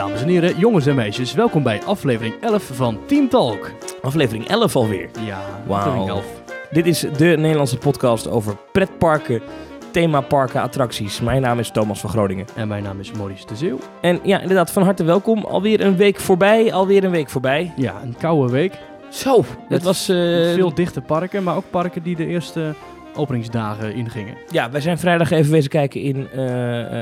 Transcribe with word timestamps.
Dames 0.00 0.22
en 0.22 0.28
heren, 0.28 0.58
jongens 0.58 0.86
en 0.86 0.94
meisjes, 0.94 1.34
welkom 1.34 1.62
bij 1.62 1.82
aflevering 1.84 2.34
11 2.40 2.62
van 2.72 2.98
Team 3.06 3.28
Talk. 3.28 3.70
Aflevering 4.02 4.48
11 4.48 4.76
alweer. 4.76 5.10
Ja, 5.24 5.40
aflevering 5.68 6.08
11. 6.08 6.24
Dit 6.70 6.86
is 6.86 7.00
de 7.00 7.24
Nederlandse 7.38 7.78
podcast 7.78 8.28
over 8.28 8.56
pretparken, 8.72 9.42
themaparken, 9.90 10.60
attracties. 10.60 11.20
Mijn 11.20 11.42
naam 11.42 11.58
is 11.58 11.70
Thomas 11.70 12.00
van 12.00 12.10
Groningen. 12.10 12.46
En 12.56 12.68
mijn 12.68 12.82
naam 12.82 13.00
is 13.00 13.12
Maurice 13.12 13.46
de 13.46 13.56
Zeeuw. 13.56 13.78
En 14.00 14.20
ja, 14.22 14.40
inderdaad, 14.40 14.70
van 14.70 14.82
harte 14.82 15.04
welkom. 15.04 15.44
Alweer 15.44 15.80
een 15.80 15.96
week 15.96 16.20
voorbij, 16.20 16.72
alweer 16.72 17.04
een 17.04 17.10
week 17.10 17.30
voorbij. 17.30 17.72
Ja, 17.76 17.94
een 18.02 18.16
koude 18.18 18.52
week. 18.52 18.78
Zo, 19.08 19.44
het 19.68 19.82
was... 19.82 20.08
eh, 20.08 20.16
Veel 20.54 20.74
dichte 20.74 21.00
parken, 21.00 21.42
maar 21.42 21.56
ook 21.56 21.70
parken 21.70 22.02
die 22.02 22.16
de 22.16 22.26
eerste 22.26 22.74
openingsdagen 23.14 23.94
ingingen. 23.94 24.36
Ja, 24.50 24.70
wij 24.70 24.80
zijn 24.80 24.98
vrijdag 24.98 25.30
even 25.30 25.52
wezen 25.52 25.70
kijken 25.70 26.00
in 26.00 26.16
eh 26.30 26.38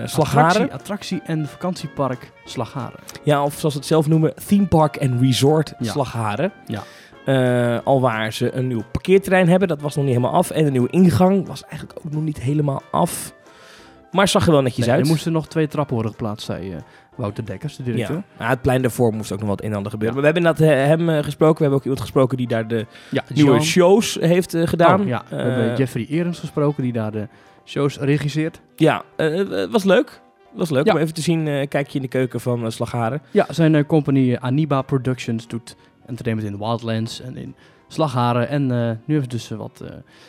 Slagharen. 0.06 0.46
Attractie, 0.46 0.72
attractie 0.72 1.20
en 1.24 1.46
vakantiepark 1.46 2.32
Slagharen. 2.44 3.00
Ja, 3.22 3.42
of 3.42 3.54
zoals 3.58 3.74
ze 3.74 3.80
het 3.80 3.88
zelf 3.88 4.08
noemen, 4.08 4.34
Theme 4.46 4.66
Park 4.66 4.98
and 5.00 5.20
Resort 5.20 5.74
Ja. 5.78 5.90
Slagharen. 5.92 6.52
Ja. 6.66 6.82
Eh, 7.24 7.78
al 7.84 8.00
waar 8.00 8.32
ze 8.32 8.54
een 8.54 8.66
nieuw 8.66 8.82
parkeerterrein 8.92 9.48
hebben, 9.48 9.68
dat 9.68 9.80
was 9.80 9.94
nog 9.96 10.04
niet 10.04 10.14
helemaal 10.14 10.36
af. 10.36 10.50
En 10.50 10.66
een 10.66 10.72
nieuwe 10.72 10.90
ingang 10.90 11.46
was 11.46 11.64
eigenlijk 11.64 11.98
ook 12.06 12.12
nog 12.12 12.22
niet 12.22 12.40
helemaal 12.40 12.82
af. 12.90 13.32
Maar 14.10 14.28
zag 14.28 14.46
er 14.46 14.52
wel 14.52 14.62
netjes 14.62 14.86
Nee, 14.86 14.94
uit. 14.94 15.04
er 15.04 15.10
moesten 15.10 15.32
nog 15.32 15.48
twee 15.48 15.66
trappen 15.68 15.94
worden 15.94 16.12
geplaatst, 16.12 16.46
zei 16.46 16.72
eh, 16.72 16.78
Wouter 17.18 17.44
Dekkers, 17.46 17.76
de 17.76 17.82
directeur. 17.82 18.22
Ja, 18.38 18.48
het 18.48 18.62
plein 18.62 18.82
daarvoor 18.82 19.14
moest 19.14 19.32
ook 19.32 19.38
nog 19.40 19.48
wat 19.48 19.62
een 19.62 19.70
en 19.70 19.76
ander 19.76 19.90
gebeuren. 19.90 20.16
Maar 20.22 20.32
we 20.32 20.38
hebben 20.38 20.58
inderdaad 20.58 20.78
eh, 20.84 20.86
hem 20.96 21.08
eh, 21.18 21.24
gesproken. 21.24 21.54
We 21.56 21.60
hebben 21.60 21.78
ook 21.78 21.82
iemand 21.84 22.00
gesproken 22.00 22.36
die 22.36 22.46
daar 22.48 22.68
de 22.68 22.86
nieuwe 23.34 23.50
Jean- 23.50 23.62
shows 23.62 24.18
heeft 24.20 24.54
eh, 24.54 24.66
gedaan. 24.66 25.00
Oh, 25.00 25.06
ja, 25.06 25.22
we 25.28 25.36
hebben 25.36 25.76
Jeffrey 25.76 26.06
Erens 26.08 26.38
gesproken, 26.38 26.82
die 26.82 26.92
daar 26.92 27.10
de 27.12 27.28
shows 27.64 27.98
regisseert. 27.98 28.60
Ja, 28.76 29.02
was 29.70 29.84
leuk. 29.84 30.20
Was 30.52 30.70
leuk 30.70 30.86
Ja. 30.86 30.92
om 30.92 30.98
even 30.98 31.14
te 31.14 31.20
zien. 31.22 31.48
eh 31.48 31.68
kijk 31.68 31.88
je 31.88 31.96
in 31.96 32.02
de 32.02 32.08
keuken 32.08 32.40
van 32.40 32.64
eh, 32.64 32.70
Slagharen. 32.70 33.22
Ja, 33.30 33.46
zijn 33.50 33.86
company 33.86 34.32
eh, 34.32 34.40
Aniba 34.42 34.82
Productions 34.82 35.46
doet 35.48 35.76
entertainment 36.06 36.48
in 36.52 36.58
Wildlands 36.58 37.20
en 37.20 37.36
in 37.36 37.54
Slagharen. 37.88 38.48
En 38.48 38.66
nu 39.06 39.14
hebben 39.14 39.22
ze 39.22 39.28
dus 39.28 39.48
wat, 39.48 39.72
ze 39.76 39.84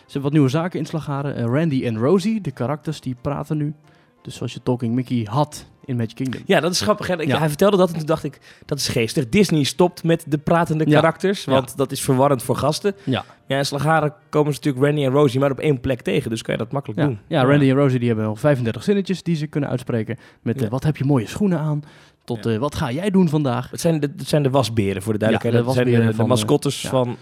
hebben 0.05 0.21
wat 0.21 0.31
nieuwe 0.31 0.49
zaken 0.49 0.79
in 0.79 0.85
Slagharen. 0.85 1.45
Randy 1.45 1.85
en 1.85 1.97
Rosie, 1.97 2.41
de 2.41 2.51
karakters, 2.51 3.01
die 3.01 3.15
praten 3.21 3.57
nu. 3.57 3.73
Dus 4.21 4.35
zoals 4.35 4.53
je 4.53 4.63
Talking 4.63 4.93
Mickey 4.95 5.27
had 5.29 5.65
in 5.85 5.95
Magic 5.95 6.15
Kingdom. 6.15 6.41
Ja, 6.45 6.59
dat 6.59 6.71
is 6.71 6.81
grappig. 6.81 7.07
Hè? 7.07 7.21
Ik- 7.21 7.27
Ja. 7.27 7.37
Hij 7.37 7.47
vertelde 7.47 7.77
dat 7.77 7.89
en 7.91 7.97
toen 7.97 8.05
dacht 8.05 8.23
ik, 8.23 8.39
dat 8.65 8.77
is 8.77 8.87
geestig. 8.87 9.29
Disney 9.29 9.63
stopt 9.63 10.03
met 10.03 10.23
de 10.27 10.37
pratende 10.37 10.83
Ja. 10.87 10.93
karakters, 10.99 11.45
want 11.45 11.77
dat 11.77 11.91
is 11.91 12.01
verwarrend 12.01 12.43
voor 12.43 12.55
gasten. 12.55 12.95
Ja. 13.03 13.25
Ja, 13.47 13.57
in 13.57 13.65
Slagharen 13.65 14.13
komen 14.29 14.53
ze 14.53 14.59
natuurlijk 14.63 14.85
Randy 14.85 15.03
en 15.05 15.11
Rosie 15.11 15.39
maar 15.39 15.51
op 15.51 15.59
één 15.59 15.79
plek 15.79 16.01
tegen. 16.01 16.29
Dus 16.29 16.41
kan 16.41 16.53
je 16.53 16.59
dat 16.59 16.71
makkelijk 16.71 16.99
doen. 17.01 17.19
ja 17.27 17.43
Randy 17.43 17.69
en 17.69 17.75
Rosie 17.75 17.99
die 17.99 18.07
hebben 18.07 18.25
nog 18.25 18.39
35 18.39 18.83
zinnetjes 18.83 19.23
die 19.23 19.35
ze 19.35 19.47
kunnen 19.47 19.69
uitspreken. 19.69 20.17
Met 20.41 20.61
eh, 20.61 20.69
wat 20.69 20.83
heb 20.83 20.97
je 20.97 21.03
mooie 21.05 21.27
schoenen 21.27 21.59
aan, 21.59 21.83
tot 22.23 22.45
eh, 22.45 22.57
wat 22.57 22.75
ga 22.75 22.91
jij 22.91 23.09
doen 23.09 23.29
vandaag. 23.29 23.71
Het 23.71 23.81
zijn 23.81 23.99
de, 23.99 24.13
het 24.17 24.27
zijn 24.27 24.43
de 24.43 24.49
wasberen, 24.49 25.01
voor 25.01 25.13
de 25.13 25.19
duidelijkheid. 25.19 25.65
Dat 25.65 25.73
zijn 25.73 26.07
de, 26.07 26.15
de 26.15 26.23
mascottes 26.27 26.77
eh, 26.77 26.83
ja. 26.83 26.89
van 26.89 27.17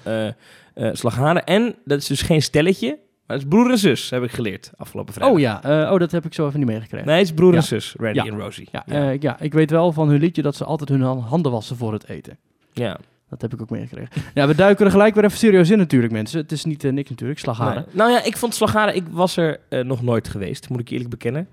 Slagharen. 0.95 1.45
En 1.45 1.75
dat 1.85 1.97
is 1.99 2.07
dus 2.07 2.21
geen 2.21 2.41
stelletje, 2.41 2.97
maar 3.27 3.37
het 3.37 3.45
is 3.45 3.47
broer 3.47 3.71
en 3.71 3.77
zus, 3.77 4.09
heb 4.09 4.23
ik 4.23 4.31
geleerd 4.31 4.71
afgelopen 4.77 5.13
vrijdag. 5.13 5.35
Oh 5.35 5.41
ja, 5.41 5.63
eh, 5.63 5.91
oh, 5.91 5.99
dat 5.99 6.11
heb 6.11 6.25
ik 6.25 6.33
zo 6.33 6.47
even 6.47 6.59
niet 6.59 6.67
meegekregen. 6.69 7.07
Nee, 7.07 7.17
het 7.17 7.25
is 7.27 7.33
broer 7.33 7.51
Ja. 7.51 7.57
en 7.57 7.63
zus, 7.63 7.95
Randy 7.99 8.17
Ja. 8.17 8.25
en 8.25 8.39
Rosie. 8.39 8.67
Ja, 8.71 8.83
ja. 8.85 9.11
eh, 9.11 9.19
ja, 9.19 9.39
ik 9.39 9.53
weet 9.53 9.69
wel 9.71 9.91
van 9.91 10.09
hun 10.09 10.19
liedje 10.19 10.41
dat 10.41 10.55
ze 10.55 10.63
altijd 10.65 10.89
hun 10.89 11.01
han- 11.01 11.19
handen 11.19 11.51
wassen 11.51 11.75
voor 11.77 11.93
het 11.93 12.07
eten. 12.09 12.37
ja. 12.73 12.97
Dat 13.29 13.41
heb 13.41 13.53
ik 13.53 13.61
ook 13.61 13.69
meegekregen. 13.69 14.09
Ja, 14.33 14.47
we 14.47 14.55
duiken 14.55 14.85
er 14.85 14.91
gelijk 14.91 15.15
weer 15.15 15.23
even 15.23 15.37
serieus 15.37 15.69
in 15.69 15.77
natuurlijk, 15.77 16.13
mensen. 16.13 16.39
Het 16.41 16.51
is 16.51 16.65
niet 16.65 16.83
eh, 16.83 16.91
niks 16.91 17.09
natuurlijk, 17.09 17.39
slagharen. 17.39 17.75
Nee. 17.85 17.95
Nou 17.95 18.11
ja, 18.11 18.23
ik 18.23 18.37
vond 18.37 18.55
Slagharen, 18.55 18.95
ik 18.95 19.03
was 19.11 19.37
er 19.37 19.59
nog 19.83 20.01
nooit 20.01 20.27
geweest, 20.27 20.69
moet 20.69 20.79
ik 20.79 20.89
eerlijk 20.89 21.09
bekennen. 21.09 21.47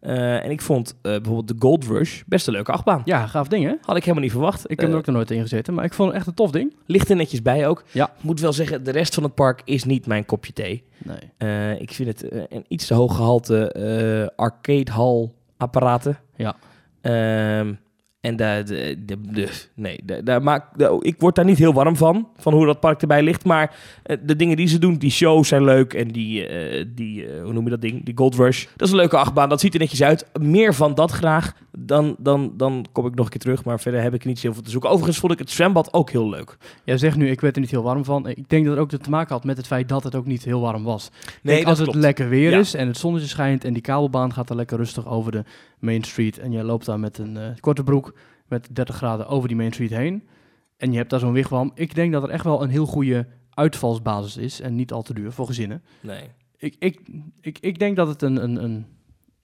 Eh, 0.00 0.44
en 0.44 0.50
ik 0.50 0.60
vond 0.60 0.90
eh, 0.90 1.00
bijvoorbeeld 1.02 1.48
de 1.48 1.54
Gold 1.58 1.84
Rush 1.86 2.22
best 2.26 2.46
een 2.46 2.52
leuke 2.52 2.72
achtbaan. 2.72 3.02
Ja, 3.04 3.26
gaaf 3.26 3.48
ding 3.48 3.64
hè? 3.64 3.74
Had 3.82 3.96
ik 3.96 4.02
helemaal 4.02 4.22
niet 4.22 4.32
verwacht. 4.32 4.64
Ik 4.70 4.80
heb 4.80 4.88
Eh, 4.88 4.92
er 4.94 4.98
ook 4.98 5.06
nog 5.06 5.14
nooit 5.14 5.30
in 5.30 5.40
gezeten, 5.40 5.74
maar 5.74 5.84
ik 5.84 5.94
vond 5.94 6.08
het 6.08 6.18
echt 6.18 6.26
een 6.26 6.34
tof 6.34 6.50
ding. 6.50 6.74
Ligt 6.86 7.10
er 7.10 7.16
netjes 7.16 7.42
bij 7.42 7.68
ook. 7.68 7.84
Ja. 7.92 8.10
Moet 8.20 8.40
wel 8.40 8.52
zeggen, 8.52 8.84
de 8.84 8.90
rest 8.90 9.14
van 9.14 9.22
het 9.22 9.34
park 9.34 9.62
is 9.64 9.84
niet 9.84 10.06
mijn 10.06 10.24
kopje 10.24 10.52
thee. 10.52 10.84
Nee. 10.98 11.16
Eh, 11.36 11.80
ik 11.80 11.92
vind 11.92 12.08
het 12.08 12.28
eh, 12.28 12.42
een 12.48 12.64
iets 12.68 12.86
te 12.86 12.94
hoog 12.94 13.16
gehalte 13.16 13.72
eh 13.72 14.36
arcadehal 14.36 15.34
apparaten. 15.56 16.18
Ja. 16.36 16.56
Ehm, 17.00 17.72
en 18.20 18.36
daar, 18.36 18.64
de, 18.64 18.96
de, 19.04 19.20
de- 19.20 19.48
nee, 19.74 20.00
daar, 20.24 20.42
maak, 20.42 20.78
de- 20.78 20.96
ik 21.00 21.14
word 21.18 21.34
daar 21.34 21.44
niet 21.44 21.58
heel 21.58 21.72
warm 21.72 21.96
van, 21.96 22.28
van 22.36 22.52
hoe 22.52 22.66
dat 22.66 22.80
park 22.80 23.00
erbij 23.00 23.22
ligt. 23.22 23.44
Maar 23.44 23.76
eh, 24.02 24.16
de 24.22 24.36
dingen 24.36 24.56
die 24.56 24.66
ze 24.68 24.78
doen, 24.78 24.94
die 24.94 25.10
shows 25.10 25.48
zijn 25.48 25.64
leuk. 25.64 25.94
En 25.94 26.08
die, 26.08 26.46
eh, 26.46 26.84
die 26.94 27.26
eh, 27.26 27.42
hoe 27.42 27.52
noem 27.52 27.64
je 27.64 27.70
dat 27.70 27.80
ding? 27.80 28.04
Die 28.04 28.16
Gold 28.16 28.34
Rush. 28.34 28.66
Dat 28.76 28.86
is 28.86 28.90
een 28.92 28.98
leuke 29.00 29.16
achtbaan, 29.16 29.48
dat 29.48 29.60
ziet 29.60 29.74
er 29.74 29.80
netjes 29.80 30.02
uit. 30.02 30.26
Meer 30.40 30.74
van 30.74 30.94
dat 30.94 31.10
graag, 31.10 31.52
dan, 31.78 32.16
dan, 32.18 32.52
dan 32.56 32.86
kom 32.92 33.06
ik 33.06 33.14
nog 33.14 33.24
een 33.24 33.30
keer 33.30 33.40
terug. 33.40 33.64
Maar 33.64 33.80
verder 33.80 34.02
heb 34.02 34.14
ik 34.14 34.24
niet 34.24 34.38
zoveel 34.38 34.62
te 34.62 34.70
zoeken. 34.70 34.90
Overigens 34.90 35.18
vond 35.18 35.32
ik 35.32 35.38
het 35.38 35.50
zwembad 35.50 35.92
ook 35.92 36.10
heel 36.10 36.28
leuk. 36.28 36.56
Jij 36.84 36.98
zegt 36.98 37.16
nu, 37.16 37.30
ik 37.30 37.40
werd 37.40 37.54
er 37.54 37.60
niet 37.60 37.70
heel 37.70 37.82
warm 37.82 38.04
van. 38.04 38.28
Ik 38.28 38.48
denk 38.48 38.64
dat 38.66 38.74
het 38.76 38.82
ook 38.94 39.00
te 39.02 39.10
maken 39.10 39.34
had 39.34 39.44
met 39.44 39.56
het 39.56 39.66
feit 39.66 39.88
dat 39.88 40.04
het 40.04 40.14
ook 40.14 40.26
niet 40.26 40.44
heel 40.44 40.60
warm 40.60 40.82
was. 40.84 41.10
Nee, 41.42 41.66
als 41.66 41.78
het 41.78 41.88
klopt. 41.88 42.02
lekker 42.04 42.28
weer 42.28 42.50
Ja. 42.50 42.58
is 42.58 42.74
en 42.74 42.86
het 42.86 42.96
zonnetje 42.98 43.28
schijnt 43.28 43.64
en 43.64 43.72
die 43.72 43.82
kabelbaan 43.82 44.32
gaat 44.32 44.50
er 44.50 44.56
lekker 44.56 44.76
rustig 44.76 45.06
over 45.06 45.32
de 45.32 45.44
Main 45.80 46.02
Street. 46.04 46.38
En 46.38 46.52
je 46.52 46.64
loopt 46.64 46.86
daar 46.86 47.00
met 47.00 47.18
een 47.18 47.36
eh, 47.36 47.48
korte 47.60 47.84
broek 47.84 48.14
met 48.48 48.68
30 48.72 48.96
graden 48.96 49.26
over 49.26 49.48
die 49.48 49.56
Main 49.56 49.72
Street 49.72 49.90
heen. 49.90 50.28
En 50.76 50.90
je 50.90 50.96
hebt 50.96 51.10
daar 51.10 51.20
zo'n 51.20 51.32
wigwam. 51.32 51.70
Ik 51.74 51.94
denk 51.94 52.12
dat 52.12 52.22
er 52.22 52.28
echt 52.30 52.44
wel 52.44 52.62
een 52.62 52.68
heel 52.70 52.86
goede 52.86 53.26
uitvalsbasis 53.50 54.36
is 54.36 54.60
en 54.60 54.74
niet 54.74 54.92
al 54.92 55.02
te 55.02 55.14
duur 55.14 55.32
voor 55.32 55.46
gezinnen. 55.46 55.82
Nee. 56.00 56.22
Ik, 56.56 56.76
ik, 56.78 57.00
ik, 57.40 57.58
ik 57.60 57.78
denk 57.78 57.96
dat 57.96 58.08
het 58.08 58.22
een, 58.22 58.42
een, 58.42 58.64
een, 58.64 58.86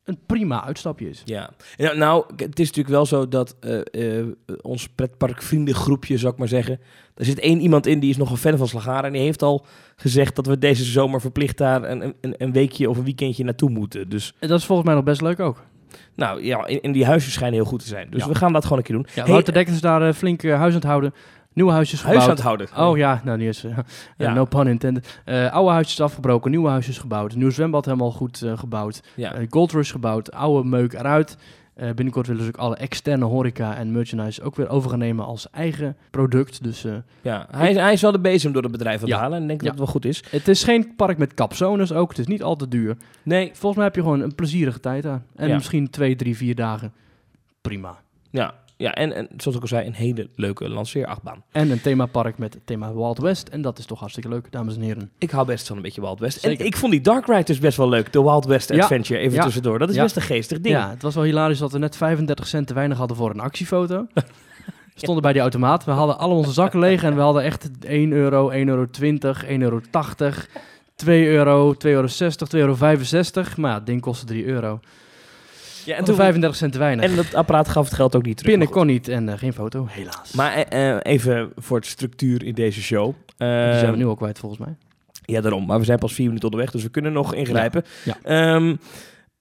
een 0.04 0.18
prima 0.26 0.64
uitstapje 0.64 1.08
is. 1.08 1.22
Ja, 1.76 1.92
nou, 1.92 2.24
k- 2.36 2.40
het 2.40 2.58
is 2.58 2.66
natuurlijk 2.66 2.94
wel 2.94 3.06
zo 3.06 3.28
dat 3.28 3.56
eh, 3.60 4.18
eh, 4.18 4.26
ons 4.60 4.88
pretparkvriendengroepje, 4.88 6.18
zou 6.18 6.32
ik 6.32 6.38
maar 6.38 6.48
zeggen, 6.48 6.80
er 7.14 7.24
zit 7.24 7.38
één 7.38 7.60
iemand 7.60 7.86
in 7.86 8.00
die 8.00 8.10
is 8.10 8.16
nog 8.16 8.30
een 8.30 8.36
fan 8.36 8.56
van 8.58 8.68
Slagharen 8.68 9.04
en 9.04 9.12
die 9.12 9.20
heeft 9.22 9.42
al 9.42 9.66
gezegd 9.96 10.36
dat 10.36 10.46
we 10.46 10.58
deze 10.58 10.84
zomer 10.84 11.20
verplicht 11.20 11.58
daar 11.58 11.90
een, 11.90 12.14
een, 12.20 12.34
een 12.38 12.52
weekje 12.52 12.90
of 12.90 12.98
een 12.98 13.04
weekendje 13.04 13.44
naartoe 13.44 13.70
moeten. 13.70 14.08
Dus, 14.08 14.34
En 14.38 14.48
dat 14.48 14.58
is 14.58 14.64
volgens 14.66 14.86
mij 14.86 14.96
nog 14.96 15.04
best 15.06 15.20
leuk 15.20 15.40
ook. 15.40 15.64
Nou 16.16 16.44
ja, 16.44 16.66
in, 16.66 16.80
in 16.80 16.92
die 16.92 17.06
huisjes 17.06 17.32
schijnen 17.32 17.54
heel 17.58 17.64
goed 17.68 17.80
te 17.80 17.86
zijn. 17.86 18.06
Dus 18.10 18.22
Ja. 18.22 18.28
we 18.28 18.34
gaan 18.34 18.52
dat 18.52 18.62
gewoon 18.62 18.78
een 18.78 18.84
keer 18.84 18.94
doen. 18.94 19.06
Ja, 19.14 19.22
Hey, 19.22 19.30
Wouter 19.32 19.52
Dekkers 19.52 19.80
daar 19.80 20.08
eh, 20.08 20.12
flink 20.14 20.42
eh, 20.42 20.50
huis 20.58 20.68
aan 20.72 20.78
het 20.80 20.84
houden. 20.88 21.14
Nieuwe 21.52 21.72
huisjes 21.72 22.02
Huis 22.02 22.14
aan 22.16 22.20
gebouwd. 22.20 22.38
het 22.38 22.46
houden. 22.46 22.68
Oh 22.90 22.96
ja, 22.96 23.20
nou 23.24 23.42
is... 23.42 23.64
eh, 23.64 23.78
Ja. 24.26 24.32
no 24.32 24.44
pun 24.44 24.66
intended. 24.66 25.20
Eh, 25.24 25.52
oude 25.52 25.70
huisjes 25.70 26.00
afgebroken, 26.00 26.50
nieuwe 26.50 26.68
huisjes 26.68 26.98
gebouwd. 26.98 27.34
Nieuw 27.34 27.50
zwembad 27.50 27.84
helemaal 27.84 28.10
goed 28.10 28.42
eh, 28.42 28.58
gebouwd. 28.58 29.02
Ja. 29.14 29.32
Eh, 29.34 29.46
Gold 29.50 29.72
Rush 29.72 29.90
gebouwd, 29.90 30.32
oude 30.32 30.68
meuk 30.68 30.92
eruit. 30.92 31.36
Eh, 31.76 31.90
binnenkort 31.94 32.26
willen 32.26 32.42
ze 32.42 32.48
ook 32.48 32.56
alle 32.56 32.76
externe 32.76 33.24
horeca 33.24 33.76
en 33.76 33.92
merchandise 33.92 34.42
ook 34.42 34.56
weer 34.56 34.68
over 34.68 34.90
gaan 34.90 34.98
nemen 34.98 35.24
als 35.24 35.50
eigen 35.50 35.96
product. 36.10 36.62
Dus 36.62 36.84
eh, 36.84 36.94
ja. 37.22 37.46
Hij, 37.50 37.70
is- 37.70 37.76
hij 37.76 37.92
is 37.92 38.00
wel 38.02 38.12
de 38.12 38.18
bezem 38.20 38.52
door 38.52 38.62
het 38.62 38.72
bedrijf 38.72 39.02
aan 39.02 39.08
Ja. 39.08 39.18
halen 39.18 39.36
en 39.36 39.42
ik 39.42 39.48
denk 39.48 39.60
Ja. 39.60 39.66
dat 39.68 39.76
het 39.78 39.84
wel 39.84 39.92
goed 39.94 40.04
is. 40.04 40.24
het 40.30 40.48
is 40.48 40.64
geen 40.64 40.94
park 40.96 41.18
met 41.18 41.34
capsones 41.34 41.92
ook. 41.92 42.08
Het 42.08 42.18
is 42.18 42.26
niet 42.26 42.42
al 42.42 42.56
te 42.56 42.68
duur. 42.68 42.96
Nee, 43.22 43.46
Volgens 43.52 43.74
mij 43.74 43.84
heb 43.84 43.94
je 43.94 44.00
gewoon 44.00 44.20
een 44.20 44.34
plezierige 44.34 44.80
tijd 44.80 45.06
aan. 45.06 45.24
En 45.34 45.48
Ja. 45.48 45.54
misschien 45.54 45.90
twee, 45.90 46.16
drie, 46.16 46.36
vier 46.36 46.54
dagen. 46.54 46.92
Prima. 47.60 47.98
ja. 48.30 48.54
Ja, 48.78 48.94
en, 48.94 49.12
en 49.12 49.28
zoals 49.36 49.56
ik 49.56 49.62
al 49.62 49.68
zei, 49.68 49.86
een 49.86 49.94
hele 49.94 50.28
leuke 50.34 50.68
lanceerachtbaan. 50.68 51.42
En 51.52 51.70
een 51.70 51.80
themapark 51.80 52.38
met 52.38 52.54
het 52.54 52.66
thema 52.66 52.94
Wild 52.94 53.18
West. 53.18 53.48
En 53.48 53.62
dat 53.62 53.78
is 53.78 53.86
toch 53.86 53.98
hartstikke 53.98 54.28
leuk, 54.28 54.52
dames 54.52 54.74
en 54.76 54.80
heren. 54.82 55.10
Ik 55.18 55.30
hou 55.30 55.46
best 55.46 55.66
van 55.66 55.76
een 55.76 55.82
beetje 55.82 56.00
Wild 56.00 56.18
West. 56.20 56.40
Zeker. 56.40 56.60
En 56.60 56.66
ik 56.66 56.76
vond 56.76 56.92
die 56.92 57.00
Dark 57.00 57.26
Ride 57.26 57.42
dus 57.44 57.58
best 57.58 57.76
wel 57.76 57.88
leuk. 57.88 58.12
De 58.12 58.22
Wild 58.22 58.44
West 58.44 58.72
Ja. 58.72 58.82
Adventure, 58.82 59.18
even 59.20 59.36
Ja. 59.36 59.42
tussendoor. 59.44 59.78
Dat 59.78 59.88
is 59.88 59.94
Ja. 59.94 60.02
best 60.02 60.16
een 60.16 60.22
geestig 60.22 60.60
ding. 60.60 60.74
Ja, 60.74 60.90
het 60.90 61.02
was 61.02 61.14
wel 61.14 61.24
hilarisch 61.24 61.58
dat 61.58 61.72
we 61.72 61.78
net 61.78 61.96
35 61.96 62.46
cent 62.46 62.66
te 62.66 62.74
weinig 62.74 62.98
hadden 62.98 63.16
voor 63.16 63.30
een 63.30 63.40
actiefoto. 63.40 64.06
We 64.14 64.22
stonden 65.02 65.22
bij 65.22 65.32
die 65.32 65.40
automaat. 65.42 65.84
We 65.84 65.90
hadden 65.90 66.18
al 66.18 66.30
onze 66.30 66.52
zakken 66.52 66.78
leeg 66.80 67.02
en 67.02 67.14
we 67.14 67.20
hadden 67.20 67.42
echt 67.42 67.68
1 67.84 68.12
euro, 68.12 68.48
1 68.50 68.68
euro 68.68 68.86
20, 68.90 69.44
1 69.44 69.62
euro 69.62 69.80
80, 69.90 70.48
2 70.94 71.28
euro, 71.28 71.74
2 71.74 71.92
euro 71.92 72.06
60, 72.06 72.48
2 72.48 72.60
euro 72.62 72.74
65. 72.74 73.56
Maar 73.56 73.70
ja, 73.70 73.76
het 73.76 73.86
ding 73.86 74.00
kostte 74.00 74.26
3 74.26 74.44
euro. 74.44 74.80
Ja, 75.86 75.96
En 75.96 76.04
toen 76.04 76.14
35 76.14 76.58
cent 76.58 76.72
te 76.72 76.78
weinig. 76.78 77.04
En 77.10 77.16
dat 77.16 77.34
apparaat 77.34 77.68
gaf 77.68 77.84
het 77.84 77.94
geld 77.94 78.16
ook 78.16 78.22
niet 78.22 78.36
terug. 78.36 78.52
Pinnen 78.52 78.70
kon 78.70 78.86
niet 78.86 79.08
en 79.08 79.28
eh, 79.28 79.38
geen 79.38 79.52
foto, 79.52 79.86
helaas. 79.90 80.32
Maar 80.32 80.52
eh, 80.52 80.90
eh, 80.90 80.98
even 81.02 81.52
voor 81.56 81.76
het 81.76 81.86
structuur 81.86 82.44
in 82.44 82.54
deze 82.54 82.82
show. 82.82 83.14
die 83.36 83.48
zijn 83.78 83.90
we 83.90 83.96
nu 83.96 84.06
al 84.06 84.14
kwijt 84.14 84.38
volgens 84.38 84.60
mij. 84.60 84.76
Ja, 85.24 85.40
daarom. 85.40 85.66
Maar 85.66 85.78
we 85.78 85.84
zijn 85.84 85.98
pas 85.98 86.12
vier 86.12 86.26
minuten 86.26 86.44
onderweg, 86.44 86.70
dus 86.72 86.82
we 86.82 86.88
kunnen 86.88 87.12
nog 87.12 87.34
ingrijpen. 87.34 87.84
Ja, 88.04 88.16
Ehm, 88.22 88.76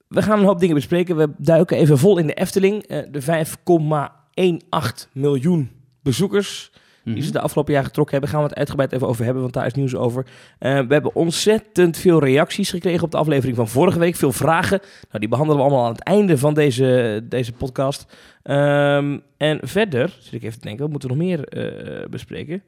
we 0.08 0.22
gaan 0.22 0.38
een 0.38 0.44
hoop 0.44 0.60
dingen 0.60 0.74
bespreken. 0.74 1.16
We 1.16 1.28
duiken 1.38 1.76
even 1.76 1.98
vol 1.98 2.18
in 2.18 2.26
de 2.26 2.34
Efteling. 2.34 2.86
De 2.86 3.22
5,18 3.22 5.08
miljoen 5.12 5.70
bezoekers 6.02 6.70
die 7.14 7.22
ze 7.22 7.32
de 7.32 7.40
afgelopen 7.40 7.72
jaar 7.72 7.84
getrokken 7.84 8.12
hebben, 8.12 8.30
gaan 8.30 8.42
we 8.42 8.48
het 8.48 8.58
uitgebreid 8.58 8.92
even 8.92 9.06
over 9.08 9.24
hebben, 9.24 9.42
want 9.42 9.54
daar 9.54 9.66
is 9.66 9.74
nieuws 9.74 9.94
over. 9.94 10.26
Eh, 10.58 10.78
we 10.78 10.92
hebben 10.92 11.14
ontzettend 11.14 11.96
veel 11.96 12.20
reacties 12.20 12.70
gekregen 12.70 13.04
op 13.04 13.10
de 13.10 13.16
aflevering 13.16 13.56
van 13.56 13.68
vorige 13.68 13.98
week. 13.98 14.16
Veel 14.16 14.32
vragen. 14.32 14.80
Nou, 14.80 15.18
die 15.18 15.28
behandelen 15.28 15.62
we 15.62 15.68
allemaal 15.68 15.86
aan 15.86 15.92
het 15.92 16.02
einde 16.02 16.38
van 16.38 16.54
deze, 16.54 17.20
deze 17.28 17.52
podcast. 17.52 18.16
Ehm, 18.42 19.18
en 19.36 19.58
verder, 19.62 20.16
zit 20.20 20.32
ik 20.32 20.42
even 20.42 20.58
te 20.58 20.66
denken, 20.66 20.82
wat 20.82 20.90
moeten 20.90 21.08
we 21.08 21.14
nog 21.14 21.24
meer 21.24 21.48
eh, 21.48 22.08
bespreken? 22.08 22.62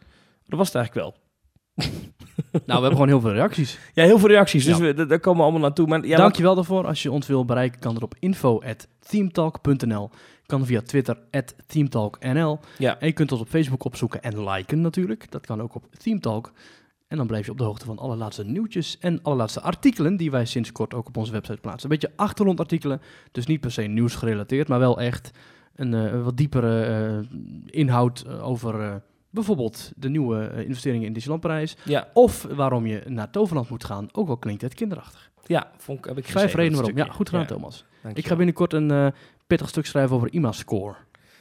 Dat 0.47 0.59
was 0.59 0.73
het 0.73 0.77
eigenlijk 0.77 1.07
wel. 1.07 1.17
Nou, 2.53 2.63
we 2.67 2.73
hebben 2.73 2.91
gewoon 2.91 3.09
heel 3.09 3.21
veel 3.21 3.33
reacties. 3.33 3.79
Ja, 3.95 4.05
heel 4.05 4.19
veel 4.19 4.29
reacties, 4.29 4.65
dus 4.65 4.79
Ja. 4.79 4.95
we, 4.95 5.07
daar 5.07 5.21
komen 5.21 5.39
we 5.39 5.45
allemaal 5.45 5.63
naartoe. 5.63 5.87
Maar, 5.87 6.07
ja, 6.07 6.17
Dankjewel 6.17 6.55
daarvoor. 6.55 6.87
Als 6.87 7.03
je 7.03 7.11
ons 7.13 7.27
wil 7.27 7.45
bereiken, 7.45 7.81
kan 7.81 7.97
er 7.97 8.03
op 8.03 8.15
info.themetalk.nl. 8.19 10.11
Kan 10.47 10.67
via 10.67 10.83
Twitter, 10.83 11.19
themetalknl. 11.67 12.59
Ja. 12.79 12.99
En 12.99 13.07
je 13.07 13.13
kunt 13.13 13.33
ons 13.33 13.41
op 13.41 13.49
Facebook 13.49 13.85
opzoeken 13.85 14.23
en 14.23 14.51
liken 14.51 14.81
natuurlijk. 14.81 15.31
Dat 15.31 15.47
kan 15.47 15.63
ook 15.63 15.75
op 15.75 15.85
Themetalk. 15.97 16.53
En 17.09 17.17
dan 17.17 17.27
blijf 17.27 17.45
je 17.45 17.51
op 17.51 17.59
de 17.59 17.65
hoogte 17.65 17.85
van 17.85 17.99
alle 17.99 18.17
laatste 18.17 18.45
nieuwtjes 18.45 18.99
en 18.99 19.23
alle 19.23 19.37
laatste 19.37 19.61
artikelen 19.61 20.17
die 20.17 20.31
wij 20.31 20.45
sinds 20.45 20.73
kort 20.73 20.95
ook 20.95 21.07
op 21.09 21.17
onze 21.17 21.33
website 21.33 21.61
plaatsen. 21.61 21.91
Een 21.91 21.99
beetje 21.99 22.17
achtergrondartikelen, 22.17 23.01
dus 23.33 23.47
niet 23.47 23.61
per 23.61 23.71
se 23.73 23.83
nieuws 23.83 24.15
gerelateerd, 24.15 24.69
maar 24.69 24.79
wel 24.79 25.01
echt 25.01 25.31
een 25.75 25.95
eh, 25.95 26.23
wat 26.23 26.37
diepere 26.37 26.83
eh, 26.83 27.39
inhoud 27.67 28.25
eh, 28.27 28.49
over 28.49 29.03
bijvoorbeeld 29.31 29.93
de 29.97 30.09
nieuwe 30.09 30.47
eh, 30.47 30.65
investeringen 30.65 31.07
in 31.07 31.13
Disneyland 31.13 31.43
Parijs. 31.47 31.77
ja, 31.85 32.09
Of 32.13 32.47
waarom 32.51 32.87
je 32.87 33.03
naar 33.07 33.31
Toverland 33.31 33.69
moet 33.69 33.85
gaan, 33.85 34.09
ook 34.13 34.29
al 34.29 34.37
klinkt 34.37 34.63
het 34.63 34.75
kinderachtig. 34.75 35.31
ja, 35.47 35.71
vond 35.77 35.99
ik, 35.99 36.05
heb 36.05 36.19
ik 36.19 36.27
Vijf 36.27 36.55
redenen 36.55 36.79
waarom. 36.81 36.97
Ja, 36.97 37.05
goed 37.13 37.29
gedaan 37.29 37.43
Ja, 37.45 37.49
Thomas. 37.49 37.85
Ik 38.15 38.27
ga 38.27 38.37
binnenkort 38.37 38.73
een 38.73 38.91
eh, 38.91 39.07
pittig 39.47 39.69
stuk 39.69 39.87
schrijven 39.87 40.17
over 40.17 40.33
IMA-score. 40.33 40.95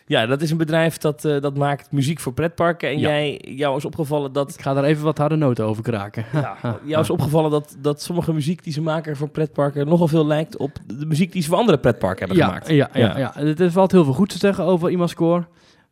Ja, 0.06 0.26
dat 0.26 0.42
is 0.42 0.52
een 0.52 0.58
bedrijf 0.58 0.98
dat, 0.98 1.26
eh, 1.26 1.42
dat 1.42 1.58
maakt 1.58 1.92
muziek 1.92 2.20
voor 2.20 2.34
pretparken. 2.34 2.90
En 2.90 3.00
Ja. 3.00 3.08
jij, 3.10 3.42
jou 3.46 3.78
is 3.78 3.86
opgevallen 3.86 4.34
dat... 4.34 4.54
Ik 4.54 4.62
ga 4.62 4.74
daar 4.74 4.84
even 4.84 5.04
wat 5.04 5.18
harde 5.18 5.36
noten 5.36 5.66
over 5.66 5.84
kraken. 5.84 6.26
Ja, 6.34 6.58
jou 6.86 7.02
is 7.02 7.10
opgevallen 7.10 7.52
dat, 7.52 7.76
dat 7.80 8.02
sommige 8.02 8.34
muziek 8.34 8.64
die 8.64 8.74
ze 8.74 8.82
maken 8.82 9.16
voor 9.18 9.30
pretparken 9.30 9.88
nogal 9.88 10.08
veel 10.08 10.26
lijkt 10.28 10.58
op 10.58 10.72
de 10.86 11.06
muziek 11.06 11.32
die 11.32 11.42
ze 11.42 11.48
voor 11.50 11.58
andere 11.58 11.78
pretparken 11.78 12.20
hebben 12.20 12.38
ja, 12.38 12.46
gemaakt. 12.46 12.68
Ja, 12.70 12.90
ja, 12.94 13.18
Ja. 13.18 13.34
ja. 13.36 13.56
Er 13.58 13.72
valt 13.72 13.92
heel 13.92 14.04
veel 14.04 14.14
goed 14.14 14.30
te 14.30 14.38
zeggen 14.38 14.64
over 14.64 14.90
IMA-score. 14.90 15.46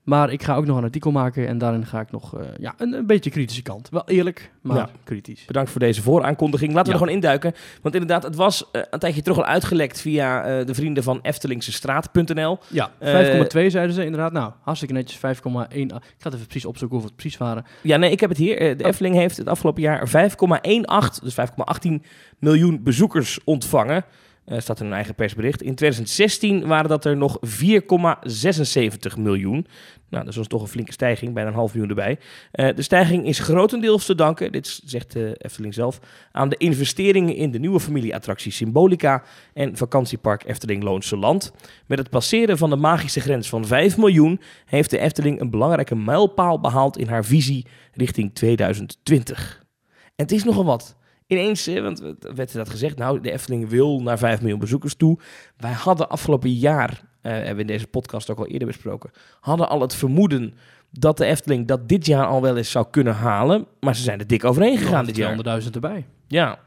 Maar 0.05 0.31
ik 0.31 0.43
ga 0.43 0.55
ook 0.55 0.65
nog 0.65 0.77
een 0.77 0.83
artikel 0.83 1.11
maken 1.11 1.47
en 1.47 1.57
daarin 1.57 1.85
ga 1.85 1.99
ik 1.99 2.11
nog 2.11 2.37
eh, 2.37 2.45
ja, 2.59 2.73
een, 2.77 2.93
een 2.93 3.05
beetje 3.05 3.29
kritische 3.29 3.61
kant. 3.61 3.89
Wel 3.89 4.03
eerlijk, 4.07 4.51
maar 4.61 4.77
Ja. 4.77 4.89
kritisch. 5.03 5.45
Bedankt 5.45 5.69
voor 5.71 5.79
deze 5.79 6.01
vooraankondiging. 6.01 6.73
Laten 6.73 6.85
we 6.93 6.97
Ja. 6.97 7.03
er 7.03 7.07
gewoon 7.07 7.21
induiken. 7.23 7.53
Want 7.81 7.95
inderdaad, 7.95 8.23
het 8.23 8.35
was 8.35 8.71
eh, 8.71 8.81
een 8.89 8.99
tijdje 8.99 9.21
terug 9.21 9.37
al 9.37 9.45
uitgelekt 9.45 10.01
via 10.01 10.43
eh, 10.43 10.65
de 10.65 10.73
vrienden 10.73 11.03
van 11.03 11.19
Eftelingsestraat.nl. 11.21 12.57
Ja, 12.67 12.91
Eh, 12.99 13.11
5,2 13.13 13.69
zeiden 13.69 13.95
ze 13.95 14.03
inderdaad. 14.05 14.31
Nou, 14.31 14.51
hartstikke 14.61 14.93
netjes, 14.93 15.17
5,1. 15.17 15.85
Ik 15.85 15.91
ga 15.91 15.99
het 16.17 16.33
even 16.33 16.45
precies 16.47 16.65
opzoeken 16.65 16.97
hoeveel 16.97 17.13
het 17.15 17.15
precies 17.21 17.37
waren. 17.39 17.65
Ja, 17.81 17.97
nee, 17.97 18.11
ik 18.11 18.19
heb 18.19 18.29
het 18.29 18.37
hier. 18.39 18.77
De 18.77 18.83
Oh. 18.83 18.89
Efteling 18.89 19.15
heeft 19.15 19.37
het 19.37 19.47
afgelopen 19.47 19.81
jaar 19.81 20.07
5,18, 20.09 21.19
dus 21.23 21.33
5,18 21.33 22.03
miljoen 22.39 22.83
bezoekers 22.83 23.39
ontvangen. 23.43 24.03
Eh, 24.45 24.59
staat 24.59 24.79
in 24.79 24.85
hun 24.85 24.95
eigen 24.95 25.15
persbericht. 25.15 25.61
In 25.61 25.75
2016 25.75 26.67
waren 26.67 26.89
dat 26.89 27.05
er 27.05 27.17
nog 27.17 27.37
4,76 27.41 29.17
miljoen. 29.17 29.67
Nou, 30.09 30.25
dat 30.25 30.37
is 30.37 30.47
toch 30.47 30.61
een 30.61 30.67
flinke 30.67 30.91
stijging, 30.91 31.33
bijna 31.33 31.49
een 31.49 31.55
half 31.55 31.73
miljoen 31.73 31.89
erbij. 31.89 32.19
Eh, 32.51 32.75
de 32.75 32.81
stijging 32.81 33.25
is 33.25 33.39
grotendeels 33.39 34.05
te 34.05 34.15
danken, 34.15 34.51
dit 34.51 34.81
zegt 34.85 35.11
de 35.11 35.35
Efteling 35.37 35.73
zelf, 35.73 35.99
aan 36.31 36.49
de 36.49 36.57
investeringen 36.57 37.35
in 37.35 37.51
de 37.51 37.59
nieuwe 37.59 37.79
familieattractie 37.79 38.51
Symbolica 38.51 39.23
en 39.53 39.77
vakantiepark 39.77 40.43
Efteling 40.45 40.83
Loonse 40.83 41.17
Land. 41.17 41.51
Met 41.85 41.97
het 41.97 42.09
passeren 42.09 42.57
van 42.57 42.69
de 42.69 42.75
magische 42.75 43.19
grens 43.19 43.49
van 43.49 43.65
5 43.65 43.97
miljoen 43.97 44.41
heeft 44.65 44.89
de 44.89 44.99
Efteling 44.99 45.39
een 45.39 45.49
belangrijke 45.49 45.95
mijlpaal 45.95 46.59
behaald 46.59 46.97
in 46.97 47.07
haar 47.07 47.25
visie 47.25 47.65
richting 47.93 48.35
2020. 48.35 49.63
En 50.03 50.23
het 50.23 50.31
is 50.31 50.43
nogal 50.43 50.65
wat. 50.65 50.95
Ineens, 51.27 51.65
hè, 51.65 51.81
want 51.81 52.01
werd 52.19 52.53
dat 52.53 52.69
gezegd, 52.69 52.97
nou, 52.97 53.21
de 53.21 53.31
Efteling 53.31 53.69
wil 53.69 54.01
naar 54.01 54.17
5 54.17 54.39
miljoen 54.39 54.59
bezoekers 54.59 54.95
toe. 54.95 55.19
Wij 55.57 55.71
hadden 55.71 56.09
afgelopen 56.09 56.53
jaar, 56.53 57.03
eh, 57.21 57.31
hebben 57.31 57.55
we 57.55 57.61
in 57.61 57.67
deze 57.67 57.87
podcast 57.87 58.29
ook 58.29 58.37
al 58.37 58.47
eerder 58.47 58.67
besproken, 58.67 59.11
hadden 59.39 59.69
al 59.69 59.81
het 59.81 59.95
vermoeden 59.95 60.53
dat 60.89 61.17
de 61.17 61.25
Efteling 61.25 61.67
dat 61.67 61.89
dit 61.89 62.05
jaar 62.05 62.25
al 62.25 62.41
wel 62.41 62.57
eens 62.57 62.71
zou 62.71 62.85
kunnen 62.91 63.13
halen. 63.13 63.67
Maar 63.79 63.95
ze 63.95 64.01
zijn 64.01 64.19
er 64.19 64.27
dik 64.27 64.43
overheen 64.43 64.77
gegaan 64.77 65.05
dit 65.05 65.15
jaar. 65.15 65.61
200.000 65.61 65.69
erbij. 65.71 66.05
Ja, 66.27 66.59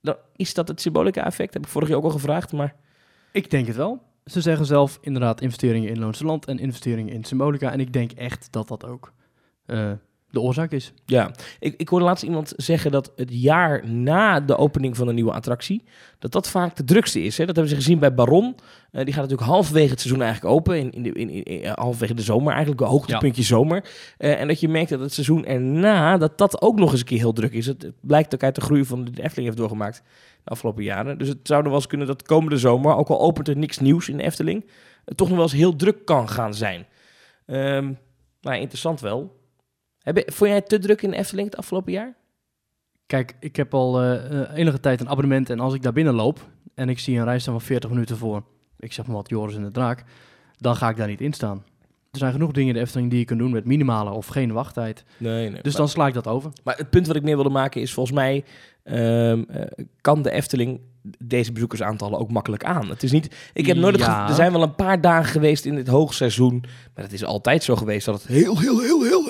dan 0.00 0.16
is 0.36 0.54
dat 0.54 0.68
het 0.68 0.80
symbolica-effect? 0.80 1.54
Heb 1.54 1.62
ik 1.62 1.68
vorig 1.68 1.88
jaar 1.88 1.96
ook 1.96 2.04
al 2.04 2.10
gevraagd, 2.10 2.52
maar... 2.52 2.74
Ik 3.32 3.50
denk 3.50 3.66
het 3.66 3.76
wel. 3.76 4.02
Ze 4.24 4.40
zeggen 4.40 4.66
zelf 4.66 4.98
inderdaad 5.00 5.40
investeringen 5.40 5.88
in 5.88 5.98
Loonse 5.98 6.24
Land 6.24 6.46
en 6.46 6.58
investeringen 6.58 7.14
in 7.14 7.24
Symbolica. 7.24 7.72
En 7.72 7.80
ik 7.80 7.92
denk 7.92 8.12
echt 8.12 8.48
dat 8.50 8.68
dat 8.68 8.84
ook 8.84 9.12
eh, 9.66 9.92
de 10.30 10.40
oorzaak 10.40 10.72
is. 10.72 10.92
Ja, 11.04 11.30
ik, 11.58 11.74
ik 11.76 11.88
hoorde 11.88 12.04
laatst 12.04 12.24
iemand 12.24 12.52
zeggen 12.56 12.90
dat 12.90 13.12
het 13.16 13.28
jaar 13.32 13.88
na 13.88 14.40
de 14.40 14.56
opening 14.56 14.96
van 14.96 15.08
een 15.08 15.14
nieuwe 15.14 15.32
attractie, 15.32 15.82
dat 16.18 16.32
dat 16.32 16.48
vaak 16.48 16.76
de 16.76 16.84
drukste 16.84 17.22
is. 17.22 17.38
Hè? 17.38 17.46
Dat 17.46 17.56
hebben 17.56 17.74
ze 17.74 17.80
gezien 17.80 17.98
bij 17.98 18.14
Baron. 18.14 18.54
Eh, 18.90 19.04
die 19.04 19.14
gaat 19.14 19.22
natuurlijk 19.22 19.50
halverwege 19.50 19.90
het 19.90 20.00
seizoen 20.00 20.22
eigenlijk 20.22 20.54
open, 20.54 20.78
in, 20.78 20.90
in 20.90 21.02
de, 21.02 21.12
in, 21.12 21.44
in, 21.44 21.62
eh, 21.62 21.72
halverwege 21.74 22.14
de 22.14 22.22
zomer, 22.22 22.52
eigenlijk 22.52 22.80
een 22.80 22.86
hoogtepuntje 22.86 23.42
zomer. 23.42 23.84
Eh, 24.18 24.40
en 24.40 24.48
dat 24.48 24.60
je 24.60 24.68
merkt 24.68 24.90
dat 24.90 25.00
het 25.00 25.12
seizoen 25.12 25.44
erna, 25.44 26.16
dat 26.16 26.38
dat 26.38 26.62
ook 26.62 26.78
nog 26.78 26.90
eens 26.90 27.00
een 27.00 27.06
keer 27.06 27.18
heel 27.18 27.32
druk 27.32 27.52
is. 27.52 27.66
Het, 27.66 27.82
het 27.82 27.94
blijkt 28.00 28.34
ook 28.34 28.42
uit 28.42 28.54
de 28.54 28.60
groei 28.60 28.84
van 28.84 29.04
de 29.04 29.22
Efteling 29.22 29.46
heeft 29.46 29.56
doorgemaakt 29.56 30.02
de 30.44 30.50
afgelopen 30.50 30.84
jaren. 30.84 31.18
Dus 31.18 31.28
het 31.28 31.38
zou 31.42 31.60
er 31.60 31.68
wel 31.68 31.76
eens 31.76 31.86
kunnen 31.86 32.06
dat 32.06 32.22
komende 32.22 32.56
zomer, 32.56 32.96
ook 32.96 33.08
al 33.08 33.20
opent 33.20 33.48
er 33.48 33.56
niks 33.56 33.78
nieuws 33.78 34.08
in 34.08 34.16
de 34.16 34.22
Efteling, 34.22 34.64
het 35.04 35.16
toch 35.16 35.28
nog 35.28 35.36
wel 35.36 35.46
eens 35.46 35.56
heel 35.56 35.76
druk 35.76 36.04
kan 36.04 36.28
gaan 36.28 36.54
zijn. 36.54 36.86
Ehm 37.46 37.92
maar 38.42 38.58
interessant 38.58 39.00
wel. 39.00 39.37
Heb 39.98 40.16
je, 40.16 40.22
vond 40.26 40.50
jij 40.50 40.58
het 40.58 40.68
te 40.68 40.78
druk 40.78 41.02
in 41.02 41.10
de 41.10 41.16
Efteling 41.16 41.48
het 41.48 41.56
afgelopen 41.58 41.92
jaar? 41.92 42.16
Kijk, 43.06 43.36
ik 43.40 43.56
heb 43.56 43.74
al 43.74 44.00
eh, 44.00 44.40
eh, 44.40 44.56
enige 44.56 44.80
tijd 44.80 45.00
een 45.00 45.08
abonnement 45.08 45.50
en 45.50 45.60
als 45.60 45.74
ik 45.74 45.82
daar 45.82 45.92
binnen 45.92 46.14
loop 46.14 46.48
en 46.74 46.88
ik 46.88 46.98
zie 46.98 47.18
een 47.18 47.24
rij 47.24 47.38
staan 47.38 47.54
van 47.54 47.62
40 47.62 47.90
minuten 47.90 48.16
voor, 48.16 48.42
ik 48.78 48.92
zeg 48.92 49.06
maar 49.06 49.16
wat, 49.16 49.28
Joris 49.28 49.54
en 49.54 49.62
de 49.62 49.70
Draak, 49.70 50.04
dan 50.56 50.76
ga 50.76 50.88
ik 50.88 50.96
daar 50.96 51.08
niet 51.08 51.20
in 51.20 51.32
staan. 51.32 51.64
Er 52.10 52.18
zijn 52.18 52.32
genoeg 52.32 52.52
dingen 52.52 52.68
in 52.68 52.74
de 52.74 52.80
Efteling 52.80 53.10
die 53.10 53.18
je 53.18 53.24
kunt 53.24 53.38
doen 53.38 53.50
met 53.50 53.64
minimale 53.64 54.10
of 54.10 54.26
geen 54.26 54.52
wachttijd. 54.52 55.04
Nee, 55.16 55.50
nee. 55.50 55.62
Dus 55.62 55.74
dan 55.74 55.88
sla 55.88 56.06
ik 56.06 56.14
dat 56.14 56.26
over. 56.26 56.50
Maar 56.64 56.76
het 56.76 56.90
punt 56.90 57.06
wat 57.06 57.16
ik 57.16 57.22
meer 57.22 57.34
wilde 57.34 57.50
maken 57.50 57.80
is 57.80 57.92
volgens 57.92 58.16
mij 58.16 58.44
ehm, 58.82 59.42
eh, 59.48 59.84
kan 60.00 60.22
de 60.22 60.30
Efteling 60.30 60.80
deze 61.18 61.52
bezoekersaantallen 61.52 62.18
ook 62.18 62.30
makkelijk 62.30 62.64
aan. 62.64 62.88
Het 62.88 63.02
is 63.02 63.12
niet. 63.12 63.34
Ik 63.52 63.66
heb 63.66 63.76
nooit 63.76 63.98
Ja. 63.98 64.28
Er 64.28 64.34
zijn 64.34 64.52
wel 64.52 64.62
een 64.62 64.74
paar 64.74 65.00
dagen 65.00 65.30
geweest 65.30 65.64
in 65.64 65.76
het 65.76 65.88
hoogseizoen, 65.88 66.64
maar 66.94 67.04
het 67.04 67.12
is 67.12 67.24
altijd 67.24 67.62
zo 67.62 67.76
geweest 67.76 68.06
dat 68.06 68.14
het 68.14 68.26
heel, 68.26 68.58
heel, 68.58 68.80
heel, 68.80 69.02
heel 69.02 69.24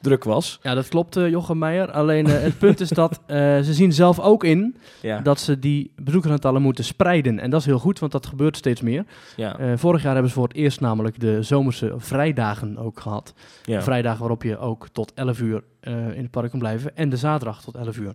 druk 0.00 0.24
was. 0.24 0.58
Ja, 0.62 0.74
dat 0.74 0.88
klopt, 0.88 1.16
eh, 1.16 1.28
Jochem 1.28 1.58
Meijer. 1.58 1.90
Alleen 1.90 2.26
eh, 2.26 2.40
het 2.42 2.58
punt 2.58 2.80
is 2.80 2.88
dat 2.88 3.20
eh, 3.26 3.36
ze 3.60 3.74
zien 3.74 3.92
zelf 3.92 4.20
ook 4.20 4.44
in 4.44 4.76
Ja. 5.02 5.20
dat 5.20 5.40
ze 5.40 5.58
die 5.58 5.92
bezoekersaantallen 5.96 6.62
moeten 6.62 6.84
spreiden. 6.84 7.38
En 7.38 7.50
dat 7.50 7.60
is 7.60 7.66
heel 7.66 7.78
goed, 7.78 7.98
want 7.98 8.12
dat 8.12 8.26
gebeurt 8.26 8.56
steeds 8.56 8.80
meer. 8.80 9.04
ja. 9.36 9.76
Vorig 9.76 10.02
jaar 10.02 10.12
hebben 10.12 10.30
ze 10.30 10.36
voor 10.36 10.48
het 10.48 10.56
eerst 10.56 10.80
namelijk 10.80 11.20
de 11.20 11.42
zomerse 11.42 11.94
vrijdagen 11.96 12.78
ook 12.78 13.00
gehad. 13.00 13.34
ja. 13.64 13.82
Vrijdagen 13.82 14.18
waarop 14.20 14.42
je 14.42 14.58
ook 14.58 14.88
tot 14.92 15.12
11 15.14 15.40
uur 15.40 15.62
in 15.82 16.22
het 16.22 16.30
park 16.30 16.50
kan 16.50 16.58
blijven. 16.58 16.96
En 16.96 17.08
de 17.08 17.16
zaterdag 17.16 17.62
tot 17.62 17.74
11 17.76 17.96
uur. 17.96 18.12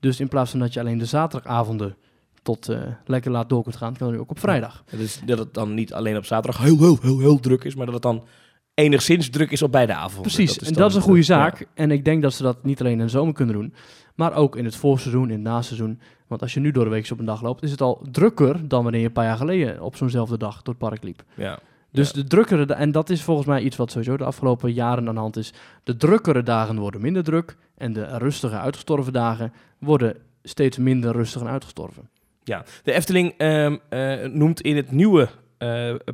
Dus 0.00 0.20
in 0.20 0.28
plaats 0.28 0.50
van 0.50 0.60
dat 0.60 0.72
je 0.72 0.80
alleen 0.80 0.98
de 0.98 1.04
zaterdagavonden 1.04 1.96
tot 2.42 2.68
lekker 3.06 3.30
laat 3.30 3.48
door 3.48 3.62
kunt 3.62 3.76
gaan, 3.76 3.96
kan 3.96 4.06
je 4.06 4.12
nu 4.12 4.18
ook 4.20 4.30
op 4.30 4.38
vrijdag. 4.38 4.84
Dus 4.96 5.20
dat 5.24 5.38
het 5.38 5.54
dan 5.54 5.74
niet 5.74 5.92
alleen 5.92 6.16
op 6.16 6.24
zaterdag 6.24 6.62
heel, 6.62 6.78
heel, 6.78 6.98
heel, 7.02 7.18
heel 7.18 7.40
druk 7.40 7.64
is, 7.64 7.74
maar 7.74 7.84
dat 7.86 7.94
het 7.94 8.02
dan 8.02 8.24
enigszins 8.74 9.30
druk 9.30 9.50
is 9.50 9.62
op 9.62 9.72
beide 9.72 9.94
avonden. 9.94 10.32
Precies, 10.32 10.58
en 10.58 10.72
dat 10.72 10.90
is 10.90 10.96
een 10.96 11.02
goede 11.02 11.22
zaak. 11.22 11.58
ja. 11.58 11.64
En 11.74 11.90
ik 11.90 12.04
denk 12.04 12.22
dat 12.22 12.32
ze 12.32 12.42
dat 12.42 12.64
niet 12.64 12.80
alleen 12.80 12.92
in 12.92 12.98
de 12.98 13.08
zomer 13.08 13.34
kunnen 13.34 13.54
doen, 13.54 13.74
maar 14.14 14.34
ook 14.34 14.56
in 14.56 14.64
het 14.64 14.76
voorseizoen, 14.76 15.24
in 15.28 15.30
het 15.34 15.42
naseizoen. 15.42 16.00
Want 16.26 16.42
als 16.42 16.54
je 16.54 16.60
nu 16.60 16.70
door 16.70 16.84
de 16.84 16.90
week 16.90 17.10
op 17.10 17.18
een 17.18 17.24
dag 17.24 17.42
loopt, 17.42 17.62
is 17.62 17.70
het 17.70 17.80
al 17.80 18.06
drukker 18.10 18.68
dan 18.68 18.82
wanneer 18.82 19.00
je 19.00 19.06
een 19.06 19.12
paar 19.12 19.24
jaar 19.24 19.36
geleden 19.36 19.82
op 19.82 19.96
zo'nzelfde 19.96 20.38
dag 20.38 20.62
door 20.62 20.74
het 20.78 20.88
park 20.88 21.02
liep. 21.02 21.22
Ja. 21.34 21.58
Dus 21.92 22.06
Ja. 22.10 22.14
de 22.14 22.24
drukkere, 22.24 22.74
en 22.74 22.92
dat 22.92 23.10
is 23.10 23.22
volgens 23.22 23.46
mij 23.46 23.62
iets 23.62 23.76
wat 23.76 23.90
sowieso 23.90 24.16
de 24.16 24.24
afgelopen 24.24 24.72
jaren 24.72 25.08
aan 25.08 25.14
de 25.14 25.20
hand 25.20 25.36
is. 25.36 25.52
De 25.84 25.96
drukkere 25.96 26.42
dagen 26.42 26.78
worden 26.78 27.00
minder 27.00 27.24
druk 27.24 27.56
en 27.76 27.92
de 27.92 28.18
rustige 28.18 28.56
uitgestorven 28.58 29.12
dagen 29.12 29.52
worden 29.78 30.16
steeds 30.42 30.78
minder 30.78 31.12
rustig 31.12 31.40
en 31.40 31.48
uitgestorven. 31.48 32.08
Ja, 32.44 32.64
de 32.82 32.92
Efteling 32.92 33.34
ehm, 33.36 33.76
eh, 33.88 34.24
noemt 34.28 34.60
in 34.60 34.76
het 34.76 34.90
nieuwe 34.90 35.28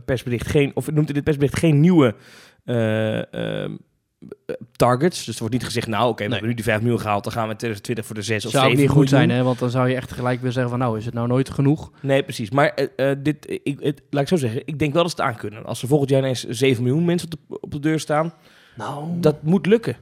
persbericht 0.05 0.49
geen, 0.49 0.71
of 0.75 0.91
noemt 0.91 1.09
in 1.09 1.15
dit 1.15 1.25
persbericht 1.25 1.59
geen 1.59 1.81
nieuwe 1.81 2.15
eh, 2.65 3.33
ehm, 3.35 3.77
eh, 4.47 4.55
targets. 4.73 5.25
Dus 5.25 5.35
er 5.35 5.41
wordt 5.41 5.55
niet 5.55 5.65
gezegd, 5.65 5.87
nou 5.87 6.09
oké, 6.09 6.15
we 6.17 6.23
Nee. 6.23 6.31
hebben 6.31 6.49
nu 6.49 6.55
die 6.55 6.65
5 6.65 6.81
miljoen 6.81 7.01
gehaald, 7.01 7.25
dan 7.25 7.33
gaan 7.33 7.45
we 7.45 7.51
in 7.51 7.57
2020 7.57 8.07
voor 8.07 8.15
de 8.15 8.23
6 8.23 8.45
of 8.45 8.51
Zou 8.51 8.65
7 8.65 8.79
ook 8.79 8.87
niet 8.87 8.97
goed 8.97 9.09
zijn, 9.09 9.31
hè? 9.31 9.43
want 9.43 9.59
dan 9.59 9.71
zou 9.71 9.89
je 9.89 9.95
echt 9.95 10.13
gelijk 10.13 10.41
weer 10.41 10.53
zeggen 10.53 10.71
van 10.71 10.79
nou, 10.81 10.99
is 10.99 11.05
het 11.05 11.15
nou 11.15 11.27
nooit 11.29 11.51
genoeg? 11.51 11.91
Nee, 12.03 12.23
precies. 12.23 12.51
Maar 12.51 12.69
eh, 12.75 13.11
eh, 13.11 13.19
dit, 13.23 13.61
ik, 13.63 13.79
het, 13.81 14.03
laat 14.11 14.23
ik 14.23 14.29
zo 14.29 14.37
zeggen, 14.37 14.63
ik 14.65 14.79
denk 14.79 14.93
wel 14.93 15.03
dat 15.03 15.11
ze 15.11 15.23
het 15.23 15.31
aan 15.31 15.37
kunnen. 15.39 15.65
Als 15.65 15.83
er 15.83 15.89
volgend 15.89 16.11
jaar 16.11 16.21
ineens 16.21 16.45
7 16.45 16.83
miljoen 16.83 17.05
mensen 17.05 17.29
op 17.33 17.39
de, 17.49 17.61
op 17.61 17.71
de 17.71 17.81
deur 17.81 18.01
staan, 18.01 18.33
Nou, 18.77 19.21
dat 19.21 19.43
moet 19.43 19.67
lukken. 19.67 19.97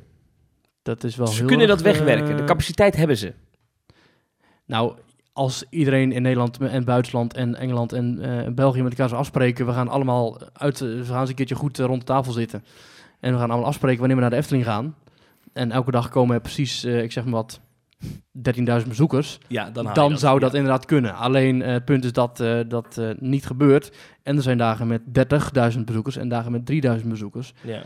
dat 0.83 1.05
is 1.05 1.17
wel 1.17 1.27
Ze 1.27 1.39
heel 1.39 1.47
kunnen 1.47 1.69
dat 1.69 1.83
wegwerken. 1.83 2.37
De 2.37 2.43
eh, 2.43 2.49
capaciteit 2.49 2.97
hebben 2.97 3.17
ze. 3.17 3.33
Nou, 4.67 4.95
als 5.35 5.65
iedereen 5.71 6.13
in 6.13 6.23
Nederland 6.23 6.59
en 6.59 6.85
Duitsland 6.85 7.35
en 7.35 7.55
Engeland 7.55 7.93
en 7.93 8.21
eh, 8.21 8.53
België 8.53 8.83
met 8.83 8.91
elkaar 8.91 9.09
zou 9.09 9.21
afspreken, 9.21 9.67
we 9.67 9.73
gaan 9.73 9.89
allemaal 9.89 10.39
uit, 10.53 10.79
we 10.79 11.05
gaan 11.05 11.21
eens 11.21 11.29
een 11.29 11.35
keertje 11.35 11.55
goed 11.55 11.79
eh, 11.79 11.87
rond 11.87 12.01
de 12.01 12.07
tafel 12.07 12.33
zitten. 12.33 12.65
En 13.21 13.33
we 13.33 13.39
gaan 13.39 13.51
allemaal 13.51 13.69
afspreken 13.69 13.99
wanneer 13.99 14.17
we 14.17 14.23
naar 14.23 14.31
de 14.31 14.37
Efteling 14.37 14.65
gaan. 14.65 14.95
En 15.53 15.71
elke 15.71 15.91
dag 15.91 16.09
komen 16.09 16.35
er 16.35 16.41
precies, 16.41 16.85
eh, 16.85 17.03
ik 17.03 17.13
zeg 17.13 17.25
maar 17.25 17.33
wat, 17.33 17.61
13.000 18.33 18.89
bezoekers. 18.89 19.39
Ja, 19.49 19.71
dan, 19.71 20.19
zou 20.19 20.35
ja. 20.35 20.41
dat 20.41 20.55
inderdaad 20.55 20.85
kunnen. 20.85 21.15
Alleen 21.15 21.61
het 21.61 21.85
punt 21.85 22.05
is 22.05 22.13
dat 22.13 22.37
dat 22.69 23.01
niet 23.19 23.47
gebeurt. 23.47 23.97
En 24.23 24.37
er 24.37 24.43
zijn 24.43 24.59
dagen 24.59 24.87
met 24.87 25.01
30.000 25.75 25.81
bezoekers 25.85 26.17
en 26.17 26.29
dagen 26.29 26.53
met 26.53 26.73
3.000 27.01 27.09
bezoekers. 27.09 27.55
Ja. 27.61 27.83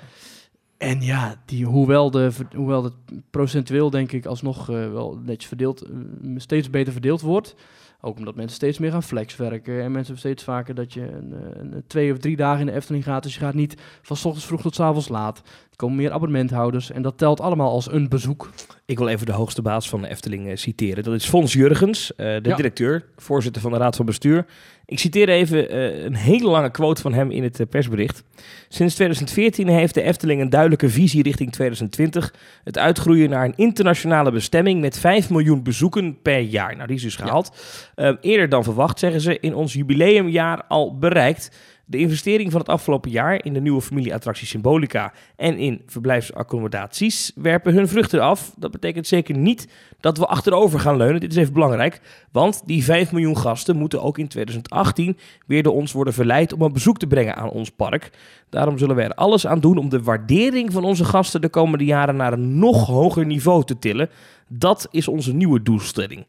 En 0.78 1.00
ja, 1.00 1.35
die, 1.44 1.64
hoewel, 1.66 2.11
de, 2.11 2.30
hoewel 2.56 2.85
het 2.85 2.92
procentueel 3.30 3.90
denk 3.90 4.12
ik 4.12 4.26
alsnog 4.26 4.70
eh, 4.70 4.92
wel 4.92 5.18
netjes 5.25 5.49
verdeeld, 5.49 5.82
eh, 5.82 5.90
steeds 6.37 6.70
beter 6.70 6.92
verdeeld 6.92 7.20
wordt. 7.20 7.54
Ook 8.00 8.18
omdat 8.18 8.35
mensen 8.35 8.56
steeds 8.56 8.78
meer 8.78 8.90
gaan 8.90 9.02
flexwerken. 9.02 9.82
En 9.82 9.92
mensen 9.92 10.18
steeds 10.18 10.44
vaker 10.44 10.75
dat 10.75 10.92
je 10.92 11.00
een, 11.00 11.32
eh, 11.32 11.61
een, 11.61 11.82
twee 11.87 12.12
of 12.12 12.18
drie 12.18 12.37
dagen 12.37 12.61
in 12.61 12.66
de 12.66 12.73
Efteling 12.73 13.04
gaat. 13.04 13.23
Dus 13.23 13.35
je 13.35 13.40
gaat 13.40 13.54
niet 13.54 13.80
van 14.02 14.16
's 14.16 14.25
ochtends 14.25 14.47
vroeg 14.47 14.62
tot 14.62 14.75
's 14.75 14.80
avonds 14.80 15.08
laat. 15.08 15.38
Er 15.38 15.76
komen 15.76 15.97
meer 15.97 16.11
abonnementhouders. 16.12 16.90
En 16.90 17.02
dat 17.02 17.18
telt 17.18 17.40
allemaal 17.40 17.70
als 17.70 17.92
een 17.92 18.08
bezoek. 18.08 18.50
Ik 18.85 18.99
wil 18.99 19.08
even 19.08 19.26
de 19.26 19.32
hoogste 19.32 19.62
baas 19.62 19.88
van 19.88 20.02
de 20.02 20.08
Efteling 20.08 20.58
citeren. 20.58 21.04
Dat 21.04 21.14
is 21.14 21.28
Fons 21.28 21.52
Jurgens, 21.52 22.12
de 22.16 22.40
Ja. 22.42 22.56
directeur, 22.56 23.04
voorzitter 23.16 23.62
van 23.62 23.70
de 23.73 23.78
Raad 23.78 23.97
van 23.97 24.06
Bestuur. 24.06 24.47
Ik 24.90 24.99
citeer 24.99 25.28
even 25.28 25.71
eh, 25.71 26.04
een 26.04 26.14
hele 26.14 26.49
lange 26.49 26.71
quote 26.71 27.02
van 27.02 27.12
hem 27.12 27.30
in 27.30 27.42
het 27.42 27.61
eh, 27.61 27.66
persbericht. 27.66 28.25
Sinds 28.68 28.95
2014 28.95 29.68
heeft 29.68 29.95
de 29.95 30.02
Efteling 30.02 30.40
een 30.40 30.50
duidelijke 30.50 30.88
visie 30.88 31.23
richting 31.23 31.52
2020. 31.52 32.35
Het 32.64 32.78
uitgroeien 32.78 33.30
naar 33.30 33.45
een 33.45 33.57
internationale 33.57 34.30
bestemming 34.30 34.80
met 34.80 34.99
5 34.99 35.30
miljoen 35.30 35.62
bezoeken 35.62 36.18
per 36.23 36.38
jaar. 36.40 36.75
Nou, 36.76 36.87
die 36.87 36.97
is 36.97 37.02
dus 37.02 37.16
gehaald. 37.16 37.57
Eh, 37.95 38.12
eerder 38.21 38.49
dan 38.49 38.64
verwacht, 38.64 38.99
zeggen 38.99 39.21
ze, 39.21 39.40
in 39.40 39.54
ons 39.54 39.73
jubileumjaar 39.73 40.64
al 40.68 40.99
bereikt. 40.99 41.50
De 41.90 41.99
investering 41.99 42.50
van 42.50 42.61
het 42.61 42.68
afgelopen 42.68 43.11
jaar 43.11 43.45
in 43.45 43.52
de 43.52 43.61
nieuwe 43.61 43.80
familieattractie 43.80 44.47
Symbolica 44.47 45.12
en 45.37 45.59
in 45.59 45.83
verblijfsaccommodaties 45.87 47.33
werpen 47.35 47.75
hun 47.75 47.88
vruchten 47.88 48.21
af. 48.21 48.52
Dat 48.57 48.71
betekent 48.71 49.07
zeker 49.07 49.37
niet 49.37 49.68
dat 50.00 50.18
we 50.18 50.26
achterover 50.26 50.80
gaan 50.80 50.97
leunen. 50.97 51.21
Dit 51.21 51.30
is 51.30 51.37
even 51.37 51.52
belangrijk, 51.52 52.00
want 52.33 52.62
die 52.66 52.85
5 52.85 53.12
miljoen 53.12 53.37
gasten 53.38 53.76
moeten 53.76 54.02
ook 54.02 54.18
in 54.18 54.28
2018 54.28 55.16
weer 55.47 55.62
door 55.62 55.75
ons 55.75 55.92
worden 55.92 56.14
verleid 56.14 56.52
om 56.52 56.62
een 56.62 56.73
bezoek 56.73 56.99
te 56.99 57.07
brengen 57.07 57.37
aan 57.37 57.50
ons 57.50 57.71
park. 57.71 58.11
Daarom 58.50 58.78
zullen 58.78 58.97
we 58.97 59.02
er 59.02 59.14
alles 59.14 59.47
aan 59.47 59.61
doen 59.61 59.78
om 59.78 59.88
de 59.88 60.02
waardering 60.02 60.73
van 60.73 60.85
onze 60.85 61.04
gasten 61.04 61.40
de 61.40 61.49
komende 61.49 61.85
jaren 61.85 62.16
naar 62.16 62.33
een 62.33 62.59
nog 62.59 62.87
hoger 62.87 63.26
niveau 63.26 63.64
te 63.64 63.78
tillen. 63.78 64.11
Dat 64.49 64.88
is 64.90 65.09
onze 65.09 65.35
nieuwe 65.35 65.62
doelstelling. 65.62 66.26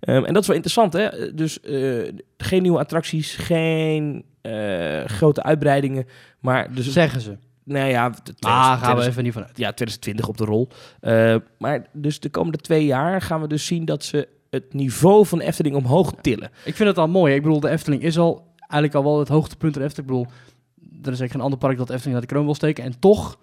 Ehm, 0.00 0.24
en 0.24 0.32
dat 0.32 0.42
is 0.42 0.48
wel 0.48 0.56
interessant, 0.56 0.92
hè? 0.92 1.34
Dus 1.34 1.60
eh, 1.60 2.12
geen 2.36 2.62
nieuwe 2.62 2.78
attracties, 2.78 3.34
geen 3.34 4.24
eh, 4.42 5.04
grote 5.04 5.42
uitbreidingen, 5.42 6.06
maar 6.40 6.74
dus 6.74 6.92
Zeggen 6.92 7.20
ze. 7.20 7.36
nou 7.64 7.88
ja, 7.88 8.08
Maar 8.08 8.14
gaan 8.52 8.70
we 8.72 8.76
2000 8.78 9.06
even 9.08 9.22
niet 9.24 9.32
vanuit. 9.32 9.58
ja, 9.58 9.72
2020 9.72 10.28
op 10.28 10.36
de 10.36 10.44
rol. 10.44 10.68
Eh, 11.00 11.36
maar 11.58 11.86
dus 11.92 12.20
de 12.20 12.28
komende 12.30 12.58
twee 12.58 12.84
jaar 12.84 13.20
gaan 13.22 13.40
we 13.40 13.46
dus 13.48 13.66
zien 13.66 13.84
dat 13.84 14.04
ze 14.04 14.28
het 14.50 14.72
niveau 14.74 15.26
van 15.26 15.38
de 15.38 15.44
Efteling 15.44 15.76
omhoog 15.76 16.12
tillen. 16.20 16.50
Ik 16.64 16.74
vind 16.76 16.88
het 16.88 16.98
al 16.98 17.08
mooi. 17.08 17.34
Ik 17.34 17.42
bedoel, 17.42 17.60
de 17.60 17.68
Efteling 17.68 18.02
is 18.02 18.18
al 18.18 18.46
eigenlijk 18.58 18.94
al 18.94 19.02
wel 19.04 19.18
het 19.18 19.28
hoogtepunt 19.28 19.74
van 19.74 19.82
Efteling. 19.82 20.10
Ik 20.10 20.16
bedoel, 20.16 20.32
er 20.82 20.98
is 20.98 21.04
eigenlijk 21.04 21.32
geen 21.32 21.40
ander 21.40 21.58
park 21.58 21.76
dat 21.76 21.86
de 21.86 21.92
Efteling 21.92 22.18
naar 22.18 22.26
de 22.28 22.32
kroon 22.34 22.44
wil 22.44 22.54
steken. 22.54 22.84
En 22.84 22.98
toch 22.98 23.38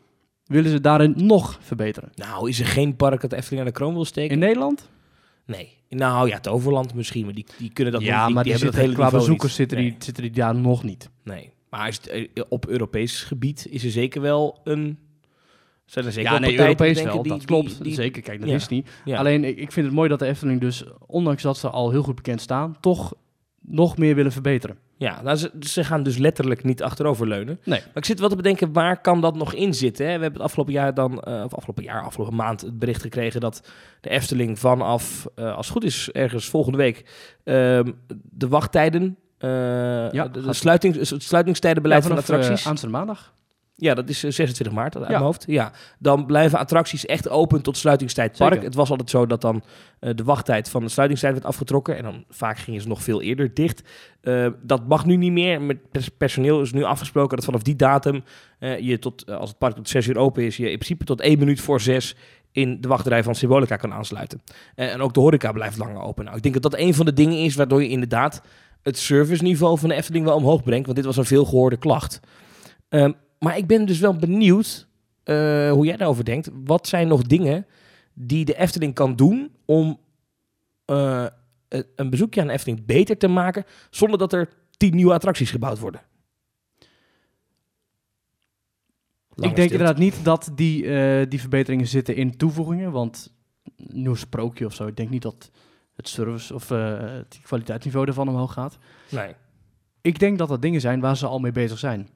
willen 0.46 0.72
ze 0.72 0.82
daarin 0.82 1.14
nog 1.18 1.58
verbeteren. 1.62 2.10
Nou, 2.16 2.50
is 2.50 2.60
er 2.60 2.66
geen 2.66 2.96
park 2.96 3.22
dat 3.22 3.30
de 3.30 3.36
Efteling 3.36 3.62
aan 3.62 3.68
de 3.68 3.74
kroon 3.74 3.94
wil 3.94 4.06
steken? 4.06 4.32
In 4.34 4.40
Nederland? 4.40 4.90
Nee. 5.50 5.78
Nou 5.90 6.28
ja, 6.28 6.36
het 6.36 6.48
Overland 6.48 6.94
misschien, 6.94 7.26
maar 7.26 7.34
die, 7.34 7.46
die 7.58 7.74
kunnen 7.74 7.94
dat 7.94 8.02
nog 8.02 8.12
ja, 8.12 8.26
niet. 8.26 8.36
maar 8.36 8.44
die, 8.44 8.52
hebben 8.54 8.72
dat 8.72 8.80
qua 8.80 8.90
hele 8.90 9.04
niveau 9.04 9.24
bezoekers 9.24 9.56
zitten, 9.56 9.78
nee. 9.78 9.90
die, 9.90 10.04
zitten 10.04 10.24
die 10.24 10.32
daar 10.32 10.56
nog 10.56 10.84
niet. 10.84 11.10
Nee. 11.24 11.52
Maar 11.70 11.88
is 11.88 11.96
het, 11.96 12.08
eh, 12.08 12.28
op 12.50 12.68
Europees 12.68 13.24
gebied 13.24 13.68
is 13.70 13.84
er 13.84 13.92
zeker 13.92 14.22
wel 14.22 14.60
een... 14.64 14.98
Zijn 15.86 16.06
er 16.06 16.12
zeker 16.12 16.32
ja, 16.32 16.40
nee, 16.40 16.50
die 16.50 16.60
Europees 16.60 16.96
denken 16.96 17.14
wel, 17.14 17.24
die- 17.24 17.32
dat 17.32 17.46
klopt. 17.46 17.68
die- 17.76 17.84
die- 17.84 17.94
Zeker, 17.94 18.22
kijk 18.22 18.40
naar 18.40 18.48
ja. 18.48 18.54
Disney. 18.54 18.84
Ja. 19.06 19.18
Alleen, 19.18 19.44
ik, 19.44 19.58
ik 19.58 19.72
vind 19.72 19.86
het 19.86 19.96
mooi 19.96 20.10
dat 20.10 20.20
de 20.20 20.26
Efteling 20.26 20.62
dus, 20.62 20.84
ondanks 21.08 21.44
dat 21.44 21.58
ze 21.58 21.70
al 21.70 21.92
heel 21.92 22.04
goed 22.04 22.16
bekend 22.16 22.42
staan, 22.42 22.76
toch 22.80 23.14
nog 23.62 23.98
meer 23.98 24.16
willen 24.16 24.32
verbeteren. 24.32 24.78
Ja, 25.00 25.22
nou, 25.22 25.38
ze, 25.38 25.52
ze 25.60 25.84
gaan 25.84 26.04
dus 26.04 26.18
letterlijk 26.18 26.64
niet 26.64 26.84
achteroverleunen. 26.84 27.60
Nee. 27.64 27.80
Maar 27.80 27.90
ik 27.98 28.06
zit 28.06 28.20
wel 28.20 28.30
te 28.30 28.36
bedenken, 28.36 28.74
waar 28.74 29.02
kan 29.02 29.22
dat 29.22 29.36
nog 29.36 29.54
in 29.54 29.74
zitten? 29.74 30.06
Hè? 30.06 30.16
We 30.16 30.22
hebben 30.22 30.34
het 30.34 30.42
afgelopen 30.50 30.74
jaar 30.74 30.94
dan, 30.94 31.22
eh, 31.22 31.44
of 31.46 31.54
afgelopen 31.56 31.84
jaar, 31.84 32.04
afgelopen 32.04 32.36
maand, 32.36 32.62
het 32.62 32.80
bericht 32.80 33.02
gekregen 33.02 33.42
dat 33.42 33.70
de 34.02 34.10
Efteling 34.10 34.60
vanaf, 34.60 35.28
eh, 35.36 35.56
als 35.56 35.66
het 35.66 35.76
goed 35.76 35.84
is, 35.84 36.10
ergens 36.12 36.46
volgende 36.50 36.78
week, 36.78 37.06
ehm, 37.44 37.92
de 38.32 38.48
wachttijden, 38.48 39.18
eh, 39.38 39.50
de, 39.50 40.30
de 40.32 40.54
sluiting, 40.54 40.96
het 41.10 41.24
sluitingstijdenbeleid 41.24 42.02
Ja, 42.04 42.08
van 42.08 42.18
de 42.18 42.22
vanaf, 42.24 42.40
attracties. 42.40 42.66
eh, 42.66 42.72
aanstaande 42.72 42.98
maandag. 42.98 43.34
Ja, 43.82 43.94
dat 43.94 44.10
is 44.10 44.24
eh, 44.24 44.32
26 44.32 44.76
maart 44.76 44.96
uit 44.96 45.04
Ja. 45.06 45.12
mijn 45.12 45.24
hoofd. 45.24 45.44
Ja, 45.48 45.72
dan 46.00 46.26
blijven 46.26 46.60
attracties 46.60 47.06
echt 47.06 47.30
open 47.30 47.62
tot 47.62 47.78
sluitingstijd 47.78 48.38
park. 48.38 48.50
Zeker. 48.52 48.66
Het 48.68 48.76
was 48.76 48.90
altijd 48.90 49.10
zo 49.10 49.26
dat 49.26 49.42
dan 49.42 49.64
eh, 50.00 50.12
de 50.16 50.24
wachttijd 50.24 50.70
van 50.70 50.84
de 50.84 50.90
sluitingstijd 50.90 51.34
werd 51.34 51.46
afgetrokken. 51.46 51.98
En 51.98 52.04
dan 52.04 52.24
vaak 52.30 52.58
gingen 52.58 52.82
ze 52.82 52.88
nog 52.88 53.04
veel 53.04 53.22
eerder 53.22 53.54
dicht. 53.54 53.82
Eh, 54.22 54.48
dat 54.62 54.88
mag 54.88 55.06
nu 55.06 55.16
niet 55.16 55.32
meer. 55.32 55.62
Met 55.62 55.92
pers- 55.92 56.10
personeel 56.10 56.62
is 56.62 56.72
nu 56.72 56.84
afgesproken 56.84 57.36
dat 57.36 57.46
vanaf 57.46 57.62
die 57.62 57.76
datum 57.76 58.24
eh, 58.60 58.80
je 58.80 59.00
tot, 59.00 59.24
eh, 59.24 59.36
als 59.38 59.50
het 59.50 59.58
park 59.58 59.76
tot 59.76 59.90
6 59.90 60.08
uur 60.08 60.18
open 60.18 60.44
is, 60.44 60.58
je 60.58 60.64
in 60.72 60.78
principe 60.78 61.06
tot 61.06 61.22
1 61.22 61.40
minuut 61.40 61.62
voor 61.62 61.82
6 61.82 62.16
in 62.52 62.82
de 62.82 62.88
wachtrij 62.88 63.24
van 63.24 63.36
Symbolica 63.36 63.76
kan 63.76 63.94
aansluiten. 63.94 64.42
Eh, 64.76 64.94
en 64.94 65.02
ook 65.02 65.14
de 65.14 65.20
horeca 65.20 65.52
blijft 65.52 65.78
langer 65.78 66.02
open. 66.02 66.24
Nou, 66.24 66.38
ik 66.38 66.44
denk 66.44 66.54
dat 66.62 66.72
dat 66.72 66.80
een 66.82 66.94
van 66.94 67.06
de 67.06 67.14
dingen 67.14 67.38
is 67.38 67.56
waardoor 67.56 67.82
je 67.84 67.90
inderdaad 67.90 68.42
het 68.84 68.98
serviceniveau 68.98 69.78
van 69.80 69.90
de 69.90 69.96
Efteling 69.96 70.26
wel 70.26 70.36
omhoog 70.36 70.64
brengt. 70.64 70.86
Want 70.86 70.98
dit 70.98 71.06
was 71.06 71.18
een 71.18 71.26
veel 71.26 71.46
gehoorde 71.46 71.78
klacht. 71.78 72.20
Ehm, 72.90 73.12
maar 73.40 73.58
ik 73.58 73.68
ben 73.68 73.86
dus 73.86 74.00
wel 74.00 74.16
benieuwd 74.16 74.88
eh, 75.24 75.72
hoe 75.72 75.86
jij 75.86 75.98
daarover 75.98 76.26
denkt. 76.26 76.50
Wat 76.64 76.88
zijn 76.88 77.08
nog 77.08 77.22
dingen 77.22 77.66
die 78.14 78.46
de 78.46 78.58
Efteling 78.58 78.94
kan 78.94 79.16
doen 79.16 79.52
om 79.66 80.00
eh, 80.86 81.26
het- 81.70 81.88
een 81.96 82.10
bezoekje 82.10 82.42
aan 82.42 82.48
de 82.48 82.54
Efteling 82.54 82.86
beter 82.86 83.18
te 83.18 83.28
maken, 83.28 83.66
zonder 83.90 84.20
dat 84.20 84.34
er 84.34 84.50
tien 84.78 84.96
nieuwe 84.96 85.14
attracties 85.14 85.52
gebouwd 85.52 85.80
worden? 85.80 86.02
Ik 89.36 89.56
denk 89.56 89.72
inderdaad 89.72 89.98
niet 89.98 90.24
dat 90.24 90.52
die, 90.56 90.86
eh, 90.98 91.30
die 91.30 91.40
verbeteringen 91.40 91.88
zitten 91.88 92.16
in 92.16 92.38
toevoegingen, 92.38 92.92
want 92.92 93.34
een 93.78 94.02
nieuw 94.02 94.16
sprookje 94.16 94.66
of 94.66 94.74
zo, 94.74 94.88
ik 94.88 94.96
denk 94.98 95.10
niet 95.10 95.22
dat 95.22 95.52
het 95.96 96.08
service 96.08 96.54
of 96.54 96.72
eh, 96.72 97.00
het 97.00 97.40
kwaliteitsniveau 97.44 98.08
ervan 98.08 98.28
omhoog 98.30 98.54
gaat. 98.54 98.78
Nee. 99.10 99.36
Ik 100.02 100.20
denk 100.20 100.38
dat 100.38 100.48
dat 100.48 100.62
dingen 100.62 100.82
zijn 100.82 101.00
waar 101.00 101.18
ze 101.18 101.26
al 101.28 101.40
mee 101.40 101.52
bezig 101.52 101.80
zijn. 101.80 102.10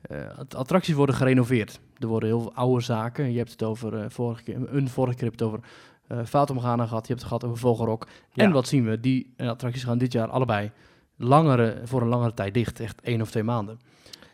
Eh, 0.00 0.16
at- 0.38 0.54
attracties 0.54 0.94
worden 0.94 1.14
gerenoveerd. 1.14 1.80
Er 1.98 2.06
worden 2.06 2.28
heel 2.28 2.40
veel 2.40 2.54
oude 2.54 2.82
zaken. 2.84 3.32
Je 3.32 3.38
hebt 3.38 3.50
het 3.50 3.62
over, 3.62 3.94
eh, 3.98 4.04
vorige 4.08 4.42
keer, 4.42 4.56
een 4.72 4.88
vorige 4.88 5.16
keer 5.16 5.28
heb 5.28 5.38
je 5.38 5.44
het 5.44 5.54
over 5.54 5.68
eh 6.08 6.18
Fata 6.26 6.52
Morgana 6.54 6.86
gehad. 6.86 7.06
Je 7.06 7.12
hebt 7.12 7.18
het 7.18 7.28
gehad 7.28 7.44
over 7.44 7.58
Vogelrok. 7.58 8.06
Ja. 8.32 8.44
En 8.44 8.52
wat 8.52 8.68
zien 8.68 8.84
we? 8.88 9.00
Die 9.00 9.32
eh, 9.36 9.48
attracties 9.48 9.84
gaan 9.84 9.98
dit 9.98 10.12
jaar 10.12 10.28
allebei 10.28 10.70
langere, 11.16 11.80
voor 11.84 12.02
een 12.02 12.08
langere 12.08 12.34
tijd 12.34 12.54
dicht. 12.54 12.80
Echt 12.80 13.00
één 13.00 13.20
of 13.20 13.30
twee 13.30 13.42
maanden. 13.42 13.80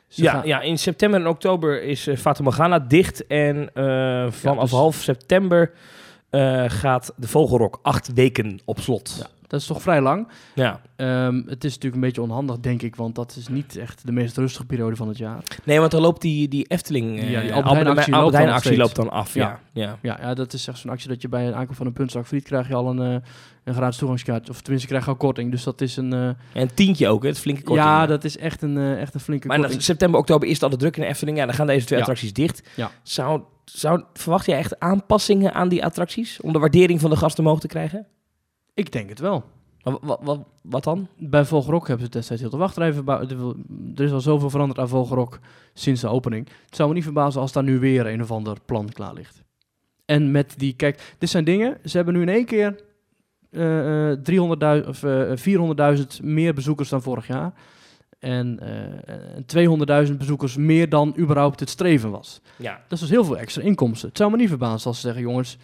Ze 0.08 0.22
Ja, 0.22 0.32
gaan- 0.32 0.46
ja, 0.46 0.60
in 0.60 0.78
september 0.78 1.20
en 1.20 1.26
oktober 1.26 1.82
is 1.82 2.08
uh, 2.08 2.76
dicht. 2.88 3.26
En 3.26 3.74
eh, 3.74 4.30
vanaf 4.30 4.60
dus- 4.60 4.70
half 4.70 4.94
september 4.96 5.72
eh, 6.30 6.64
gaat 6.66 7.12
de 7.16 7.28
Vogelrok 7.28 7.78
acht 7.82 8.12
weken 8.12 8.60
op 8.64 8.80
slot. 8.80 9.16
Ja, 9.18 9.26
dat 9.46 9.60
is 9.60 9.66
toch 9.66 9.82
vrij 9.82 10.00
lang. 10.00 10.28
Ja. 10.54 10.80
Ehm, 10.96 11.34
het 11.46 11.64
is 11.64 11.74
natuurlijk 11.74 11.94
een 11.94 12.00
beetje 12.00 12.22
onhandig, 12.22 12.58
denk 12.60 12.82
ik, 12.82 12.96
want 12.96 13.14
dat 13.14 13.36
is 13.38 13.48
niet 13.48 13.76
echt 13.76 14.06
de 14.06 14.12
meest 14.12 14.36
rustige 14.36 14.64
periode 14.66 14.96
van 14.96 15.08
het 15.08 15.18
jaar. 15.18 15.42
Nee, 15.64 15.78
want 15.78 15.90
dan 15.90 16.00
loopt 16.00 16.20
die, 16.20 16.48
die 16.48 16.64
Efteling... 16.66 17.18
eh, 17.20 17.30
Ja, 17.30 17.40
die 17.40 17.52
Albert 17.52 17.66
Albert 17.66 17.84
Heijn 17.86 17.98
actie 17.98 18.14
Albert 18.14 18.32
loopt 18.34 18.64
Heijn 18.64 18.94
dan 18.94 19.04
loopt 19.04 19.10
af. 19.10 19.34
Ja. 19.34 19.60
Ja. 19.72 19.98
Ja, 20.02 20.18
ja, 20.20 20.34
dat 20.34 20.52
is 20.52 20.68
echt 20.68 20.78
zo'n 20.78 20.90
actie 20.90 21.08
dat 21.08 21.22
je 21.22 21.28
bij 21.28 21.46
een 21.46 21.54
aankoop 21.54 21.76
van 21.76 21.86
een 21.86 21.92
puntzak 21.92 22.26
friet 22.26 22.44
krijg 22.44 22.68
je 22.68 22.74
al 22.74 22.88
een, 22.90 22.98
eh, 23.14 23.28
een 23.64 23.74
gratis 23.74 23.96
toegangskaart. 23.98 24.50
Of 24.50 24.60
tenminste, 24.60 24.88
krijg 24.88 25.04
je 25.04 25.10
al 25.10 25.16
korting. 25.16 25.50
Dus 25.50 25.62
dat 25.62 25.80
is 25.80 25.96
een... 25.96 26.12
eh, 26.12 26.26
En 26.26 26.36
een 26.52 26.74
tientje 26.74 27.08
ook, 27.08 27.22
hè? 27.22 27.28
Het 27.28 27.38
flinke 27.38 27.62
korting. 27.62 27.86
ja, 27.88 28.06
dat 28.06 28.24
is 28.24 28.38
echt 28.38 28.62
een, 28.62 28.76
eh, 28.78 29.00
echt 29.00 29.14
een 29.14 29.20
flinke 29.20 29.46
Maar 29.46 29.56
in 29.56 29.62
korting. 29.62 29.82
september, 29.82 30.20
oktober 30.20 30.48
is 30.48 30.54
het 30.54 30.62
al 30.62 30.70
de 30.70 30.76
druk 30.76 30.96
in 30.96 31.02
de 31.02 31.08
Efteling. 31.08 31.36
Ja, 31.38 31.46
dan 31.46 31.54
gaan 31.54 31.66
deze 31.66 31.86
twee 31.86 31.98
attracties 31.98 32.32
dicht. 32.32 32.68
Ja. 32.76 32.90
Zou, 33.02 33.40
zou, 33.64 34.02
verwacht 34.12 34.46
jij 34.46 34.58
echt 34.58 34.80
aanpassingen 34.80 35.54
aan 35.54 35.68
die 35.68 35.84
attracties? 35.84 36.40
Om 36.40 36.52
de 36.52 36.58
waardering 36.58 37.00
van 37.00 37.10
de 37.10 37.16
gasten 37.16 37.44
omhoog 37.44 37.60
te 37.60 37.66
krijgen? 37.66 38.06
Ik 38.74 38.92
denk 38.92 39.08
het 39.08 39.18
wel. 39.18 39.44
Maar 39.82 39.96
wat, 40.00 40.18
wat, 40.22 40.40
wat 40.62 40.84
dan? 40.84 41.08
Bij 41.18 41.44
Volgerok 41.44 41.88
hebben 41.88 42.06
ze 42.06 42.12
destijds 42.12 42.42
heel 42.42 42.50
de 42.50 42.56
wachtrij 42.56 42.92
verbouwd. 42.92 43.30
Er 43.94 44.04
is 44.04 44.12
al 44.12 44.20
zoveel 44.20 44.50
veranderd 44.50 44.78
aan 44.78 44.88
Volgerok 44.88 45.38
sinds 45.74 46.00
de 46.00 46.08
opening. 46.08 46.48
Het 46.66 46.76
zou 46.76 46.88
me 46.88 46.94
niet 46.94 47.04
verbazen 47.04 47.40
als 47.40 47.52
daar 47.52 47.62
nu 47.62 47.78
weer 47.78 48.06
een 48.06 48.22
of 48.22 48.30
ander 48.30 48.56
plan 48.64 48.88
klaar 48.88 49.14
ligt. 49.14 49.42
En 50.04 50.30
met 50.30 50.54
die, 50.56 50.74
kijk, 50.76 51.14
dit 51.18 51.30
zijn 51.30 51.44
dingen. 51.44 51.78
Ze 51.84 51.96
hebben 51.96 52.14
nu 52.14 52.20
in 52.20 52.28
één 52.28 52.44
keer 52.44 52.80
eh, 53.50 54.10
eh, 54.10 54.18
300.000 54.82 54.88
of 54.88 55.02
eh, 55.02 55.96
400.000 55.98 56.04
meer 56.22 56.54
bezoekers 56.54 56.88
dan 56.88 57.02
vorig 57.02 57.26
jaar. 57.26 57.52
En 58.18 58.58
eh, 58.60 59.34
en 59.36 60.06
200.000 60.08 60.16
bezoekers 60.16 60.56
meer 60.56 60.88
dan 60.88 61.14
überhaupt 61.18 61.60
het 61.60 61.70
streven 61.70 62.10
was. 62.10 62.40
Ja. 62.56 62.72
Dat 62.72 62.92
is 62.92 63.00
dus 63.00 63.10
heel 63.10 63.24
veel 63.24 63.38
extra 63.38 63.62
inkomsten. 63.62 64.08
Het 64.08 64.18
zou 64.18 64.30
me 64.30 64.36
niet 64.36 64.48
verbazen 64.48 64.86
als 64.86 65.00
ze 65.00 65.06
zeggen, 65.06 65.22
jongens... 65.22 65.58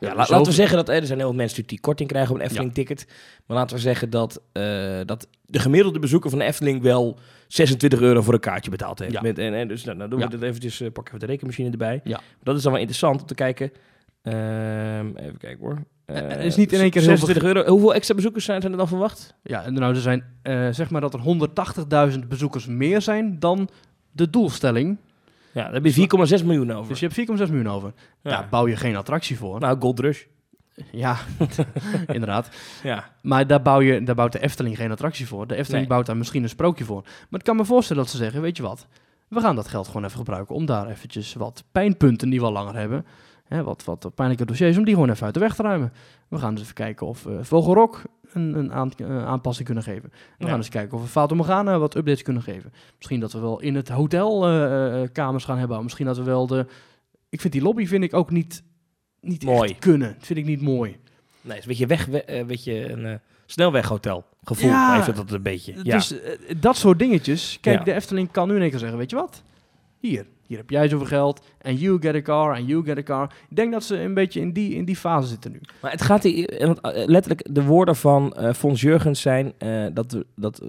Ja, 0.00 0.14
laten 0.14 0.42
we 0.42 0.52
zeggen 0.52 0.76
dat 0.76 0.88
eh, 0.88 0.96
er 0.96 1.06
zijn 1.06 1.18
heel 1.18 1.28
veel 1.28 1.36
mensen 1.36 1.66
die 1.66 1.80
korting 1.80 2.08
krijgen 2.08 2.34
op 2.34 2.40
een 2.40 2.46
Efteling-ticket. 2.46 3.06
Maar 3.46 3.56
laten 3.56 3.76
we 3.76 3.82
zeggen 3.82 4.10
dat, 4.10 4.40
eh, 4.52 5.00
dat 5.06 5.28
de 5.46 5.58
gemiddelde 5.58 5.98
bezoeker 5.98 6.30
van 6.30 6.38
de 6.38 6.44
Efteling 6.44 6.82
wel 6.82 7.18
26 7.48 8.00
euro 8.00 8.22
voor 8.22 8.34
een 8.34 8.40
kaartje 8.40 8.70
betaald 8.70 8.98
heeft. 8.98 9.12
Ja. 9.12 9.20
Met, 9.20 9.38
en, 9.38 9.54
en 9.54 9.68
dus 9.68 9.84
nou, 9.84 9.98
dan 9.98 10.10
doen 10.10 10.20
we 10.20 10.28
dit 10.28 10.42
eventjes, 10.42 10.80
eh, 10.80 10.92
pakken 10.92 11.14
we 11.14 11.20
de 11.20 11.26
rekenmachine 11.26 11.70
erbij. 11.70 12.00
Ja. 12.04 12.20
Dat 12.42 12.56
is 12.56 12.62
dan 12.62 12.72
wel 12.72 12.80
interessant 12.80 13.20
om 13.20 13.26
te 13.26 13.34
kijken. 13.34 13.72
Ehm, 14.22 15.06
even 15.16 15.38
kijken 15.38 15.58
hoor. 15.60 15.82
Er 16.04 16.40
is 16.40 16.56
niet 16.56 16.72
in 16.72 16.80
één 16.80 16.90
keer 16.90 17.00
heel 17.00 17.16
veel 17.16 17.26
26 17.26 17.42
euro. 17.42 17.70
Hoeveel 17.70 17.94
extra 17.94 18.14
bezoekers 18.14 18.44
zijn 18.44 18.60
zijn 18.60 18.72
er 18.72 18.78
dan 18.78 18.88
verwacht? 18.88 19.34
Ja, 19.42 19.70
nou, 19.70 19.94
er 19.94 20.00
zijn 20.00 20.24
zeg 20.74 20.90
maar 20.90 21.00
dat 21.00 21.14
er 21.14 21.20
180.000 22.12 22.18
bezoekers 22.28 22.66
meer 22.66 23.02
zijn 23.02 23.38
dan 23.38 23.68
de 24.12 24.30
doelstelling. 24.30 24.98
Ja, 25.52 25.64
daar 25.64 25.72
heb 25.72 25.84
je 25.84 26.38
4,6 26.40 26.44
miljoen 26.44 26.72
over. 26.72 26.88
Dus 26.88 27.00
je 27.00 27.06
hebt 27.06 27.30
4,6 27.40 27.48
miljoen 27.48 27.68
over. 27.68 27.92
Ja. 28.22 28.30
Daar 28.30 28.46
bouw 28.50 28.68
je 28.68 28.76
geen 28.76 28.96
attractie 28.96 29.38
voor. 29.38 29.60
Nou, 29.60 29.80
Gold 29.80 29.98
Rush. 30.00 30.22
Ja, 30.92 31.16
inderdaad. 32.06 32.48
Ja. 32.82 33.10
Maar 33.22 33.46
daar, 33.46 33.62
bouw 33.62 33.80
je, 33.80 34.02
daar 34.02 34.14
bouwt 34.14 34.32
de 34.32 34.40
Efteling 34.42 34.76
geen 34.76 34.90
attractie 34.90 35.26
voor. 35.26 35.46
De 35.46 35.54
Efteling 35.54 35.80
Nee. 35.80 35.88
bouwt 35.90 36.06
daar 36.06 36.16
misschien 36.16 36.42
een 36.42 36.48
sprookje 36.48 36.84
voor. 36.84 37.02
Maar 37.02 37.40
ik 37.40 37.46
kan 37.46 37.56
me 37.56 37.64
voorstellen 37.64 38.02
dat 38.02 38.10
ze 38.12 38.16
zeggen, 38.18 38.40
weet 38.40 38.56
je 38.56 38.62
wat, 38.62 38.86
we 39.28 39.40
gaan 39.40 39.56
dat 39.56 39.68
geld 39.68 39.86
gewoon 39.86 40.04
even 40.04 40.16
gebruiken 40.18 40.54
om 40.54 40.66
daar 40.66 40.88
eventjes 40.88 41.34
wat 41.34 41.64
pijnpunten 41.72 42.30
die 42.30 42.40
we 42.40 42.46
al 42.46 42.52
langer 42.52 42.74
hebben, 42.76 43.06
hè, 43.50 43.62
wat, 43.62 43.84
wat 43.84 44.10
pijnlijke 44.14 44.44
dossiers, 44.44 44.76
om 44.78 44.84
die 44.84 44.94
gewoon 44.94 45.10
even 45.10 45.24
uit 45.24 45.34
de 45.34 45.40
weg 45.40 45.54
te 45.54 45.62
ruimen. 45.62 45.92
We 46.28 46.38
gaan 46.38 46.54
dus 46.54 46.62
even 46.62 46.74
kijken 46.74 47.06
of 47.06 47.26
eh 47.26 47.32
Vogelrok 47.40 48.02
een, 48.32 48.58
een 48.58 48.72
aan- 48.72 48.92
eh, 48.96 49.24
aanpassing 49.26 49.66
kunnen 49.66 49.84
geven. 49.84 50.10
We 50.12 50.44
Ja. 50.44 50.46
gaan 50.48 50.56
eens 50.56 50.68
kijken 50.68 50.96
of 50.96 51.02
we 51.02 51.08
Fata 51.08 51.34
Morgana 51.34 51.78
wat 51.78 51.94
updates 51.96 52.22
kunnen 52.22 52.42
geven. 52.42 52.72
Misschien 52.96 53.20
dat 53.20 53.32
we 53.32 53.38
wel 53.40 53.60
in 53.60 53.74
het 53.74 53.88
hotel 53.88 54.48
eh, 54.48 55.08
kamers 55.12 55.44
gaan 55.44 55.58
hebben. 55.58 55.82
Misschien 55.82 56.06
dat 56.06 56.16
we 56.16 56.22
wel 56.22 56.46
de... 56.46 56.66
Ik 57.28 57.40
vind 57.40 57.52
die 57.52 57.62
lobby 57.62 57.86
vind 57.86 58.04
ik 58.04 58.14
ook 58.14 58.30
niet, 58.30 58.62
niet 59.20 59.44
Mooi. 59.44 59.70
echt 59.70 59.78
kunnen. 59.78 60.14
Dat 60.18 60.26
vind 60.26 60.38
ik 60.38 60.44
niet 60.44 60.62
mooi. 60.62 60.90
Nee, 61.40 61.56
het 61.56 61.56
is 61.56 61.62
een 61.62 61.68
beetje, 61.68 61.86
weg, 61.86 62.06
we- 62.06 62.24
eh, 62.24 62.44
weet 62.46 62.64
je, 62.64 62.90
een 62.92 63.20
snelweghotel 63.46 64.24
gevoel. 64.42 64.70
Ja. 64.70 64.94
heeft 65.02 65.16
dat 65.16 65.30
een 65.30 65.42
beetje. 65.42 65.74
Ja. 65.82 65.96
Dus 65.96 66.14
dat 66.60 66.76
soort 66.76 66.98
dingetjes. 66.98 67.58
Kijk, 67.60 67.78
Ja. 67.78 67.84
de 67.84 67.92
Efteling 67.92 68.30
kan 68.30 68.48
nu 68.48 68.54
in 68.54 68.60
één 68.60 68.70
keer 68.70 68.78
zeggen, 68.78 68.98
weet 68.98 69.10
je 69.10 69.16
wat? 69.16 69.42
Hier, 69.98 70.26
hier 70.50 70.58
heb 70.58 70.70
jij 70.70 70.88
zoveel 70.88 71.06
geld. 71.06 71.40
En 71.58 71.76
you 71.76 72.00
get 72.00 72.14
a 72.14 72.20
car, 72.20 72.54
en 72.54 72.64
you 72.64 72.84
get 72.84 72.98
a 72.98 73.02
car. 73.02 73.32
Ik 73.48 73.56
denk 73.56 73.72
dat 73.72 73.84
ze 73.84 74.00
een 74.00 74.14
beetje 74.14 74.40
in 74.40 74.52
die, 74.52 74.74
in 74.74 74.84
die 74.84 74.96
fase 74.96 75.28
zitten 75.28 75.52
nu. 75.52 75.60
Maar 75.82 75.90
het 75.90 76.02
gaat 76.02 76.22
hier, 76.22 76.48
eh, 76.48 76.70
eh, 76.70 77.08
letterlijk, 77.08 77.54
de 77.54 77.64
woorden 77.64 77.96
van 77.96 78.32
eh 78.32 78.52
Fons 78.52 78.80
Jurgens 78.80 79.20
zijn 79.20 79.52
dat, 79.94 80.12
we, 80.12 80.26
dat 80.36 80.62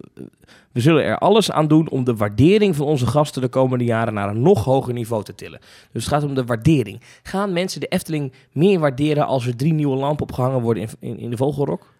we 0.71 0.79
zullen 0.79 1.03
er 1.03 1.17
alles 1.17 1.51
aan 1.51 1.67
doen 1.67 1.89
om 1.89 2.03
de 2.03 2.15
waardering 2.15 2.75
van 2.75 2.85
onze 2.85 3.07
gasten 3.07 3.41
de 3.41 3.47
komende 3.47 3.83
jaren 3.83 4.13
naar 4.13 4.29
een 4.29 4.41
nog 4.41 4.63
hoger 4.63 4.93
niveau 4.93 5.23
te 5.23 5.35
tillen. 5.35 5.59
Dus 5.91 6.03
het 6.03 6.13
gaat 6.13 6.23
om 6.23 6.35
de 6.35 6.45
waardering. 6.45 7.01
Gaan 7.23 7.53
mensen 7.53 7.79
de 7.79 7.87
Efteling 7.87 8.33
meer 8.51 8.79
waarderen 8.79 9.25
als 9.25 9.47
er 9.47 9.55
drie 9.55 9.73
nieuwe 9.73 9.95
lampen 9.95 10.23
opgehangen 10.23 10.61
worden 10.61 10.83
in, 10.83 10.89
in, 10.99 11.17
in 11.17 11.29
de 11.29 11.37
Vogelrok? 11.37 11.93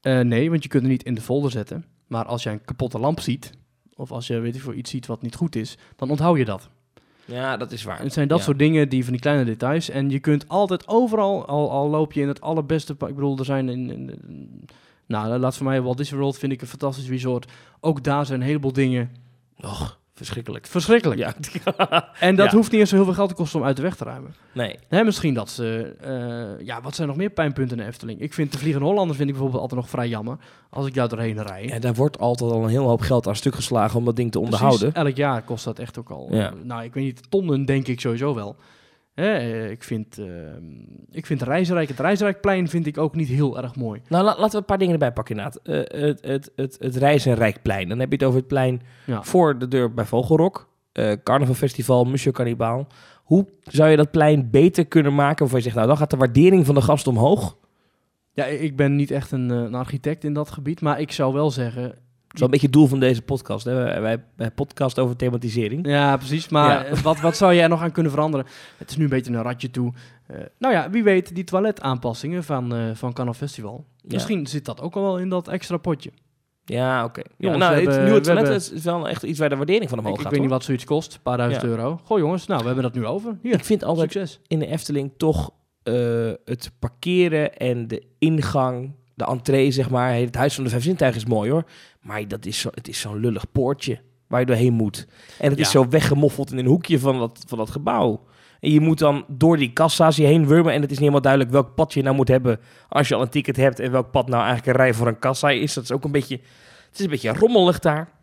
Nee, 0.00 0.50
want 0.50 0.62
je 0.62 0.68
kunt 0.68 0.82
er 0.82 0.88
niet 0.88 1.02
in 1.02 1.14
de 1.14 1.20
folder 1.20 1.50
zetten. 1.50 1.84
Maar 2.06 2.24
als 2.24 2.42
jij 2.42 2.52
een 2.52 2.64
kapotte 2.64 2.98
lamp 2.98 3.20
ziet, 3.20 3.52
of 3.94 4.12
als 4.12 4.26
je 4.26 4.38
weet 4.38 4.54
ik, 4.54 4.60
veel, 4.60 4.74
iets 4.74 4.90
ziet 4.90 5.06
wat 5.06 5.22
niet 5.22 5.34
goed 5.34 5.56
is, 5.56 5.76
dan 5.96 6.10
onthoud 6.10 6.36
je 6.38 6.44
dat. 6.44 6.68
Ja, 7.26 7.56
dat 7.56 7.72
is 7.72 7.82
waar. 7.82 7.98
Het 8.02 8.12
zijn 8.12 8.28
dat 8.28 8.38
Ja. 8.38 8.44
soort 8.44 8.58
dingen, 8.58 8.88
die 8.88 9.02
van 9.02 9.12
die 9.12 9.20
kleine 9.20 9.44
details. 9.44 9.88
En 9.90 10.10
je 10.10 10.18
kunt 10.18 10.48
altijd 10.48 10.88
overal, 10.88 11.46
al, 11.46 11.70
al 11.70 11.88
loop 11.88 12.12
je 12.12 12.20
in 12.20 12.28
het 12.28 12.40
allerbeste... 12.40 12.92
Ik 12.92 12.98
bedoel, 12.98 13.38
er 13.38 13.44
zijn 13.44 13.68
in... 13.68 13.90
in- 13.90 14.10
in- 14.28 14.64
nou, 15.06 15.38
laat 15.38 15.56
voor 15.56 15.66
mij 15.66 15.82
Walt 15.82 15.96
Disney 15.96 16.20
World 16.20 16.38
vind 16.38 16.52
ik 16.52 16.60
een 16.60 16.66
fantastisch 16.66 17.08
resort. 17.08 17.52
Ook 17.80 18.04
daar 18.04 18.26
zijn 18.26 18.40
een 18.40 18.46
heleboel 18.46 18.72
dingen 18.72 19.10
Och, 19.60 19.98
verschrikkelijk. 20.16 20.66
verschrikkelijk. 20.66 21.20
Ja. 21.20 21.34
En 22.20 22.36
dat 22.36 22.50
Ja. 22.50 22.56
hoeft 22.56 22.70
niet 22.70 22.80
eens 22.80 22.88
zo 22.90 22.96
heel 22.96 23.04
veel 23.04 23.14
geld 23.14 23.28
te 23.28 23.34
kosten 23.34 23.60
om 23.60 23.66
uit 23.66 23.76
de 23.76 23.82
weg 23.82 23.96
te 23.96 24.04
ruimen. 24.04 24.34
nee. 24.52 24.78
Hè, 24.88 25.04
misschien 25.04 25.34
dat 25.34 25.50
ze... 25.50 25.96
eh, 26.00 26.66
ja, 26.66 26.80
wat 26.80 26.94
zijn 26.94 27.08
nog 27.08 27.16
meer 27.16 27.30
pijnpunten 27.30 27.76
in 27.76 27.82
de 27.82 27.88
Efteling? 27.88 28.20
Ik 28.20 28.34
vind 28.34 28.52
de 28.52 28.58
Vliegende 28.58 28.86
Hollander 28.86 29.16
vind 29.16 29.28
ik 29.28 29.34
bijvoorbeeld 29.34 29.62
altijd 29.62 29.80
nog 29.80 29.90
vrij 29.90 30.08
jammer. 30.08 30.36
Als 30.70 30.86
ik 30.86 30.94
daar 30.94 31.08
doorheen 31.08 31.42
rij. 31.42 31.64
Ja, 31.66 31.78
daar 31.78 31.94
wordt 31.94 32.18
altijd 32.18 32.50
al 32.50 32.62
een 32.62 32.68
heel 32.68 32.86
hoop 32.88 33.00
geld 33.00 33.26
aan 33.26 33.36
stuk 33.36 33.54
geslagen 33.54 33.98
om 33.98 34.04
dat 34.04 34.16
ding 34.16 34.32
te 34.32 34.38
Precies, 34.38 34.54
onderhouden. 34.60 34.94
elk 35.04 35.16
jaar 35.16 35.42
kost 35.42 35.64
dat 35.64 35.78
echt 35.78 35.98
ook 35.98 36.10
al. 36.10 36.28
Ja. 36.30 36.52
Nou, 36.62 36.84
ik 36.84 36.94
weet 36.94 37.04
niet, 37.04 37.30
tonnen 37.30 37.64
denk 37.64 37.86
ik 37.86 38.00
sowieso 38.00 38.34
wel. 38.34 38.56
Eh, 39.16 39.70
ik 39.70 39.82
vind, 39.82 40.18
eh, 40.18 40.26
ik 41.10 41.26
vind 41.26 41.40
het 41.40 41.48
Reisrijkplein 41.98 42.68
vind 42.68 42.86
ik 42.86 42.98
ook 42.98 43.14
niet 43.14 43.28
heel 43.28 43.62
erg 43.62 43.76
mooi. 43.76 44.00
Nou, 44.08 44.24
la- 44.24 44.34
laten 44.36 44.50
we 44.50 44.56
een 44.56 44.64
paar 44.64 44.78
dingen 44.78 44.92
erbij 44.92 45.12
pakken 45.12 45.36
inderdaad. 45.36 45.62
Eh, 45.62 46.00
het, 46.00 46.24
het, 46.24 46.50
het, 46.56 46.76
het 46.80 46.96
Reis- 46.96 47.26
en 47.26 47.34
Rijkplein. 47.34 47.88
Dan 47.88 47.98
heb 47.98 48.08
je 48.08 48.14
het 48.16 48.24
over 48.24 48.38
het 48.38 48.48
plein 48.48 48.82
Ja. 49.06 49.22
voor 49.22 49.58
de 49.58 49.68
deur 49.68 49.94
bij 49.94 50.04
Vogelrok. 50.04 50.68
eh 50.92 51.12
Carnaval 51.22 51.54
Festival, 51.54 52.04
Monsieur 52.04 52.32
Cannibal. 52.36 52.86
Hoe 53.24 53.46
zou 53.62 53.90
je 53.90 53.96
dat 53.96 54.10
plein 54.10 54.50
beter 54.50 54.86
kunnen 54.86 55.14
maken? 55.14 55.38
Waarvan 55.38 55.58
je 55.58 55.64
zegt, 55.64 55.76
nou 55.76 55.88
dan 55.88 55.96
gaat 55.96 56.10
de 56.10 56.16
waardering 56.16 56.66
van 56.66 56.74
de 56.74 56.80
gast 56.82 57.06
omhoog. 57.06 57.56
Ja, 58.32 58.44
ik 58.44 58.76
ben 58.76 58.96
niet 58.96 59.10
echt 59.10 59.32
een, 59.32 59.48
een 59.50 59.74
architect 59.74 60.24
in 60.24 60.32
dat 60.32 60.50
gebied, 60.50 60.80
maar 60.80 61.00
ik 61.00 61.12
zou 61.12 61.32
wel 61.34 61.50
zeggen... 61.50 61.94
Dat 62.38 62.48
is 62.50 62.58
wel 62.60 62.64
een 62.66 62.66
beetje 62.66 62.66
het 62.66 62.72
doel 62.76 62.86
van 62.86 63.00
deze 63.00 63.22
podcast. 63.22 63.64
Hè? 63.64 64.00
Wij, 64.00 64.22
wij, 64.36 64.50
podcast 64.50 64.98
over 64.98 65.16
thematisering. 65.16 65.86
Ja, 65.88 66.16
precies. 66.16 66.48
Maar 66.48 66.70
Ja. 66.70 66.84
eh, 66.84 66.98
Wat, 66.98 67.20
wat 67.20 67.36
zou 67.36 67.56
er 67.56 67.68
nog 67.68 67.82
aan 67.82 67.92
kunnen 67.92 68.12
veranderen? 68.12 68.46
Het 68.76 68.90
is 68.90 68.96
nu 68.96 69.04
een 69.04 69.10
beetje 69.10 69.32
een 69.32 69.42
ratje 69.42 69.70
toe. 69.70 69.92
Eh, 70.26 70.36
nou 70.58 70.74
ja, 70.74 70.90
wie 70.90 71.02
weet, 71.02 71.34
die 71.34 71.44
toiletaanpassingen 71.44 72.44
van, 72.44 72.74
eh 72.74 72.80
van 72.94 73.12
Carnaval 73.12 73.46
Festival. 73.46 73.84
Ja. 73.96 74.08
Misschien 74.12 74.46
zit 74.46 74.64
dat 74.64 74.80
ook 74.80 74.94
al 74.96 75.02
wel 75.02 75.18
in 75.18 75.28
dat 75.28 75.48
extra 75.48 75.76
potje. 75.76 76.10
Ja, 76.64 77.04
oké. 77.04 77.20
Ja, 77.20 77.26
Jongens, 77.38 77.60
nou, 77.62 77.74
het 77.74 77.84
nieuwe 77.84 77.96
we 78.12 78.20
toilet 78.20 78.42
hebben- 78.48 78.76
is 78.76 78.84
wel 78.84 79.08
echt 79.08 79.22
iets 79.22 79.38
waar 79.38 79.48
de 79.48 79.56
waardering 79.56 79.88
van 79.90 79.98
omhoog 79.98 80.12
Ik, 80.12 80.18
ik 80.18 80.24
gaat. 80.24 80.32
weet 80.32 80.42
niet 80.42 80.50
wat 80.50 80.64
zoiets 80.64 80.84
kost, 80.84 81.14
een 81.14 81.22
paar 81.22 81.36
duizend 81.36 81.62
Ja. 81.62 81.68
euro. 81.68 82.00
Goh 82.04 82.18
jongens, 82.18 82.46
nou, 82.46 82.60
we 82.60 82.66
hebben 82.66 82.84
dat 82.84 82.94
nu 82.94 83.06
over. 83.06 83.38
Hier, 83.42 83.54
Ik 83.54 83.64
vind 83.64 83.84
altijd 83.84 84.12
succes. 84.12 84.40
in 84.46 84.58
de 84.58 84.66
Efteling 84.66 85.12
toch 85.16 85.50
het 86.44 86.70
parkeren 86.78 87.56
en 87.56 87.88
de 87.88 88.02
ingang, 88.18 88.94
de 89.16 89.24
entree, 89.24 89.70
zeg 89.70 89.90
maar. 89.90 90.14
Het 90.14 90.34
Huis 90.34 90.54
van 90.54 90.64
de 90.64 90.70
Vijf 90.70 90.82
Zintuigen 90.82 91.20
is 91.20 91.28
mooi 91.28 91.50
hoor. 91.50 91.64
Maar 92.00 92.28
dat 92.28 92.46
is 92.46 92.60
zo, 92.60 92.68
het 92.74 92.88
is 92.88 93.00
zo'n 93.00 93.20
lullig 93.20 93.52
poortje 93.52 94.00
waar 94.26 94.40
je 94.40 94.46
doorheen 94.46 94.72
moet. 94.72 95.06
En 95.38 95.50
het 95.50 95.58
is 95.58 95.70
zo 95.70 95.88
weggemoffeld 95.88 96.52
in 96.52 96.58
een 96.58 96.66
hoekje 96.66 96.98
van 96.98 97.18
dat, 97.18 97.44
van 97.46 97.58
dat 97.58 97.70
gebouw. 97.70 98.24
En 98.60 98.70
je 98.70 98.80
moet 98.80 98.98
dan 98.98 99.24
door 99.28 99.56
die 99.56 99.72
kassa's 99.72 100.16
je 100.16 100.24
heen 100.24 100.46
wurmen. 100.46 100.72
En 100.72 100.80
het 100.80 100.90
is 100.90 100.98
niet 100.98 100.98
helemaal 100.98 101.20
duidelijk 101.20 101.52
welk 101.52 101.74
pad 101.74 101.94
je 101.94 102.02
nou 102.02 102.16
moet 102.16 102.28
hebben 102.28 102.60
als 102.88 103.08
je 103.08 103.14
al 103.14 103.22
een 103.22 103.28
ticket 103.28 103.56
hebt. 103.56 103.80
En 103.80 103.90
welk 103.90 104.10
pad 104.10 104.28
nou 104.28 104.44
eigenlijk 104.44 104.66
een 104.66 104.84
rij 104.84 104.94
voor 104.94 105.06
een 105.06 105.18
kassa 105.18 105.50
is. 105.50 105.74
Dat 105.74 105.84
is 105.84 105.92
ook 105.92 106.04
een 106.04 106.12
beetje, 106.12 106.36
het 106.86 106.98
is 106.98 107.00
een 107.00 107.10
beetje 107.10 107.32
rommelig 107.32 107.78
daar. 107.78 108.14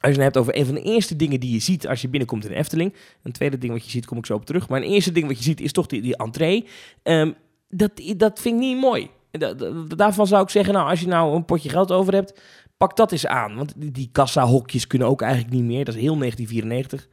Als 0.00 0.10
je 0.14 0.16
het 0.16 0.22
hebt 0.22 0.36
over 0.36 0.56
een 0.56 0.66
van 0.66 0.74
de 0.74 0.82
eerste 0.82 1.16
dingen 1.16 1.40
die 1.40 1.52
je 1.52 1.58
ziet 1.58 1.88
als 1.88 2.00
je 2.00 2.08
binnenkomt 2.08 2.44
in 2.44 2.50
de 2.50 2.56
Efteling. 2.56 2.94
Een 3.22 3.32
tweede 3.32 3.58
ding 3.58 3.72
wat 3.72 3.84
je 3.84 3.90
ziet, 3.90 4.06
kom 4.06 4.18
ik 4.18 4.26
zo 4.26 4.34
op 4.34 4.46
terug. 4.46 4.68
Maar 4.68 4.82
een 4.82 4.88
eerste 4.88 5.12
ding 5.12 5.26
wat 5.26 5.36
je 5.36 5.42
ziet 5.42 5.60
is 5.60 5.72
toch 5.72 5.86
die, 5.86 6.02
die 6.02 6.16
entree. 6.16 6.66
Ehm, 7.02 7.32
dat, 7.68 7.90
dat 8.16 8.40
vind 8.40 8.54
ik 8.54 8.60
niet 8.60 8.80
mooi. 8.80 9.10
Da- 9.38 9.54
da- 9.54 9.70
daarvan 9.96 10.26
zou 10.26 10.42
ik 10.42 10.50
zeggen, 10.50 10.74
nou, 10.74 10.88
als 10.90 11.00
je 11.00 11.06
nou 11.06 11.34
een 11.34 11.44
potje 11.44 11.68
geld 11.68 11.92
over 11.92 12.12
hebt, 12.14 12.40
pak 12.76 12.96
dat 12.96 13.12
eens 13.12 13.26
aan. 13.26 13.54
Want 13.56 13.72
die, 13.76 13.90
die 13.90 14.08
kassa-hokjes 14.12 14.86
kunnen 14.86 15.08
ook 15.08 15.22
eigenlijk 15.22 15.52
niet 15.52 15.64
meer. 15.64 15.84
Dat 15.84 15.94
is 15.94 16.00
heel 16.00 16.18
1994. 16.18 17.08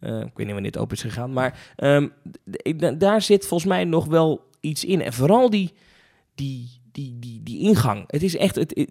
Eh, 0.00 0.10
ik 0.10 0.22
weet 0.34 0.36
niet 0.36 0.52
wanneer 0.52 0.70
het 0.70 0.78
open 0.78 0.96
is 0.96 1.02
gegaan. 1.02 1.32
Maar 1.32 1.72
ehm, 1.76 2.08
daar 2.98 3.22
zit 3.22 3.46
volgens 3.46 3.70
mij 3.70 3.84
nog 3.84 4.06
wel 4.06 4.44
iets 4.60 4.84
in. 4.84 5.02
En 5.02 5.12
vooral 5.12 5.50
die, 5.50 5.72
die, 6.34 6.68
die, 6.92 7.16
die, 7.18 7.40
die 7.42 7.58
ingang. 7.58 8.04
Het 8.06 8.22
is 8.22 8.36
echt, 8.36 8.54
het, 8.54 8.86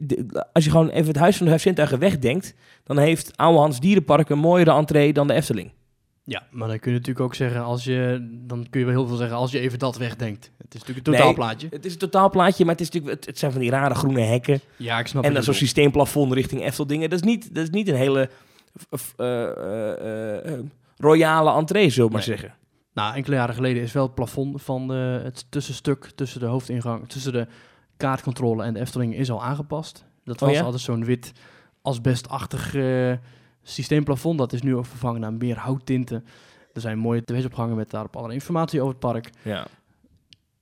als 0.53 0.63
je 0.63 0.69
gewoon 0.69 0.89
even 0.89 1.07
het 1.07 1.17
Huis 1.17 1.37
van 1.37 1.45
de 1.47 1.59
Vijf 1.59 1.89
wegdenkt, 1.89 2.55
dan 2.83 2.97
heeft 2.97 3.37
Oude 3.37 3.59
Hans 3.59 3.79
Dierenpark 3.79 4.29
een 4.29 4.39
mooiere 4.39 4.71
entree 4.71 5.13
dan 5.13 5.27
de 5.27 5.33
Efteling. 5.33 5.71
Ja, 6.25 6.43
maar 6.51 6.67
dan 6.67 6.79
kun 6.79 6.91
je 6.91 6.97
natuurlijk 6.97 7.25
ook 7.25 7.35
zeggen, 7.35 7.63
als 7.63 7.83
je, 7.83 8.27
dan 8.31 8.67
kun 8.69 8.79
je 8.79 8.85
wel 8.85 8.95
heel 8.95 9.07
veel 9.07 9.15
zeggen 9.17 9.37
als 9.37 9.51
je 9.51 9.59
even 9.59 9.79
dat 9.79 9.97
wegdenkt. 9.97 10.51
Het 10.57 10.73
is 10.73 10.79
natuurlijk 10.79 11.07
een 11.07 11.13
Nee. 11.13 11.21
totaalplaatje. 11.21 11.67
Het 11.71 11.85
is 11.85 11.93
een 11.93 11.99
totaalplaatje, 11.99 12.63
maar 12.65 12.73
het, 12.73 12.81
is 12.83 12.89
natuurlijk, 12.89 13.15
het, 13.15 13.25
het 13.25 13.39
zijn 13.39 13.51
van 13.51 13.61
die 13.61 13.69
rare 13.69 13.95
groene 13.95 14.21
hekken. 14.21 14.59
Ja, 14.77 14.99
ik 14.99 15.07
snap 15.07 15.23
en 15.23 15.33
wat 15.33 15.37
dan 15.43 15.53
je 15.53 15.57
zo'n 15.59 15.67
systeemplafond 15.67 16.33
richting 16.33 16.61
Efteldingen. 16.63 17.09
Dat 17.09 17.19
is 17.19 17.25
niet, 17.25 17.55
dat 17.55 17.63
is 17.63 17.69
niet 17.69 17.87
een 17.87 17.95
hele 17.95 18.29
eh, 18.89 19.43
eh, 19.43 20.53
eh, 20.53 20.59
royale 20.97 21.51
entree, 21.53 21.89
zullen 21.89 22.09
we 22.09 22.15
maar 22.17 22.27
Nee. 22.27 22.37
zeggen. 22.37 22.57
Nou, 22.93 23.15
enkele 23.15 23.35
jaren 23.35 23.55
geleden 23.55 23.83
is 23.83 23.91
wel 23.91 24.03
het 24.03 24.15
plafond 24.15 24.61
van 24.61 24.89
het 24.89 25.45
tussenstuk 25.49 26.11
tussen 26.15 26.39
de 26.39 26.45
hoofdingang, 26.45 27.09
tussen 27.09 27.31
de 27.33 27.47
kaartcontrole 27.97 28.63
en 28.63 28.73
de 28.73 28.79
Efteling 28.79 29.15
is 29.15 29.31
al 29.31 29.43
aangepast. 29.43 30.05
Dat 30.23 30.41
Oh 30.41 30.47
was 30.47 30.57
ja? 30.57 30.63
altijd 30.63 30.81
zo'n 30.81 31.05
wit 31.05 31.31
asbestachtig 31.81 32.75
systeemplafond. 33.63 34.37
Dat 34.37 34.53
is 34.53 34.61
nu 34.61 34.75
ook 34.75 34.85
vervangen 34.85 35.21
naar 35.21 35.33
meer 35.33 35.57
houttinten. 35.57 36.25
Er 36.73 36.81
zijn 36.81 36.97
mooie 36.97 37.23
tv's 37.23 37.45
opgehangen 37.45 37.75
met 37.75 37.89
daarop 37.89 38.13
allerlei 38.15 38.39
informatie 38.39 38.79
over 38.81 38.91
het 38.91 38.99
park. 38.99 39.29
Ja. 39.41 39.67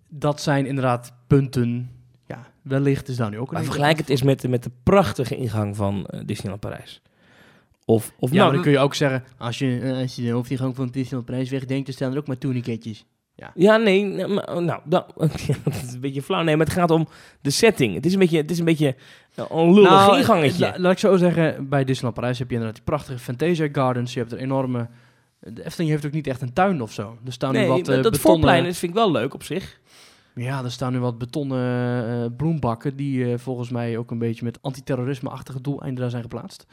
Dat 0.10 0.42
zijn 0.42 0.66
inderdaad 0.66 1.14
punten. 1.28 1.92
Ja, 2.28 2.48
wellicht 2.62 3.08
is 3.08 3.16
daar 3.16 3.30
nu 3.30 3.40
ook 3.40 3.48
een 3.48 3.54
Maar 3.54 3.64
vergelijk 3.64 3.98
het 3.98 4.10
eens 4.10 4.24
met, 4.24 4.42
de- 4.42 4.48
met 4.48 4.64
de 4.64 4.72
prachtige 4.84 5.36
ingang 5.36 5.76
van 5.76 6.06
eh, 6.06 6.20
Disneyland 6.26 6.62
Parijs. 6.62 7.02
Of, 7.86 8.14
of 8.20 8.30
Ja, 8.30 8.36
nou, 8.36 8.46
maar 8.46 8.54
dan 8.54 8.62
kun 8.64 8.72
je 8.72 8.80
ook 8.80 8.96
zeggen, 8.96 9.24
als 9.38 9.60
je, 9.60 9.80
eh, 9.80 9.98
als 9.98 10.16
je 10.16 10.22
de 10.22 10.30
hoofdingang 10.32 10.76
van 10.76 10.88
Disneyland 10.88 11.26
Prijs 11.26 11.50
wegdenkt, 11.50 11.86
dan 11.86 11.94
staan 11.96 12.12
er 12.12 12.18
ook 12.18 12.28
maar 12.28 12.38
tourniquetjes. 12.38 13.06
Ja, 13.56 13.78
nee, 13.78 14.04
nee, 14.04 14.26
oh, 14.48 14.58
nou, 14.58 14.82
dat, 14.90 15.14
dat 15.18 15.34
is 15.66 15.94
een 15.94 16.00
beetje 16.00 16.22
flauw. 16.22 16.44
Nee, 16.44 16.58
maar 16.58 16.66
het 16.66 16.76
gaat 16.76 16.92
om 16.92 17.08
de 17.42 17.50
setting. 17.50 17.94
Het 17.96 18.06
is 18.06 18.14
een 18.14 18.20
beetje, 18.20 18.38
het 18.38 18.52
is 18.52 18.60
een 18.60 18.66
beetje 18.66 18.96
een 19.36 19.74
lullig 19.74 19.90
Nou, 19.90 20.18
ingangetje. 20.18 20.60
la- 20.60 20.74
laat 20.78 20.92
ik 20.92 20.98
zo 21.00 21.16
zeggen, 21.18 21.70
bij 21.70 21.84
Disneyland 21.84 22.16
Parijs 22.16 22.40
heb 22.40 22.48
je 22.48 22.54
inderdaad 22.56 22.78
die 22.78 22.86
prachtige 22.90 23.20
Fantasia 23.20 23.68
Gardens. 23.72 24.14
Je 24.14 24.20
hebt 24.20 24.32
er 24.32 24.38
enorme... 24.38 24.88
De 25.40 25.66
Efteling 25.66 25.92
heeft 25.92 26.06
ook 26.06 26.12
niet 26.12 26.28
echt 26.28 26.42
een 26.42 26.54
tuin 26.54 26.82
of 26.82 26.92
zo. 26.92 27.18
Er 27.26 27.32
staan 27.34 27.54
nu 27.54 27.66
wat 27.68 27.88
eh, 27.88 28.02
dat 28.04 28.18
voorplein 28.18 28.64
vind 28.64 28.82
ik 28.92 28.94
wel 28.98 29.12
leuk 29.12 29.34
op 29.34 29.44
zich. 29.44 29.80
Ja, 30.36 30.64
er 30.64 30.72
staan 30.72 30.92
nu 30.94 31.00
wat 31.00 31.18
betonnen 31.18 32.24
eh, 32.24 32.26
bloembakken... 32.38 32.96
die 32.96 33.32
eh, 33.32 33.38
volgens 33.38 33.70
mij 33.70 33.98
ook 33.98 34.12
een 34.12 34.18
beetje 34.18 34.44
met 34.46 34.62
antiterrorisme-achtige 34.62 35.62
doeleinden 35.62 36.02
daar 36.02 36.10
zijn 36.10 36.22
geplaatst. 36.22 36.66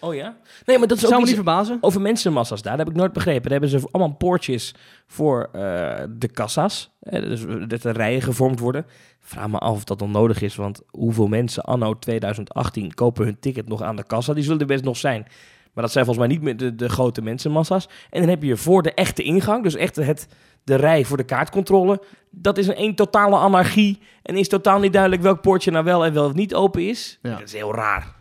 Oh 0.00 0.14
ja? 0.14 0.36
Nee, 0.66 0.78
maar 0.78 0.88
dat 0.88 0.96
is 0.96 1.02
zou 1.02 1.14
ook 1.14 1.20
me 1.20 1.26
niet 1.26 1.34
verbazen. 1.34 1.78
over 1.80 2.00
mensenmassa's 2.00 2.62
daar. 2.62 2.76
Dat 2.76 2.86
heb 2.86 2.94
ik 2.94 3.00
nooit 3.00 3.12
begrepen. 3.12 3.50
Daar 3.50 3.60
hebben 3.60 3.80
ze 3.80 3.88
allemaal 3.90 4.16
poortjes 4.16 4.74
voor 5.06 5.48
eh, 5.52 6.02
de 6.10 6.28
kassa's. 6.28 6.90
Dus 7.00 7.44
dat 7.68 7.84
er 7.84 7.96
rijen 7.96 8.22
gevormd 8.22 8.58
worden. 8.58 8.86
Vraag 9.20 9.48
me 9.48 9.58
af 9.58 9.74
of 9.74 9.84
dat 9.84 9.98
dan 9.98 10.10
nodig 10.10 10.42
is. 10.42 10.56
Want 10.56 10.82
hoeveel 10.90 11.26
mensen 11.26 11.62
anno 11.62 11.98
2018 11.98 12.94
kopen 12.94 13.24
hun 13.24 13.38
ticket 13.40 13.68
nog 13.68 13.82
aan 13.82 13.96
de 13.96 14.06
kassa? 14.06 14.34
Die 14.34 14.44
zullen 14.44 14.60
er 14.60 14.66
best 14.66 14.84
nog 14.84 14.96
zijn. 14.96 15.26
Maar 15.72 15.84
dat 15.84 15.92
zijn 15.92 16.04
volgens 16.04 16.26
mij 16.26 16.36
niet 16.36 16.44
meer 16.44 16.56
de, 16.56 16.74
de 16.74 16.88
grote 16.88 17.22
mensenmassa's. 17.22 17.88
En 18.10 18.20
dan 18.20 18.28
heb 18.28 18.42
je 18.42 18.56
voor 18.56 18.82
de 18.82 18.94
echte 18.94 19.22
ingang, 19.22 19.62
dus 19.62 19.74
echt 19.74 19.96
het, 19.96 20.28
de 20.64 20.74
rij 20.74 21.04
voor 21.04 21.16
de 21.16 21.24
kaartcontrole. 21.24 22.02
Dat 22.30 22.58
is 22.58 22.66
een, 22.66 22.82
een 22.82 22.94
totale 22.94 23.36
anarchie. 23.36 23.98
En 24.22 24.36
is 24.36 24.48
totaal 24.48 24.78
niet 24.78 24.92
duidelijk 24.92 25.22
welk 25.22 25.40
poortje 25.40 25.70
nou 25.70 25.84
wel 25.84 26.04
en 26.04 26.12
wel 26.12 26.30
niet 26.30 26.54
open 26.54 26.88
is. 26.88 27.18
Ja. 27.22 27.30
Dat 27.30 27.42
is 27.42 27.52
heel 27.52 27.74
raar. 27.74 28.17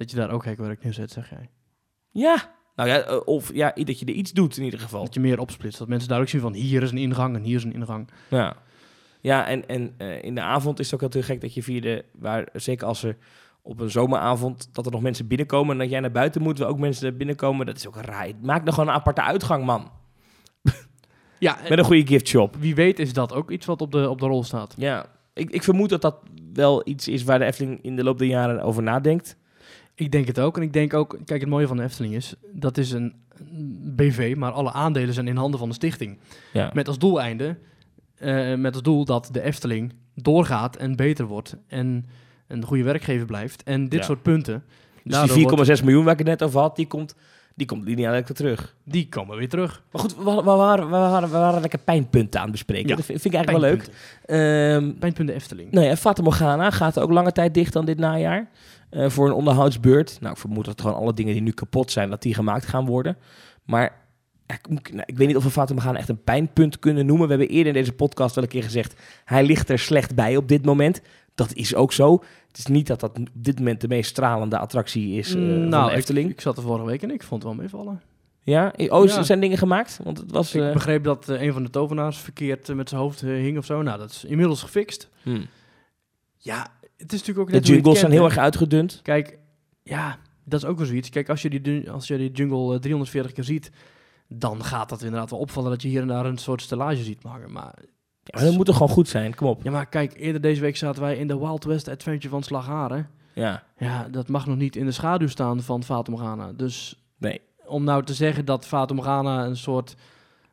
Dat 0.00 0.10
je 0.10 0.16
daar 0.16 0.30
ook 0.30 0.44
hekwerk 0.44 0.82
neerzet, 0.82 1.10
zeg 1.10 1.30
jij. 1.30 1.50
Ja. 2.10 2.54
Nou 2.76 2.88
ja, 2.88 3.00
eh, 3.00 3.20
of 3.24 3.54
ja, 3.54 3.72
dat 3.74 3.98
je 3.98 4.06
er 4.06 4.12
iets 4.12 4.32
doet 4.32 4.56
in 4.56 4.64
ieder 4.64 4.80
geval. 4.80 5.04
Dat 5.04 5.14
je 5.14 5.20
meer 5.20 5.38
opsplitst. 5.38 5.78
Dat 5.78 5.88
mensen 5.88 6.08
duidelijk 6.08 6.38
zien 6.38 6.52
van 6.52 6.60
hier 6.60 6.82
is 6.82 6.90
een 6.90 6.98
ingang 6.98 7.36
en 7.36 7.42
hier 7.42 7.56
is 7.56 7.64
een 7.64 7.72
ingang. 7.72 8.08
Ja, 8.28 8.56
ja 9.20 9.46
en, 9.46 9.68
en 9.68 9.94
eh, 9.96 10.22
in 10.22 10.34
de 10.34 10.40
avond 10.40 10.78
is 10.78 10.84
het 10.84 10.94
ook 10.94 11.00
heel 11.00 11.20
te 11.20 11.22
gek 11.22 11.40
dat 11.40 11.54
je 11.54 11.62
via 11.62 11.80
de... 11.80 12.04
Waar, 12.12 12.48
zeker 12.52 12.86
als 12.86 13.02
er 13.02 13.16
op 13.62 13.80
een 13.80 13.90
zomeravond 13.90 14.68
dat 14.72 14.86
er 14.86 14.92
nog 14.92 15.02
mensen 15.02 15.26
binnenkomen... 15.26 15.72
en 15.72 15.78
dat 15.78 15.90
jij 15.90 16.00
naar 16.00 16.10
buiten 16.10 16.42
moet, 16.42 16.58
waar 16.58 16.68
ook 16.68 16.78
mensen 16.78 17.16
binnenkomen. 17.16 17.66
Dat 17.66 17.76
is 17.76 17.86
ook 17.86 17.96
raar. 17.96 18.30
Maak 18.42 18.64
nog 18.64 18.74
gewoon 18.74 18.88
een 18.88 18.96
aparte 18.96 19.22
uitgang, 19.22 19.64
man. 19.64 19.90
Ja, 21.38 21.58
Met 21.68 21.78
een 21.78 21.84
goede 21.84 22.06
giftshop. 22.06 22.56
wie 22.56 22.74
weet 22.74 22.98
is 22.98 23.12
dat 23.12 23.32
ook 23.32 23.50
iets 23.50 23.66
wat 23.66 23.80
op 23.80 23.92
de, 23.92 24.10
op 24.10 24.20
de 24.20 24.26
rol 24.26 24.44
staat. 24.44 24.74
Ja, 24.76 25.06
ik, 25.34 25.50
ik 25.50 25.62
vermoed 25.62 25.88
dat 25.88 26.02
dat 26.02 26.16
wel 26.52 26.88
iets 26.88 27.08
is 27.08 27.24
waar 27.24 27.38
de 27.38 27.44
Efteling 27.44 27.82
in 27.82 27.96
de 27.96 28.04
loop 28.04 28.18
der 28.18 28.26
jaren 28.26 28.62
over 28.62 28.82
nadenkt. 28.82 29.36
Ik 30.00 30.12
denk 30.12 30.26
het 30.26 30.40
ook. 30.40 30.56
En 30.56 30.62
ik 30.62 30.72
denk 30.72 30.94
ook, 30.94 31.18
kijk, 31.24 31.40
het 31.40 31.48
mooie 31.50 31.66
van 31.66 31.76
de 31.76 31.82
Efteling 31.82 32.14
is, 32.14 32.34
dat 32.52 32.78
is 32.78 32.90
een 32.92 33.14
BV, 33.96 34.34
maar 34.36 34.52
alle 34.52 34.72
aandelen 34.72 35.14
zijn 35.14 35.28
in 35.28 35.36
handen 35.36 35.58
van 35.58 35.68
de 35.68 35.74
stichting. 35.74 36.18
Ja. 36.52 36.70
Met 36.74 36.88
als 36.88 36.98
doeleinde, 36.98 37.56
eh, 38.18 38.54
met 38.54 38.72
als 38.74 38.82
doel 38.82 39.04
dat 39.04 39.28
de 39.32 39.42
Efteling 39.42 39.92
doorgaat 40.14 40.76
en 40.76 40.96
beter 40.96 41.24
wordt. 41.26 41.56
En 41.68 42.06
een 42.46 42.64
goede 42.64 42.82
werkgever 42.82 43.26
blijft. 43.26 43.62
En 43.62 43.88
dit 43.88 43.98
Ja. 43.98 44.04
soort 44.04 44.22
punten, 44.22 44.62
Dus 44.64 45.02
die 45.02 45.14
wordt- 45.16 45.32
4,6 45.32 45.82
miljoen 45.82 46.04
waar 46.04 46.12
ik 46.12 46.18
het 46.18 46.28
net 46.28 46.42
over 46.42 46.60
had, 46.60 46.76
die 46.76 46.86
komt, 46.86 47.14
die 47.54 47.66
komt 47.66 47.84
lineair 47.84 48.12
weer 48.12 48.22
terug. 48.24 48.74
die 48.84 49.08
komen 49.08 49.36
weer 49.36 49.48
terug. 49.48 49.82
Maar 49.92 50.00
goed, 50.02 50.16
we, 50.16 50.24
we, 50.24 50.42
waren, 50.42 50.84
we, 50.84 50.90
waren, 50.90 51.28
we 51.30 51.38
waren 51.38 51.60
lekker 51.60 51.78
pijnpunten 51.78 52.38
aan 52.40 52.46
het 52.46 52.52
bespreken. 52.54 52.88
Ja, 52.88 52.96
Dat 52.96 53.04
vind, 53.04 53.24
ik 53.24 53.34
eigenlijk 53.34 53.64
wel 53.64 53.72
leuk. 53.74 53.88
Pijnpunten. 54.26 54.90
Ehm 54.92 54.98
Pijnpunten 54.98 55.34
Efteling. 55.34 55.70
nou 55.72 55.86
ja, 55.86 55.96
Fata 55.96 56.22
Morgana 56.22 56.70
gaat 56.70 56.98
ook 56.98 57.10
lange 57.10 57.32
tijd 57.32 57.54
dicht 57.54 57.72
dan 57.72 57.84
dit 57.84 57.98
najaar. 57.98 58.48
Eh, 58.90 59.08
voor 59.10 59.26
een 59.26 59.32
onderhoudsbeurt. 59.32 60.18
Nou, 60.20 60.32
ik 60.32 60.38
vermoed 60.40 60.64
dat 60.64 60.80
gewoon 60.80 60.96
alle 60.96 61.14
dingen 61.14 61.32
die 61.32 61.42
nu 61.42 61.50
kapot 61.52 61.90
zijn, 61.90 62.10
dat 62.10 62.22
die 62.22 62.34
gemaakt 62.34 62.66
gaan 62.66 62.86
worden. 62.86 63.16
Maar 63.64 63.98
ik, 64.46 64.68
nou, 64.92 65.02
ik 65.06 65.16
weet 65.16 65.26
niet 65.26 65.36
of 65.36 65.44
we 65.44 65.50
Fata 65.50 65.74
Morgana 65.74 65.98
echt 65.98 66.08
een 66.08 66.22
pijnpunt 66.24 66.78
kunnen 66.78 67.06
noemen. 67.06 67.28
We 67.28 67.34
hebben 67.34 67.48
eerder 67.54 67.72
in 67.74 67.78
deze 67.78 67.92
podcast 67.92 68.34
wel 68.34 68.44
een 68.44 68.50
keer 68.50 68.62
gezegd, 68.62 69.00
hij 69.24 69.44
ligt 69.44 69.68
er 69.68 69.78
slecht 69.78 70.14
bij 70.14 70.36
op 70.36 70.48
dit 70.48 70.64
moment. 70.64 71.00
Dat 71.34 71.54
is 71.54 71.74
ook 71.74 71.92
zo. 71.92 72.22
Het 72.48 72.58
is 72.58 72.66
niet 72.66 72.86
dat 72.86 73.00
dat 73.00 73.18
op 73.18 73.26
dit 73.32 73.58
moment 73.58 73.80
de 73.80 73.88
meest 73.88 74.10
stralende 74.10 74.58
attractie 74.58 75.18
is 75.18 75.28
eh, 75.28 75.32
van 75.34 75.68
nou, 75.68 75.84
de 75.84 75.90
ik, 75.90 75.96
Efteling. 75.96 76.30
ik 76.30 76.40
zat 76.40 76.56
er 76.56 76.62
vorige 76.62 76.86
week 76.86 77.02
en 77.02 77.10
ik 77.10 77.22
vond 77.22 77.42
het 77.42 77.52
wel 77.52 77.60
meevallen. 77.60 78.00
ja? 78.42 78.72
Oh, 78.88 79.06
Ja. 79.06 79.22
zijn 79.22 79.40
dingen 79.40 79.58
gemaakt? 79.58 80.00
Want 80.04 80.18
het 80.18 80.30
was... 80.32 80.54
Ik 80.54 80.62
eh, 80.62 80.72
begreep 80.72 81.04
dat 81.04 81.28
een 81.28 81.52
van 81.52 81.62
de 81.62 81.70
tovenaars 81.70 82.18
verkeerd 82.18 82.74
met 82.74 82.88
zijn 82.88 83.00
hoofd 83.00 83.20
hing 83.20 83.58
of 83.58 83.64
zo. 83.64 83.82
Nou, 83.82 83.98
dat 83.98 84.10
is 84.10 84.24
inmiddels 84.24 84.62
gefixt. 84.62 85.08
hmm. 85.22 85.46
Ja, 86.36 86.66
het 87.00 87.12
is 87.12 87.18
natuurlijk 87.18 87.38
ook 87.38 87.46
De 87.46 87.52
net 87.52 87.66
het 87.66 87.74
jungles 87.76 87.98
zijn 87.98 88.12
heel 88.12 88.24
erg 88.24 88.38
uitgedund. 88.38 89.00
Kijk, 89.02 89.38
ja, 89.82 90.18
dat 90.44 90.62
is 90.62 90.68
ook 90.68 90.78
wel 90.78 90.86
zoiets. 90.86 91.08
Kijk, 91.08 91.28
als 91.28 91.42
je 91.42 91.60
die, 91.60 91.90
als 91.90 92.06
je 92.06 92.16
die 92.16 92.30
jungle 92.30 92.74
eh, 92.74 92.80
340 92.80 93.32
keer 93.32 93.44
ziet, 93.44 93.70
dan 94.28 94.64
gaat 94.64 94.88
dat 94.88 95.02
inderdaad 95.02 95.30
wel 95.30 95.38
opvallen 95.38 95.70
dat 95.70 95.82
je 95.82 95.88
hier 95.88 96.00
en 96.00 96.08
daar 96.08 96.26
een 96.26 96.38
soort 96.38 96.62
stellage 96.62 97.02
ziet 97.02 97.22
hangen. 97.22 97.52
Maar, 97.52 97.74
Ja, 98.24 98.40
dat 98.40 98.54
moet 98.54 98.66
toch 98.66 98.76
gewoon 98.76 98.92
goed 98.92 99.08
zijn? 99.08 99.34
Kom 99.34 99.46
op. 99.48 99.62
ja, 99.62 99.70
maar 99.70 99.86
kijk, 99.86 100.12
eerder 100.16 100.40
deze 100.40 100.60
week 100.60 100.76
zaten 100.76 101.02
wij 101.02 101.16
in 101.16 101.26
de 101.26 101.38
Wild 101.38 101.64
West 101.64 101.88
Adventure 101.88 102.28
van 102.28 102.42
Slagharen. 102.42 103.08
Ja. 103.34 103.62
Ja, 103.78 104.08
dat 104.10 104.28
mag 104.28 104.46
nog 104.46 104.56
niet 104.56 104.76
in 104.76 104.84
de 104.84 104.92
schaduw 104.92 105.28
staan 105.28 105.62
van 105.62 105.82
Fata 105.82 106.10
Morgana. 106.10 106.52
Dus 106.52 107.02
Nee. 107.18 107.40
om 107.66 107.84
nou 107.84 108.04
te 108.04 108.14
zeggen 108.14 108.44
dat 108.44 108.66
Fata 108.66 108.94
Morgana 108.94 109.44
een 109.44 109.56
soort 109.56 109.96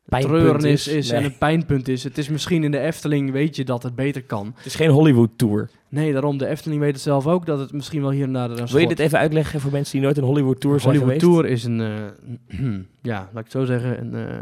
Pijnpunt 0.06 0.40
treurnis 0.40 0.88
is, 0.88 0.94
is, 0.94 1.10
nee. 1.10 1.20
en 1.20 1.26
een 1.26 1.38
pijnpunt 1.38 1.88
is. 1.88 2.04
Het 2.04 2.18
is 2.18 2.30
misschien 2.30 2.64
in 2.64 2.72
de 2.72 2.80
Efteling, 2.80 3.32
weet 3.32 3.56
je 3.56 3.66
dat 3.66 3.84
het 3.84 3.96
beter 3.96 4.24
kan. 4.24 4.54
Het 4.56 4.66
is 4.66 4.76
geen 4.76 4.90
Hollywood 4.90 5.30
tour. 5.36 5.70
Nee, 5.90 6.14
daarom, 6.14 6.38
de 6.38 6.48
Efteling 6.48 6.82
weet 6.82 6.94
het 6.94 7.02
zelf 7.02 7.28
ook, 7.28 7.46
dat 7.46 7.60
het 7.60 7.72
misschien 7.72 8.02
wel 8.02 8.12
hier 8.12 8.24
en 8.24 8.34
daar 8.34 8.50
Wil 8.50 8.78
je 8.78 8.88
dit 8.88 9.00
even 9.00 9.20
uitleggen 9.20 9.60
voor 9.60 9.72
mensen 9.72 9.94
die 9.94 10.02
nooit 10.02 10.18
een 10.18 10.24
Hollywood 10.24 10.60
tour 10.60 10.80
zijn 10.80 10.98
Hollywood 10.98 11.22
geweest? 11.22 11.34
Tour 11.34 11.52
is 11.52 11.64
een, 11.64 11.82
eh, 11.82 12.60
ja, 13.12 13.18
laat 13.18 13.30
ik 13.30 13.44
het 13.44 13.52
zo 13.52 13.66
zeggen, 13.66 14.00
een 14.00 14.28
eh, 14.28 14.36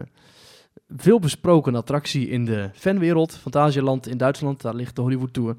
veel 0.97 1.19
besproken 1.19 1.75
attractie 1.75 2.29
in 2.29 2.45
de 2.45 2.69
fanwereld. 2.73 3.37
Fantasialand 3.37 4.07
in 4.07 4.17
Duitsland, 4.17 4.61
daar 4.61 4.75
ligt 4.75 4.95
de 4.95 5.01
Hollywood 5.01 5.33
Tour. 5.33 5.55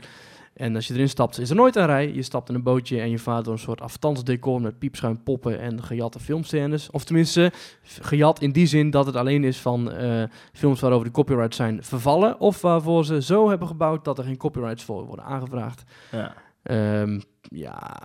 En 0.56 0.74
als 0.74 0.86
je 0.86 0.94
erin 0.94 1.08
stapt, 1.08 1.38
is 1.38 1.50
er 1.50 1.56
nooit 1.56 1.76
een 1.76 1.86
rij. 1.86 2.12
Je 2.12 2.22
stapt 2.22 2.48
in 2.48 2.54
een 2.54 2.62
bootje 2.62 3.00
en 3.00 3.10
je 3.10 3.18
vaart 3.18 3.44
door 3.44 3.52
een 3.52 3.58
soort 3.58 3.80
afstandsdecor 3.80 4.60
met 4.60 4.78
piepschuim 4.78 5.22
poppen 5.22 5.60
en 5.60 5.82
gejatte 5.82 6.20
filmscènes. 6.20 6.90
Of 6.90 7.04
tenminste, 7.04 7.52
gejat 7.82 8.40
in 8.40 8.50
die 8.52 8.66
zin 8.66 8.90
dat 8.90 9.06
het 9.06 9.16
alleen 9.16 9.44
is 9.44 9.58
van 9.60 9.92
eh, 9.92 10.22
films 10.52 10.80
waarover 10.80 11.06
de 11.06 11.12
copyrights 11.12 11.56
zijn 11.56 11.82
vervallen. 11.82 12.40
Of 12.40 12.60
waarvoor 12.60 13.04
ze 13.04 13.22
zo 13.22 13.48
hebben 13.48 13.68
gebouwd 13.68 14.04
dat 14.04 14.18
er 14.18 14.24
geen 14.24 14.36
copyrights 14.36 14.84
voor 14.84 15.04
worden 15.06 15.24
aangevraagd. 15.24 15.82
Ja. 16.10 16.34
Ehm, 16.62 17.20
ja, 17.40 17.98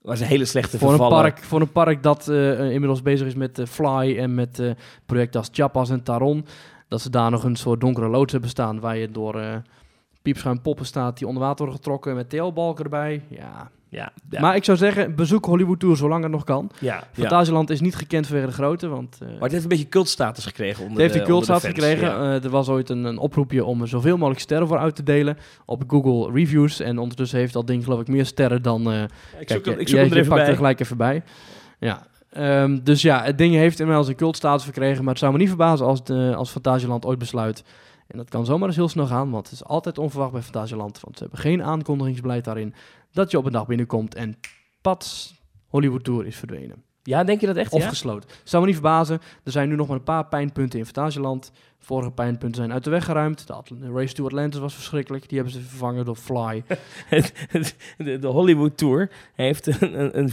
Dat 0.00 0.10
was 0.10 0.20
een 0.20 0.26
hele 0.26 0.44
slechte 0.44 0.78
voor 0.78 0.90
een, 0.90 0.96
vervallen. 0.96 1.22
park, 1.22 1.42
voor 1.44 1.60
een 1.60 1.72
park 1.72 2.02
dat 2.02 2.28
eh, 2.28 2.52
eh, 2.52 2.70
inmiddels 2.72 3.02
bezig 3.02 3.26
is 3.26 3.34
met 3.34 3.62
Fly 3.68 4.18
en 4.18 4.34
met 4.34 4.74
projecten 5.06 5.40
als 5.40 5.48
Chiapas 5.52 5.90
en 5.90 6.02
Taron. 6.02 6.46
Dat 6.88 7.00
ze 7.00 7.10
daar 7.10 7.30
nog 7.30 7.44
een 7.44 7.56
soort 7.56 7.80
donkere 7.80 8.08
loods 8.08 8.32
hebben 8.32 8.50
staan 8.50 8.80
waar 8.80 8.96
je 8.96 9.10
door 9.10 9.62
piepschuim 10.22 10.60
poppen 10.60 10.86
staat 10.86 11.18
die 11.18 11.26
onder 11.26 11.42
water 11.42 11.58
worden 11.58 11.74
getrokken 11.76 12.14
met 12.14 12.30
TL-balken 12.30 12.84
erbij. 12.84 13.22
Ja. 13.28 13.70
Ja, 13.88 14.12
ja. 14.30 14.40
Maar 14.40 14.56
ik 14.56 14.64
zou 14.64 14.78
zeggen, 14.78 15.14
bezoek 15.14 15.44
Hollywood 15.44 15.80
Tour 15.80 15.96
zolang 15.96 16.22
het 16.22 16.32
nog 16.32 16.44
kan. 16.44 16.70
ja, 16.80 16.94
ja. 16.94 17.04
Fantasieland 17.12 17.70
is 17.70 17.80
niet 17.80 17.94
gekend 17.96 18.26
vanwege 18.26 18.46
de 18.46 18.52
grootte, 18.52 18.88
want 18.88 19.18
eh, 19.22 19.28
Maar 19.28 19.40
het 19.40 19.50
heeft 19.52 19.62
een 19.62 19.68
beetje 19.68 19.88
cultstatus 19.88 20.44
gekregen. 20.46 20.84
Onder 20.84 20.90
het 20.92 21.00
heeft 21.00 21.12
de, 21.12 21.20
een 21.20 21.26
cultstatus 21.26 21.62
de 21.62 21.68
gekregen. 21.68 22.08
ja. 22.08 22.34
Eh, 22.34 22.44
er 22.44 22.50
was 22.50 22.68
ooit 22.68 22.88
een, 22.90 23.04
een 23.04 23.18
oproepje 23.18 23.64
om 23.64 23.80
er 23.80 23.88
zoveel 23.88 24.16
mogelijk 24.16 24.40
sterren 24.40 24.66
voor 24.68 24.78
uit 24.78 24.96
te 24.96 25.02
delen 25.02 25.36
op 25.66 25.82
Google 25.86 26.32
Reviews. 26.32 26.80
En 26.80 26.98
ondertussen 26.98 27.38
heeft 27.38 27.52
dat 27.52 27.66
ding 27.66 27.84
geloof 27.84 28.00
ik 28.00 28.08
meer 28.08 28.26
sterren 28.26 28.62
dan... 28.62 28.90
eh, 28.92 29.02
ik 29.02 29.08
Kijk, 29.36 29.50
zoek, 29.50 29.64
hem- 29.64 29.78
ik 29.78 29.88
zoek 29.88 29.98
jij- 29.98 30.10
er 30.10 30.16
even 30.16 30.38
er 30.46 30.56
gelijk 30.56 30.80
even 30.80 30.96
bij. 30.96 31.22
Ja. 31.78 32.06
Ehm, 32.30 32.78
dus 32.82 33.02
ja, 33.02 33.22
het 33.22 33.38
ding 33.38 33.54
heeft 33.54 33.80
inmiddels 33.80 34.08
een 34.08 34.14
cultstatus 34.16 34.64
verkregen. 34.64 35.00
Maar 35.04 35.10
het 35.12 35.18
zou 35.22 35.32
me 35.32 35.38
niet 35.38 35.48
verbazen 35.48 35.86
als, 35.86 36.04
de, 36.04 36.32
als 36.36 36.50
Fantasieland 36.50 37.04
ooit 37.06 37.18
besluit. 37.18 37.64
En 38.12 38.18
dat 38.18 38.28
kan 38.28 38.44
zomaar 38.44 38.68
eens 38.68 38.76
heel 38.76 38.88
snel 38.88 39.06
gaan, 39.06 39.30
want 39.30 39.44
het 39.44 39.54
is 39.54 39.64
altijd 39.64 39.98
onverwacht 39.98 40.32
bij 40.32 40.42
Fantasieland. 40.42 41.00
Want 41.00 41.16
ze 41.16 41.22
hebben 41.22 41.40
geen 41.40 41.62
aankondigingsbeleid 41.62 42.44
daarin. 42.44 42.74
Dat 43.12 43.30
je 43.30 43.38
op 43.38 43.44
een 43.44 43.52
dag 43.52 43.66
binnenkomt 43.66 44.14
en 44.14 44.36
pats, 44.80 45.34
Hollywood 45.66 46.04
Tour 46.04 46.26
is 46.26 46.36
verdwenen. 46.36 46.82
Ja, 47.02 47.24
denk 47.24 47.40
je 47.40 47.46
dat 47.46 47.56
echt? 47.56 47.72
Of 47.72 47.82
ja? 47.82 47.88
gesloten. 47.88 48.28
Zou 48.44 48.62
me 48.62 48.68
niet 48.68 48.78
verbazen. 48.80 49.20
Er 49.44 49.52
zijn 49.52 49.68
nu 49.68 49.76
nog 49.76 49.86
maar 49.88 49.96
een 49.96 50.02
paar 50.02 50.26
pijnpunten 50.26 50.78
in 50.78 50.84
Fantasieland. 50.84 51.52
Vorige 51.78 52.10
pijnpunten 52.10 52.56
zijn 52.56 52.72
uit 52.72 52.84
de 52.84 52.90
weg 52.90 53.04
geruimd. 53.04 53.46
De, 53.46 53.52
Atl- 53.52 53.74
Race 53.94 54.14
to 54.14 54.24
Atlantis 54.24 54.60
was 54.60 54.74
verschrikkelijk. 54.74 55.28
Die 55.28 55.38
hebben 55.38 55.54
ze 55.56 55.60
vervangen 55.68 56.04
door 56.04 56.16
Fly. 56.16 56.62
de, 57.98 58.18
de 58.18 58.26
Hollywood 58.26 58.76
Tour 58.76 59.10
heeft 59.34 59.66
een, 59.82 60.00
een- 60.00 60.18
een 60.18 60.30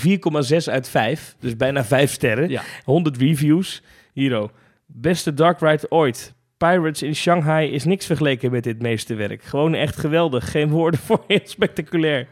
4,6 0.61 0.71
uit 0.71 0.89
5. 0.89 1.35
Dus 1.39 1.55
bijna 1.55 1.83
5 1.83 2.11
sterren. 2.11 2.49
Ja. 2.49 2.61
100 2.83 3.17
reviews. 3.17 3.81
Hero. 4.13 4.49
Beste 4.85 5.33
dark 5.33 5.59
ride 5.59 5.85
ooit. 5.91 6.33
Pirates 6.67 7.01
in 7.01 7.15
Shanghai 7.15 7.69
is 7.71 7.85
niks 7.85 8.05
vergeleken 8.05 8.51
met 8.51 8.63
dit 8.63 8.81
meesterwerk. 8.81 9.43
Gewoon 9.43 9.73
echt 9.73 9.97
geweldig. 9.97 10.51
Geen 10.51 10.69
woorden 10.69 10.99
voor 10.99 11.23
heel 11.27 11.39
spectaculair. 11.43 12.27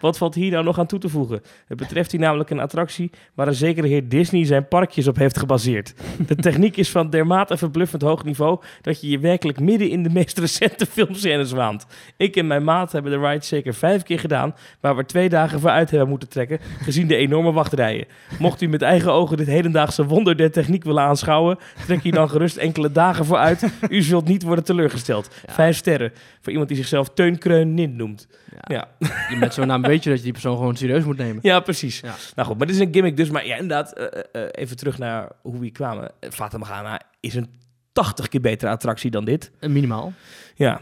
Wat 0.00 0.18
valt 0.18 0.34
hier 0.34 0.50
nou 0.50 0.64
nog 0.64 0.78
aan 0.78 0.86
toe 0.86 0.98
te 0.98 1.08
voegen? 1.08 1.42
Het 1.66 1.78
betreft 1.78 2.10
hier 2.10 2.20
namelijk 2.20 2.50
een 2.50 2.60
attractie 2.60 3.10
waar 3.34 3.48
een 3.48 3.54
zekere 3.54 3.86
heer 3.86 4.08
Disney 4.08 4.44
zijn 4.44 4.68
parkjes 4.68 5.08
op 5.08 5.16
heeft 5.16 5.38
gebaseerd. 5.38 5.94
De 6.26 6.36
techniek 6.36 6.76
is 6.76 6.90
van 6.90 7.10
dermate 7.10 7.56
verbluffend 7.56 8.02
hoog 8.02 8.24
niveau 8.24 8.60
dat 8.80 9.00
je 9.00 9.08
je 9.08 9.18
werkelijk 9.18 9.60
midden 9.60 9.88
in 9.88 10.02
de 10.02 10.10
meest 10.10 10.38
recente 10.38 10.86
filmscènes 10.86 11.52
waant. 11.52 11.86
Ik 12.16 12.36
en 12.36 12.46
mijn 12.46 12.64
maat 12.64 12.92
hebben 12.92 13.12
de 13.12 13.28
ride 13.28 13.44
zeker 13.44 13.74
vijf 13.74 14.02
keer 14.02 14.18
gedaan, 14.18 14.54
waar 14.80 14.96
we 14.96 15.04
twee 15.04 15.28
dagen 15.28 15.60
voor 15.60 15.70
uit 15.70 15.90
hebben 15.90 16.08
moeten 16.08 16.28
trekken, 16.28 16.58
gezien 16.82 17.06
de 17.06 17.16
enorme 17.16 17.52
wachtrijen. 17.52 18.06
Mocht 18.38 18.60
u 18.60 18.66
met 18.66 18.82
eigen 18.82 19.12
ogen 19.12 19.36
dit 19.36 19.46
hedendaagse 19.46 20.06
wonder 20.06 20.36
der 20.36 20.50
techniek 20.50 20.84
willen 20.84 21.02
aanschouwen, 21.02 21.58
trek 21.86 22.02
hier 22.02 22.12
dan 22.12 22.30
gerust 22.30 22.56
enkele 22.56 22.92
dagen 22.92 23.24
voor 23.24 23.36
uit. 23.36 23.72
U 23.88 24.02
zult 24.02 24.28
niet 24.28 24.42
worden 24.42 24.64
teleurgesteld. 24.64 25.30
Ja. 25.46 25.52
Vijf 25.52 25.76
sterren 25.76 26.12
voor 26.40 26.52
iemand 26.52 26.68
die 26.68 26.78
zichzelf 26.78 27.08
Teun 27.14 27.38
Kreun 27.38 27.74
Nin 27.74 27.96
noemt. 27.96 28.26
Ja. 28.62 28.88
Ja. 28.98 29.08
Je 29.30 29.36
Met 29.36 29.54
zo'n 29.54 29.66
naam 29.66 29.82
weet 29.82 30.02
je 30.04 30.08
dat 30.08 30.18
je 30.18 30.24
die 30.24 30.32
persoon 30.32 30.56
gewoon 30.56 30.76
serieus 30.76 31.04
moet 31.04 31.16
nemen. 31.16 31.38
Ja, 31.42 31.60
precies. 31.60 32.00
Ja. 32.00 32.14
Nou 32.34 32.48
goed, 32.48 32.58
maar 32.58 32.66
dit 32.66 32.76
is 32.76 32.82
een 32.82 32.92
gimmick 32.92 33.16
dus. 33.16 33.30
Maar 33.30 33.46
ja, 33.46 33.54
inderdaad, 33.54 33.92
eh, 33.92 34.04
eh, 34.04 34.42
eh, 34.42 34.48
even 34.52 34.76
terug 34.76 34.98
naar 34.98 35.28
hoe 35.42 35.52
we 35.52 35.58
hier 35.58 35.72
kwamen. 35.72 36.10
Fata 36.20 36.58
Morgana 36.58 37.00
is 37.20 37.34
een 37.34 37.48
80 37.92 38.28
keer 38.28 38.40
betere 38.40 38.70
attractie 38.70 39.10
dan 39.10 39.24
dit. 39.24 39.50
Minimaal. 39.60 40.12
Ja, 40.54 40.80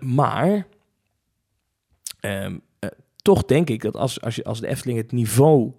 maar 0.00 0.66
ehm, 2.20 2.58
eh, 2.78 2.90
toch 3.16 3.44
denk 3.44 3.70
ik 3.70 3.82
dat 3.82 3.96
als, 3.96 4.20
als, 4.20 4.34
je, 4.34 4.44
als 4.44 4.60
de 4.60 4.66
Efteling 4.66 4.98
het 4.98 5.12
niveau 5.12 5.72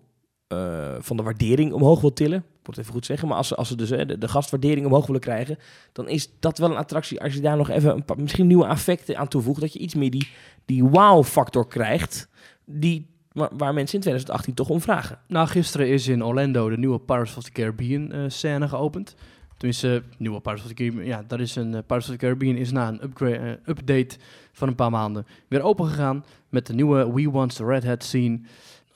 van 1.00 1.18
de 1.18 1.24
waardering 1.24 1.74
omhoog 1.74 2.02
wil 2.02 2.14
tillen, 2.14 2.46
moet 2.68 2.78
even 2.78 2.94
goed 2.94 3.06
zeggen, 3.06 3.28
maar 3.28 3.38
als 3.38 3.48
ze, 3.48 3.56
als 3.56 3.68
ze 3.68 3.76
dus 3.76 3.92
eh, 3.92 4.08
de, 4.08 4.18
de 4.18 4.28
gastwaardering 4.28 4.86
omhoog 4.86 5.06
willen 5.06 5.22
krijgen, 5.22 5.58
dan 5.92 6.08
is 6.08 6.30
dat 6.40 6.58
wel 6.58 6.70
een 6.70 6.78
attractie 6.78 7.22
als 7.22 7.34
je 7.34 7.42
daar 7.42 7.58
nog 7.58 7.70
even 7.70 7.92
een 7.92 8.06
paar, 8.06 8.20
misschien 8.20 8.48
nieuwe 8.48 8.68
affecten 8.68 9.18
aan 9.18 9.28
toevoegt, 9.28 9.62
dat 9.62 9.74
je 9.74 9.80
iets 9.80 9.96
meer 9.96 10.12
die, 10.12 10.28
die 10.66 10.84
wow-factor 10.84 11.68
krijgt, 11.68 12.30
die 12.66 13.12
waar, 13.34 13.74
mensen 13.74 13.96
in 13.96 14.02
2018 14.02 14.54
toch 14.54 14.70
om 14.70 14.82
vragen. 14.82 15.20
Nou, 15.28 15.48
gisteren 15.48 15.88
is 15.88 16.08
in 16.08 16.24
Orlando 16.24 16.70
de 16.70 16.78
nieuwe 16.78 17.00
Pirates 17.00 17.38
of 17.38 17.44
the 17.44 17.52
Caribbean 17.52 18.12
eh, 18.12 18.24
scène 18.28 18.68
geopend. 18.68 19.16
Tenminste, 19.58 20.04
nieuwe 20.18 20.42
Pirates 20.42 20.64
of 20.64 20.70
the 20.70 20.74
Caribbean. 20.74 21.06
Ja, 21.06 21.24
dat 21.28 21.40
is 21.40 21.56
een 21.56 21.74
eh, 21.74 21.82
Pirates 21.86 22.10
of 22.10 22.12
the 22.12 22.18
Caribbean 22.18 22.56
is 22.56 22.72
na 22.72 22.88
een 22.88 23.04
upgrade, 23.04 23.38
eh, 23.38 23.52
update 23.66 24.18
van 24.52 24.68
een 24.68 24.76
paar 24.76 24.92
maanden 24.92 25.26
weer 25.48 25.62
open 25.62 25.88
gegaan 25.88 26.26
met 26.50 26.68
de 26.68 26.74
nieuwe 26.74 27.14
We 27.14 27.32
Want 27.32 27.56
the 27.56 27.66
Red 27.66 27.84
Hat 27.84 28.04
scene. 28.04 28.42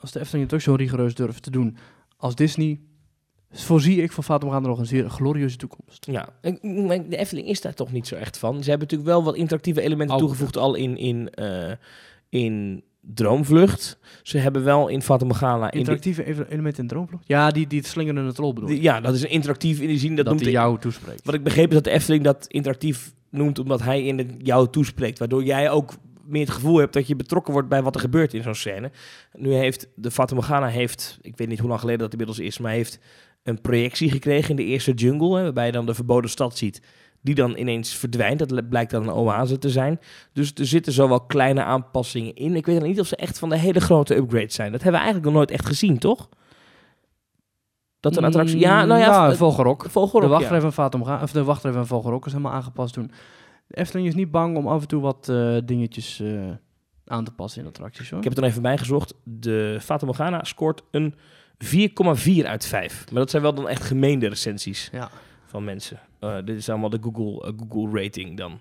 Als 0.00 0.12
de 0.12 0.20
Efteling 0.20 0.44
het 0.44 0.54
ook 0.54 0.60
zo 0.60 0.74
rigoureus 0.74 1.14
durft 1.14 1.42
te 1.42 1.50
doen 1.50 1.76
als 2.16 2.34
Disney, 2.34 2.80
voorzie 3.52 4.02
ik 4.02 4.12
van 4.12 4.24
Fata 4.24 4.44
Morgana 4.46 4.68
nog 4.68 4.78
een 4.78 4.86
zeer 4.86 5.08
glorieuze 5.10 5.56
toekomst. 5.56 6.06
Ja, 6.10 6.28
maar 6.62 7.08
de 7.08 7.16
Efteling 7.16 7.46
is 7.48 7.60
daar 7.60 7.74
toch 7.74 7.92
niet 7.92 8.06
zo 8.06 8.14
echt 8.14 8.38
van. 8.38 8.62
Ze 8.62 8.70
hebben 8.70 8.88
natuurlijk 8.88 9.10
wel 9.16 9.24
wat 9.24 9.34
interactieve 9.36 9.80
elementen 9.80 10.16
toegevoegd 10.18 10.56
al 10.56 10.74
in, 10.74 10.96
in, 10.96 11.30
eh, 11.30 11.72
in 12.28 12.82
Droomvlucht. 13.00 13.98
Ze 14.22 14.38
hebben 14.38 14.64
wel 14.64 14.88
in 14.88 15.02
Fata 15.02 15.24
Morgana... 15.24 15.64
In 15.64 15.70
de- 15.70 15.78
Interactieve 15.78 16.48
elementen 16.50 16.82
in 16.82 16.88
Droomvlucht? 16.88 17.24
Ja, 17.26 17.50
die, 17.50 17.66
die 17.66 17.78
het 17.78 17.88
slingerende 17.88 18.32
troll 18.32 18.52
bedoel. 18.52 18.68
die- 18.68 18.82
ja, 18.82 19.00
dat 19.00 19.14
is 19.14 19.22
een 19.22 19.30
interactief 19.30 19.80
in 19.80 19.88
die 19.88 19.98
zin. 19.98 20.08
Dat, 20.08 20.16
dat 20.24 20.26
noemt 20.26 20.44
die 20.44 20.52
jou 20.52 20.78
toespreekt. 20.78 21.24
Wat 21.24 21.34
ik 21.34 21.42
begreep 21.44 21.68
is 21.68 21.74
dat 21.74 21.84
de 21.84 21.90
Efteling 21.90 22.24
dat 22.24 22.46
interactief 22.48 23.14
noemt 23.30 23.58
omdat 23.58 23.82
hij 23.82 24.02
in 24.04 24.18
het 24.18 24.30
jou 24.38 24.68
toespreekt. 24.70 25.18
Waardoor 25.18 25.44
jij 25.44 25.70
ook 25.70 25.92
meer 26.24 26.40
het 26.44 26.50
gevoel 26.54 26.76
hebt 26.78 26.92
dat 26.92 27.06
je 27.06 27.16
betrokken 27.16 27.52
wordt 27.52 27.68
bij 27.68 27.82
wat 27.82 27.94
er 27.94 28.00
gebeurt 28.00 28.34
in 28.34 28.42
zo'n 28.42 28.54
scène. 28.54 28.90
Nu 29.32 29.52
heeft 29.54 29.88
de 29.94 30.10
Fata 30.10 30.34
Morgana 30.34 30.66
heeft, 30.66 31.18
ik 31.22 31.36
weet 31.36 31.48
niet 31.48 31.58
hoe 31.58 31.68
lang 31.68 31.80
geleden 31.80 32.00
dat 32.00 32.10
inmiddels 32.12 32.38
is, 32.38 32.58
maar 32.58 32.72
heeft 32.72 32.98
een 33.48 33.60
projectie 33.60 34.10
gekregen 34.10 34.50
in 34.50 34.56
de 34.56 34.64
eerste 34.64 34.92
jungle, 34.92 35.36
hè, 35.36 35.42
waarbij 35.42 35.66
je 35.66 35.72
dan 35.72 35.86
de 35.86 35.94
verboden 35.94 36.30
stad 36.30 36.56
ziet. 36.56 36.82
Die 37.20 37.34
dan 37.34 37.56
ineens 37.56 37.94
verdwijnt. 37.94 38.38
Dat 38.38 38.68
blijkt 38.68 38.90
dan 38.90 39.02
een 39.02 39.14
oase 39.14 39.58
te 39.58 39.70
zijn. 39.70 40.00
Dus 40.32 40.52
er 40.54 40.66
zitten 40.66 40.92
zo 40.92 41.08
wel 41.08 41.20
kleine 41.20 41.62
aanpassingen 41.62 42.34
in. 42.34 42.56
Ik 42.56 42.66
weet 42.66 42.78
dan 42.78 42.88
niet 42.88 43.00
of 43.00 43.06
ze 43.06 43.16
echt 43.16 43.38
van 43.38 43.48
de 43.48 43.58
hele 43.58 43.80
grote 43.80 44.16
upgrades 44.16 44.54
zijn. 44.54 44.72
Dat 44.72 44.82
hebben 44.82 45.00
we 45.00 45.06
eigenlijk 45.06 45.26
nog 45.26 45.34
nooit 45.34 45.50
echt 45.50 45.66
gezien, 45.66 45.98
toch? 45.98 46.28
Dat 48.00 48.16
een 48.16 48.24
attractie... 48.24 48.58
Ja, 48.58 48.84
nou 48.84 49.00
ja... 49.00 49.10
Nou, 49.10 49.34
v- 49.34 49.38
Vogelrok. 49.38 49.86
Vogelrok, 49.90 50.22
de 50.22 50.34
ja. 50.34 50.38
wachtrij 50.38 50.60
van 50.60 50.72
Fatum 50.72 51.04
Ga- 51.04 51.22
of 51.22 51.32
de 51.32 51.44
wachtrij 51.44 51.72
van 51.72 51.86
Vogelrok 51.86 52.26
is 52.26 52.32
helemaal 52.32 52.52
aangepast 52.52 52.94
toen. 52.94 53.10
De 53.66 53.76
Efteling 53.76 54.08
is 54.08 54.14
niet 54.14 54.30
bang 54.30 54.56
om 54.56 54.68
af 54.68 54.80
en 54.80 54.88
toe 54.88 55.00
wat 55.00 55.28
eh, 55.28 55.56
dingetjes 55.64 56.20
eh, 56.20 56.50
aan 57.04 57.24
te 57.24 57.30
passen 57.30 57.62
in 57.62 57.68
attracties 57.68 58.10
hoor. 58.10 58.18
Ik 58.18 58.24
heb 58.24 58.32
het 58.32 58.42
dan 58.42 58.50
even 58.50 58.62
bijgezocht. 58.62 59.14
De 59.24 59.78
Fata 59.80 60.06
Morgana 60.06 60.44
scoort 60.44 60.82
een 60.90 61.14
4,4 61.64 62.46
uit 62.46 62.66
5. 62.66 63.04
Maar 63.10 63.20
dat 63.20 63.30
zijn 63.30 63.42
wel 63.42 63.54
dan 63.54 63.68
echt 63.68 63.82
gemeende 63.82 64.28
recensies 64.28 64.88
Ja. 64.92 65.10
van 65.46 65.64
mensen. 65.64 66.00
Eh, 66.20 66.36
dit 66.44 66.56
is 66.56 66.68
allemaal 66.68 66.90
de 66.90 66.98
Google, 67.02 67.46
eh, 67.46 67.52
Google 67.68 68.02
rating 68.02 68.36
dan. 68.36 68.60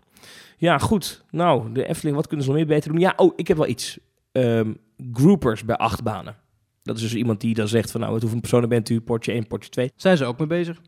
Ja, 0.57 0.77
goed. 0.77 1.23
Nou, 1.31 1.71
de 1.71 1.85
Efteling, 1.87 2.15
wat 2.15 2.27
kunnen 2.27 2.45
ze 2.45 2.51
nog 2.51 2.59
meer 2.59 2.69
beter 2.69 2.91
doen? 2.91 2.99
Ja, 2.99 3.13
oh, 3.15 3.33
ik 3.35 3.47
heb 3.47 3.57
wel 3.57 3.67
iets. 3.67 3.97
Ehm, 4.31 4.73
groupers 5.13 5.65
bij 5.65 5.75
acht 5.77 6.03
banen. 6.03 6.35
Dat 6.83 6.95
is 6.95 7.01
dus 7.01 7.15
iemand 7.15 7.41
die 7.41 7.53
dan 7.53 7.67
zegt 7.67 7.91
van, 7.91 7.99
nou, 8.01 8.19
hoeveel 8.19 8.39
personen 8.39 8.69
bent 8.69 8.89
u? 8.89 9.01
Portje 9.01 9.31
1, 9.33 9.47
portje 9.47 9.69
2. 9.69 9.91
Zijn 9.95 10.17
ze 10.17 10.25
ook 10.25 10.37
mee 10.37 10.47
bezig? 10.47 10.81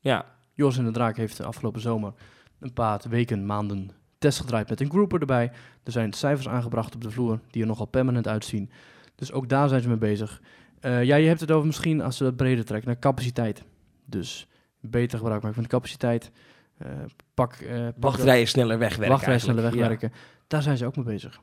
Ja, 0.00 0.24
Jos 0.54 0.78
en 0.78 0.84
de 0.84 0.90
Draak 0.90 1.16
heeft 1.16 1.36
de 1.36 1.44
afgelopen 1.44 1.80
zomer 1.80 2.12
een 2.60 2.72
paar 2.72 3.00
weken, 3.08 3.46
maanden 3.46 3.90
test 4.18 4.40
gedraaid 4.40 4.68
met 4.68 4.80
een 4.80 4.90
grouper 4.90 5.20
erbij. 5.20 5.52
Er 5.84 5.92
zijn 5.92 6.12
cijfers 6.12 6.48
aangebracht 6.48 6.94
op 6.94 7.02
de 7.02 7.10
vloer 7.10 7.40
die 7.50 7.62
er 7.62 7.68
nogal 7.68 7.86
permanent 7.86 8.28
uitzien. 8.28 8.70
Dus 9.14 9.32
ook 9.32 9.48
daar 9.48 9.68
zijn 9.68 9.82
ze 9.82 9.88
mee 9.88 9.96
bezig. 9.96 10.40
Eh, 10.80 11.04
ja, 11.04 11.16
je 11.16 11.28
hebt 11.28 11.40
het 11.40 11.50
over 11.50 11.66
misschien, 11.66 12.00
als 12.00 12.18
we 12.18 12.24
dat 12.24 12.36
breder 12.36 12.64
trekken, 12.64 12.88
naar 12.88 12.98
capaciteit. 12.98 13.64
Dus 14.04 14.48
beter 14.80 15.18
gebruik 15.18 15.40
maken 15.40 15.54
van 15.54 15.62
de 15.64 15.68
capaciteit. 15.70 16.30
Eh, 16.78 16.88
pak, 17.34 17.52
eh 17.54 17.88
wachtrijen 17.96 18.46
sneller 18.48 18.78
wegwerken 18.78 19.08
wachtrij 19.14 19.38
sneller 19.38 19.62
wegwerken. 19.62 20.12
Daar 20.46 20.62
zijn 20.62 20.76
ze 20.76 20.86
ook 20.86 20.96
mee 20.96 21.04
bezig. 21.04 21.40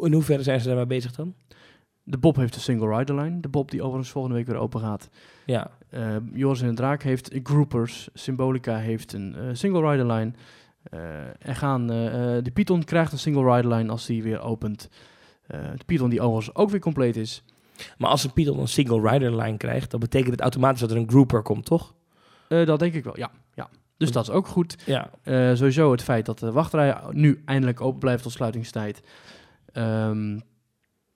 In 0.00 0.12
hoeverre 0.12 0.42
zijn 0.42 0.60
ze 0.60 0.66
daarmee 0.66 0.86
bezig 0.86 1.12
dan? 1.12 1.34
De 2.02 2.18
Bob 2.18 2.36
heeft 2.36 2.54
een 2.54 2.60
single 2.60 2.96
rider 2.98 3.14
line. 3.14 3.40
De 3.40 3.48
Bob 3.48 3.70
die 3.70 3.82
overigens 3.82 4.10
volgende 4.10 4.36
week 4.36 4.46
weer 4.46 4.56
open 4.56 4.80
gaat. 4.80 5.08
Ja, 5.46 5.70
Eh, 5.90 6.16
Joris 6.32 6.62
en 6.62 6.68
de 6.68 6.74
Draak 6.74 7.02
heeft 7.02 7.30
groupers. 7.42 8.08
Symbolica 8.14 8.76
heeft 8.76 9.12
een 9.12 9.56
single 9.56 9.90
rider 9.90 10.06
line. 10.06 10.32
Er 11.38 11.56
gaan, 11.56 11.86
de 11.86 12.50
Python 12.52 12.84
krijgt 12.84 13.12
een 13.12 13.18
single 13.18 13.54
rider 13.56 13.74
line 13.74 13.90
als 13.90 14.06
die 14.06 14.22
weer 14.22 14.40
opent. 14.40 14.88
De 15.46 15.84
Python 15.86 16.10
die 16.10 16.20
overigens 16.20 16.56
ook 16.56 16.70
weer 16.70 16.80
compleet 16.80 17.16
is. 17.16 17.42
Maar 17.98 18.10
als 18.10 18.24
een 18.24 18.32
Python 18.32 18.58
een 18.58 18.68
single 18.68 19.10
rider 19.10 19.36
line 19.36 19.56
krijgt, 19.56 19.90
dan 19.90 20.00
betekent 20.00 20.30
het 20.30 20.40
automatisch 20.40 20.80
dat 20.80 20.90
er 20.90 20.96
een 20.96 21.08
grouper 21.08 21.42
komt, 21.42 21.64
toch? 21.64 21.94
Eh, 22.48 22.66
dat 22.66 22.78
denk 22.78 22.94
ik 22.94 23.04
wel, 23.04 23.16
ja. 23.18 23.30
ja. 23.54 23.68
Dus 23.96 24.12
dat 24.12 24.22
is 24.22 24.30
ook 24.30 24.46
goed. 24.46 24.76
Ja, 24.86 25.10
Eh, 25.22 25.50
sowieso 25.54 25.90
het 25.90 26.02
feit 26.02 26.26
dat 26.26 26.38
de 26.38 26.52
wachtrij 26.52 26.96
nu 27.10 27.42
eindelijk 27.44 27.80
open 27.80 27.98
blijft 27.98 28.22
tot 28.22 28.32
sluitingstijd. 28.32 29.00
Ehm, 29.72 30.38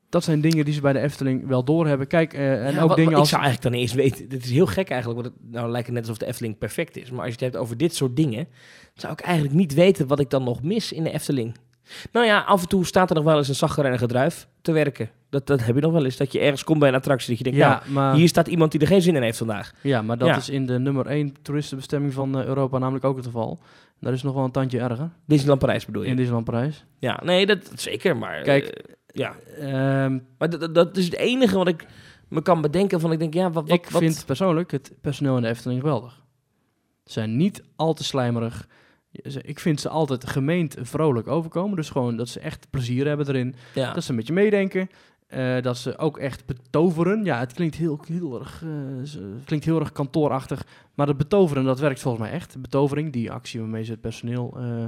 dat 0.08 0.24
zijn 0.24 0.40
dingen 0.40 0.64
die 0.64 0.74
ze 0.74 0.80
bij 0.80 0.92
de 0.92 0.98
Efteling 1.00 1.46
wel 1.46 1.64
doorhebben. 1.64 2.06
Kijk, 2.06 2.34
eh, 2.34 2.66
en 2.66 2.72
Ja, 2.74 2.80
ook 2.82 2.88
wat- 2.88 2.96
dingen 2.96 3.10
wat- 3.12 3.20
als... 3.20 3.28
Ik 3.28 3.34
zou 3.34 3.42
eigenlijk 3.44 3.72
dan 3.74 3.82
eens 3.82 3.92
weten. 3.94 4.28
Dit 4.28 4.44
is 4.44 4.50
heel 4.50 4.66
gek 4.66 4.88
eigenlijk. 4.90 5.22
Want 5.22 5.34
het, 5.34 5.52
nou 5.52 5.70
lijkt 5.70 5.86
het 5.86 5.94
net 5.96 6.04
alsof 6.04 6.18
de 6.18 6.26
Efteling 6.26 6.58
perfect 6.58 6.96
is. 6.96 7.10
Maar 7.10 7.18
als 7.18 7.26
je 7.28 7.32
het 7.32 7.40
hebt 7.40 7.56
over 7.56 7.76
dit 7.76 7.94
soort 7.94 8.16
dingen... 8.16 8.48
zou 8.94 9.12
ik 9.12 9.20
eigenlijk 9.20 9.54
niet 9.56 9.74
weten 9.74 10.06
wat 10.06 10.20
ik 10.20 10.30
dan 10.30 10.44
nog 10.44 10.62
mis 10.62 10.92
in 10.92 11.02
de 11.04 11.10
Efteling. 11.10 11.56
Nou 12.12 12.26
ja, 12.26 12.40
af 12.40 12.62
en 12.62 12.68
toe 12.68 12.86
staat 12.86 13.08
er 13.10 13.16
nog 13.16 13.24
wel 13.24 13.36
eens 13.36 13.48
een 13.48 13.54
zaggerijnige 13.54 14.06
druif 14.06 14.48
te 14.62 14.72
werken. 14.72 15.10
Dat, 15.30 15.46
dat 15.46 15.64
heb 15.64 15.74
je 15.74 15.80
nog 15.80 15.92
wel 15.92 16.04
eens. 16.04 16.16
Dat 16.16 16.32
je 16.32 16.38
ergens 16.38 16.64
komt 16.64 16.78
bij 16.78 16.88
een 16.88 16.94
attractie 16.94 17.28
dat 17.28 17.38
je 17.38 17.44
denkt... 17.44 17.58
ja, 17.58 17.68
nou, 17.82 17.90
maar, 17.92 18.14
hier 18.14 18.28
staat 18.28 18.46
iemand 18.48 18.72
die 18.72 18.80
er 18.80 18.86
geen 18.86 19.02
zin 19.02 19.16
in 19.16 19.22
heeft 19.22 19.38
vandaag. 19.38 19.72
ja, 19.82 20.02
maar 20.02 20.18
dat 20.18 20.28
Ja. 20.28 20.36
is 20.36 20.48
in 20.48 20.66
de 20.66 20.78
nummer 20.78 21.06
1 21.06 21.36
toeristenbestemming 21.42 22.12
van 22.12 22.38
eh, 22.38 22.44
Europa 22.46 22.78
namelijk 22.78 23.04
ook 23.04 23.16
het 23.16 23.24
geval. 23.24 23.58
Daar 24.00 24.12
is 24.12 24.22
nog 24.22 24.34
wel 24.34 24.44
een 24.44 24.50
tandje 24.50 24.80
erger. 24.80 25.10
Disneyland 25.26 25.60
Parijs 25.60 25.86
bedoel 25.86 26.02
je? 26.02 26.08
In 26.08 26.16
Disneyland 26.16 26.44
Parijs. 26.46 26.84
Ja, 26.98 27.20
nee, 27.24 27.46
dat 27.46 27.70
zeker. 27.74 28.16
Maar 28.16 28.42
Kijk, 28.42 28.64
eh, 28.64 28.94
ja. 29.06 29.34
Ehm, 29.58 30.18
Maar 30.38 30.50
dat, 30.50 30.74
dat- 30.74 30.96
is 30.96 31.04
het 31.04 31.16
enige 31.16 31.56
wat 31.56 31.68
ik 31.68 31.86
me 32.28 32.42
kan 32.42 32.60
bedenken 32.60 33.00
van... 33.00 33.12
Ik 33.12 33.18
denk, 33.18 33.34
ja, 33.34 33.50
wat... 33.50 33.68
wat 33.68 33.78
ik 33.78 33.88
wat- 33.90 34.02
vind 34.02 34.22
persoonlijk 34.26 34.70
het 34.70 34.92
personeel 35.00 35.36
in 35.36 35.42
de 35.42 35.48
Efteling 35.48 35.80
geweldig. 35.80 36.22
Ze 37.04 37.12
zijn 37.12 37.36
niet 37.36 37.62
al 37.76 37.94
te 37.94 38.04
slijmerig. 38.04 38.66
Ik 39.42 39.58
vind 39.58 39.80
ze 39.80 39.88
altijd 39.88 40.26
gemeend 40.28 40.76
vrolijk 40.80 41.26
overkomen. 41.28 41.76
Dus 41.76 41.90
gewoon 41.90 42.16
dat 42.16 42.28
ze 42.28 42.40
echt 42.40 42.66
plezier 42.70 43.06
hebben 43.06 43.28
erin. 43.28 43.54
Ja. 43.74 43.92
Dat 43.92 44.04
ze 44.04 44.12
met 44.12 44.26
je 44.26 44.32
meedenken. 44.32 44.88
Eh, 45.28 45.62
dat 45.62 45.76
ze 45.78 45.98
ook 45.98 46.18
echt 46.18 46.46
betoveren. 46.46 47.24
Ja, 47.24 47.38
het 47.38 47.52
klinkt 47.52 47.74
heel, 47.76 48.00
heel, 48.06 48.38
erg, 48.40 48.62
eh, 48.62 49.20
klinkt 49.44 49.64
heel 49.64 49.80
erg 49.80 49.92
kantoorachtig. 49.92 50.66
Maar 50.94 51.06
dat 51.06 51.16
betoveren, 51.16 51.64
dat 51.64 51.78
werkt 51.80 52.00
volgens 52.00 52.22
mij 52.24 52.32
echt. 52.32 52.60
Betovering, 52.60 53.12
die 53.12 53.32
actie 53.32 53.60
waarmee 53.60 53.84
ze 53.84 53.90
het 53.90 54.00
personeel 54.00 54.54
eh, 54.56 54.84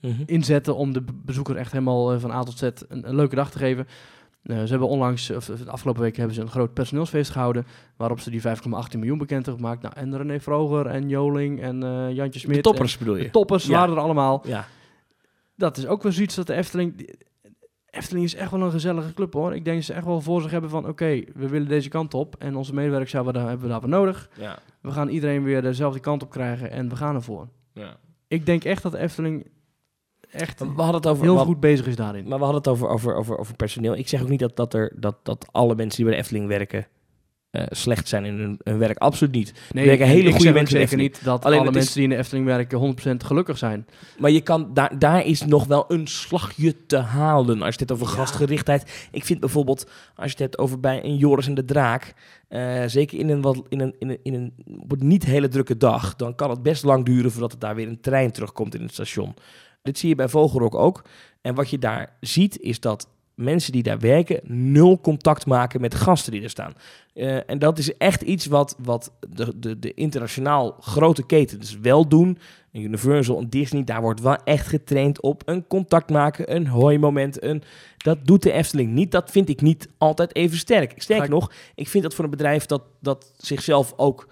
Mhm. 0.00 0.22
inzetten 0.26 0.76
om 0.76 0.92
de 0.92 1.00
be- 1.02 1.12
bezoeker 1.24 1.56
echt 1.56 1.72
helemaal 1.72 2.20
van 2.20 2.30
A 2.30 2.42
tot 2.42 2.58
Z 2.58 2.62
een, 2.62 3.08
een 3.08 3.14
leuke 3.14 3.34
dag 3.34 3.50
te 3.50 3.58
geven. 3.58 3.86
Ze 4.44 4.54
hebben 4.54 4.88
onlangs, 4.88 5.30
of 5.30 5.44
de 5.44 5.70
afgelopen 5.70 6.02
week 6.02 6.16
hebben 6.16 6.34
ze 6.34 6.40
een 6.40 6.48
groot 6.50 6.74
personeelsfeest 6.74 7.30
gehouden, 7.30 7.66
waarop 7.96 8.20
ze 8.20 8.30
die 8.30 8.40
5,18 8.40 8.98
miljoen 8.98 9.18
bekend 9.18 9.46
hebben 9.46 9.64
gemaakt. 9.64 9.82
Nou, 9.82 9.94
en 9.96 10.16
René 10.16 10.40
Vroger 10.40 10.86
en 10.86 11.08
Joling 11.08 11.60
en 11.60 11.78
Jantje 12.14 12.40
Smit. 12.40 12.54
De 12.56 12.60
toppers 12.60 12.98
bedoel 12.98 13.16
je? 13.16 13.22
De 13.22 13.30
toppers 13.30 13.66
Ja. 13.66 13.72
waren 13.78 13.94
er 13.94 14.00
allemaal. 14.00 14.42
Ja. 14.46 14.66
Dat 15.56 15.76
is 15.76 15.86
ook 15.86 16.02
wel 16.02 16.12
zoiets 16.12 16.34
dat 16.34 16.46
de 16.46 16.54
Efteling... 16.54 17.14
Efteling 17.90 18.24
is 18.24 18.34
echt 18.34 18.50
wel 18.50 18.60
een 18.62 18.70
gezellige 18.70 19.14
club 19.14 19.32
hoor. 19.32 19.54
Ik 19.54 19.64
denk 19.64 19.76
dat 19.76 19.86
ze 19.86 19.92
echt 19.92 20.04
wel 20.04 20.20
voor 20.20 20.42
zich 20.42 20.50
hebben 20.50 20.70
van... 20.70 20.88
oké, 20.88 21.22
we 21.34 21.48
willen 21.48 21.68
deze 21.68 21.88
kant 21.88 22.14
op 22.14 22.34
en 22.38 22.56
onze 22.56 22.74
medewerkers 22.74 23.12
hebben 23.12 23.32
we 23.32 23.38
daar, 23.38 23.48
hebben 23.48 23.66
we 23.66 23.72
daarvoor 23.72 23.90
nodig. 23.90 24.30
Ja. 24.38 24.58
We 24.80 24.90
gaan 24.90 25.08
iedereen 25.08 25.42
weer 25.42 25.62
dezelfde 25.62 26.00
kant 26.00 26.22
op 26.22 26.30
krijgen 26.30 26.70
en 26.70 26.88
we 26.88 26.96
gaan 26.96 27.14
ervoor. 27.14 27.48
ja. 27.72 27.96
Ik 28.28 28.46
denk 28.46 28.64
echt 28.64 28.82
dat 28.82 28.92
de 28.92 28.98
Efteling 28.98 29.46
echt 30.30 30.60
We 30.60 30.66
hadden 30.66 30.94
het 30.94 31.06
over... 31.06 31.24
heel 31.24 31.34
we- 31.38 31.44
goed 31.44 31.60
bezig 31.60 31.86
is 31.86 31.96
daarin. 31.96 32.28
Maar 32.28 32.38
we 32.38 32.44
hadden 32.44 32.62
het 32.62 32.70
over, 32.70 32.88
over, 32.88 33.14
over, 33.14 33.38
over 33.38 33.56
personeel. 33.56 33.96
Ik 33.96 34.08
zeg 34.08 34.22
ook 34.22 34.28
niet 34.28 34.38
dat, 34.40 34.56
dat, 34.56 34.74
er, 34.74 34.92
dat, 34.96 35.16
dat 35.22 35.46
alle 35.52 35.74
mensen 35.74 35.96
die 35.96 36.04
bij 36.04 36.14
de 36.14 36.20
Efteling 36.20 36.46
werken 36.46 36.86
eh, 37.50 37.62
slecht 37.70 38.08
zijn 38.08 38.24
in 38.24 38.34
hun, 38.38 38.60
hun 38.64 38.78
werk. 38.78 38.98
Absoluut 38.98 39.34
niet. 39.34 39.52
Nee, 39.72 39.86
werken 39.86 40.06
hele 40.06 40.28
ik 40.28 40.34
goede 40.34 40.52
mensen 40.52 40.78
zeker 40.80 40.96
niet 40.96 41.24
dat 41.24 41.44
Alleen 41.44 41.58
alle 41.58 41.66
het 41.66 41.76
is- 41.76 41.82
mensen 41.82 42.00
die 42.00 42.08
in 42.08 42.10
de 42.10 42.16
Efteling 42.16 42.46
werken 42.46 42.78
100% 42.78 43.24
gelukkig 43.24 43.58
zijn. 43.58 43.86
Maar 44.18 44.30
je 44.30 44.40
kan, 44.40 44.70
daar, 44.74 44.98
daar 44.98 45.24
is 45.26 45.44
nog 45.44 45.66
wel 45.66 45.84
een 45.88 46.06
slagje 46.06 46.86
te 46.86 46.96
halen. 46.96 47.56
Als 47.62 47.74
je 47.74 47.80
het 47.80 47.88
hebt 47.88 47.92
over 47.92 48.06
Ja. 48.06 48.12
gastgerichtheid. 48.12 49.08
Ik 49.12 49.24
vind 49.24 49.40
bijvoorbeeld, 49.40 49.90
als 50.14 50.24
je 50.24 50.30
het 50.30 50.38
hebt 50.38 50.58
over 50.58 50.80
bij 50.80 51.04
een 51.04 51.16
Joris 51.16 51.46
en 51.46 51.54
de 51.54 51.64
Draak. 51.64 52.14
eh, 52.48 52.82
zeker 52.86 53.18
in 53.18 53.28
een, 53.28 53.40
wat, 53.40 53.62
in, 53.68 53.80
een, 53.80 53.94
in, 53.98 54.08
een, 54.10 54.18
in 54.22 54.34
een 54.34 54.52
op 54.80 54.92
een 54.92 55.06
niet 55.06 55.24
hele 55.24 55.48
drukke 55.48 55.76
dag. 55.76 56.16
Dan 56.16 56.34
kan 56.34 56.50
het 56.50 56.62
best 56.62 56.84
lang 56.84 57.04
duren 57.04 57.30
voordat 57.30 57.52
er 57.52 57.58
daar 57.58 57.74
weer 57.74 57.88
een 57.88 58.00
trein 58.00 58.30
terugkomt 58.32 58.74
in 58.74 58.82
het 58.82 58.92
station. 58.92 59.34
Dit 59.82 59.98
zie 59.98 60.08
je 60.08 60.14
bij 60.14 60.28
Vogelrok 60.28 60.74
ook. 60.74 61.04
En 61.40 61.54
wat 61.54 61.70
je 61.70 61.78
daar 61.78 62.16
ziet 62.20 62.58
is 62.60 62.80
dat 62.80 63.08
mensen 63.40 63.72
die 63.72 63.82
daar 63.82 63.98
werken 63.98 64.40
nul 64.72 65.00
contact 65.00 65.46
maken 65.46 65.80
met 65.80 65.94
gasten 65.94 66.32
die 66.32 66.42
er 66.42 66.50
staan. 66.50 66.72
Eh, 67.14 67.50
en 67.50 67.58
dat 67.58 67.78
is 67.78 67.96
echt 67.96 68.22
iets 68.22 68.46
wat, 68.46 68.76
wat 68.82 69.12
de, 69.28 69.58
de, 69.58 69.78
de 69.78 69.94
internationaal 69.94 70.76
grote 70.80 71.26
ketens 71.26 71.78
wel 71.78 72.08
doen. 72.08 72.38
Universal, 72.72 73.38
een 73.38 73.50
Disney, 73.50 73.84
daar 73.84 74.00
wordt 74.00 74.20
wel 74.20 74.36
echt 74.44 74.66
getraind 74.66 75.20
op 75.20 75.42
een 75.44 75.66
contact 75.66 76.10
maken, 76.10 76.54
een 76.54 76.66
hooimoment. 76.66 77.42
Een, 77.42 77.62
dat 77.96 78.18
doet 78.26 78.42
de 78.42 78.52
Efteling 78.52 78.92
niet. 78.92 79.10
Dat 79.10 79.30
vind 79.30 79.48
ik 79.48 79.60
niet 79.60 79.88
altijd 79.98 80.34
even 80.34 80.58
sterk. 80.58 80.92
Sterker 80.96 81.24
ik- 81.24 81.30
nog, 81.30 81.52
ik 81.74 81.88
vind 81.88 82.02
dat 82.02 82.14
voor 82.14 82.24
een 82.24 82.30
bedrijf 82.30 82.66
dat, 82.66 82.82
dat 83.00 83.32
zichzelf 83.36 83.92
ook 83.96 84.28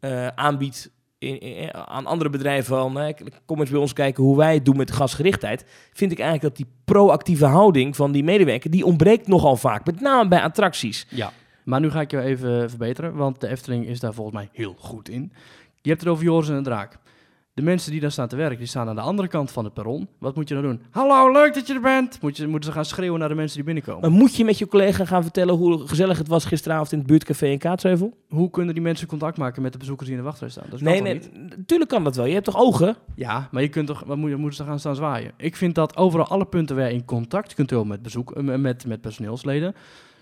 eh, 0.00 0.26
aanbiedt 0.26 0.90
in, 1.20 1.74
aan 1.74 2.06
andere 2.06 2.30
bedrijven 2.30 2.76
van, 2.76 2.96
hè, 2.96 3.12
kom 3.44 3.60
eens 3.60 3.70
bij 3.70 3.80
ons 3.80 3.92
kijken 3.92 4.24
hoe 4.24 4.36
wij 4.36 4.54
het 4.54 4.64
doen 4.64 4.76
met 4.76 4.92
gasgerichtheid, 4.92 5.64
vind 5.92 6.12
ik 6.12 6.18
eigenlijk 6.18 6.56
dat 6.56 6.66
die 6.66 6.74
proactieve 6.84 7.46
houding 7.46 7.96
van 7.96 8.12
die 8.12 8.24
medewerker, 8.24 8.70
die 8.70 8.84
ontbreekt 8.84 9.26
nogal 9.26 9.56
vaak, 9.56 9.86
met 9.86 10.00
name 10.00 10.28
bij 10.28 10.42
attracties. 10.42 11.06
Ja, 11.08 11.32
maar 11.64 11.80
nu 11.80 11.90
ga 11.90 12.00
ik 12.00 12.10
je 12.10 12.20
even 12.20 12.68
verbeteren, 12.68 13.14
want 13.14 13.40
de 13.40 13.48
Efteling 13.48 13.86
is 13.86 14.00
daar 14.00 14.14
volgens 14.14 14.36
mij 14.36 14.48
heel 14.52 14.76
goed 14.78 15.08
in. 15.08 15.32
Je 15.82 15.88
hebt 15.88 16.00
het 16.00 16.10
over 16.10 16.24
Joris 16.24 16.48
en 16.48 16.56
de 16.56 16.62
Draak. 16.62 16.98
De 17.54 17.62
mensen 17.62 17.90
die 17.92 18.00
daar 18.00 18.10
staan 18.12 18.28
te 18.28 18.36
werken, 18.36 18.58
die 18.58 18.66
staan 18.66 18.88
aan 18.88 18.94
de 18.94 19.00
andere 19.00 19.28
kant 19.28 19.50
van 19.50 19.64
het 19.64 19.74
perron. 19.74 20.08
Wat 20.18 20.34
moet 20.34 20.48
je 20.48 20.54
dan 20.54 20.62
doen? 20.62 20.80
Hallo, 20.90 21.32
leuk 21.32 21.54
dat 21.54 21.66
je 21.66 21.74
er 21.74 21.80
bent! 21.80 22.20
Moet 22.22 22.36
je, 22.36 22.46
moeten 22.46 22.68
ze 22.70 22.74
gaan 22.76 22.84
schreeuwen 22.84 23.18
naar 23.20 23.28
de 23.28 23.34
mensen 23.34 23.56
die 23.56 23.64
binnenkomen. 23.64 24.00
Maar 24.00 24.18
moet 24.18 24.36
je 24.36 24.44
met 24.44 24.58
je 24.58 24.66
collega 24.66 25.04
gaan 25.04 25.22
vertellen 25.22 25.54
hoe 25.54 25.88
gezellig 25.88 26.18
het 26.18 26.28
was 26.28 26.44
gisteravond 26.44 26.92
in 26.92 26.98
het 26.98 27.06
buurtcafé 27.06 27.46
in 27.46 27.58
Kaatsheuvel? 27.58 28.16
Hoe 28.28 28.50
kunnen 28.50 28.74
die 28.74 28.82
mensen 28.82 29.06
contact 29.06 29.36
maken 29.38 29.62
met 29.62 29.72
de 29.72 29.78
bezoekers 29.78 30.08
die 30.08 30.16
in 30.16 30.22
de 30.22 30.28
wachtrij 30.28 30.48
staan? 30.50 30.66
Dat 30.70 30.80
Nee, 30.80 31.02
nee, 31.02 31.20
niet? 31.66 31.86
kan 31.86 32.04
dat 32.04 32.16
wel. 32.16 32.24
Je 32.26 32.32
hebt 32.32 32.44
toch 32.44 32.56
ogen? 32.56 32.96
Ja, 33.14 33.48
maar 33.50 33.62
je 33.62 33.68
kunt 33.68 33.86
toch, 33.86 34.02
wat 34.06 34.16
moet 34.16 34.30
je, 34.30 34.36
moeten 34.36 34.56
ze 34.56 34.64
gaan 34.64 34.78
staan 34.78 34.96
zwaaien? 34.96 35.32
Ik 35.36 35.56
vind 35.56 35.74
dat 35.74 35.96
overal 35.96 36.26
alle 36.26 36.46
punten 36.46 36.76
waar 36.76 36.88
je 36.88 36.94
in 36.94 37.04
contact 37.04 37.54
kunt 37.54 37.70
komen 37.70 37.88
met, 37.88 38.02
bezoek, 38.02 38.32
eh, 38.32 38.42
met, 38.56 38.86
met 38.86 39.00
personeelsleden, 39.00 39.74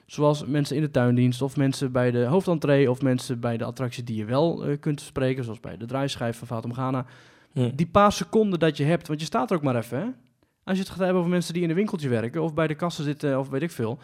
zoals 0.09 0.45
mensen 0.47 0.77
in 0.77 0.83
de 0.83 0.91
tuindienst 0.91 1.43
of 1.43 1.57
mensen 1.57 1.93
bij 1.93 2.11
de 2.11 2.25
hoofdentree 2.25 2.91
of 2.91 3.03
mensen 3.03 3.41
bij 3.41 3.57
de 3.57 3.65
attractie 3.65 4.05
die 4.05 4.17
je 4.17 4.25
wel 4.25 4.65
eh, 4.65 4.77
kunt 4.81 5.01
spreken, 5.01 5.45
zoals 5.45 5.61
bij 5.61 5.77
de 5.77 5.87
draaischijf 5.87 6.39
van 6.39 6.47
Fatum 6.47 6.73
Ghana. 6.73 7.05
Die 7.75 7.87
paar 7.87 8.13
seconden 8.13 8.59
dat 8.59 8.77
je 8.77 8.85
hebt, 8.85 9.09
want 9.09 9.21
je 9.21 9.27
staat 9.27 9.51
er 9.51 9.57
ook 9.57 9.63
maar 9.63 9.77
even, 9.77 9.99
hè? 9.99 10.05
Als 10.65 10.77
je 10.77 10.83
het 10.83 10.89
gaat 10.93 10.99
hebben 10.99 11.17
over 11.19 11.31
mensen 11.31 11.55
die 11.55 11.63
in 11.63 11.69
een 11.69 11.75
winkeltje 11.75 12.09
werken 12.09 12.43
of 12.43 12.55
bij 12.55 12.67
de 12.67 12.75
kassen 12.75 13.05
zitten 13.05 13.39
of 13.39 13.49
weet 13.49 13.63
ik 13.63 13.71
veel. 13.71 13.99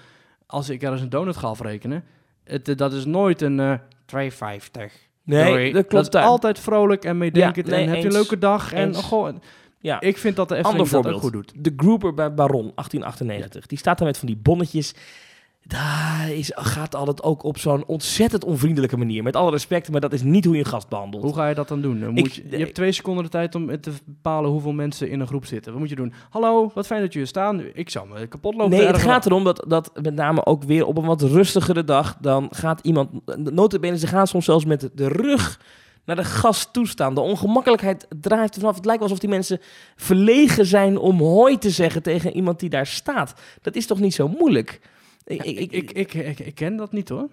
Als 0.46 0.68
ik 0.68 0.82
ergens 0.82 1.00
een 1.02 1.08
donut 1.08 1.36
ga 1.36 1.46
afrekenen, 1.48 2.04
het, 2.44 2.68
eh, 2.68 2.76
dat 2.76 2.92
is 2.92 3.04
nooit 3.04 3.42
een 3.42 3.60
eh 3.60 3.74
2,50. 4.06 4.92
Nee, 5.22 5.52
Doei. 5.52 5.72
dat 5.72 5.86
klopt. 5.86 6.14
altijd 6.14 6.58
vrolijk 6.58 7.04
en 7.04 7.18
meedenkend 7.18 7.66
Ja, 7.66 7.72
nee, 7.74 7.82
en 7.84 7.88
heb 7.90 7.98
je 7.98 8.06
een 8.06 8.12
leuke 8.12 8.38
dag. 8.38 8.72
En 8.72 8.86
Eens. 8.86 8.96
oh, 8.98 9.04
goh, 9.04 9.34
Ja. 9.78 10.00
ik 10.00 10.18
vind 10.18 10.36
dat 10.36 10.48
de 10.48 10.54
Efteling 10.56 10.80
Ander 10.80 10.92
dat 11.02 11.04
ook 11.06 11.20
voorbeeld. 11.20 11.44
goed 11.44 11.54
doet. 11.54 11.64
De 11.64 11.72
Grouper 11.76 12.14
bij 12.14 12.34
Baron 12.34 12.72
1898. 12.74 13.66
Die 13.66 13.78
staat 13.78 13.98
daar 13.98 14.06
met 14.06 14.18
van 14.18 14.26
die 14.26 14.36
bonnetjes. 14.36 14.94
Daar 15.66 16.30
is, 16.32 16.50
gaat 16.54 16.94
altijd 16.94 17.22
ook 17.22 17.42
op 17.42 17.58
zo'n 17.58 17.84
ontzettend 17.86 18.44
onvriendelijke 18.44 18.96
manier. 18.96 19.22
Met 19.22 19.36
alle 19.36 19.50
respect, 19.50 19.90
maar 19.90 20.00
dat 20.00 20.12
is 20.12 20.22
niet 20.22 20.44
hoe 20.44 20.54
je 20.54 20.60
een 20.60 20.66
gast 20.66 20.88
behandelt. 20.88 21.22
Hoe 21.22 21.34
ga 21.34 21.48
je 21.48 21.54
dat 21.54 21.68
dan 21.68 21.80
doen? 21.80 22.00
Dan 22.00 22.08
Ik- 22.16 22.24
Moet 22.24 22.34
je, 22.34 22.42
je 22.50 22.56
hebt 22.56 22.74
twee 22.74 22.92
seconden 22.92 23.24
de 23.24 23.30
tijd 23.30 23.54
om 23.54 23.80
te 23.80 23.92
bepalen 24.04 24.50
hoeveel 24.50 24.72
mensen 24.72 25.10
in 25.10 25.20
een 25.20 25.26
groep 25.26 25.46
zitten. 25.46 25.70
Wat 25.72 25.80
moet 25.80 25.90
je 25.90 25.96
doen? 25.96 26.12
Hallo, 26.30 26.70
wat 26.74 26.86
fijn 26.86 27.00
dat 27.00 27.12
jullie 27.12 27.28
staan. 27.28 27.62
Ik 27.74 27.90
zou 27.90 28.08
me 28.08 28.26
kapot 28.26 28.54
lopen. 28.54 28.76
Nee, 28.78 28.86
het 28.86 28.98
gaat 28.98 29.26
erom 29.26 29.44
dat, 29.44 29.64
dat 29.68 29.90
met 30.02 30.14
name 30.14 30.46
ook 30.46 30.62
weer 30.64 30.86
op 30.86 30.96
een 30.98 31.04
wat 31.04 31.22
rustigere 31.22 31.84
dag... 31.84 32.16
dan 32.20 32.48
gaat 32.50 32.80
iemand... 32.82 33.10
Notabene, 33.52 33.98
ze 33.98 34.06
gaan 34.06 34.26
soms 34.26 34.44
zelfs 34.44 34.64
met 34.64 34.90
de 34.94 35.08
rug 35.08 35.60
naar 36.04 36.16
de 36.16 36.24
gast 36.24 36.72
toestaan. 36.72 37.14
De 37.14 37.20
ongemakkelijkheid 37.20 38.06
draait 38.20 38.54
er 38.54 38.60
vanaf. 38.60 38.76
Het 38.76 38.84
lijkt 38.84 39.02
alsof 39.02 39.18
die 39.18 39.28
mensen 39.28 39.60
verlegen 39.96 40.66
zijn 40.66 40.98
om 40.98 41.18
hoi 41.20 41.58
te 41.58 41.70
zeggen 41.70 42.02
tegen 42.02 42.32
iemand 42.36 42.60
die 42.60 42.68
daar 42.70 42.86
staat. 42.86 43.34
Dat 43.62 43.74
is 43.74 43.86
toch 43.86 44.00
niet 44.00 44.14
zo 44.14 44.28
moeilijk? 44.28 44.80
Ik, 45.24 45.42
ik, 45.44 45.92
ik, 45.92 46.14
ik, 46.38 46.54
ken 46.54 46.76
dat 46.76 46.92
niet 46.92 47.08
hoor. 47.08 47.28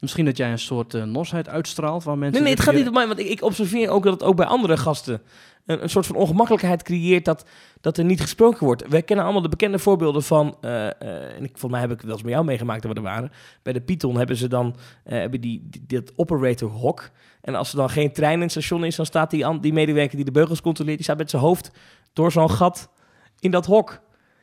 Misschien 0.00 0.24
dat 0.24 0.36
jij 0.36 0.50
een 0.50 0.58
soort 0.58 0.94
eh, 0.94 1.02
nosheid 1.02 1.48
uitstraalt 1.48 2.04
waar 2.04 2.18
mensen... 2.18 2.32
Nee, 2.32 2.42
nee, 2.42 2.52
het 2.54 2.62
gaat 2.62 2.74
niet 2.74 2.86
om 2.88 2.94
mij, 2.94 3.06
want 3.06 3.18
ik, 3.18 3.42
observeer 3.42 3.88
ook 3.88 4.02
dat 4.02 4.12
het 4.12 4.22
ook 4.22 4.36
bij 4.36 4.46
andere 4.46 4.76
gasten 4.76 5.22
een, 5.70 5.82
een 5.82 5.90
soort 5.90 6.06
van 6.06 6.16
ongemakkelijkheid 6.16 6.82
creëert 6.82 7.24
dat, 7.24 7.44
dat 7.80 7.98
er 7.98 8.04
niet 8.04 8.20
gesproken 8.20 8.64
wordt. 8.64 8.88
Wij 8.88 9.02
kennen 9.02 9.24
allemaal 9.24 9.42
de 9.42 9.48
bekende 9.48 9.78
voorbeelden 9.78 10.22
van, 10.22 10.56
eh, 10.60 10.86
eh, 10.86 11.36
en 11.36 11.44
ik, 11.44 11.50
volgens 11.50 11.72
mij 11.72 11.80
heb 11.80 11.90
ik 11.90 12.00
wel 12.00 12.12
eens 12.12 12.22
met 12.22 12.32
jou 12.32 12.44
meegemaakt 12.44 12.82
dat 12.82 12.90
we 12.90 12.96
er 12.96 13.02
waren. 13.02 13.32
Bij 13.62 13.72
de 13.72 13.80
Python 13.80 14.16
hebben 14.16 14.36
ze 14.36 14.48
dan 14.48 14.76
eh, 15.04 15.18
hebben 15.18 15.40
die, 15.40 15.66
die, 15.70 15.84
dit 15.86 16.12
operator 16.16 16.70
hok. 16.70 17.10
En 17.40 17.54
als 17.54 17.70
er 17.70 17.76
dan 17.76 17.90
geen 17.90 18.12
trein 18.12 18.34
in 18.34 18.40
het 18.40 18.50
station 18.50 18.84
is, 18.84 18.96
dan 18.96 19.06
staat 19.06 19.30
die, 19.30 19.60
die 19.60 19.72
medewerker 19.72 20.16
die 20.16 20.24
de 20.24 20.30
beugels 20.30 20.60
controleert, 20.60 20.96
die 20.96 21.04
staat 21.04 21.18
met 21.18 21.30
zijn 21.30 21.42
hoofd 21.42 21.70
door 22.12 22.32
zo'n 22.32 22.50
gat 22.50 22.90
in 23.38 23.50
dat 23.50 23.66
hok. 23.66 24.00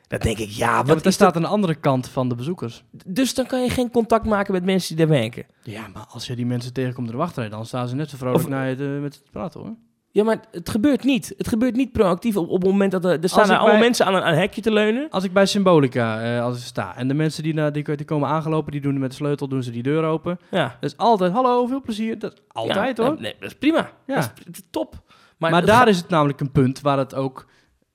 Dan 0.08 0.20
denk 0.20 0.38
ik, 0.38 0.50
ja, 0.50 0.70
Ja, 0.70 0.78
wat 0.78 0.88
want 0.88 1.00
er 1.02 1.06
is 1.08 1.14
staat 1.14 1.34
dat? 1.34 1.44
de 1.44 1.50
andere 1.50 1.76
kant 1.76 2.08
van 2.10 2.30
de 2.30 2.36
bezoekers. 2.36 2.84
Dus 3.06 3.34
dan 3.34 3.46
kan 3.46 3.64
je 3.64 3.70
geen 3.70 3.92
contact 3.92 4.26
maken 4.26 4.54
met 4.54 4.64
mensen 4.66 4.96
die 4.96 5.06
daar 5.06 5.16
werken. 5.20 5.46
Ja, 5.64 5.88
maar 5.94 6.06
als 6.10 6.28
je 6.28 6.36
die 6.36 6.46
mensen 6.46 6.74
tegenkomt 6.74 7.06
in 7.06 7.12
de 7.12 7.18
wachtrij, 7.18 7.50
dan 7.50 7.66
staan 7.66 7.88
ze 7.88 7.96
net 7.96 8.10
zo 8.10 8.18
vrolijk 8.18 8.44
Of- 8.44 8.50
naar 8.50 8.70
je 8.70 8.76
te- 8.76 8.98
met 9.02 9.12
te 9.12 9.32
praten 9.32 9.60
hoor. 9.60 9.76
Ja, 10.12 10.24
maar 10.24 10.40
het 10.52 10.70
gebeurt 10.70 11.04
niet. 11.04 11.34
Het 11.38 11.48
gebeurt 11.48 11.76
niet 11.76 11.92
proactief 11.92 12.38
op, 12.38 12.50
op 12.50 12.62
het 12.62 12.72
moment 12.72 12.92
dat 12.92 13.06
er, 13.06 13.20
er 13.22 13.30
staan 13.30 13.50
allemaal 13.50 13.66
bij- 13.68 13.80
mensen 13.80 14.06
aan 14.06 14.16
een, 14.16 14.22
aan 14.22 14.32
een 14.34 14.40
hekje 14.40 14.62
te 14.62 14.72
leunen. 14.72 15.08
Als 15.10 15.24
ik 15.24 15.34
bij 15.34 15.46
Symbolica 15.46 16.22
eh, 16.22 16.44
als 16.44 16.58
ik 16.58 16.64
sta 16.64 16.96
en 16.96 17.08
de 17.08 17.14
mensen 17.14 17.44
die, 17.44 17.54
naar, 17.54 17.72
die, 17.72 17.84
die 17.96 18.06
komen 18.06 18.30
aangelopen, 18.30 18.72
die 18.72 18.82
doen 18.82 19.00
met 19.00 19.10
de 19.10 19.16
sleutel 19.16 19.48
doen 19.48 19.64
ze 19.64 19.72
die 19.72 19.84
deur 19.84 20.04
open. 20.04 20.40
Ja. 20.52 20.78
Dat 20.80 20.92
is 20.92 20.98
altijd, 20.98 21.32
hallo, 21.32 21.66
veel 21.66 21.82
plezier. 21.82 22.20
Dat 22.20 22.34
is 22.34 22.40
altijd 22.48 22.98
Ja, 22.98 23.04
hoor. 23.06 23.22
Nee, 23.22 23.36
dat 23.40 23.50
is 23.50 23.56
prima. 23.58 23.92
Ja. 24.08 24.16
Dat 24.16 24.32
is 24.52 24.64
top. 24.72 25.02
Maar, 25.38 25.56
het 25.56 25.66
daar 25.66 25.76
gaat- 25.78 25.88
is 25.88 25.98
het 25.98 26.10
namelijk 26.10 26.40
een 26.40 26.52
punt 26.52 26.82
waar 26.82 26.98
het 26.98 27.16
ook 27.16 27.46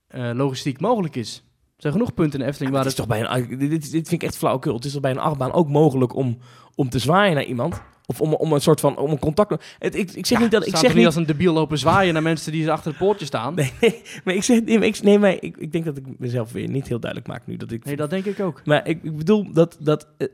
eh, 0.09 0.31
logistiek 0.35 0.81
mogelijk 0.81 1.16
is. 1.16 1.44
Er 1.83 1.90
zijn 1.90 1.92
genoeg 2.01 2.14
punten 2.14 2.38
in 2.38 2.45
de 2.45 2.51
Efteling 2.51 2.75
Ja, 2.75 2.83
waar 2.83 2.88
het 2.88 2.99
het... 2.99 3.09
is 3.09 3.16
toch 3.16 3.29
bij 3.38 3.49
een, 3.51 3.59
dit, 3.59 3.90
dit 3.90 4.09
vind 4.09 4.23
ik 4.23 4.29
echt 4.29 4.37
flauwekul. 4.37 4.75
Het 4.75 4.85
is 4.85 4.92
toch 4.92 5.01
bij 5.01 5.11
een 5.11 5.18
achtbaan 5.18 5.53
ook 5.53 5.68
mogelijk 5.68 6.14
om, 6.14 6.38
om 6.75 6.88
te 6.88 6.99
zwaaien 6.99 7.35
naar 7.35 7.45
iemand? 7.45 7.83
Of 8.07 8.21
om, 8.21 8.35
om 8.35 8.53
een 8.53 8.61
soort 8.61 8.81
van 8.81 8.97
om 8.97 9.11
een 9.11 9.18
contact. 9.18 9.64
Het, 9.79 9.95
ik, 9.95 10.11
ik 10.12 10.27
zeg 10.27 10.38
Ja, 10.38 10.45
niet 10.45 10.53
dat 10.53 10.66
ik 10.66 10.77
zeg 10.77 10.90
er 10.90 10.97
niet. 10.97 11.07
als 11.07 11.16
een 11.16 11.27
debiel 11.27 11.53
lopen 11.53 11.79
zwaaien 11.79 12.12
naar 12.12 12.23
mensen 12.23 12.53
die 12.53 12.71
achter 12.71 12.90
het 12.90 12.99
poortje 12.99 13.27
staan. 13.27 13.55
Nee, 13.55 13.73
Nee, 13.81 13.90
nee, 13.90 14.03
maar 14.25 14.35
ik 14.35 14.42
zeg 14.42 14.62
nee, 14.64 14.79
maar 14.79 14.87
ik, 14.87 15.03
nee, 15.03 15.18
maar 15.18 15.37
ik, 15.40 15.57
ik 15.57 15.73
denk 15.73 15.85
dat 15.85 15.97
ik 15.97 16.05
mezelf 16.18 16.53
weer 16.53 16.68
niet 16.68 16.88
heel 16.88 17.01
duidelijk 17.01 17.31
maak 17.33 17.47
nu 17.47 17.57
dat 17.57 17.71
ik. 17.71 17.97
dat 17.97 18.11
denk 18.11 18.25
ik 18.25 18.40
ook. 18.40 18.62
Maar 18.64 18.88
ik, 18.88 19.03
ik 19.03 19.16
bedoel 19.16 19.53
dat 19.53 19.77
dat 19.81 20.07
eh, 20.18 20.27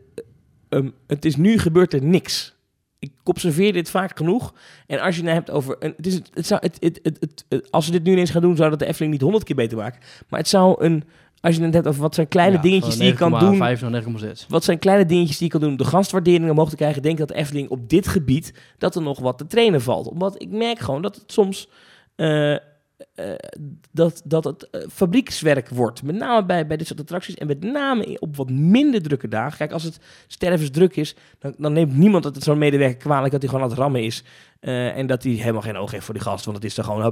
eh, 0.69 0.79
um, 0.79 0.95
het 1.07 1.25
is 1.25 1.37
nu 1.37 1.59
gebeurt 1.59 1.93
er 1.93 2.03
niks. 2.03 2.57
Ik 2.99 3.13
observeer 3.25 3.73
dit 3.73 3.91
vaak 3.91 4.17
genoeg. 4.17 4.55
En 4.87 4.99
als 5.01 5.09
je 5.17 5.23
het 5.23 5.25
nou 5.31 5.35
hebt 5.37 5.51
over. 5.51 5.77
Een, 5.79 5.95
het 5.97 6.07
is, 6.07 6.21
het 6.35 6.47
zou, 6.47 6.61
het, 6.63 6.77
het, 6.81 7.01
het, 7.03 7.17
het- 7.21 7.45
het- 7.49 7.71
als 7.71 7.85
ze 7.85 7.91
dit 7.93 8.03
nu 8.03 8.13
ineens 8.13 8.31
gaan 8.31 8.43
doen, 8.43 8.57
zou 8.57 8.71
dat 8.71 8.79
de 8.79 8.87
Efteling 8.87 9.13
niet 9.13 9.23
honderd 9.23 9.45
keer 9.45 9.57
beter 9.57 9.79
maken. 9.79 10.01
Maar 10.29 10.39
het 10.41 10.49
zou 10.49 10.85
een. 10.85 11.05
Als 11.41 11.57
je 11.57 11.63
het 11.63 11.75
hebt 11.75 11.87
over 11.87 12.01
wat 12.01 12.15
zijn 12.15 12.29
kleine 12.29 12.57
Ja, 12.57 12.63
dingetjes 12.63 12.97
die 12.97 13.07
je 13.07 13.13
kan 13.13 13.39
doen. 13.39 13.55
9,5 13.55 13.81
naar 13.81 14.03
9,6. 14.03 14.47
Wat 14.49 14.65
zijn 14.65 14.79
kleine 14.79 15.07
dingetjes 15.07 15.39
die 15.39 15.47
je 15.47 15.53
kan 15.53 15.61
doen 15.61 15.71
om 15.71 15.77
de 15.77 15.85
gastwaardering 15.85 16.51
omhoog 16.51 16.71
te 16.71 16.77
krijgen? 16.77 17.03
Denk 17.03 17.19
dat 17.19 17.31
Efteling 17.31 17.69
op 17.69 17.89
dit 17.89 18.09
gebied 18.09 18.55
dat 18.79 18.95
er 18.95 19.03
nog 19.03 19.19
wat 19.19 19.39
te 19.39 19.47
trainen 19.47 19.83
valt. 19.83 20.09
Omdat 20.09 20.43
ik 20.43 20.51
merk 20.51 20.79
gewoon 20.79 21.03
dat 21.03 21.15
het 21.15 21.33
soms 21.33 21.69
eh, 22.17 22.57
dat, 23.91 24.23
dat 24.25 24.45
het 24.45 24.71
eh, 24.71 24.81
fabriekswerk 24.93 25.69
wordt. 25.69 26.03
Met 26.03 26.17
name 26.17 26.47
bij, 26.47 26.67
bij 26.67 26.77
dit 26.77 26.87
soort 26.87 27.01
attracties 27.01 27.35
en 27.35 27.47
met 27.47 27.63
name 27.65 28.17
op 28.21 28.37
wat 28.37 28.51
minder 28.51 29.03
drukke 29.03 29.29
dagen. 29.29 29.59
Kijk, 29.59 29.73
als 29.73 29.83
het 29.83 29.99
stervensdruk 30.27 30.97
is, 30.97 31.17
dan, 31.39 31.55
dan 31.59 31.73
neemt 31.73 31.97
niemand 31.97 32.25
het 32.25 32.43
zo'n 32.43 32.59
medewerker 32.59 32.97
kwalijk 32.99 33.33
dat 33.33 33.41
hij 33.43 33.51
gewoon 33.51 33.65
aan 33.65 33.71
het 33.71 33.79
rammen 33.79 34.03
is. 34.05 34.25
eh, 34.61 34.97
en 34.97 35.07
dat 35.07 35.23
hij 35.23 35.33
helemaal 35.33 35.63
geen 35.63 35.77
oog 35.77 35.91
heeft 35.91 36.05
voor 36.05 36.15
die 36.15 36.23
gast. 36.23 36.45
Want 36.45 36.57
het 36.57 36.67
is 36.67 36.75
dan 36.75 36.85
gewoon 36.85 37.03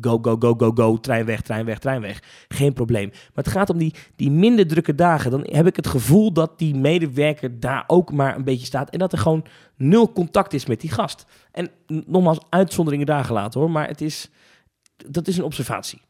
go, 0.00 0.18
go, 0.22 0.36
go, 0.38 0.54
go, 0.56 0.70
go, 0.74 1.00
trein 1.00 1.24
weg, 1.24 1.40
trein 1.40 1.64
weg, 1.64 1.78
trein 1.78 2.00
weg. 2.00 2.22
Geen 2.48 2.72
probleem. 2.72 3.08
Maar 3.08 3.44
het 3.44 3.52
gaat 3.52 3.70
om 3.70 3.78
die, 3.78 3.94
die 4.16 4.30
minder 4.30 4.66
drukke 4.66 4.94
dagen. 4.94 5.30
Dan 5.30 5.46
heb 5.50 5.66
ik 5.66 5.76
het 5.76 5.86
gevoel 5.86 6.32
dat 6.32 6.58
die 6.58 6.74
medewerker 6.74 7.60
daar 7.60 7.84
ook 7.86 8.12
maar 8.12 8.36
een 8.36 8.44
beetje 8.44 8.66
staat. 8.66 8.90
En 8.90 8.98
dat 8.98 9.12
er 9.12 9.18
gewoon 9.18 9.44
nul 9.76 10.12
contact 10.12 10.52
is 10.52 10.66
met 10.66 10.80
die 10.80 10.90
gast. 10.90 11.26
En 11.52 11.70
nogmaals, 11.86 12.38
uitzonderingen 12.48 13.06
daar 13.06 13.24
gelaten 13.24 13.60
hoor. 13.60 13.70
Maar 13.70 13.88
het 13.88 14.00
is, 14.00 14.30
dat 15.08 15.28
is 15.28 15.36
een 15.38 15.44
observatie. 15.44 16.00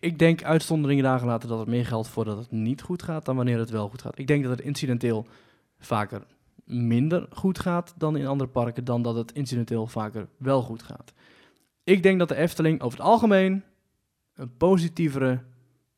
Ik- 0.00 0.18
denk 0.18 0.44
uitzonderingen 0.44 1.04
dagen 1.04 1.26
later 1.26 1.48
dat 1.48 1.58
het 1.58 1.68
meer 1.68 1.86
geldt 1.86 2.08
voordat 2.08 2.36
het 2.38 2.50
niet 2.50 2.82
goed 2.82 3.02
gaat 3.02 3.24
dan 3.24 3.36
wanneer 3.36 3.58
het 3.58 3.70
wel 3.70 3.88
goed 3.88 4.02
gaat. 4.02 4.18
Ik 4.18 4.26
denk 4.26 4.42
dat 4.42 4.52
het 4.52 4.60
incidenteel 4.60 5.26
vaker 5.78 6.22
minder 6.64 7.26
goed 7.30 7.58
gaat 7.58 7.94
dan 7.96 8.16
in 8.16 8.26
andere 8.26 8.50
parken, 8.50 8.84
dan 8.84 9.02
dat 9.02 9.14
het 9.14 9.32
incidenteel 9.32 9.86
vaker 9.86 10.28
wel 10.36 10.62
goed 10.62 10.82
gaat. 10.82 11.12
Ik 11.84 12.02
denk 12.02 12.18
dat 12.18 12.28
de 12.28 12.34
Efteling 12.34 12.80
over 12.80 12.98
het 12.98 13.06
algemeen 13.08 13.62
een 14.34 14.56
positievere 14.56 15.40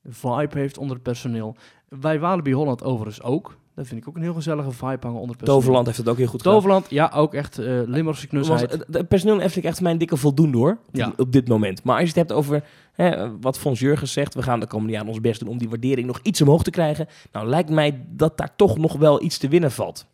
vibe 0.04 0.58
heeft 0.58 0.78
onder 0.78 0.94
het 0.94 1.04
personeel. 1.04 1.56
Bij 1.88 2.20
Walibi 2.20 2.52
Holland 2.52 2.82
overigens 2.82 3.22
ook. 3.22 3.58
Dat 3.80 3.88
vind 3.88 4.00
ik 4.00 4.08
ook 4.08 4.16
een 4.16 4.22
heel 4.22 4.34
gezellige 4.34 4.70
vibe 4.70 4.98
hangen 5.06 5.20
onder 5.20 5.36
het. 5.36 5.44
Toverland 5.44 5.86
heeft 5.86 5.98
het 5.98 6.08
ook 6.08 6.16
heel 6.16 6.26
goed 6.26 6.40
gedaan. 6.40 6.54
Toverland, 6.54 6.90
ja, 6.90 7.10
ook 7.14 7.34
echt 7.34 7.58
eh 7.58 7.80
Limburgse 7.86 8.26
knusheid. 8.26 8.70
het 8.72 8.84
het 8.90 9.08
personeel 9.08 9.34
in 9.34 9.40
Efteling 9.40 9.66
echt 9.68 9.80
mijn 9.80 9.98
dikke 9.98 10.16
voldoende 10.16 10.58
hoor. 10.58 10.78
Op, 10.88 10.96
Ja. 10.96 11.12
op 11.16 11.32
dit 11.32 11.48
moment. 11.48 11.82
Maar 11.84 11.94
als 11.94 12.02
je 12.02 12.08
het 12.08 12.16
hebt 12.28 12.32
over 12.32 12.64
hè, 12.92 13.38
wat 13.40 13.58
Fons 13.58 13.80
Jurgens 13.80 14.12
zegt. 14.12 14.34
We 14.34 14.42
gaan 14.42 14.60
de 14.60 14.66
komende 14.66 14.92
jaren 14.92 15.08
ons 15.08 15.20
best 15.20 15.40
doen 15.40 15.48
om 15.48 15.58
die 15.58 15.68
waardering 15.68 16.06
nog 16.06 16.20
iets 16.22 16.40
omhoog 16.40 16.62
te 16.62 16.70
krijgen. 16.70 17.06
Nou 17.32 17.46
lijkt 17.46 17.70
mij 17.70 18.04
dat 18.08 18.38
daar 18.38 18.56
toch 18.56 18.78
nog 18.78 18.96
wel 18.96 19.22
iets 19.22 19.38
te 19.38 19.48
winnen 19.48 19.70
valt. 19.72 20.06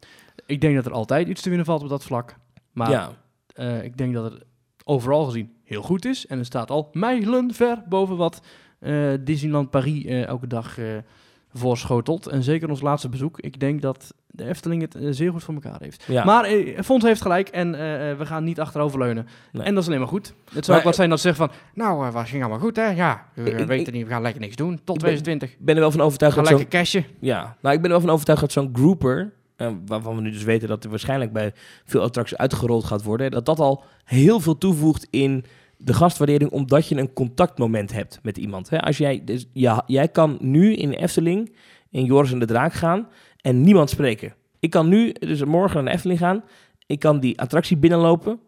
Ik 0.47 0.61
denk 0.61 0.75
dat 0.75 0.87
er 0.87 0.93
altijd 0.93 1.29
iets 1.29 1.43
te 1.43 1.49
winnen 1.49 1.67
valt 1.67 1.83
op 1.83 1.89
dat 1.89 2.05
vlak. 2.05 2.37
Maar 2.73 2.91
ja. 2.91 3.11
Eh, 3.55 3.85
ik 3.85 3.97
denk 3.97 4.15
dat 4.15 4.25
het 4.33 4.45
overal 4.85 5.25
gezien 5.25 5.53
heel 5.65 5.83
goed 5.83 6.05
is. 6.05 6.27
En 6.27 6.39
het 6.39 6.47
staat 6.47 6.71
al 6.71 6.89
mijlenver 6.93 7.83
boven 7.89 8.17
wat 8.17 8.41
eh, 8.79 9.13
Disneyland 9.21 9.71
Paris 9.71 10.05
elke 10.05 10.47
dag 10.47 10.79
voorschotelt. 11.59 12.27
En 12.27 12.43
zeker 12.43 12.69
ons 12.71 12.81
laatste 12.81 13.09
bezoek. 13.09 13.41
Ik 13.41 13.61
denk 13.61 13.83
dat 13.83 14.15
de 14.27 14.45
Efteling 14.49 14.83
het 14.83 14.95
eh, 14.95 15.07
zeer 15.11 15.31
goed 15.33 15.43
voor 15.45 15.55
elkaar 15.55 15.77
heeft. 15.81 16.05
ja. 16.07 16.25
Maar 16.25 16.45
Fons 16.85 17.03
heeft 17.05 17.23
gelijk 17.23 17.49
en 17.49 17.75
eh, 17.75 17.81
we 18.19 18.27
gaan 18.27 18.45
niet 18.45 18.61
achteroverleunen. 18.61 19.27
Nee. 19.53 19.63
En 19.63 19.73
dat 19.75 19.83
is 19.83 19.89
alleen 19.89 20.01
maar 20.01 20.09
goed. 20.09 20.27
Het 20.27 20.53
zou 20.53 20.67
Maar, 20.69 20.77
ook 20.77 20.85
wat 20.85 20.95
zijn 20.95 21.09
dat 21.11 21.21
ze 21.21 21.27
zeggen 21.29 21.49
van... 21.49 21.57
Nou, 21.75 22.07
uh, 22.07 22.13
was 22.13 22.29
ging 22.31 22.43
allemaal 22.43 22.61
goed, 22.61 22.77
hè? 22.77 22.87
Ja, 22.91 23.25
we 23.35 23.51
Ik- 23.51 23.59
ik- 23.61 23.67
weten 23.67 23.93
niet, 23.93 24.05
we 24.05 24.11
gaan 24.11 24.23
lekker 24.23 24.41
niks 24.41 24.57
doen. 24.57 24.69
Tot 24.69 24.79
Ik 24.79 24.85
ben- 24.85 24.97
2020. 24.99 25.51
ik 25.51 25.65
ben 25.65 25.75
er 25.75 25.81
wel 25.81 25.91
van 25.91 26.01
overtuigd 26.01 26.35
Gaan 26.35 26.45
dat 26.45 26.53
lekker 26.53 26.79
cashen. 26.79 27.05
ja, 27.21 27.57
nou, 27.61 27.75
ik 27.75 27.81
ben 27.83 27.91
er 27.91 27.97
wel 27.97 28.01
van 28.01 28.11
overtuigd 28.11 28.41
dat 28.41 28.53
zo'n 28.53 28.71
grouper 28.73 29.33
waarvan 29.87 30.15
we 30.17 30.21
nu 30.23 30.31
dus 30.31 30.43
weten 30.45 30.69
dat 30.69 30.85
er 30.85 30.91
waarschijnlijk 30.91 31.33
bij 31.33 31.53
veel 31.85 32.03
attracties 32.03 32.37
uitgerold 32.37 32.85
gaat 32.85 33.03
worden, 33.03 33.31
dat 33.31 33.47
dat 33.47 33.59
al 33.61 33.85
heel 34.05 34.41
veel 34.41 34.59
toevoegt 34.59 35.07
in 35.11 35.45
de 35.87 35.95
gastwaardering, 35.95 36.51
omdat 36.51 36.89
je 36.89 36.97
een 36.97 37.13
contactmoment 37.13 37.93
hebt 37.93 38.19
met 38.23 38.39
iemand. 38.39 38.71
Als 38.81 38.99
jij, 38.99 39.25
dus, 39.25 39.47
jij 39.87 40.09
kan 40.09 40.39
nu 40.41 40.75
in 40.75 40.91
Efteling, 40.91 41.55
in 41.91 42.05
Joris 42.05 42.33
en 42.33 42.39
de 42.39 42.47
Draak 42.47 42.73
gaan 42.73 43.09
en 43.41 43.61
niemand 43.61 43.91
spreken. 43.91 44.35
Ik 44.61 44.71
kan 44.71 44.89
nu 44.89 45.13
dus 45.13 45.45
morgen 45.45 45.85
naar 45.85 45.95
Efteling 45.95 46.19
gaan, 46.19 46.45
ik 46.87 46.99
kan 46.99 47.21
die 47.21 47.41
attractie 47.41 47.77
binnenlopen, 47.77 48.41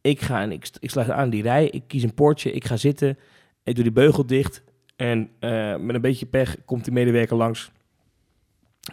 ik 0.00 0.20
ga 0.20 0.42
en 0.42 0.52
ik, 0.52 0.68
ik 0.80 0.90
sluit 0.90 1.10
aan 1.10 1.30
die 1.30 1.42
rij, 1.42 1.68
ik 1.68 1.82
kies 1.86 2.02
een 2.02 2.14
poortje, 2.14 2.52
ik 2.52 2.64
ga 2.64 2.76
zitten, 2.76 3.18
ik 3.64 3.74
doe 3.74 3.84
die 3.84 3.92
beugel 3.92 4.26
dicht 4.26 4.62
en 4.96 5.30
eh, 5.38 5.76
met 5.76 5.94
een 5.94 6.00
beetje 6.00 6.26
pech 6.26 6.56
komt 6.64 6.84
die 6.84 6.92
medewerker 6.92 7.36
langs. 7.36 7.70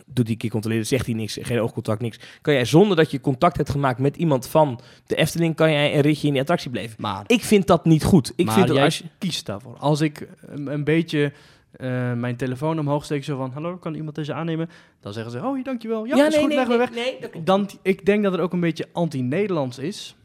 Doet 0.05 0.25
die 0.25 0.38
keer 0.38 0.49
controleren, 0.49 0.85
zegt 0.85 1.05
hij 1.05 1.15
niks, 1.15 1.38
geen 1.41 1.59
oogcontact, 1.59 2.01
niks. 2.01 2.19
Kan 2.41 2.53
jij 2.53 2.65
zonder 2.65 2.97
dat 2.97 3.11
je 3.11 3.21
contact 3.21 3.57
hebt 3.57 3.69
gemaakt 3.69 3.99
met 3.99 4.17
iemand 4.17 4.47
van 4.47 4.79
de 5.05 5.15
Efteling, 5.15 5.55
kan 5.55 5.71
jij 5.71 5.95
een 5.95 6.01
ritje 6.01 6.27
in 6.27 6.33
die 6.33 6.41
attractie 6.41 6.69
blijven. 6.69 6.95
Maar, 6.99 7.23
Ik 7.27 7.43
vind 7.43 7.67
dat 7.67 7.85
niet 7.85 8.03
goed. 8.03 8.33
Ik 8.35 8.45
maar 8.45 8.55
vind 8.55 8.67
dat 8.67 8.77
als 8.77 8.97
je... 8.97 9.03
kiest 9.17 9.45
daarvoor. 9.45 9.77
Als 9.77 10.01
ik 10.01 10.27
een, 10.41 10.67
een 10.67 10.83
beetje 10.83 11.31
eh, 11.71 12.13
mijn 12.13 12.35
telefoon 12.35 12.79
omhoog 12.79 13.03
steek, 13.03 13.23
zo 13.23 13.38
van, 13.38 13.51
hallo, 13.51 13.77
kan 13.77 13.93
iemand 13.93 14.15
deze 14.15 14.33
aannemen? 14.33 14.69
Dan 15.01 15.13
zeggen 15.13 15.31
ze, 15.31 15.38
oh, 15.38 15.63
dankjewel. 15.63 16.05
Ja, 16.05 16.27
is 16.27 16.38
goed, 16.38 16.53
leggen 16.53 16.71
we 16.71 16.77
weg. 16.77 16.91
nee, 16.91 17.17
dat 17.19 17.29
klopt. 17.29 17.45
Dan, 17.45 17.69
ik 17.81 18.05
denk 18.05 18.23
dat 18.23 18.31
het 18.31 18.41
ook 18.41 18.53
een 18.53 18.59
beetje 18.59 18.88
anti-Nederlands 18.93 19.77
is 19.77 20.15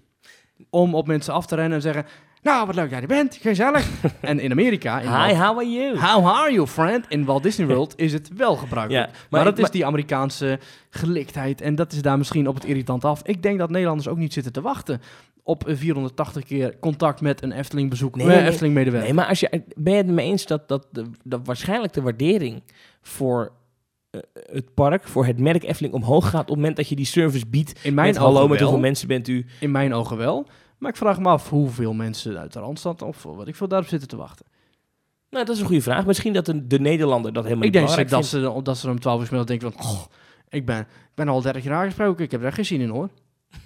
om 0.70 0.94
op 0.94 1.06
mensen 1.06 1.34
af 1.34 1.46
te 1.46 1.54
rennen 1.54 1.74
en 1.74 1.82
zeggen, 1.82 2.06
nou, 2.42 2.66
wat 2.66 2.74
leuk 2.74 2.90
dat 2.90 2.94
je 2.98 3.02
er 3.02 3.06
bent, 3.06 3.38
gezellig. 3.40 3.88
en 4.20 4.40
in 4.40 4.50
Amerika, 4.50 5.00
in 5.00 5.08
Hi, 5.08 5.14
Walt- 5.14 5.36
how 5.36 5.56
are 5.58 5.70
you? 5.70 5.98
How 5.98 6.26
are 6.26 6.52
you, 6.52 6.66
friend? 6.66 7.04
In 7.08 7.24
Walt 7.24 7.42
Disney 7.42 7.66
World 7.66 7.94
is 8.06 8.12
het 8.12 8.30
wel 8.36 8.56
gebruikelijk. 8.56 9.06
Ja, 9.06 9.12
maar, 9.30 9.44
dat 9.44 9.54
maar- 9.54 9.64
is 9.64 9.70
die 9.70 9.86
Amerikaanse 9.86 10.58
geliktheid. 10.90 11.60
En 11.60 11.74
dat 11.74 11.92
is 11.92 12.02
daar 12.02 12.18
misschien 12.18 12.48
op 12.48 12.54
het 12.54 12.64
irritant 12.64 13.04
af. 13.04 13.22
Ik 13.24 13.42
denk 13.42 13.58
dat 13.58 13.70
Nederlanders 13.70 14.08
ook 14.08 14.18
niet 14.18 14.32
zitten 14.32 14.52
te 14.52 14.60
wachten 14.60 15.00
op 15.42 15.66
een 15.66 15.76
480 15.76 16.44
keer 16.44 16.78
contact 16.78 17.20
met 17.20 17.42
een 17.42 17.52
Efteling 17.52 17.90
bezoek, 17.90 18.16
Nee, 18.16 18.26
nee, 18.26 18.36
nee. 18.36 18.46
Efteling 18.46 18.74
medewerker. 18.74 19.08
Nee, 19.08 19.16
maar 19.16 19.28
als 19.28 19.40
je, 19.40 19.62
ben 19.76 19.92
je 19.92 19.98
het 19.98 20.06
mee 20.06 20.26
eens 20.26 20.46
dat, 20.46 20.68
dat, 20.68 20.86
waarschijnlijk 21.44 21.92
de 21.92 22.02
waardering 22.02 22.62
voor 23.02 23.52
eh, 24.10 24.20
het 24.52 24.74
park, 24.74 25.08
voor 25.08 25.26
het 25.26 25.38
merk 25.38 25.62
Efteling 25.64 25.94
omhoog 25.94 26.30
gaat 26.30 26.40
op 26.40 26.46
het 26.46 26.56
moment 26.56 26.76
dat 26.76 26.88
je 26.88 26.96
die 26.96 27.04
service 27.06 27.46
biedt? 27.46 27.84
in 27.84 27.94
mijn 27.94 28.06
met 28.06 28.16
hallo, 28.16 28.36
ogen 28.36 28.50
met 28.50 28.60
hoeveel 28.60 28.78
mensen 28.78 29.08
bent 29.08 29.28
u? 29.28 29.46
In 29.60 29.70
mijn 29.70 29.94
ogen 29.94 30.16
wel. 30.16 30.46
Maar 30.82 30.90
ik 30.90 30.96
vraag 30.96 31.18
me 31.18 31.28
af 31.28 31.48
hoeveel 31.50 31.92
mensen 31.92 32.38
uit 32.38 32.52
de 32.52 32.58
Randstad 32.58 33.02
of 33.02 33.22
wat 33.22 33.48
ik 33.48 33.56
veel 33.56 33.68
daarop 33.68 33.88
zitten 33.88 34.08
te 34.08 34.16
wachten. 34.16 34.46
Nou, 35.30 35.44
dat 35.44 35.54
is 35.54 35.60
een 35.60 35.66
goede 35.66 35.82
vraag. 35.82 36.06
Misschien 36.06 36.32
dat 36.32 36.46
de, 36.46 36.66
de 36.66 36.80
Nederlander 36.80 37.32
dat 37.32 37.44
helemaal 37.44 37.64
ik 37.66 37.72
niet 37.72 37.82
denk 37.82 37.96
belangrijk 37.96 38.22
dat, 38.22 38.28
vindt. 38.30 38.54
ze, 38.56 38.62
dat 38.62 38.76
ze 38.78 38.90
om 38.90 39.00
12 39.00 39.20
uur 39.20 39.26
's 39.26 39.30
middags 39.30 39.50
denken 39.50 39.72
van... 39.72 39.82
"Goh, 39.90 40.04
ik 40.48 40.66
ben, 40.66 40.78
ik 40.80 40.86
ben 41.14 41.28
al 41.28 41.40
30 41.42 41.64
jaar 41.64 41.84
gesproken, 41.84 42.24
ik 42.24 42.30
heb 42.30 42.42
er 42.44 42.52
geen 42.52 42.64
zin 42.64 42.80
in 42.80 42.88
hoor. 42.88 43.08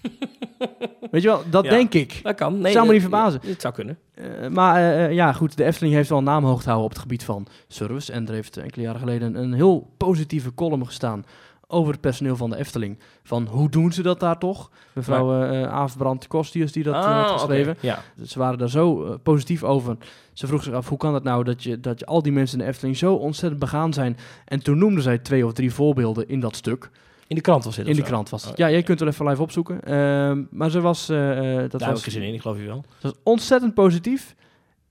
Weet 1.10 1.22
je 1.22 1.28
wel, 1.28 1.42
dat 1.50 1.64
Ja. 1.64 1.70
denk 1.70 1.94
ik. 1.94 2.20
Dat 2.22 2.34
kan. 2.34 2.58
Nee, 2.58 2.72
Zou 2.72 2.86
me 2.86 2.92
dat- 2.92 3.00
niet 3.02 3.10
verbazen. 3.10 3.40
Het 3.44 3.60
zou 3.60 3.74
kunnen. 3.74 3.98
Eh, 4.14 4.48
maar 4.48 4.76
eh, 4.76 5.04
eh, 5.04 5.12
ja, 5.12 5.32
goed, 5.32 5.56
de 5.56 5.64
Efteling 5.64 5.94
heeft 5.94 6.08
wel 6.08 6.18
een 6.18 6.24
naam 6.24 6.44
hoog 6.44 6.58
te 6.58 6.66
houden 6.66 6.84
op 6.86 6.92
het 6.92 7.00
gebied 7.02 7.24
van 7.24 7.46
service. 7.68 8.12
En 8.12 8.26
er 8.26 8.32
heeft 8.34 8.56
enkele 8.56 8.84
jaren 8.84 9.00
geleden 9.00 9.34
een 9.34 9.52
heel 9.52 9.90
positieve 9.96 10.54
column 10.54 10.86
gestaan 10.86 11.24
over 11.68 11.92
het 11.92 12.00
personeel 12.00 12.36
van 12.36 12.50
de 12.50 12.56
Efteling. 12.56 12.98
Van 13.22 13.46
hoe 13.50 13.68
doen 13.68 13.92
ze 13.92 14.02
dat 14.02 14.20
daar 14.20 14.38
toch? 14.38 14.70
Mevrouw 14.92 15.42
eh 15.42 15.62
eh, 15.62 15.72
Aafbrand 15.72 16.26
Kostius 16.26 16.72
die 16.72 16.82
dat 16.82 16.94
eh, 16.94 17.00
Ah, 17.00 17.24
had 17.24 17.30
geschreven. 17.40 17.76
Ja. 17.80 18.02
Ze 18.26 18.38
waren 18.38 18.58
daar 18.58 18.70
zo 18.70 19.16
positief 19.22 19.62
over. 19.64 19.96
Ze 20.32 20.46
vroeg 20.46 20.62
zich 20.62 20.72
af, 20.72 20.88
hoe 20.88 20.98
kan 20.98 21.14
het 21.14 21.22
nou 21.22 21.44
dat 21.44 21.62
je, 21.62 21.80
dat 21.80 21.98
je 21.98 22.06
al 22.06 22.22
die 22.22 22.32
mensen 22.32 22.58
in 22.58 22.64
de 22.64 22.70
Efteling 22.70 22.96
zo 22.96 23.14
ontzettend 23.14 23.60
begaan 23.60 23.92
zijn? 23.92 24.16
En 24.44 24.62
toen 24.62 24.78
noemde 24.78 25.00
zij 25.00 25.18
twee 25.18 25.46
of 25.46 25.52
drie 25.52 25.72
voorbeelden 25.72 26.28
in 26.28 26.40
dat 26.40 26.56
stuk. 26.56 26.90
In 27.26 27.36
de 27.36 27.42
krant 27.42 27.64
was 27.64 27.76
dit 27.76 27.86
in 27.86 27.92
de 27.94 28.00
zo? 28.00 28.06
krant 28.06 28.28
was 28.30 28.42
het. 28.42 28.52
Oh, 28.52 28.58
Ja, 28.58 28.70
jij 28.70 28.82
kunt 28.82 29.00
het 29.00 29.08
even 29.08 29.26
live 29.28 29.42
opzoeken. 29.42 29.82
Ehm, 29.82 30.42
maar 30.50 30.70
ze 30.70 30.80
was, 30.80 31.06
dat 31.06 31.16
Daar 31.16 31.68
heb 31.70 31.80
was 31.80 32.06
ik 32.06 32.12
er 32.14 32.22
in, 32.22 32.34
ik 32.34 32.40
geloof 32.40 32.56
je 32.58 32.64
wel. 32.66 32.84
dat 33.00 33.12
is 33.14 33.20
ontzettend 33.22 33.74
positief. 33.74 34.34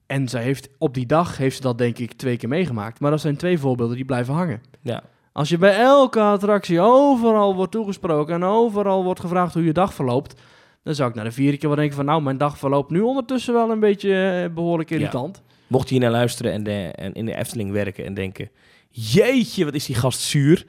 En 0.06 0.28
zij 0.30 0.44
heeft 0.44 0.70
op 0.78 0.94
die 0.94 1.06
dag 1.06 1.38
heeft 1.38 1.56
ze 1.56 1.62
dat 1.62 1.78
denk 1.78 1.98
ik 1.98 2.14
twee 2.14 2.38
keer 2.38 2.50
meegemaakt. 2.50 3.00
Maar 3.00 3.12
dat 3.12 3.22
zijn 3.22 3.36
twee 3.36 3.60
voorbeelden 3.60 3.96
die 3.96 4.06
blijven 4.06 4.34
hangen. 4.34 4.62
Ja. 4.82 5.04
Als 5.36 5.50
je 5.50 5.58
bij 5.58 5.78
elke 5.78 6.20
attractie 6.20 6.80
overal 6.80 7.56
wordt 7.56 7.72
toegesproken 7.72 8.36
en 8.36 8.44
overal 8.44 9.04
wordt 9.04 9.20
gevraagd 9.20 9.54
hoe 9.54 9.64
je 9.64 9.74
dag 9.74 9.94
verloopt, 9.94 10.42
dan 10.84 10.96
zou 10.96 11.10
ik 11.10 11.16
na 11.16 11.24
de 11.24 11.32
vierde 11.32 11.58
keer 11.58 11.68
wel 11.68 11.78
denken 11.78 11.96
van 11.96 12.06
nou, 12.06 12.22
mijn 12.22 12.38
dag 12.38 12.58
verloopt 12.58 12.90
nu 12.90 13.02
ondertussen 13.02 13.54
wel 13.54 13.70
een 13.70 13.80
beetje 13.80 14.44
eh, 14.44 14.54
behoorlijk 14.54 14.92
irritant. 14.92 15.42
Mocht 15.68 15.88
je 15.88 15.94
hier 15.94 16.04
naar 16.04 16.12
luisteren 16.12 16.52
en, 16.52 16.64
de, 16.64 16.92
en 16.96 17.14
in 17.14 17.26
de 17.26 17.36
Efteling 17.36 17.72
werken 17.72 18.06
en 18.06 18.14
denken... 18.14 18.50
Jeetje, 18.90 19.66
wat 19.66 19.74
is 19.74 19.86
die 19.86 19.96
gast 19.96 20.20
zuur. 20.20 20.66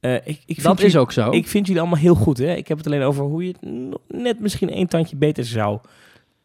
Eh, 0.00 0.14
ik, 0.14 0.22
ik 0.24 0.60
vind 0.60 0.62
Dat 0.62 0.80
is 0.80 0.96
ook 0.96 1.12
zo. 1.12 1.30
Ik 1.30 1.48
vind 1.48 1.66
jullie 1.66 1.80
allemaal 1.80 2.00
heel 2.00 2.14
goed. 2.14 2.38
Hè? 2.38 2.54
Ik 2.54 2.68
heb 2.68 2.78
het 2.78 2.86
alleen 2.86 3.02
over 3.02 3.24
hoe 3.24 3.44
je 3.44 3.54
het 3.60 3.98
net 4.08 4.40
misschien 4.40 4.70
één 4.70 4.88
tandje 4.88 5.16
beter 5.16 5.44
zou 5.44 5.78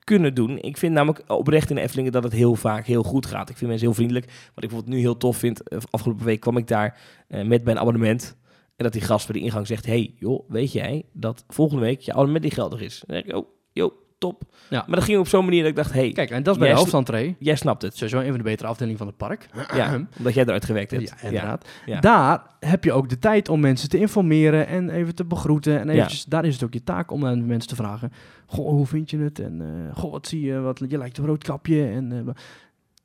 kunnen 0.04 0.36
doen. 0.36 0.60
Ik 0.60 0.78
vind 0.78 0.94
namelijk 0.94 1.24
oprecht 1.32 1.70
in 1.70 1.76
de 1.76 1.82
Eftelingen 1.82 2.12
dat 2.12 2.24
het 2.24 2.34
heel 2.34 2.56
vaak 2.56 2.86
heel 2.86 3.04
goed 3.04 3.26
gaat. 3.26 3.50
Ik 3.50 3.58
vind 3.58 3.70
mensen 3.70 3.88
heel 3.88 3.96
vriendelijk. 3.96 4.26
Wat 4.26 4.64
ik 4.64 4.70
bijvoorbeeld 4.70 4.96
nu 4.96 5.00
heel 5.00 5.18
tof 5.18 5.38
vind... 5.38 5.64
eh, 5.64 5.78
Afgelopen 5.90 6.26
week 6.26 6.40
kwam 6.40 6.58
ik 6.58 6.68
daar 6.68 7.00
eh, 7.28 7.46
met 7.46 7.64
mijn 7.64 7.80
abonnement... 7.80 8.38
En 8.76 8.84
dat 8.84 8.94
die 8.94 9.02
gast 9.02 9.28
bij 9.28 9.40
de 9.40 9.46
ingang 9.46 9.68
zegt... 9.68 9.86
hey, 9.86 10.14
joh, 10.16 10.50
weet 10.50 10.72
jij 10.72 11.06
dat 11.12 11.46
volgende 11.48 11.82
week 11.82 12.02
je 12.02 12.12
abonnement 12.12 12.44
niet 12.44 12.54
geldig 12.54 12.82
is? 12.82 13.04
Dan 13.06 13.16
denk 13.16 13.28
ik, 13.28 13.36
oh, 13.36 13.48
joh, 13.72 13.92
top. 14.24 14.42
Ja. 14.70 14.84
Maar 14.88 14.96
dat 14.96 15.04
ging 15.04 15.20
op 15.20 15.28
zo'n 15.28 15.44
manier 15.46 15.60
dat 15.62 15.70
ik 15.70 15.76
dacht... 15.76 15.94
hey, 15.94 16.12
Kijk, 16.12 16.30
en 16.30 16.44
dat 16.44 16.54
is 16.54 16.60
bij 16.60 16.70
de 16.70 16.76
hoofdentree. 16.76 17.36
jij 17.40 17.56
snapt 17.56 17.82
het. 17.82 17.94
Sowieso 17.94 18.20
een 18.20 18.28
van 18.28 18.38
de 18.38 18.44
betere 18.44 18.70
afdelingen 18.70 18.98
van 18.98 19.08
het 19.08 19.18
park. 19.18 19.48
Ja, 19.76 20.06
omdat 20.18 20.34
jij 20.34 20.44
eruit 20.44 20.66
gewerkt 20.66 20.92
hebt. 20.92 21.10
Ja, 21.10 21.28
inderdaad. 21.28 21.68
Ja. 21.86 22.00
Daar 22.00 22.42
heb 22.60 22.84
je 22.84 22.92
ook 22.94 23.10
de 23.10 23.20
tijd 23.20 23.50
om 23.50 23.60
mensen 23.60 23.90
te 23.90 23.98
informeren 23.98 24.68
en 24.68 24.90
even 24.90 25.16
te 25.16 25.26
begroeten. 25.26 25.80
En 25.80 25.90
eventjes, 25.90 26.26
daar 26.26 26.46
is 26.46 26.54
het 26.54 26.64
ook 26.64 26.74
je 26.74 26.84
taak 26.84 27.12
om 27.12 27.26
aan 27.26 27.46
mensen 27.46 27.70
te 27.70 27.76
vragen. 27.76 28.12
Goh, 28.46 28.70
hoe 28.70 28.86
vind 28.86 29.10
je 29.10 29.18
het? 29.20 29.40
En 29.40 29.62
eh, 29.62 29.98
goh, 29.98 30.12
wat 30.12 30.28
zie 30.28 30.42
je? 30.42 30.60
Wat, 30.60 30.82
je 30.88 30.98
lijkt 30.98 31.18
een 31.18 31.26
roodkapje. 31.26 31.86
En 31.88 32.12
eh, 32.12 32.34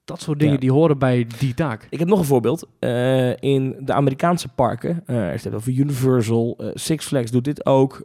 dat 0.04 0.20
soort 0.20 0.38
dingen 0.38 0.54
Ja. 0.54 0.60
die 0.60 0.72
horen 0.72 0.98
bij 0.98 1.26
die 1.38 1.54
taak. 1.54 1.86
Ik 1.90 1.98
heb 1.98 2.08
nog 2.08 2.18
een 2.18 2.24
voorbeeld. 2.24 2.66
Eh, 2.78 3.36
in 3.36 3.76
de 3.80 3.92
Amerikaanse 3.92 4.48
parken, 4.48 5.02
eh 5.06 5.16
er 5.16 5.38
staat 5.38 5.54
over 5.54 5.72
Universal, 5.72 6.58
Six 6.74 7.06
Flags 7.06 7.30
doet 7.30 7.44
dit 7.44 7.66
ook, 7.66 8.02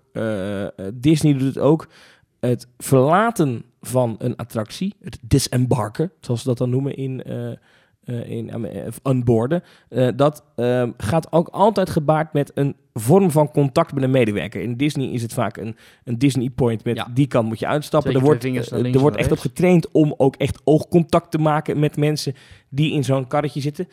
Disney 0.93 1.33
doet 1.33 1.41
het 1.55 1.57
ook. 1.57 1.87
Het 2.49 2.67
verlaten 2.77 3.63
van 3.81 4.15
een 4.19 4.35
attractie, 4.35 4.93
het 5.01 5.19
disembarken, 5.21 6.11
zoals 6.19 6.41
ze 6.41 6.47
dat 6.47 6.57
dan 6.57 6.69
noemen 6.69 6.95
in, 6.95 7.23
eh 7.23 7.51
in 8.29 8.53
Am- 8.53 8.65
eh, 8.65 10.07
dat 10.15 10.43
eh, 10.55 10.87
gaat 10.97 11.31
ook 11.31 11.47
altijd 11.47 11.89
gebaard 11.89 12.33
met 12.33 12.51
een 12.53 12.75
vorm 12.93 13.31
van 13.31 13.51
contact 13.51 13.93
met 13.93 14.03
een 14.03 14.11
medewerker. 14.11 14.61
In 14.61 14.77
Disney 14.77 15.07
is 15.07 15.21
het 15.21 15.33
vaak 15.33 15.57
een, 15.57 15.75
een 16.03 16.17
Disney 16.17 16.49
point 16.49 16.83
met 16.83 16.95
Ja. 16.95 17.07
die 17.13 17.27
kant 17.27 17.47
moet 17.47 17.59
je 17.59 17.67
uitstappen. 17.67 18.13
Er 18.13 18.19
wordt, 18.19 18.43
links 18.43 18.71
er 18.71 18.99
wordt 18.99 19.17
echt 19.17 19.31
op 19.31 19.39
getraind 19.39 19.91
om 19.91 20.13
ook 20.17 20.35
echt 20.35 20.61
oogcontact 20.63 21.31
te 21.31 21.37
maken 21.37 21.79
met 21.79 21.97
mensen 21.97 22.33
die 22.69 22.93
in 22.93 23.03
zo'n 23.03 23.27
karretje 23.27 23.61
zitten. 23.61 23.87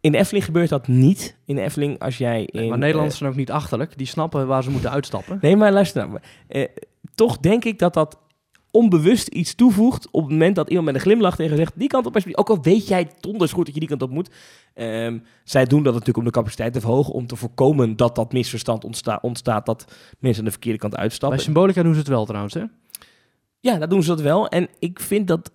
In 0.00 0.12
de 0.12 0.18
Efteling 0.18 0.44
gebeurt 0.44 0.68
dat 0.68 0.88
niet. 0.88 1.36
In 1.44 1.54
de 1.54 1.60
Efteling, 1.60 1.98
als 1.98 2.18
jij 2.18 2.44
in... 2.44 2.68
maar 2.68 2.78
Nederlanders 2.78 3.18
zijn 3.18 3.30
ook 3.30 3.36
niet 3.36 3.50
achterlijk. 3.50 3.98
Die 3.98 4.06
snappen 4.06 4.46
waar 4.46 4.62
ze 4.62 4.70
moeten 4.70 4.90
uitstappen. 4.90 5.38
nee, 5.40 5.56
maar 5.56 5.72
luister 5.72 6.06
nou. 6.08 6.18
Eh, 6.48 6.64
toch 7.14 7.38
denk 7.38 7.64
ik 7.64 7.78
dat 7.78 7.94
dat 7.94 8.18
onbewust 8.70 9.28
iets 9.28 9.54
toevoegt 9.54 10.08
op 10.10 10.22
het 10.22 10.30
moment 10.30 10.56
dat 10.56 10.68
iemand 10.68 10.86
met 10.86 10.94
een 10.94 11.00
glimlach 11.00 11.36
tegen 11.36 11.56
zegt, 11.56 11.72
die 11.76 11.88
kant 11.88 12.06
op 12.06 12.14
alsjeblieft. 12.14 12.40
Ook 12.40 12.56
al 12.56 12.62
weet 12.62 12.88
jij 12.88 13.10
donders 13.20 13.52
goed 13.52 13.64
dat 13.64 13.74
je 13.74 13.80
die 13.80 13.88
kant 13.88 14.02
op 14.02 14.10
moet. 14.10 14.30
Ehm, 14.74 15.18
zij 15.44 15.64
doen 15.64 15.82
dat 15.82 15.92
natuurlijk 15.92 16.18
om 16.18 16.24
de 16.24 16.30
capaciteit 16.30 16.72
te 16.72 16.80
verhogen, 16.80 17.12
om 17.14 17.26
te 17.26 17.36
voorkomen 17.36 17.96
dat 17.96 18.14
dat 18.14 18.32
misverstand 18.32 18.84
ontsta- 18.84 19.18
ontstaat, 19.22 19.66
dat 19.66 19.84
mensen 20.18 20.38
aan 20.38 20.44
de 20.46 20.50
verkeerde 20.50 20.78
kant 20.78 20.96
uitstappen. 20.96 21.38
Bij 21.38 21.46
Symbolica 21.46 21.82
doen 21.82 21.92
ze 21.92 21.98
het 21.98 22.08
wel 22.08 22.24
trouwens, 22.24 22.54
hè? 22.54 22.64
Ja, 23.60 23.78
dat 23.78 23.90
doen 23.90 24.02
ze 24.02 24.08
dat 24.08 24.20
wel. 24.20 24.48
En 24.48 24.68
ik 24.78 25.00
vind 25.00 25.28
dat. 25.28 25.50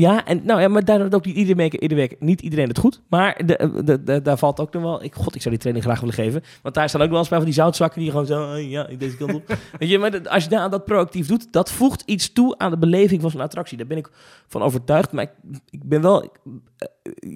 Ja, 0.00 0.24
en 0.26 0.40
nou 0.44 0.60
ja, 0.60 0.68
maar 0.68 0.84
daar 0.84 0.98
doet 0.98 1.14
ook 1.14 1.24
niet 1.24 1.34
iedereen, 1.36 1.56
mee- 1.56 1.80
iedere 1.80 2.00
week 2.00 2.16
niet 2.20 2.40
iedereen 2.40 2.68
het 2.68 2.78
goed. 2.78 3.00
Maar 3.08 3.40
de, 3.46 3.80
de, 3.84 4.02
de- 4.02 4.22
daar 4.22 4.38
valt 4.38 4.60
ook 4.60 4.72
nog 4.72 4.82
wel. 4.82 5.02
Ik, 5.04 5.14
God, 5.14 5.34
ik 5.34 5.40
zou 5.40 5.50
die 5.50 5.58
training 5.58 5.84
graag 5.86 6.00
willen 6.00 6.14
geven. 6.14 6.42
Want 6.62 6.74
daar 6.74 6.88
staan 6.88 7.02
ook 7.02 7.08
wel 7.10 7.18
eens 7.18 7.28
bij 7.28 7.38
van 7.38 7.46
die 7.46 7.56
zoutzakken 7.56 8.00
die 8.00 8.10
gewoon 8.10 8.26
zo. 8.26 8.52
eh, 8.52 8.70
ja, 8.70 8.86
ik 8.86 9.00
deze 9.00 9.16
kant 9.16 9.34
op. 9.34 9.46
Weet 9.78 9.88
je, 9.90 9.98
maar 9.98 10.10
dat- 10.10 10.28
als 10.28 10.44
je 10.44 10.50
daar 10.50 10.70
dat 10.70 10.84
proactief 10.84 11.26
doet, 11.26 11.52
dat 11.52 11.70
voegt 11.70 12.02
iets 12.06 12.32
toe 12.32 12.58
aan 12.58 12.70
de 12.70 12.78
beleving 12.78 13.20
van 13.20 13.30
zo'n 13.30 13.40
attractie. 13.40 13.76
Daar 13.78 13.86
ben 13.86 13.96
ik 13.96 14.10
van 14.48 14.62
overtuigd. 14.62 15.12
Maar 15.12 15.24
ik, 15.24 15.30
ik 15.70 15.84
ben 15.88 16.00
wel. 16.02 16.24
ik- 16.24 16.30
eh, 16.78 16.88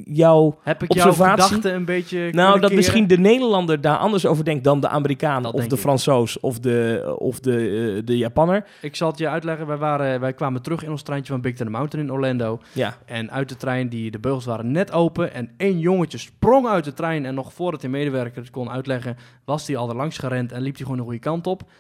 jouw. 0.04 0.58
Heb 0.62 0.82
ik 0.82 0.92
jouw 0.92 1.12
gedachten 1.48 1.74
een 1.74 1.84
beetje 1.84 2.28
Nou, 2.32 2.60
dat 2.60 2.72
misschien 2.72 3.06
de 3.06 3.18
Nederlander 3.18 3.80
daar 3.80 3.96
anders 3.96 4.26
over 4.26 4.44
denkt 4.44 4.64
dan 4.64 4.80
de 4.80 4.88
Amerikaan 4.88 5.42
Dat 5.42 5.52
of 5.54 5.66
de. 5.66 5.76
Fransoos 5.76 6.40
of 6.40 6.58
de, 6.58 7.14
of 7.18 7.40
de, 7.40 7.52
eh, 7.96 8.02
de 8.06 8.16
Japanner. 8.16 8.64
Ik 8.82 8.96
zal 8.96 9.08
het 9.10 9.18
je 9.18 9.28
uitleggen. 9.28 9.66
Wij, 9.66 9.76
waren, 9.76 10.20
wij 10.20 10.32
kwamen 10.32 10.62
terug 10.62 10.82
in 10.82 10.90
ons 10.90 11.02
treintje 11.02 11.32
van 11.32 11.40
Big 11.40 11.54
Thunder 11.54 11.74
Mountain 11.76 12.06
in 12.06 12.12
Orlando. 12.12 12.53
Ja, 12.72 12.98
En 13.06 13.30
uit 13.30 13.48
de 13.48 13.56
trein, 13.56 13.88
die, 13.88 14.10
de 14.10 14.18
beugels 14.18 14.44
waren 14.44 14.70
net 14.70 14.92
open. 14.92 15.32
En 15.32 15.50
één 15.56 15.78
jongetje 15.78 16.18
sprong 16.18 16.66
uit 16.66 16.84
de 16.84 16.92
trein. 16.92 17.24
En 17.24 17.34
nog 17.34 17.52
voordat 17.52 17.80
de 17.80 17.88
medewerker 17.88 18.42
het 18.42 18.50
kon 18.50 18.70
uitleggen, 18.70 19.16
was 19.44 19.66
hij 19.66 19.76
al 19.76 19.88
er 19.88 19.96
langs 19.96 20.18
gerend 20.18 20.52
en 20.52 20.62
liep 20.62 20.74
hij 20.74 20.82
gewoon 20.82 20.98
de 20.98 21.04
goede 21.04 21.18
kant 21.18 21.46
op. 21.46 21.70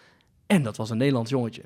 En 0.46 0.62
dat 0.62 0.76
was 0.76 0.90
een 0.90 0.96
Nederlands 0.96 1.30
jongetje. 1.30 1.62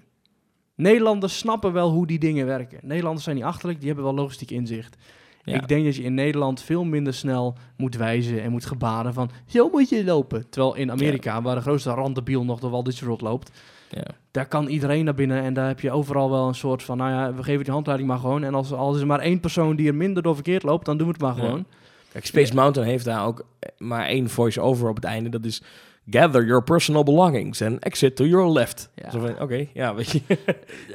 Nederlanders 0.75 1.39
snappen 1.39 1.73
wel 1.73 1.91
hoe 1.91 2.07
die 2.07 2.19
dingen 2.19 2.47
werken. 2.47 2.79
Nederlanders 2.83 3.25
zijn 3.25 3.37
niet 3.37 3.45
achterlijk, 3.45 3.79
die 3.79 3.87
hebben 3.87 4.05
wel 4.05 4.15
logistiek 4.15 4.51
inzicht. 4.51 4.97
Ja. 5.43 5.55
Ik 5.55 5.69
denk 5.69 5.85
dat 5.85 5.97
je 5.97 6.03
in 6.03 6.15
Nederland 6.15 6.63
veel 6.63 6.85
minder 6.85 7.15
snel 7.15 7.57
moet 7.77 7.97
wijzen 7.97 8.43
en 8.43 8.51
moet 8.51 8.67
gebaren 8.67 9.15
van 9.15 9.31
zo 9.47 9.69
moet 9.73 9.89
je 9.89 10.05
lopen. 10.05 10.49
Terwijl 10.49 10.75
in 10.75 10.91
Amerika, 10.91 11.43
waar 11.43 11.55
de 11.55 11.61
grootste 11.61 11.91
randebiel 11.91 12.45
nog 12.45 12.61
door 12.61 12.71
Walt 12.71 12.85
Disney 12.85 13.09
World 13.09 13.23
loopt, 13.23 13.51
Ja. 13.91 14.03
daar 14.30 14.47
kan 14.47 14.66
iedereen 14.66 15.05
naar 15.05 15.14
binnen 15.14 15.43
en 15.43 15.55
daar 15.55 15.66
heb 15.68 15.80
je 15.80 15.91
overal 15.91 16.30
wel 16.30 16.49
een 16.49 16.55
soort 16.55 16.82
van, 16.82 16.97
nou 16.97 17.11
ja, 17.11 17.34
we 17.34 17.43
geven 17.43 17.64
die 17.64 17.72
handleiding 17.72 18.09
maar 18.09 18.18
gewoon. 18.18 18.45
En 18.45 18.55
als, 18.55 18.72
als 18.72 18.95
is 18.95 19.01
er 19.01 19.07
maar 19.07 19.20
één 19.20 19.41
persoon 19.41 19.76
die 19.76 19.89
er 19.89 19.95
minder 19.95 20.22
door 20.22 20.34
verkeerd 20.34 20.62
loopt, 20.62 20.84
dan 20.86 20.97
doen 20.99 21.07
we 21.07 21.12
het 21.12 21.22
maar 21.22 21.36
Ja. 21.36 21.43
gewoon. 21.43 21.64
Kijk, 22.12 22.26
Space 22.26 22.55
Mountain 22.55 22.89
heeft 22.89 23.05
daar 23.05 23.26
ook 23.26 23.45
eh, 23.59 23.68
maar 23.78 24.07
één 24.07 24.28
voice-over 24.30 24.89
op 24.89 24.95
het 24.97 25.05
einde. 25.05 25.28
Dat 25.28 25.45
is 25.45 25.62
gather 26.11 26.45
your 26.47 26.62
personal 26.64 27.03
belongings 27.03 27.62
and 27.62 27.78
exit 27.78 28.16
to 28.16 28.24
your 28.24 28.51
left. 28.53 28.91
Ja. 28.95 29.11
Zo 29.11 29.18
van, 29.20 29.41
Oké, 29.41 29.66
ja, 29.72 29.95
weet 29.95 30.11
je. 30.11 30.20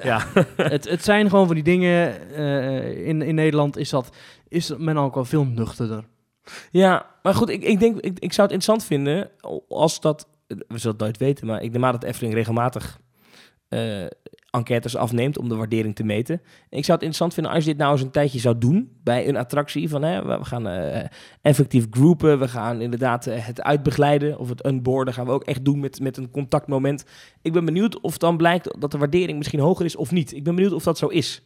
ja. 0.03 0.25
het, 0.57 0.89
het 0.89 1.03
zijn 1.03 1.29
gewoon 1.29 1.45
van 1.45 1.55
die 1.55 1.63
dingen, 1.63 2.29
eh, 2.35 3.07
in, 3.07 3.21
in 3.21 3.35
Nederland 3.35 3.77
is 3.77 3.89
dat, 3.89 4.15
is 4.47 4.73
men 4.77 4.97
ook 4.97 5.13
wel 5.15 5.25
veel 5.25 5.45
nuchterder. 5.45 6.03
Ja, 6.71 7.05
maar 7.23 7.33
goed, 7.35 7.49
ik, 7.49 7.63
ik 7.63 7.79
denk, 7.79 7.95
ik, 7.99 8.19
ik 8.19 8.33
zou 8.33 8.47
het 8.47 8.55
interessant 8.55 8.83
vinden 8.83 9.29
als 9.69 9.99
dat, 9.99 10.27
we 10.67 10.77
zullen 10.77 10.91
het 10.95 10.99
nooit 10.99 11.17
weten, 11.17 11.47
maar 11.47 11.61
ik 11.61 11.71
neem 11.71 11.85
aan 11.85 11.91
dat 11.91 12.03
Efteling 12.03 12.33
regelmatig 12.33 12.99
eh, 13.67 14.05
enquêtes 14.49 14.95
afneemt 14.95 15.37
om 15.37 15.49
de 15.49 15.55
waardering 15.55 15.95
te 15.95 16.03
meten. 16.03 16.35
En 16.69 16.77
ik 16.77 16.85
zou 16.85 16.97
het 16.97 17.07
interessant 17.07 17.33
vinden 17.33 17.51
als 17.51 17.63
je 17.63 17.69
dit 17.69 17.79
nou 17.79 17.91
eens 17.91 18.01
een 18.01 18.11
tijdje 18.11 18.39
zou 18.39 18.57
doen 18.57 18.97
bij 19.03 19.27
een 19.27 19.37
attractie 19.37 19.89
van, 19.89 20.01
hè, 20.03 20.25
we 20.25 20.45
gaan 20.45 20.67
eh, 20.67 21.05
effectief 21.41 21.87
groepen, 21.89 22.39
we 22.39 22.47
gaan 22.47 22.81
inderdaad 22.81 23.27
eh, 23.27 23.45
het 23.45 23.61
uitbegeleiden 23.61 24.39
of 24.39 24.49
het 24.49 24.65
unboarden 24.65 25.13
gaan 25.13 25.25
we 25.25 25.31
ook 25.31 25.43
echt 25.43 25.65
doen 25.65 25.79
met, 25.79 25.99
met 25.99 26.17
een 26.17 26.31
contactmoment. 26.31 27.05
Ik 27.41 27.53
ben 27.53 27.65
benieuwd 27.65 27.99
of 28.01 28.17
dan 28.17 28.37
blijkt 28.37 28.81
dat 28.81 28.91
de 28.91 28.97
waardering 28.97 29.37
misschien 29.37 29.59
hoger 29.59 29.85
is 29.85 29.95
of 29.95 30.11
niet. 30.11 30.33
Ik 30.33 30.43
ben 30.43 30.55
benieuwd 30.55 30.73
of 30.73 30.83
dat 30.83 30.97
zo 30.97 31.07
is. 31.07 31.43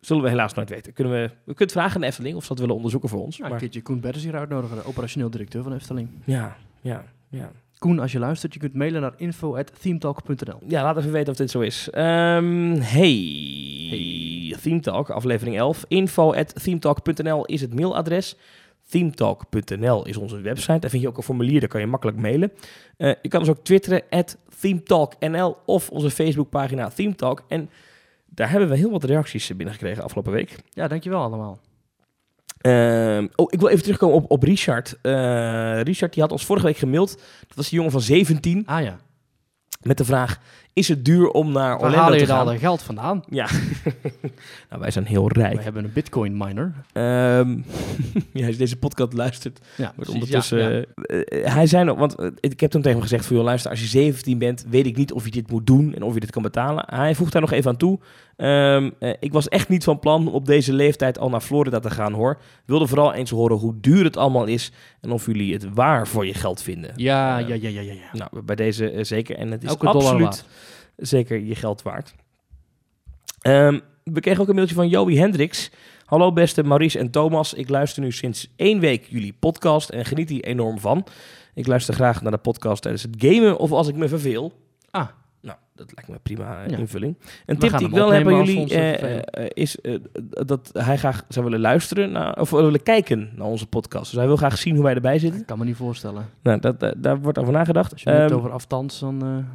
Zullen 0.00 0.22
we 0.22 0.28
helaas 0.28 0.54
nooit 0.54 0.70
weten. 0.70 0.92
Kunnen 0.92 1.12
we, 1.12 1.30
we 1.44 1.54
kunnen 1.54 1.74
vragen 1.74 1.94
aan 1.94 2.00
de 2.00 2.06
Efteling 2.06 2.36
of 2.36 2.42
ze 2.42 2.48
dat 2.48 2.58
willen 2.58 2.74
onderzoeken 2.74 3.08
voor 3.08 3.22
ons. 3.22 3.36
Ja, 3.36 3.44
een 3.44 3.50
maar- 3.50 3.58
keertje 3.58 3.82
Koen 3.82 4.04
hier 4.14 4.36
uitnodigen, 4.36 4.76
de 4.76 4.86
operationeel 4.86 5.30
directeur 5.30 5.62
van 5.62 5.72
Efteling. 5.72 6.08
ja, 6.24 6.56
ja, 6.80 7.04
ja. 7.28 7.50
Koen, 7.78 7.98
als 7.98 8.12
je 8.12 8.18
luistert, 8.18 8.52
je 8.52 8.58
kunt 8.58 8.74
mailen 8.74 9.00
naar 9.00 9.14
info.themetalk.nl. 9.16 10.58
Ja, 10.66 10.82
laat 10.82 10.96
even 10.96 11.12
weten 11.12 11.32
of 11.32 11.38
dit 11.38 11.50
zo 11.50 11.60
is. 11.60 11.90
Ehm, 11.90 12.76
hey. 12.80 14.56
Theme 14.62 14.80
Talk, 14.80 15.10
aflevering 15.10 15.56
11. 15.56 15.84
Info 15.88 16.32
at 16.32 16.62
themetalk.nl 16.62 17.44
is 17.44 17.60
het 17.60 17.74
mailadres. 17.74 18.36
Themetalk.nl 18.88 20.06
is 20.06 20.16
onze 20.16 20.40
website. 20.40 20.78
Daar 20.78 20.90
vind 20.90 21.02
je 21.02 21.08
ook 21.08 21.16
een 21.16 21.22
formulier, 21.22 21.60
daar 21.60 21.68
kan 21.68 21.80
je 21.80 21.86
makkelijk 21.86 22.18
mailen. 22.18 22.52
Eh, 22.96 23.12
je 23.22 23.28
kan 23.28 23.40
ons 23.40 23.48
ook 23.48 23.64
twitteren, 23.64 24.02
at 24.10 24.36
themetalknl 24.60 25.56
of 25.66 25.90
onze 25.90 26.10
Facebookpagina 26.10 26.88
Themetalk. 26.88 27.44
En 27.48 27.70
daar 28.26 28.50
hebben 28.50 28.68
we 28.68 28.76
heel 28.76 28.90
wat 28.90 29.04
reacties 29.04 29.46
binnengekregen 29.46 30.02
afgelopen 30.02 30.32
week. 30.32 30.56
Ja, 30.70 30.88
dankjewel 30.88 31.22
allemaal. 31.22 31.58
Ehm, 32.66 33.26
oh, 33.36 33.46
ik 33.50 33.60
wil 33.60 33.68
even 33.68 33.82
terugkomen 33.82 34.16
op, 34.16 34.30
op 34.30 34.42
Richard. 34.42 34.98
Eh, 35.02 35.82
Richard 35.82 36.12
die 36.12 36.22
had 36.22 36.32
ons 36.32 36.44
vorige 36.44 36.66
week 36.66 36.76
gemaild. 36.76 37.10
Dat 37.46 37.56
was 37.56 37.68
die 37.68 37.74
jongen 37.74 37.92
van 37.92 38.00
17 38.00 38.62
Ah 38.66 38.82
ja, 38.82 38.96
met 39.82 39.98
de 39.98 40.04
vraag... 40.04 40.38
Is 40.72 40.88
het 40.88 41.04
duur 41.04 41.28
om 41.28 41.52
naar 41.52 41.68
waar 41.68 41.80
Orlando 41.80 41.98
haal 41.98 42.12
je 42.12 42.18
te 42.18 42.26
daar 42.26 42.36
gaan? 42.36 42.48
al 42.48 42.58
geld 42.58 42.82
vandaan? 42.82 43.22
Ja, 43.30 43.48
nou, 44.70 44.80
wij 44.80 44.90
zijn 44.90 45.04
heel 45.04 45.28
rijk. 45.28 45.56
We 45.56 45.62
hebben 45.62 45.84
een 45.84 45.92
bitcoin 45.92 46.36
miner. 46.36 46.72
Ehm 46.92 47.50
ja, 48.32 48.44
als 48.46 48.54
je 48.54 48.56
deze 48.56 48.76
podcast 48.76 49.12
luistert, 49.12 49.60
Ja, 49.76 49.92
wordt 49.96 50.10
ondertussen... 50.10 50.58
ja, 50.58 50.68
ja. 50.68 50.84
eh, 50.94 51.44
eh, 51.44 51.54
hij 51.54 51.66
zei 51.66 51.84
nog, 51.84 51.98
want 51.98 52.16
ik 52.40 52.60
heb 52.60 52.70
toen 52.70 52.82
tegen 52.82 52.98
hem 52.98 53.08
gezegd, 53.08 53.26
voor 53.26 53.36
joh, 53.36 53.44
luister, 53.44 53.70
als 53.70 53.80
je 53.80 53.86
17 53.86 54.38
bent, 54.38 54.64
weet 54.68 54.86
ik 54.86 54.96
niet 54.96 55.12
of 55.12 55.24
je 55.24 55.30
dit 55.30 55.50
moet 55.50 55.66
doen 55.66 55.94
en 55.94 56.02
of 56.02 56.14
je 56.14 56.20
dit 56.20 56.30
kan 56.30 56.42
betalen. 56.42 56.84
Hij 56.86 57.14
voegt 57.14 57.32
daar 57.32 57.42
nog 57.42 57.52
even 57.52 57.70
aan 57.70 57.76
toe. 57.76 57.98
Ehm, 58.36 58.90
eh, 58.98 59.12
ik 59.20 59.32
was 59.32 59.48
echt 59.48 59.68
niet 59.68 59.84
van 59.84 59.98
plan 59.98 60.28
om 60.28 60.34
op 60.34 60.46
deze 60.46 60.72
leeftijd 60.72 61.18
al 61.18 61.28
naar 61.28 61.40
Florida 61.40 61.78
te 61.78 61.90
gaan, 61.90 62.12
hoor. 62.12 62.38
Wilde 62.64 62.86
vooral 62.86 63.14
eens 63.14 63.30
horen 63.30 63.56
hoe 63.56 63.74
duur 63.80 64.04
het 64.04 64.16
allemaal 64.16 64.44
is 64.44 64.72
en 65.00 65.10
of 65.10 65.26
jullie 65.26 65.52
het 65.52 65.74
waar 65.74 66.06
voor 66.08 66.26
je 66.26 66.34
geld 66.34 66.62
vinden. 66.62 66.92
Ja, 66.96 67.38
Eh, 67.40 67.48
ja, 67.48 67.54
ja, 67.54 67.68
ja, 67.68 67.80
ja. 67.80 67.92
ja. 67.92 68.00
Nou, 68.12 68.42
bij 68.42 68.56
deze 68.56 68.90
eh, 68.90 69.04
zeker. 69.04 69.36
En 69.36 69.50
het 69.50 69.62
is 69.62 69.68
Elke 69.68 69.86
absoluut 69.86 70.44
zeker 70.96 71.40
je 71.40 71.54
geld 71.54 71.82
waard. 71.82 72.14
Ehm, 73.40 73.78
we 74.04 74.20
kregen 74.20 74.42
ook 74.42 74.48
een 74.48 74.54
mailtje 74.54 74.74
van 74.74 74.88
Joey 74.88 75.14
Hendricks. 75.14 75.70
Hallo 76.04 76.32
beste 76.32 76.62
Maurice 76.62 76.98
en 76.98 77.10
Thomas. 77.10 77.54
Ik 77.54 77.68
luister 77.68 78.02
nu 78.02 78.12
sinds 78.12 78.52
één 78.56 78.80
week 78.80 79.06
jullie 79.08 79.32
podcast 79.38 79.88
en 79.88 80.04
geniet 80.04 80.28
hier 80.28 80.44
enorm 80.44 80.78
van. 80.78 81.06
Ik 81.54 81.66
luister 81.66 81.94
graag 81.94 82.22
naar 82.22 82.32
de 82.32 82.38
podcast 82.38 82.82
tijdens 82.82 83.02
het 83.02 83.14
gamen 83.18 83.58
of 83.58 83.72
als 83.72 83.88
ik 83.88 83.94
me 83.94 84.08
verveel. 84.08 84.52
Ah. 84.90 85.08
Dat 85.76 85.92
lijkt 85.94 86.10
me 86.10 86.18
prima 86.22 86.64
eh, 86.64 86.78
invulling. 86.78 87.16
Een 87.46 87.58
tip 87.58 87.78
die 87.78 87.86
ik 87.86 87.92
wel 87.92 88.12
heb 88.12 88.26
als 88.26 88.48
jullie 88.48 88.74
eh, 88.74 89.16
eh, 89.16 89.22
is 89.54 89.78
dat 90.46 90.70
hij 90.72 90.96
graag 90.96 91.24
zou 91.28 91.44
willen 91.44 91.60
luisteren 91.60 92.12
naar, 92.12 92.40
of 92.40 92.50
willen 92.50 92.82
kijken 92.82 93.30
naar 93.34 93.46
onze 93.46 93.66
podcast. 93.66 94.04
Dus 94.04 94.18
hij 94.18 94.26
wil 94.26 94.36
graag 94.36 94.58
zien 94.58 94.74
hoe 94.74 94.84
wij 94.84 94.94
erbij 94.94 95.18
zitten. 95.18 95.40
Ik 95.40 95.46
kan 95.46 95.58
me 95.58 95.64
niet 95.64 95.76
voorstellen. 95.76 96.28
Nou, 96.42 96.60
dat, 96.60 96.94
daar 96.96 97.20
wordt 97.20 97.38
over 97.38 97.52
nagedacht. 97.52 97.92
Als 97.92 98.02
je 98.02 98.10
het 98.10 98.30
Ehm, 98.30 98.38
over 98.38 98.50
afstands, 98.50 99.00
dan... 99.00 99.46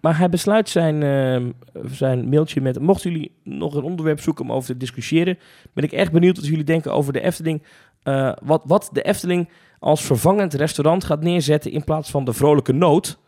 maar 0.00 0.18
hij 0.18 0.28
besluit 0.28 0.68
zijn, 0.68 1.02
ehm, 1.02 1.50
zijn 1.90 2.28
mailtje 2.28 2.60
met... 2.60 2.80
Mochten 2.80 3.10
jullie 3.12 3.32
nog 3.44 3.74
een 3.74 3.84
onderwerp 3.84 4.20
zoeken 4.20 4.44
om 4.44 4.52
over 4.52 4.72
te 4.72 4.76
discussiëren... 4.76 5.38
ben 5.72 5.84
ik 5.84 5.92
echt 5.92 6.12
benieuwd 6.12 6.36
wat 6.36 6.46
jullie 6.46 6.64
denken 6.64 6.92
over 6.92 7.12
de 7.12 7.20
Efteling. 7.20 7.62
wat, 8.44 8.62
wat 8.66 8.90
de 8.92 9.02
Efteling 9.02 9.48
als 9.78 10.02
vervangend 10.02 10.54
restaurant 10.54 11.04
gaat 11.04 11.22
neerzetten... 11.22 11.72
in 11.72 11.84
plaats 11.84 12.10
van 12.10 12.24
de 12.24 12.32
Vrolijke 12.32 12.72
Noot. 12.72 13.18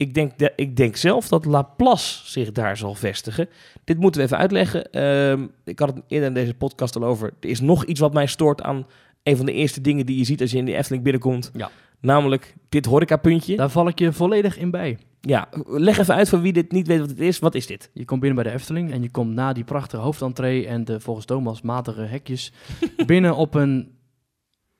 Ik 0.00 0.14
denk, 0.14 0.38
de, 0.38 0.52
ik 0.56 0.76
denk 0.76 0.96
zelf 0.96 1.28
dat 1.28 1.44
Laplace 1.44 2.30
zich 2.30 2.52
daar 2.52 2.76
zal 2.76 2.94
vestigen. 2.94 3.48
Dit 3.84 3.98
moeten 3.98 4.20
we 4.20 4.26
even 4.26 4.38
uitleggen. 4.38 4.90
Ehm, 4.90 5.46
ik 5.64 5.78
had 5.78 5.94
het 5.94 6.02
eerder 6.08 6.28
in 6.28 6.34
deze 6.34 6.54
podcast 6.54 6.96
al 6.96 7.04
over. 7.04 7.32
Er 7.40 7.48
is 7.48 7.60
nog 7.60 7.84
iets 7.84 8.00
wat 8.00 8.12
mij 8.12 8.26
stoort 8.26 8.62
aan... 8.62 8.86
een 9.22 9.36
van 9.36 9.46
de 9.46 9.52
eerste 9.52 9.80
dingen 9.80 10.06
die 10.06 10.18
je 10.18 10.24
ziet 10.24 10.40
als 10.40 10.50
je 10.50 10.56
in 10.56 10.64
de 10.64 10.76
Efteling 10.76 11.02
binnenkomt. 11.02 11.50
Ja. 11.54 11.70
Namelijk 12.00 12.54
dit 12.68 12.86
horecapuntje. 12.86 13.56
daar 13.56 13.70
val 13.70 13.88
ik 13.88 13.98
je 13.98 14.12
volledig 14.12 14.58
in 14.58 14.70
bij. 14.70 14.98
Ja, 15.20 15.48
leg 15.66 15.98
even 15.98 16.14
uit 16.14 16.28
voor 16.28 16.40
wie 16.40 16.52
dit 16.52 16.72
niet 16.72 16.86
weet 16.86 17.00
wat 17.00 17.10
het 17.10 17.20
is. 17.20 17.38
Wat 17.38 17.54
is 17.54 17.66
dit? 17.66 17.90
Je 17.92 18.04
komt 18.04 18.20
binnen 18.20 18.42
bij 18.42 18.52
de 18.52 18.58
Efteling 18.58 18.92
en 18.92 19.02
je 19.02 19.10
komt 19.10 19.34
na 19.34 19.52
die 19.52 19.64
prachtige 19.64 20.02
hoofdentree 20.02 20.66
en 20.66 20.84
de 20.84 21.00
volgens 21.00 21.26
Thomas 21.26 21.62
matige 21.62 22.02
hekjes 22.02 22.52
binnen 23.06 23.36
op 23.36 23.54
een 23.54 23.92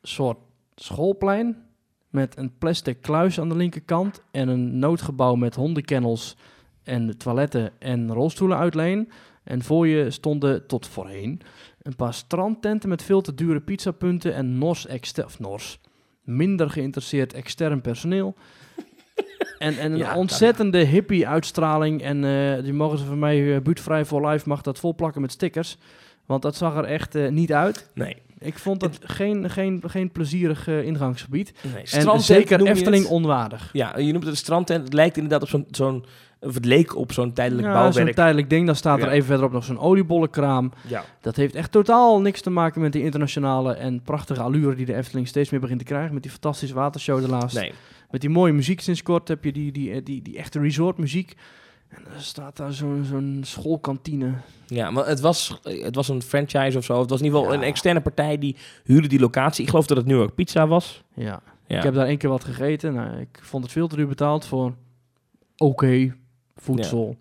soort 0.03 0.39
schoolplein 0.75 1.57
met 2.11 2.39
een 2.39 2.59
plastic 2.59 3.01
kluis 3.01 3.41
aan 3.41 3.49
de 3.49 3.57
linkerkant 3.57 4.23
en 4.31 4.49
een 4.49 4.79
noodgebouw 4.79 5.35
met 5.35 5.55
hondenkennels 5.55 6.37
en 6.83 7.19
toiletten 7.19 7.73
en 7.79 8.13
rolstoelen 8.13 8.59
uitleen. 8.59 9.11
En 9.45 9.63
voor 9.63 9.87
je 9.87 10.11
stonden 10.11 10.67
tot 10.67 10.87
voorheen 10.87 11.41
een 11.83 11.97
paar 11.97 12.15
strandtenten 12.15 12.89
met 12.89 13.03
veel 13.03 13.21
te 13.21 13.35
dure 13.35 13.61
pizzapunten 13.61 14.35
en 14.35 14.59
nors 14.59 14.87
exter 14.87 15.25
of 15.25 15.39
nors 15.39 15.81
minder 16.23 16.71
geïnteresseerd 16.71 17.33
extern 17.33 17.81
personeel. 17.81 18.35
En, 19.59 19.79
en 19.79 19.93
een 19.93 19.99
Ja, 19.99 20.17
ontzettende 20.17 20.79
hippie-uitstraling. 20.79 22.03
En 22.03 22.25
eh, 22.25 22.63
die 22.63 22.73
mogen 22.73 22.99
ze 22.99 23.05
van 23.05 23.19
mij, 23.19 23.39
uh, 23.41 23.61
buurtvrij 23.61 24.05
voor 24.05 24.29
life, 24.29 24.49
mag 24.49 24.63
dat 24.63 24.79
volplakken 24.79 25.21
met 25.21 25.33
stickers. 25.33 25.79
Want 26.27 26.43
dat 26.43 26.57
zag 26.57 26.77
er 26.77 26.85
echt 26.85 27.15
eh, 27.15 27.29
niet 27.29 27.53
uit. 27.53 27.91
Nee. 27.95 28.17
Ik 28.41 28.59
vond 28.59 28.83
het 28.83 28.99
geen, 29.03 29.51
geen, 29.51 29.83
geen 29.87 30.11
plezierig 30.11 30.69
eh, 30.69 30.83
ingangsgebied. 30.83 31.53
nee. 31.75 31.83
En 32.05 32.21
zeker 32.21 32.67
Efteling 32.67 33.03
het. 33.03 33.13
onwaardig. 33.13 33.71
Ja, 33.73 33.99
je 33.99 34.05
noemt 34.13 34.25
het 34.25 34.33
een 34.33 34.37
strandtent. 34.37 34.85
Het 34.85 34.93
lijkt 34.93 35.17
inderdaad 35.17 35.43
op 35.43 35.49
zo'n... 35.49 35.67
zo'n 35.71 36.05
of 36.43 36.55
het 36.55 36.65
leek 36.65 36.97
op 36.97 37.13
zo'n 37.13 37.33
tijdelijk 37.33 37.67
Ja, 37.67 37.73
zo'n 37.75 37.83
bouwwerk. 37.83 38.15
tijdelijk 38.17 38.51
ding. 38.51 38.67
Dan 38.67 38.77
staat 38.77 38.99
er 38.99 39.05
Ja. 39.07 39.13
even 39.13 39.27
verderop 39.27 39.53
nog 39.53 39.65
zo'n 39.65 39.79
oliebollenkraam. 39.79 40.73
ja. 40.89 41.05
Dat 41.21 41.37
heeft 41.37 41.55
echt 41.55 41.73
totaal 41.73 42.21
niks 42.21 42.41
te 42.41 42.51
maken 42.51 42.81
met 42.81 42.93
die 42.93 43.03
internationale 43.03 43.73
en 43.75 44.03
prachtige 44.03 44.43
allure 44.43 44.75
die 44.75 44.87
de 44.87 44.95
Efteling 44.95 45.29
steeds 45.29 45.51
meer 45.51 45.61
begint 45.61 45.79
te 45.79 45.85
krijgen. 45.85 46.15
Met 46.15 46.23
die 46.23 46.31
fantastische 46.33 46.75
watershow 46.75 47.23
ernaast. 47.23 47.55
Nee. 47.57 47.73
Met 48.11 48.21
die 48.21 48.31
mooie 48.31 48.53
muziek 48.53 48.81
sinds 48.81 49.03
kort 49.03 49.29
heb 49.29 49.45
je 49.45 49.53
die, 49.53 49.73
die, 49.73 50.03
die, 50.03 50.23
die 50.23 50.37
echte 50.37 50.61
resortmuziek. 50.61 51.35
En 51.91 52.03
er 52.15 52.21
staat 52.23 52.57
daar 52.57 52.73
zo'n 52.73 53.05
zo'n 53.09 53.41
schoolkantine. 53.45 54.33
Ja, 54.67 54.91
maar 54.91 55.07
het 55.07 55.21
was, 55.21 55.61
het 55.63 55.95
was 55.95 56.09
een 56.09 56.23
franchise 56.23 56.79
of 56.79 56.85
zo. 56.85 57.01
Het 57.01 57.11
was 57.11 57.19
in 57.19 57.25
ieder 57.25 57.41
geval 57.41 57.55
Ja. 57.55 57.61
een 57.61 57.67
externe 57.69 58.01
partij 58.01 58.39
die 58.39 58.57
huurde 58.85 59.09
die 59.09 59.21
locatie. 59.21 59.63
Ik 59.65 59.71
geloof 59.71 59.87
dat 59.87 59.97
het 59.97 60.07
nu 60.07 60.17
ook 60.17 60.35
pizza 60.35 60.67
was. 60.67 61.03
Ja. 61.15 61.43
Ja. 61.67 61.77
Ik 61.77 61.83
heb 61.83 61.95
daar 61.95 62.07
één 62.07 62.19
keer 62.19 62.31
wat 62.31 62.45
gegeten. 62.45 62.95
Nou, 62.95 63.19
ik 63.21 63.39
vond 63.43 63.63
het 63.63 63.73
veel 63.73 63.89
te 63.89 63.97
duur 63.97 64.09
betaald 64.09 64.45
voor 64.47 64.75
oké 65.57 66.15
voedsel. 66.57 67.17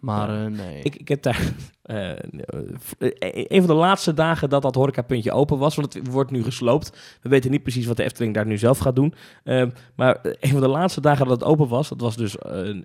Maar 0.00 0.44
eh, 0.44 0.50
nee. 0.50 0.82
Ik, 0.82 0.96
ik 0.96 1.08
heb 1.08 1.22
daar... 1.22 1.52
eh, 1.86 2.10
eh, 2.10 3.44
een 3.48 3.60
van 3.60 3.66
de 3.66 3.80
laatste 3.82 4.14
dagen 4.14 4.48
dat 4.48 4.62
dat 4.62 4.74
horecapuntje 4.74 5.32
open 5.32 5.58
was, 5.58 5.74
want 5.74 5.94
het 5.94 6.10
wordt 6.10 6.30
nu 6.30 6.42
gesloopt. 6.42 7.18
We 7.22 7.28
weten 7.28 7.50
niet 7.50 7.62
precies 7.62 7.86
wat 7.86 7.96
de 7.96 8.04
Efteling 8.04 8.34
daar 8.34 8.46
nu 8.46 8.58
zelf 8.58 8.78
gaat 8.78 8.96
doen. 8.96 9.14
Ehm, 9.44 9.70
maar 9.94 10.18
een 10.22 10.50
van 10.50 10.60
de 10.60 10.68
laatste 10.68 11.00
dagen 11.00 11.26
dat 11.26 11.40
het 11.40 11.48
open 11.48 11.68
was, 11.68 11.88
dat 11.88 12.00
was 12.00 12.16
dus 12.16 12.38
ehm, 12.38 12.80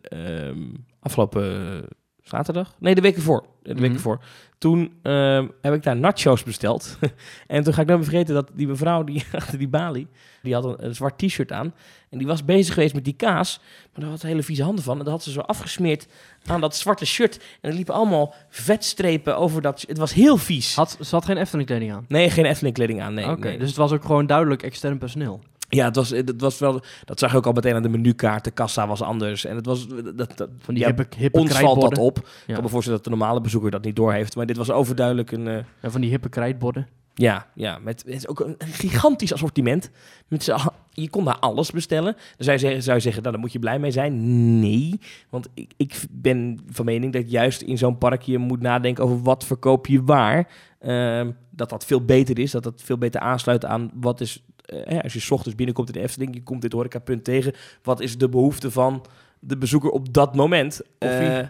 afgelopen 0.99 1.85
zaterdag? 2.32 2.75
Nee, 2.79 2.95
de 2.95 3.01
week 3.01 3.15
ervoor. 3.15 3.45
De 3.63 3.73
week 3.73 3.84
Mhm. 3.84 3.93
ervoor. 3.93 4.19
Toen 4.57 4.93
ehm, 5.01 5.47
heb 5.61 5.73
ik 5.73 5.84
daar 5.84 5.95
nachos 5.95 6.43
besteld. 6.43 6.97
en 7.47 7.63
toen 7.63 7.73
ga 7.73 7.82
ik 7.82 7.88
nooit 7.88 7.99
meer 7.99 8.09
vergeten 8.09 8.34
dat 8.36 8.49
die 8.53 8.67
mevrouw 8.67 9.03
die 9.03 9.23
achter 9.32 9.57
die 9.57 9.67
balie, 9.67 10.07
die 10.41 10.53
had 10.53 10.65
een, 10.65 10.86
een 10.86 10.95
zwart 10.95 11.17
t-shirt 11.17 11.51
aan. 11.51 11.73
En 12.09 12.17
die 12.17 12.27
was 12.27 12.45
bezig 12.45 12.73
geweest 12.73 12.93
met 12.93 13.03
die 13.05 13.13
kaas. 13.13 13.59
Maar 13.59 14.01
daar 14.01 14.09
had 14.09 14.19
ze 14.19 14.27
hele 14.27 14.43
vieze 14.43 14.63
handen 14.63 14.84
van. 14.84 14.97
En 14.97 15.03
dat 15.03 15.13
had 15.13 15.23
ze 15.23 15.32
zo 15.32 15.39
afgesmeerd 15.39 16.07
aan 16.45 16.61
dat 16.61 16.75
zwarte 16.75 17.05
shirt. 17.05 17.38
En 17.61 17.69
er 17.69 17.75
liepen 17.75 17.93
allemaal 17.93 18.34
vetstrepen 18.49 19.38
over 19.38 19.61
dat... 19.61 19.84
Het 19.88 19.97
was 19.97 20.13
heel 20.13 20.38
vies. 20.38 20.75
Had, 20.75 20.97
ze 21.01 21.15
had 21.15 21.25
geen 21.25 21.38
Efteling 21.38 21.67
kleding 21.67 21.91
aan. 21.93 22.05
Nee, 22.07 22.29
geen 22.29 22.45
Efteling 22.45 22.75
kleding 22.75 23.01
aan. 23.01 23.13
Nee, 23.13 23.29
Oké, 23.29 23.47
nee. 23.47 23.57
dus 23.57 23.67
het 23.67 23.77
was 23.77 23.91
ook 23.91 24.03
gewoon 24.05 24.25
duidelijk 24.25 24.63
extern 24.63 24.97
personeel. 24.97 25.39
Ja, 25.74 25.86
het 25.86 25.95
was, 25.95 26.09
het 26.09 26.41
was 26.41 26.59
wel... 26.59 26.82
Dat 27.05 27.19
zag 27.19 27.32
je 27.32 27.38
ook 27.38 27.45
al 27.45 27.51
meteen 27.51 27.76
aan 27.76 27.82
de 27.82 27.89
menukaart. 27.89 28.43
De 28.43 28.51
kassa 28.51 28.88
was 28.88 29.01
anders. 29.01 29.45
En 29.45 29.55
het 29.55 29.65
was... 29.65 29.88
Dat, 29.88 30.38
dat, 30.38 30.49
Van 30.59 30.74
die 30.74 30.84
ja, 30.84 30.93
hippe, 30.93 31.15
hippe 31.17 31.39
ons 31.39 31.59
valt 31.59 31.82
dat 31.82 31.97
op. 31.97 32.17
Ik 32.17 32.26
Ja. 32.47 32.53
kan 32.53 32.63
me 32.63 32.69
voorstellen 32.69 33.01
dat 33.03 33.11
de 33.11 33.17
normale 33.17 33.41
bezoeker 33.41 33.72
dat 33.72 33.84
niet 33.84 33.95
doorheeft. 33.95 34.36
Maar 34.36 34.45
dit 34.45 34.57
was 34.57 34.72
overduidelijk 34.72 35.32
een... 35.32 35.47
eh, 35.47 35.63
van 35.84 36.01
die 36.01 36.09
hippe 36.09 36.30
krijtborden. 36.30 36.88
ja, 37.13 37.47
ja, 37.55 37.80
met, 37.80 38.03
het 38.05 38.13
is 38.15 38.28
ook 38.28 38.39
een, 38.39 38.55
gigantisch 38.59 39.34
assortiment. 39.34 39.89
Met 40.28 40.53
je 40.93 41.09
kon 41.09 41.26
daar 41.26 41.39
alles 41.39 41.72
bestellen. 41.72 42.13
Dan 42.13 42.24
zou 42.38 42.51
je 42.51 42.57
zeggen, 42.63 42.84
zou 42.84 42.95
je 42.95 43.01
zeggen 43.03 43.22
nou, 43.22 43.34
daar 43.34 43.43
moet 43.43 43.53
je 43.53 43.59
blij 43.59 43.80
mee 43.80 43.91
zijn. 43.91 44.59
Nee, 44.59 44.99
want 45.30 45.47
ik, 45.53 45.74
ik 45.78 46.01
ben 46.11 46.59
van 46.69 46.86
mening 46.86 47.13
dat 47.13 47.32
juist 47.32 47.61
in 47.61 47.78
zo'n 47.78 47.97
park 47.97 48.22
je 48.22 48.38
moet 48.38 48.61
nadenken 48.61 49.03
over 49.03 49.22
wat 49.22 49.45
verkoop 49.45 49.88
je 49.88 50.03
waar. 50.03 50.47
Ehm, 50.82 51.32
dat 51.49 51.69
dat 51.69 51.86
veel 51.86 52.05
beter 52.05 52.39
is, 52.39 52.51
dat 52.51 52.63
dat 52.63 52.82
veel 52.84 52.97
beter 52.97 53.21
aansluit 53.21 53.65
aan 53.65 53.91
wat 53.93 54.21
is... 54.21 54.43
eh, 54.65 54.99
als 55.03 55.13
je 55.13 55.19
's 55.19 55.32
ochtends 55.32 55.55
binnenkomt 55.57 55.88
in 55.88 55.93
de 55.93 55.99
Efteling, 56.01 56.34
je 56.34 56.43
komt 56.43 56.61
dit 56.61 56.71
horecapunt 56.73 57.23
tegen. 57.23 57.53
Wat 57.84 57.99
is 57.99 58.17
de 58.17 58.29
behoefte 58.29 58.71
van 58.71 59.05
de 59.39 59.57
bezoeker 59.57 59.89
op 59.89 60.13
dat 60.13 60.36
moment? 60.36 60.82
Koffie. 60.99 61.27
Eh, 61.27 61.47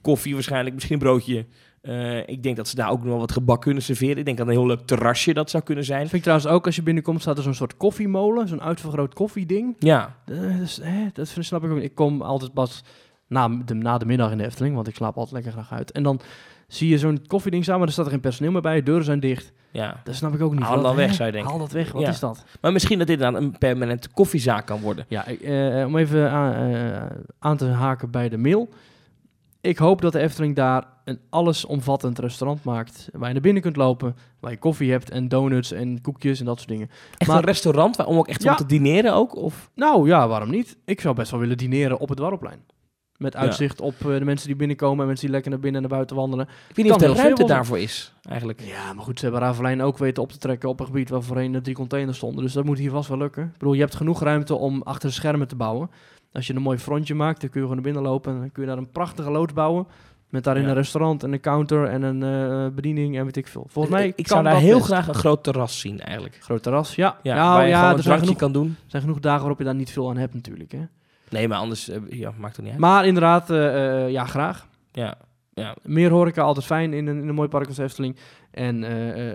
koffie 0.00 0.34
waarschijnlijk, 0.34 0.74
misschien 0.74 0.94
een 0.94 1.02
broodje. 1.02 1.46
Eh, 1.80 2.28
ik 2.28 2.42
denk 2.42 2.56
dat 2.56 2.68
ze 2.68 2.76
daar 2.76 2.90
ook 2.90 2.98
nog 3.00 3.08
wel 3.08 3.18
wat 3.18 3.32
gebak 3.32 3.60
kunnen 3.60 3.82
serveren. 3.82 4.16
Ik 4.16 4.24
denk 4.24 4.36
dat 4.38 4.46
een 4.46 4.52
heel 4.52 4.66
leuk 4.66 4.80
terrasje 4.86 5.32
dat 5.34 5.50
zou 5.50 5.62
kunnen 5.62 5.84
zijn. 5.84 6.00
Vind 6.00 6.12
ik 6.12 6.22
trouwens 6.22 6.48
ook, 6.48 6.66
als 6.66 6.76
je 6.76 6.82
binnenkomt, 6.82 7.20
staat 7.20 7.36
er 7.36 7.42
zo'n 7.42 7.54
soort 7.54 7.76
koffiemolen. 7.76 8.48
Zo'n 8.48 8.62
uitvergroot 8.62 9.14
koffieding. 9.14 9.76
Ja, 9.78 10.16
Eh, 10.24 10.58
dus, 10.58 10.80
hè, 10.82 11.06
dat 11.12 11.28
vind, 11.28 11.44
snap 11.44 11.64
ik 11.64 11.70
ook 11.70 11.76
niet. 11.76 11.84
Ik 11.84 11.94
kom 11.94 12.22
altijd 12.22 12.52
pas 12.52 12.82
na 13.26 13.48
de, 13.64 13.74
na 13.74 13.98
de 13.98 14.06
middag 14.06 14.30
in 14.30 14.38
de 14.38 14.44
Efteling, 14.44 14.74
want 14.74 14.88
ik 14.88 14.94
slaap 14.94 15.16
altijd 15.16 15.34
lekker 15.44 15.52
graag 15.52 15.72
uit. 15.78 15.92
En 15.92 16.02
dan 16.02 16.20
zie 16.68 16.88
je 16.88 16.98
zo'n 16.98 17.24
koffieding 17.26 17.66
maar 17.66 17.80
er 17.80 17.92
staat 17.92 18.04
er 18.04 18.10
geen 18.10 18.20
personeel 18.20 18.52
meer 18.52 18.60
bij. 18.60 18.74
De 18.76 18.82
deuren 18.82 19.04
zijn 19.04 19.20
dicht. 19.20 19.52
ja. 19.70 20.00
Dat 20.04 20.14
snap 20.14 20.34
ik 20.34 20.42
ook 20.42 20.52
niet. 20.52 20.62
Haal 20.62 20.82
dan 20.82 20.96
weg, 20.96 21.14
zou 21.14 21.26
je 21.26 21.32
denken. 21.32 21.50
Haal 21.50 21.60
dat 21.60 21.72
weg, 21.72 21.92
wat 21.92 22.02
Ja. 22.02 22.08
is 22.08 22.18
dat? 22.20 22.44
Maar 22.60 22.72
misschien 22.72 22.98
dat 22.98 23.06
dit 23.06 23.18
dan 23.18 23.34
een 23.34 23.58
permanente 23.58 24.08
koffiezaak 24.08 24.66
kan 24.66 24.80
worden. 24.80 25.04
Ja, 25.08 25.26
ik, 25.26 25.40
eh, 25.40 25.84
om 25.86 25.96
even 25.96 26.30
aan, 26.30 26.72
eh, 26.74 27.02
aan 27.38 27.56
te 27.56 27.66
haken 27.66 28.10
bij 28.10 28.28
de 28.28 28.38
mail. 28.38 28.68
Ik 29.60 29.78
hoop 29.78 30.00
dat 30.00 30.12
de 30.12 30.18
Efteling 30.20 30.56
daar 30.56 30.84
een 31.04 31.18
allesomvattend 31.30 32.18
restaurant 32.18 32.64
maakt. 32.64 33.08
Waar 33.12 33.26
je 33.26 33.32
naar 33.32 33.42
binnen 33.42 33.62
kunt 33.62 33.76
lopen, 33.76 34.16
waar 34.40 34.50
je 34.50 34.58
koffie 34.58 34.90
hebt 34.90 35.10
en 35.10 35.28
donuts 35.28 35.72
en 35.72 36.00
koekjes 36.00 36.38
en 36.40 36.44
dat 36.44 36.56
soort 36.56 36.68
dingen. 36.70 36.90
Echt 37.16 37.30
Maar- 37.30 37.38
een 37.38 37.44
restaurant 37.44 37.96
waar, 37.96 38.06
om 38.06 38.18
ook 38.18 38.28
echt 38.28 38.42
Ja. 38.42 38.50
om 38.50 38.56
te 38.56 38.66
dineren 38.66 39.14
ook? 39.14 39.36
Of? 39.36 39.70
Nou 39.74 40.08
ja, 40.08 40.28
waarom 40.28 40.50
niet? 40.50 40.76
Ik 40.84 41.00
zou 41.00 41.14
best 41.14 41.30
wel 41.30 41.40
willen 41.40 41.56
dineren 41.56 41.98
op 41.98 42.08
het 42.08 42.16
Dwarrelplein. 42.18 42.58
Met 43.18 43.36
uitzicht 43.36 43.80
op 43.80 43.94
eh, 44.00 44.06
de 44.18 44.24
mensen 44.24 44.46
die 44.46 44.56
binnenkomen 44.56 45.00
en 45.00 45.06
mensen 45.06 45.24
die 45.24 45.34
lekker 45.34 45.50
naar 45.50 45.60
binnen 45.60 45.82
en 45.82 45.88
naar 45.88 45.96
buiten 45.96 46.16
wandelen. 46.16 46.46
Ik 46.68 46.76
weet 46.76 46.84
niet 46.84 46.94
of 46.94 47.00
heel 47.00 47.14
ruimte 47.14 47.36
veel 47.36 47.46
daarvoor 47.46 47.78
is, 47.78 48.12
eigenlijk. 48.28 48.60
Ja, 48.60 48.92
maar 48.92 49.04
goed, 49.04 49.18
ze 49.18 49.24
hebben 49.24 49.42
Ravelijn 49.42 49.82
ook 49.82 49.98
weten 49.98 50.22
op 50.22 50.32
te 50.32 50.38
trekken 50.38 50.68
op 50.68 50.80
een 50.80 50.86
gebied 50.86 51.08
waar 51.08 51.22
voorheen 51.22 51.62
drie 51.62 51.74
containers 51.74 52.16
stonden. 52.16 52.42
Dus 52.44 52.52
dat 52.52 52.64
moet 52.64 52.78
hier 52.78 52.90
vast 52.90 53.08
wel 53.08 53.18
lukken. 53.18 53.42
Ik 53.44 53.58
bedoel, 53.58 53.74
je 53.74 53.80
hebt 53.80 53.94
genoeg 53.94 54.22
ruimte 54.22 54.54
om 54.54 54.82
achter 54.82 55.08
de 55.08 55.14
schermen 55.14 55.48
te 55.48 55.56
bouwen. 55.56 55.90
Als 56.32 56.46
je 56.46 56.54
een 56.54 56.62
mooi 56.62 56.78
frontje 56.78 57.14
maakt, 57.14 57.40
dan 57.40 57.50
kun 57.50 57.60
je 57.60 57.66
gewoon 57.66 57.82
naar 57.82 57.92
binnen 57.92 58.10
lopen 58.12 58.32
en 58.34 58.40
dan 58.40 58.52
kun 58.52 58.62
je 58.62 58.68
daar 58.68 58.78
een 58.78 58.90
prachtige 58.90 59.30
loods 59.30 59.52
bouwen. 59.52 59.86
Met 60.28 60.44
daarin 60.44 60.62
Ja. 60.62 60.68
een 60.68 60.74
restaurant 60.74 61.22
en 61.22 61.32
een 61.32 61.40
counter 61.40 61.84
en 61.88 62.02
een 62.02 62.22
eh, 62.22 62.74
bediening 62.74 63.16
en 63.18 63.24
weet 63.24 63.36
ik 63.36 63.46
veel. 63.46 63.66
Volgens 63.68 63.94
mij 63.94 64.06
ik, 64.06 64.16
ik 64.16 64.24
kan 64.24 64.36
zou 64.42 64.54
daar 64.54 64.62
heel 64.62 64.74
best. 64.76 64.86
graag 64.86 65.08
een 65.08 65.14
groot 65.14 65.42
terras 65.44 65.80
zien, 65.80 66.00
eigenlijk. 66.00 66.36
Groot 66.40 66.62
terras, 66.62 66.94
ja. 66.94 67.16
Ja, 67.22 67.34
Ja, 67.34 67.52
waar 67.52 67.62
je 67.62 67.68
ja, 67.68 67.74
gewoon 67.76 67.90
er 67.90 67.96
een 67.96 68.02
zijn 68.02 68.18
drankje 68.18 68.36
genoeg, 68.36 68.52
kan 68.52 68.62
doen. 68.62 68.76
er 68.84 68.90
zijn 68.90 69.02
genoeg 69.02 69.20
dagen 69.20 69.40
waarop 69.40 69.58
je 69.58 69.64
daar 69.64 69.74
niet 69.74 69.90
veel 69.90 70.08
aan 70.10 70.16
hebt 70.16 70.34
natuurlijk. 70.34 70.72
Hè. 70.72 70.78
Nee, 71.34 71.48
maar 71.48 71.58
anders 71.58 71.88
eh, 71.88 72.00
ja, 72.08 72.32
maakt 72.38 72.56
het 72.56 72.64
niet 72.64 72.72
uit. 72.72 72.82
Maar 72.82 73.06
inderdaad, 73.06 73.50
eh, 73.50 74.04
eh, 74.04 74.10
ja, 74.10 74.24
graag. 74.24 74.66
ja, 74.92 75.18
ja. 75.54 75.76
Meer 75.82 76.10
horeca, 76.10 76.42
altijd 76.42 76.66
fijn 76.66 76.92
in 76.92 77.06
een, 77.06 77.22
in 77.22 77.28
een 77.28 77.34
mooi 77.34 77.48
park 77.48 77.66
als 77.66 77.78
Efteling. 77.78 78.16
En 78.50 78.84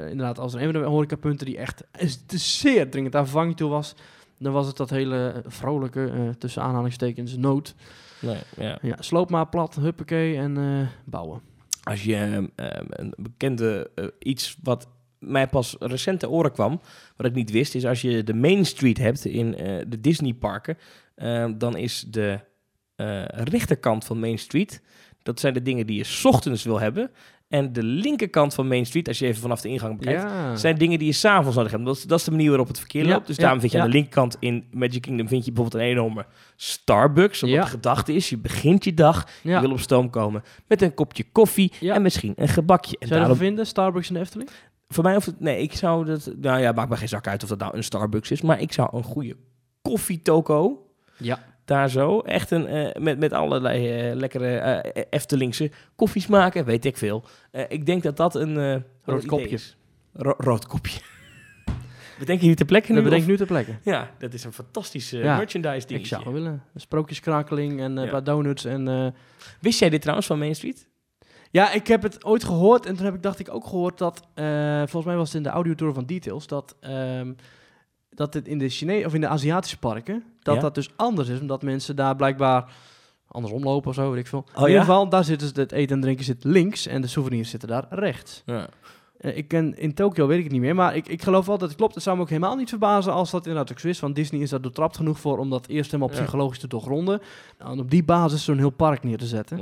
inderdaad, 0.10 0.40
als 0.40 0.54
er 0.54 0.62
een 0.62 0.72
van 0.72 0.82
de 0.82 0.88
horecapunten 0.88 1.46
die 1.46 1.58
echt 1.58 1.84
zeer 2.28 2.90
dringend 2.90 3.16
aan 3.16 3.24
vervanging 3.24 3.58
toe 3.58 3.70
was, 3.70 3.96
dan 4.38 4.54
was 4.54 4.68
het 4.68 4.78
dat 4.78 4.90
hele 4.90 5.44
vrolijke, 5.46 6.36
tussen 6.38 6.62
aanhalingstekens, 6.62 7.38
nood. 7.38 7.76
Nee, 8.22 8.38
ja. 8.58 8.78
Ja, 8.82 8.96
sloop 9.00 9.30
maar 9.30 9.48
plat, 9.48 9.76
huppakee 9.76 10.38
en 10.38 10.90
bouwen. 11.06 11.42
Als 11.84 12.04
je 12.04 12.16
ehm, 12.16 12.46
ehm, 12.56 12.86
een 12.90 13.14
bekende 13.18 13.92
iets 14.20 14.58
wat 14.64 14.88
mij 15.20 15.48
pas 15.48 15.76
recent 15.80 16.20
te 16.20 16.30
oren 16.30 16.52
kwam, 16.52 16.82
wat 17.16 17.26
ik 17.26 17.34
niet 17.34 17.52
wist, 17.52 17.76
is 17.76 17.86
als 17.86 18.02
je 18.02 18.24
de 18.24 18.34
Main 18.34 18.66
Street 18.66 18.98
hebt 18.98 19.26
in 19.26 19.52
de 19.88 20.00
Disney 20.02 20.34
parken, 20.34 20.78
dan 21.58 21.78
is 21.78 22.06
de 22.08 22.40
eh, 22.96 23.26
rechterkant 23.26 24.06
van 24.06 24.20
Main 24.20 24.38
Street, 24.40 24.82
dat 25.24 25.40
zijn 25.40 25.54
de 25.54 25.62
dingen 25.62 25.86
die 25.86 25.98
je 25.98 26.04
's 26.04 26.26
ochtends 26.26 26.64
wil 26.64 26.80
hebben. 26.80 27.12
En 27.48 27.74
de 27.74 27.84
linkerkant 27.84 28.54
van 28.54 28.68
Main 28.68 28.86
Street, 28.86 29.08
als 29.08 29.20
je 29.20 29.26
even 29.26 29.42
vanaf 29.42 29.62
de 29.62 29.70
ingang 29.70 29.98
bekijkt, 29.98 30.22
Ja. 30.22 30.56
zijn 30.56 30.78
dingen 30.78 30.98
die 31.00 31.08
je 31.08 31.14
s'avonds 31.14 31.56
nodig 31.58 31.72
hebt. 31.72 31.86
Dat 31.86 31.96
is, 31.98 32.04
dat 32.04 32.20
is 32.20 32.26
de 32.26 32.32
manier 32.32 32.48
waarop 32.50 32.68
het 32.68 32.80
verkeer 32.80 33.06
Ja, 33.06 33.10
loopt. 33.14 33.28
Dus 33.28 33.36
ja, 33.36 33.42
daarom 33.42 33.60
vind 33.60 33.72
je 33.72 33.80
aan 33.80 33.86
de 33.86 33.92
linkerkant 33.94 34.38
in 34.40 34.66
Magic 34.72 35.02
Kingdom 35.02 35.28
vind 35.28 35.46
je 35.46 35.52
bijvoorbeeld 35.52 35.84
een 35.84 35.90
enorme 35.90 36.26
Starbucks. 36.56 37.44
Omdat 37.44 37.64
de 37.64 37.70
gedachte 37.70 38.14
is, 38.14 38.30
je 38.30 38.38
begint 38.38 38.84
je 38.84 38.94
dag, 38.94 39.28
je 39.44 39.60
wil 39.60 39.72
op 39.72 39.80
stoom 39.80 40.10
komen 40.10 40.44
met 40.68 40.82
een 40.82 40.94
kopje 40.94 41.24
koffie 41.32 41.72
en 41.82 42.02
misschien 42.02 42.34
een 42.36 42.48
gebakje. 42.48 42.98
En 43.00 43.08
Zou 43.08 43.20
je 43.22 43.28
dat 43.28 43.28
daarom, 43.28 43.38
vinden, 43.48 43.66
Starbucks 43.68 44.08
in 44.08 44.14
de 44.14 44.20
Efteling? 44.20 44.50
voor 44.88 45.04
mij 45.04 45.14
hoeft 45.14 45.26
het, 45.26 45.40
nee, 45.40 45.62
ik 45.62 45.74
zou 45.74 46.06
dat, 46.06 46.32
nou 46.38 46.60
ja, 46.62 46.72
maakt 46.72 46.90
me 46.90 46.98
geen 46.98 47.08
zak 47.08 47.28
uit 47.28 47.44
of 47.44 47.50
dat 47.50 47.60
nou 47.60 47.76
een 47.78 47.84
Starbucks 47.84 48.32
is, 48.32 48.42
maar 48.42 48.62
ik 48.62 48.74
zou 48.74 48.90
een 48.98 49.04
goede 49.04 49.36
koffietoko 49.82 50.89
Ja. 51.20 51.40
daar 51.66 51.90
zo, 51.90 52.20
echt 52.20 52.52
een, 52.52 52.68
eh, 52.68 53.02
met, 53.02 53.20
met 53.20 53.34
allerlei 53.34 53.90
eh, 54.10 54.16
lekkere 54.16 54.58
eh, 54.58 55.04
Eftelingse 55.10 55.72
koffies 55.96 56.28
maken, 56.28 56.66
weet 56.66 56.86
ik 56.86 56.98
veel. 56.98 57.24
Ik 57.68 57.86
denk 57.86 58.04
dat 58.04 58.18
dat 58.18 58.36
een 58.36 58.84
Rood 59.06 59.26
kopje. 59.26 59.48
is. 59.50 59.78
Ro- 60.14 60.36
rood 60.38 60.68
kopje. 60.68 61.00
Bedenk 62.20 62.42
je 62.42 62.54
ter 62.54 62.66
plekke 62.66 62.90
nu? 62.90 62.96
Dat 62.96 63.04
bedenk 63.04 63.22
of- 63.22 63.28
ik 63.28 63.32
nu 63.32 63.38
ter 63.38 63.48
plekke. 63.48 63.76
Ja, 63.84 64.10
dat 64.18 64.34
is 64.34 64.44
een 64.44 64.54
fantastische 64.54 65.18
Ja, 65.18 65.38
merchandise 65.38 65.76
Ik 65.82 65.88
dingetje. 65.88 66.08
zou 66.10 66.24
wel 66.24 66.34
willen. 66.34 66.64
Sprookjeskrakeling 66.76 67.80
en 67.82 67.94
Ja. 67.96 68.10
wat 68.12 68.26
donuts 68.26 68.66
en... 68.66 69.14
Wist 69.62 69.80
jij 69.80 69.90
dit 69.90 70.00
trouwens 70.02 70.28
van 70.28 70.40
Main 70.40 70.56
Street? 70.56 70.88
Ja, 71.52 71.72
ik 71.74 71.88
heb 71.88 72.02
het 72.04 72.26
ooit 72.26 72.44
gehoord 72.44 72.86
en 72.86 72.96
toen 72.96 73.06
heb 73.06 73.14
ik, 73.16 73.24
dacht 73.24 73.40
ik 73.40 73.54
ook 73.54 73.66
gehoord 73.66 73.98
dat, 73.98 74.22
volgens 74.86 75.06
mij 75.06 75.16
was 75.16 75.28
het 75.28 75.38
in 75.38 75.44
de 75.44 75.50
audiotour 75.50 75.94
van 75.94 76.06
Details, 76.06 76.48
dat, 76.48 76.76
ehm, 76.80 77.34
dat 78.10 78.34
het 78.34 78.48
in 78.48 78.58
de 78.58 78.70
Chine 78.70 79.06
of 79.06 79.14
in 79.14 79.22
de 79.22 79.28
Aziatische 79.28 79.78
parken, 79.80 80.24
dat 80.42 80.56
Ja? 80.56 80.62
dat 80.62 80.76
dus 80.76 80.90
anders 80.96 81.30
is, 81.30 81.40
omdat 81.40 81.62
mensen 81.62 81.96
daar 81.96 82.16
blijkbaar 82.16 82.72
andersom 83.28 83.64
lopen 83.64 83.90
of 83.90 83.96
zo, 83.96 84.10
weet 84.12 84.20
ik 84.20 84.28
veel. 84.28 84.40
Oh, 84.40 84.54
in 84.54 84.60
ieder 84.62 84.74
ja? 84.76 84.80
geval, 84.80 85.10
daar 85.10 85.24
zitten 85.24 85.48
ze- 85.48 85.60
het 85.60 85.72
eten 85.72 85.96
en 85.96 86.02
drinken 86.02 86.26
zit 86.26 86.44
links 86.44 86.88
en 86.88 87.02
de 87.02 87.08
souvenirs 87.08 87.50
zitten 87.50 87.70
daar 87.70 87.86
rechts. 87.90 88.42
Ja. 88.46 88.68
Eh, 89.18 89.38
ik 89.38 89.48
ken, 89.48 89.78
in 89.78 89.94
Tokio 89.94 90.28
weet 90.28 90.38
ik 90.38 90.44
het 90.44 90.52
niet 90.54 90.62
meer, 90.62 90.76
maar 90.76 90.96
ik, 90.96 91.08
ik 91.08 91.22
geloof 91.24 91.46
wel 91.46 91.58
dat 91.58 91.68
het 91.70 91.78
klopt. 91.78 91.94
Het 91.94 92.04
zou 92.04 92.16
me 92.16 92.22
ook 92.22 92.30
helemaal 92.30 92.56
niet 92.56 92.70
verbazen 92.70 93.14
als 93.14 93.32
dat 93.32 93.46
inderdaad 93.46 93.72
ook 93.72 93.80
zo 93.80 93.88
is, 93.88 94.00
want 94.00 94.16
Disney 94.16 94.42
is 94.42 94.50
daar 94.50 94.62
doortrapt 94.62 94.96
genoeg 94.98 95.20
voor 95.20 95.38
om 95.38 95.50
dat 95.50 95.68
eerst 95.68 95.92
helemaal 95.92 96.14
psychologisch 96.16 96.60
te 96.60 96.68
doorgronden 96.68 97.22
en 97.58 97.80
op 97.80 97.90
die 97.92 98.04
basis 98.04 98.44
zo'n 98.44 98.58
heel 98.58 98.70
park 98.70 99.04
neer 99.04 99.18
te 99.18 99.26
zetten. 99.26 99.60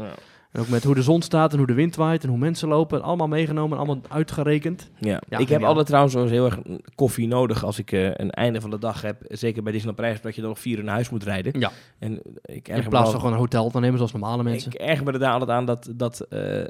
En 0.57 0.63
ook 0.63 0.69
met 0.69 0.83
hoe 0.83 0.95
de 0.95 1.01
zon 1.01 1.21
staat 1.21 1.51
en 1.51 1.57
hoe 1.57 1.67
de 1.67 1.73
wind 1.73 1.95
waait 1.95 2.23
en 2.23 2.29
hoe 2.29 2.37
mensen 2.37 2.67
lopen. 2.67 3.01
Allemaal 3.01 3.27
meegenomen, 3.27 3.77
allemaal 3.77 4.01
uitgerekend. 4.09 4.89
Ja. 4.99 5.21
Ja, 5.29 5.37
ik 5.37 5.49
heb 5.49 5.63
altijd 5.63 5.85
trouwens 5.85 6.13
wel 6.13 6.23
eens 6.23 6.31
heel 6.31 6.45
erg 6.45 6.59
koffie 6.95 7.27
nodig 7.27 7.63
als 7.63 7.79
ik 7.79 7.91
eh, 7.91 8.03
een 8.05 8.31
einde 8.31 8.61
van 8.61 8.69
de 8.69 8.79
dag 8.79 9.01
heb. 9.01 9.21
Zeker 9.27 9.63
bij 9.63 9.71
Disneyland 9.71 10.01
Parijs, 10.01 10.21
dat 10.21 10.35
je 10.35 10.41
dan 10.41 10.49
nog 10.49 10.59
vier 10.59 10.77
uur 10.77 10.83
naar 10.83 10.93
huis 10.93 11.09
moet 11.09 11.23
rijden. 11.23 11.59
Ja. 11.59 11.71
En 11.99 12.21
ik 12.41 12.67
In 12.67 12.89
plaats 12.89 13.09
van 13.09 13.19
gewoon 13.19 13.33
een 13.33 13.39
hotel 13.39 13.69
te 13.69 13.79
nemen 13.79 13.97
zoals 13.97 14.11
normale 14.11 14.43
mensen. 14.43 14.71
Ik 14.71 14.79
erger 14.79 15.05
me 15.05 15.11
er 15.11 15.19
daar 15.19 15.31
altijd 15.31 15.49
aan 15.51 15.65
dat, 15.65 15.89
dat 15.95 16.19
eh, 16.19 16.59
eh, 16.61 16.67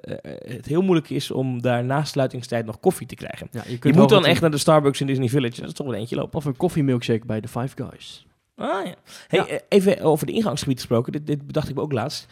het 0.55 0.65
heel 0.65 0.81
moeilijk 0.81 1.09
is 1.09 1.31
om 1.31 1.61
daar 1.61 1.83
na 1.83 2.03
sluitingstijd 2.03 2.65
nog 2.65 2.79
koffie 2.79 3.07
te 3.07 3.15
krijgen. 3.15 3.47
ja, 3.51 3.63
je 3.81 3.93
moet 3.93 4.09
dan 4.09 4.25
echt 4.25 4.41
naar 4.41 4.51
de 4.51 4.57
Starbucks 4.57 5.01
in 5.01 5.07
Disney 5.07 5.29
Village. 5.29 5.59
Dat 5.59 5.69
is 5.69 5.73
toch 5.73 5.85
wel 5.85 5.95
een 5.95 6.01
eentje 6.01 6.15
lopen. 6.15 6.37
Of 6.37 6.45
een 6.45 6.57
koffiemilkshake 6.57 7.25
bij 7.25 7.41
de 7.41 7.47
Five 7.47 7.83
Guys. 7.83 8.25
Ah 8.55 8.85
ja. 8.85 8.95
Hey, 9.27 9.45
Ja. 9.47 9.59
even 9.69 10.01
over 10.01 10.25
de 10.25 10.31
ingangsgebied 10.31 10.77
gesproken. 10.77 11.11
Dit, 11.11 11.27
dit 11.27 11.47
bedacht 11.47 11.69
ik 11.69 11.75
me 11.75 11.81
ook 11.81 11.91
laatst. 11.91 12.27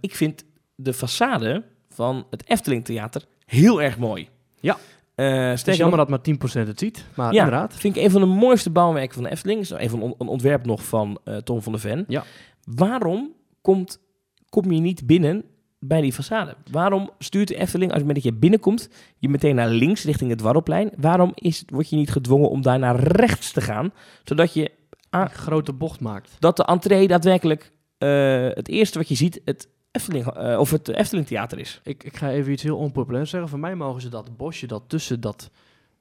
Ik 0.00 0.14
vind 0.14 0.44
de 0.76 0.94
façade 0.94 1.62
van 1.88 2.26
het 2.30 2.48
Efteling 2.48 2.84
Theater 2.84 3.24
heel 3.46 3.82
erg 3.82 3.98
mooi. 3.98 4.28
Ja. 4.60 4.76
Eh 5.14 5.48
Het 5.48 5.68
is 5.68 5.76
jammer 5.76 5.98
nog, 5.98 6.08
dat 6.08 6.26
maar 6.26 6.64
10% 6.64 6.66
het 6.68 6.78
ziet. 6.78 7.04
Maar 7.14 7.32
ja, 7.32 7.44
inderdaad. 7.44 7.74
vind 7.76 7.96
ik 7.96 8.02
een 8.02 8.10
van 8.10 8.20
de 8.20 8.26
mooiste 8.26 8.70
bouwwerken 8.70 9.14
van 9.14 9.22
de 9.22 9.30
Efteling. 9.30 9.60
Is 9.60 9.70
een 9.70 10.00
on- 10.02 10.14
een 10.18 10.26
ontwerp 10.28 10.66
nog 10.66 10.84
van 10.84 11.18
eh, 11.24 11.36
Tom 11.36 11.62
van 11.62 11.72
der 11.72 11.80
Ven. 11.80 12.04
Ja. 12.08 12.24
Waarom 12.64 13.32
komt, 13.60 14.00
kom 14.48 14.70
je 14.72 14.80
niet 14.80 15.06
binnen 15.06 15.44
bij 15.78 16.00
die 16.00 16.12
façade? 16.14 16.70
Waarom 16.70 17.10
stuurt 17.18 17.48
de 17.48 17.56
Efteling, 17.56 17.90
als 17.90 18.00
je 18.00 18.06
met 18.06 18.14
dat 18.14 18.24
je 18.24 18.32
binnenkomt, 18.32 18.88
je 19.18 19.28
meteen 19.28 19.54
naar 19.54 19.68
links 19.68 20.04
richting 20.04 20.30
het 20.30 20.38
Dwarrelplein? 20.38 20.90
Waarom 20.96 21.32
is, 21.34 21.62
word 21.66 21.88
je 21.90 21.96
niet 21.96 22.10
gedwongen 22.10 22.48
om 22.50 22.62
daar 22.62 22.78
naar 22.78 23.00
rechts 23.00 23.52
te 23.52 23.60
gaan? 23.60 23.92
Zodat 24.24 24.54
je 24.54 24.70
Een 25.10 25.30
grote 25.30 25.72
bocht 25.72 26.00
maakt. 26.00 26.36
dat 26.38 26.56
de 26.56 26.64
entree 26.64 27.08
daadwerkelijk 27.08 27.72
eh, 27.98 28.48
het 28.48 28.68
eerste 28.68 28.98
wat 28.98 29.08
je 29.08 29.14
ziet, 29.14 29.40
het 29.44 29.68
Efteling, 29.96 30.26
eh, 30.26 30.58
of 30.58 30.70
het 30.70 30.88
Efteling 30.88 31.26
Theater 31.26 31.58
is. 31.58 31.80
Ik, 31.84 32.04
ik 32.04 32.16
ga 32.16 32.30
even 32.30 32.52
iets 32.52 32.62
heel 32.62 32.76
onpopulairs 32.76 33.30
zeggen. 33.30 33.48
Voor 33.48 33.58
mij 33.58 33.74
mogen 33.74 34.00
ze 34.00 34.08
dat 34.08 34.36
bosje 34.36 34.66
dat 34.66 34.82
tussen 34.86 35.20
dat... 35.20 35.50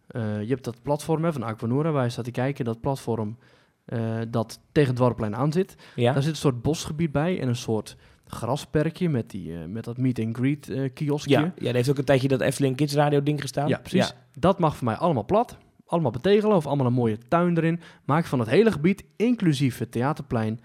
eh, 0.08 0.42
je 0.42 0.50
hebt 0.50 0.64
dat 0.64 0.82
platform 0.82 1.24
hè, 1.24 1.34
van 1.34 1.44
Aquanura 1.44 1.92
waar 1.92 2.04
je 2.04 2.10
staat 2.10 2.26
te 2.26 2.32
kijken. 2.32 2.66
Dat 2.66 2.82
platform 2.82 3.38
eh, 3.86 4.20
dat 4.28 4.60
tegen 4.72 4.90
het 4.90 4.98
Dwarreplein 4.98 5.36
aan 5.36 5.52
zit. 5.52 5.76
Ja? 5.96 6.14
Daar 6.14 6.22
zit 6.22 6.32
een 6.32 6.38
soort 6.38 6.62
bosgebied 6.62 7.12
bij 7.12 7.40
en 7.40 7.48
een 7.48 7.56
soort 7.56 7.96
grasperkje 8.28 9.10
met, 9.10 9.30
die, 9.30 9.52
met 9.54 9.84
dat 9.84 9.98
meet 9.98 10.20
and 10.20 10.38
greet 10.38 10.70
eh 10.70 10.94
kioskje. 10.94 11.40
Ja, 11.40 11.54
ja, 11.58 11.68
er 11.68 11.76
heeft 11.76 11.90
ook 11.90 11.98
een 11.98 12.04
tijdje 12.04 12.28
dat 12.28 12.42
Efteling 12.42 12.76
Kids 12.76 12.94
Radio 12.94 13.24
ding 13.24 13.42
gestaan. 13.42 13.68
Ja, 13.68 13.78
precies. 13.78 14.14
Dat 14.40 14.60
mag 14.60 14.76
voor 14.76 14.86
mij 14.86 14.96
allemaal 14.96 15.26
plat. 15.26 15.58
Allemaal 15.86 16.12
betegelen 16.12 16.56
of 16.56 16.66
allemaal 16.68 16.86
een 16.86 16.94
mooie 16.94 17.18
tuin 17.28 17.58
erin. 17.58 17.80
Maak 18.06 18.26
van 18.26 18.40
het 18.40 18.50
hele 18.50 18.72
gebied, 18.72 19.04
inclusief 19.16 19.78
het 19.78 19.92
theaterplein, 19.92 20.60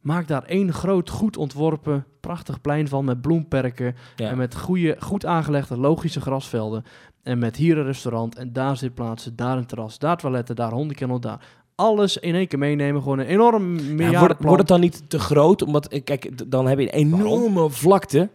maak 0.00 0.28
daar 0.28 0.42
één 0.44 0.72
groot, 0.72 1.10
goed 1.10 1.36
ontworpen, 1.36 2.04
prachtig 2.20 2.60
plein 2.60 2.88
van 2.88 3.04
met 3.04 3.20
bloemperken 3.20 3.94
Ja. 4.16 4.28
en 4.30 4.36
met 4.36 4.56
goede, 4.56 4.96
goed 4.98 5.26
aangelegde, 5.26 5.76
logische 5.78 6.20
grasvelden. 6.20 6.84
En 7.22 7.38
met 7.38 7.56
hier 7.56 7.78
een 7.78 7.84
restaurant 7.84 8.36
en 8.36 8.52
daar 8.52 8.76
zitplaatsen, 8.76 9.36
daar 9.36 9.56
een 9.56 9.66
terras, 9.66 9.98
daar 9.98 10.16
toiletten, 10.16 10.56
daar 10.56 10.72
hondenkennel, 10.72 11.20
daar. 11.20 11.40
Alles 11.74 12.16
in 12.16 12.34
één 12.34 12.46
keer 12.46 12.58
meenemen, 12.58 13.02
gewoon 13.02 13.18
een 13.18 13.26
enorm 13.26 13.78
Ja, 13.98 14.18
wordt, 14.18 14.42
wordt 14.42 14.58
het 14.58 14.68
dan 14.68 14.80
niet 14.80 15.02
te 15.10 15.18
groot? 15.18 15.62
Omdat, 15.62 15.88
eh, 15.88 16.04
kijk, 16.04 16.50
dan 16.50 16.66
heb 16.66 16.78
je 16.78 16.84
een 16.84 17.06
enorme 17.06 17.70
vlakte. 17.70 18.28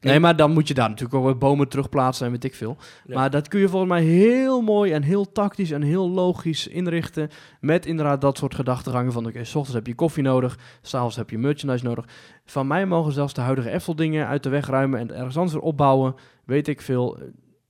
Nee, 0.00 0.20
maar 0.20 0.36
dan 0.36 0.52
moet 0.52 0.68
je 0.68 0.74
daar 0.74 0.88
natuurlijk 0.88 1.14
ook 1.14 1.24
weer 1.24 1.38
bomen 1.38 1.68
terugplaatsen 1.68 2.26
en 2.26 2.32
weet 2.32 2.44
ik 2.44 2.54
veel. 2.54 2.76
Ja. 3.06 3.14
Maar 3.14 3.30
dat 3.30 3.48
kun 3.48 3.60
je 3.60 3.68
volgens 3.68 3.90
mij 3.90 4.02
heel 4.02 4.60
mooi 4.60 4.92
en 4.92 5.02
heel 5.02 5.32
tactisch 5.32 5.70
en 5.70 5.82
heel 5.82 6.10
logisch 6.10 6.66
inrichten. 6.66 7.28
Met 7.60 7.86
inderdaad 7.86 8.20
dat 8.20 8.38
soort 8.38 8.54
gedachtegangen 8.54 9.12
van... 9.12 9.26
oké, 9.26 9.44
s 9.44 9.54
ochtends 9.54 9.74
heb 9.74 9.86
je 9.86 9.94
koffie 9.94 10.22
nodig, 10.22 10.58
s'avonds 10.82 11.16
heb 11.16 11.30
je 11.30 11.38
merchandise 11.38 11.84
nodig. 11.84 12.04
Van 12.44 12.66
mij 12.66 12.86
mogen 12.86 13.12
zelfs 13.12 13.34
de 13.34 13.40
huidige 13.40 13.70
Efteldingen 13.70 14.26
uit 14.26 14.42
de 14.42 14.48
weg 14.48 14.66
ruimen... 14.66 15.00
en 15.00 15.14
ergens 15.14 15.36
anders 15.36 15.54
weer 15.54 15.62
opbouwen, 15.62 16.14
weet 16.44 16.68
ik 16.68 16.80
veel. 16.80 17.18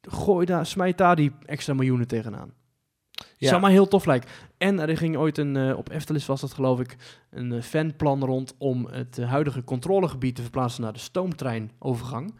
Gooi 0.03 0.47
daar, 0.47 0.67
smijt 0.67 0.99
daar 0.99 1.17
die 1.17 1.33
extra 1.47 1.75
miljoenen 1.75 2.07
tegenaan. 2.07 2.53
Ja. 3.37 3.49
Zou 3.49 3.61
mij 3.61 3.71
heel 3.71 3.89
tof 3.89 4.05
lijken. 4.05 4.31
En 4.59 4.79
er 4.81 4.97
ging 4.97 5.17
ooit 5.17 5.39
een, 5.39 5.57
eh, 5.57 5.77
op 5.77 5.89
Eftelis 5.91 6.27
was 6.27 6.41
dat 6.41 6.53
geloof 6.53 6.81
ik, 6.81 6.97
een 7.31 7.53
eh, 7.53 7.63
fanplan 7.63 8.25
rond 8.25 8.55
om 8.59 8.87
het 8.87 9.17
huidige 9.23 9.65
controlegebied 9.65 10.35
te 10.35 10.43
verplaatsen 10.43 10.83
naar 10.83 10.93
de 10.93 10.99
stoomtreinovergang. 10.99 12.35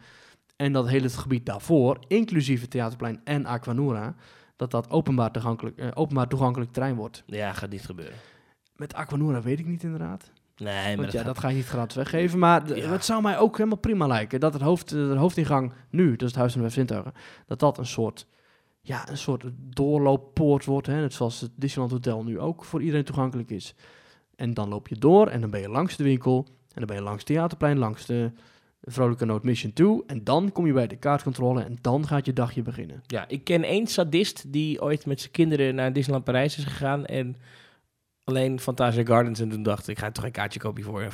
En 0.55 0.73
dat 0.73 0.87
hele 0.89 1.09
gebied 1.09 1.45
daarvoor, 1.45 1.99
inclusief 2.07 2.61
het 2.61 2.69
Theaterplein 2.69 3.21
en 3.23 3.45
Aquanura, 3.45 4.15
dat 4.55 4.71
dat 4.71 4.89
openbaar 4.89 5.31
toegankelijk, 5.31 5.77
eh, 5.77 5.87
openbaar 5.93 6.27
toegankelijk 6.27 6.71
terrein 6.71 6.95
wordt. 6.95 7.23
Ja, 7.25 7.53
gaat 7.53 7.69
niet 7.69 7.85
gebeuren. 7.85 8.15
Met 8.75 8.93
Aquanura 8.93 9.41
weet 9.41 9.59
ik 9.59 9.65
niet 9.67 9.83
inderdaad. 9.83 10.31
Nee, 10.57 10.73
maar 10.87 10.95
Want 10.95 11.11
ja, 11.11 11.17
gaat- 11.17 11.27
dat 11.27 11.39
ga 11.39 11.47
je 11.47 11.55
niet 11.55 11.65
gratis 11.67 11.95
weggeven. 11.95 12.39
Maar 12.39 12.75
Ja. 12.77 12.89
het 12.91 13.05
zou 13.05 13.21
mij 13.21 13.37
ook 13.37 13.57
helemaal 13.57 13.77
prima 13.79 14.07
lijken 14.07 14.39
dat 14.39 14.53
het 14.53 14.61
hoofd, 14.61 14.89
de 14.89 15.15
hoofdingang 15.17 15.73
nu, 15.89 16.15
dus 16.15 16.27
het 16.27 16.37
Huis 16.37 16.51
van 16.53 16.61
de 16.61 16.69
Vijf 16.69 16.79
Zintuigen, 16.87 17.13
dat 17.47 17.59
dat 17.59 17.77
een 17.77 17.85
soort, 17.85 18.25
ja, 18.81 19.09
een 19.09 19.17
soort 19.17 19.43
doorlooppoort 19.55 20.65
wordt. 20.65 20.87
Hè? 20.87 20.99
Net 20.99 21.13
zoals 21.13 21.41
het 21.41 21.51
Disneyland 21.55 21.91
Hotel 21.91 22.23
nu 22.23 22.39
ook 22.39 22.63
voor 22.63 22.81
iedereen 22.81 23.03
toegankelijk 23.05 23.49
is. 23.49 23.75
En 24.35 24.53
dan 24.53 24.69
loop 24.69 24.87
je 24.87 24.95
door 24.95 25.27
en 25.27 25.41
dan 25.41 25.49
ben 25.49 25.61
je 25.61 25.69
langs 25.69 25.95
de 25.95 26.03
winkel. 26.03 26.45
En 26.47 26.77
dan 26.77 26.85
ben 26.85 26.95
je 26.95 27.01
langs 27.01 27.17
het 27.17 27.27
Theaterplein, 27.27 27.77
langs 27.77 28.05
de 28.05 28.31
Vrolijke 28.81 29.25
Noot 29.25 29.43
Mission 29.43 29.73
2. 29.73 30.03
En 30.07 30.23
dan 30.23 30.51
kom 30.51 30.65
je 30.65 30.73
bij 30.73 30.87
de 30.87 30.95
kaartcontrole 30.95 31.63
en 31.63 31.77
dan 31.81 32.07
gaat 32.07 32.25
je 32.25 32.33
dagje 32.33 32.61
beginnen. 32.61 33.01
Ja, 33.07 33.27
ik 33.27 33.43
ken 33.43 33.63
één 33.63 33.87
sadist 33.87 34.51
die 34.53 34.81
ooit 34.81 35.05
met 35.05 35.19
zijn 35.19 35.31
kinderen 35.31 35.75
naar 35.75 35.93
Disneyland 35.93 36.25
Parijs 36.25 36.57
is 36.57 36.63
gegaan 36.63 37.05
en 37.05 37.35
alleen 38.23 38.59
Fantasia 38.59 39.03
Gardens 39.03 39.39
en 39.39 39.49
toen 39.49 39.63
dacht 39.63 39.87
ik, 39.87 39.97
ga 39.99 40.11
toch 40.11 40.23
een 40.23 40.31
kaartje 40.31 40.59
kopen 40.59 40.83
voor. 40.83 41.01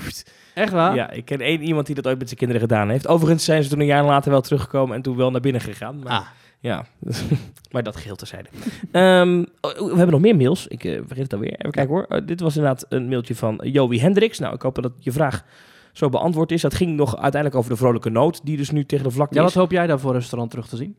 Echt 0.54 0.72
waar? 0.72 0.96
Ja, 0.96 1.10
ik 1.10 1.26
ken 1.26 1.42
één 1.42 1.62
iemand 1.62 1.86
die 1.86 1.96
dat 1.96 2.08
ooit 2.08 2.18
met 2.18 2.28
zijn 2.28 2.40
kinderen 2.40 2.62
gedaan 2.62 2.90
heeft. 2.90 3.08
Overigens 3.08 3.44
zijn 3.44 3.64
ze 3.64 3.70
toen 3.70 3.80
een 3.80 3.86
jaar 3.86 4.06
later 4.06 4.32
wel 4.32 4.42
teruggekomen 4.42 4.96
en 4.96 5.02
toen 5.02 5.18
wel 5.18 5.32
naar 5.32 5.42
binnen 5.42 5.62
gegaan. 5.62 6.00
Maar, 6.00 6.12
Ah, 6.12 6.28
Ja, 6.60 6.86
maar 7.72 7.84
dat 7.84 7.96
geheel 7.96 8.16
terzijde. 8.16 8.50
Oh, 9.62 9.78
we 9.78 9.96
hebben 9.96 10.12
nog 10.12 10.22
meer 10.22 10.36
mails. 10.36 10.68
Ik 10.68 10.84
eh, 10.84 10.94
vergeet 11.06 11.24
het 11.24 11.34
alweer. 11.34 11.54
Even 11.54 11.72
kijken 11.72 11.94
hoor. 11.94 12.06
Eh, 12.10 12.22
dit 12.26 12.40
was 12.40 12.56
inderdaad 12.56 12.86
een 12.90 13.08
mailtje 13.08 13.36
van 13.36 13.62
Joey 13.64 13.98
Hendricks. 13.98 14.40
Nou, 14.40 14.54
ik 14.56 14.62
hoop 14.62 14.82
dat 14.82 14.94
je 15.00 15.12
vraag 15.12 15.46
zo 15.94 16.10
beantwoord 16.10 16.52
is. 16.52 16.62
Dat 16.62 16.74
ging 16.74 16.96
nog 16.96 17.18
uiteindelijk 17.18 17.56
over 17.56 17.72
de 17.72 17.78
vrolijke 17.78 18.10
noot, 18.10 18.46
die 18.46 18.58
dus 18.58 18.72
nu 18.72 18.86
tegen 18.86 19.06
de 19.06 19.12
vlakte 19.12 19.36
ja, 19.36 19.42
wat 19.42 19.50
is. 19.50 19.56
hoop 19.56 19.72
jij 19.72 19.88
daar 19.88 20.00
voor 20.00 20.10
een 20.10 20.20
restaurant 20.20 20.50
terug 20.52 20.68
te 20.68 20.76
zien? 20.76 20.96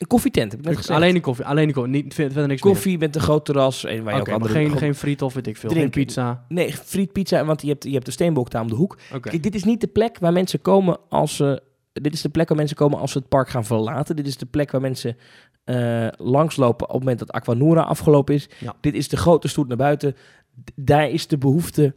Een 0.00 0.06
koffietent, 0.06 0.50
heb 0.50 0.60
ik 0.60 0.66
net 0.66 0.76
gezegd. 0.76 0.98
Alleen 0.98 1.12
die 1.12 1.22
koffie, 1.22 1.44
alleen 1.44 1.64
die 1.64 1.74
koffie, 1.74 1.92
niet, 1.92 2.14
verder 2.14 2.46
niks 2.46 2.62
meer. 2.62 2.72
koffie 2.72 2.98
met 2.98 3.14
een 3.14 3.20
groot 3.20 3.44
terras. 3.44 3.84
En 3.84 4.04
waar 4.04 4.14
je 4.14 4.20
ook 4.20 4.28
andere, 4.28 4.52
geen, 4.52 4.76
geen 4.78 4.94
friet 4.94 5.22
of 5.22 5.34
weet 5.34 5.46
ik 5.46 5.56
veel. 5.56 5.70
Geen 5.70 5.90
pizza. 5.90 6.44
Nee, 6.48 6.72
frietpizza, 6.72 7.44
want 7.44 7.62
je 7.62 7.68
hebt, 7.68 7.84
je 7.84 7.92
hebt 7.92 8.04
de 8.04 8.10
steenbok 8.10 8.50
daar 8.50 8.62
om 8.62 8.68
de 8.68 8.74
hoek. 8.74 8.98
Kijk, 9.20 9.42
dit 9.42 9.54
is 9.54 9.64
niet 9.64 9.80
de 9.80 9.86
plek 9.86 10.18
waar 10.18 10.32
mensen 10.32 10.60
komen 10.62 10.98
als 11.08 11.36
ze... 11.36 11.62
Dit 11.92 12.12
is 12.12 12.20
de 12.20 12.28
plek 12.28 12.48
waar 12.48 12.58
mensen 12.58 12.76
komen 12.76 12.98
als 12.98 13.12
ze 13.12 13.18
het 13.18 13.28
park 13.28 13.48
gaan 13.48 13.64
verlaten. 13.64 14.16
Dit 14.16 14.26
is 14.26 14.36
de 14.36 14.46
plek 14.46 14.70
waar 14.70 14.80
mensen 14.80 15.16
eh, 15.64 16.06
langslopen 16.16 16.86
op 16.86 16.92
het 16.92 16.98
moment 17.02 17.18
dat 17.18 17.32
Aquanura 17.32 17.80
afgelopen 17.82 18.34
is. 18.34 18.48
Ja. 18.58 18.74
Dit 18.80 18.94
is 18.94 19.08
de 19.08 19.16
grote 19.16 19.48
stoet 19.48 19.68
naar 19.68 19.76
buiten. 19.76 20.12
D- 20.64 20.70
daar 20.74 21.10
is 21.10 21.26
de 21.26 21.38
behoefte 21.38 21.94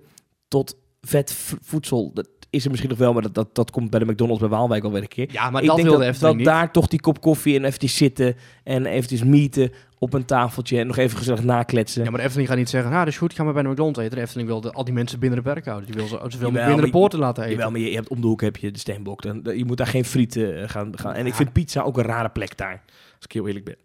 tot 0.47 0.75
vet 1.07 1.55
voedsel. 1.61 2.11
Dat 2.13 2.27
is 2.49 2.63
er 2.63 2.69
misschien 2.69 2.89
nog 2.89 2.99
wel, 2.99 3.13
maar 3.13 3.21
dat, 3.21 3.35
dat, 3.35 3.55
dat 3.55 3.71
komt 3.71 3.89
bij 3.89 3.99
de 3.99 4.05
McDonald's 4.05 4.39
bij 4.41 4.49
Waalwijk 4.49 4.81
wel 4.81 4.91
weer 4.91 5.01
een 5.01 5.07
keer. 5.07 5.31
Ja, 5.31 5.49
maar 5.49 5.61
ik 5.61 5.67
dat 5.67 5.75
denk 5.77 5.87
wilde 5.89 6.05
dat, 6.05 6.19
dat 6.19 6.35
niet. 6.35 6.45
daar 6.45 6.71
toch 6.71 6.87
die 6.87 6.99
kop 7.01 7.21
koffie 7.21 7.55
en 7.55 7.65
eventjes 7.65 7.95
zitten 7.97 8.35
en 8.63 8.85
eventjes 8.85 9.23
mieten 9.23 9.71
op 9.99 10.13
een 10.13 10.25
tafeltje 10.25 10.79
en 10.79 10.87
nog 10.87 10.97
even 10.97 11.17
gezellig 11.17 11.43
nakletsen. 11.43 12.03
Ja, 12.03 12.09
maar 12.09 12.19
de 12.19 12.25
Efteling 12.25 12.49
gaat 12.49 12.57
niet 12.57 12.69
zeggen, 12.69 12.91
nou, 12.91 13.03
dat 13.03 13.13
is 13.13 13.19
goed, 13.19 13.33
gaan 13.33 13.47
we 13.47 13.53
bij 13.53 13.63
de 13.63 13.69
McDonald's 13.69 13.99
eten. 13.99 14.15
De 14.15 14.21
Efteling 14.21 14.47
wil 14.47 14.61
de- 14.61 14.71
al 14.71 14.83
die 14.83 14.93
mensen 14.93 15.19
binnen 15.19 15.43
de 15.43 15.49
perk 15.51 15.65
houden. 15.65 15.85
Die 15.91 15.95
wil 15.99 16.07
ze 16.07 16.19
zoveel 16.27 16.51
binnen 16.51 16.75
de 16.75 16.81
maar- 16.81 16.89
poorten 16.89 17.19
laten 17.19 17.43
eten. 17.43 17.55
Jawel, 17.55 17.71
maar 17.71 17.79
je, 17.79 17.89
je 17.89 17.95
hebt 17.95 18.07
om 18.09 18.21
de 18.21 18.27
hoek 18.27 18.41
heb 18.41 18.57
je 18.57 18.71
de 18.71 18.79
steenbok. 18.79 19.21
Dan, 19.21 19.57
je 19.57 19.65
moet 19.65 19.77
daar 19.77 19.87
geen 19.87 20.05
frieten 20.05 20.61
eh, 20.61 20.69
gaan, 20.69 20.97
gaan. 20.99 21.13
En 21.13 21.25
ik 21.25 21.33
vind 21.33 21.53
pizza 21.53 21.81
ook 21.81 21.97
een 21.97 22.03
rare 22.03 22.29
plek 22.29 22.57
daar. 22.57 22.81
Als 23.15 23.25
ik 23.25 23.31
heel 23.31 23.47
eerlijk 23.47 23.65
ben. 23.65 23.75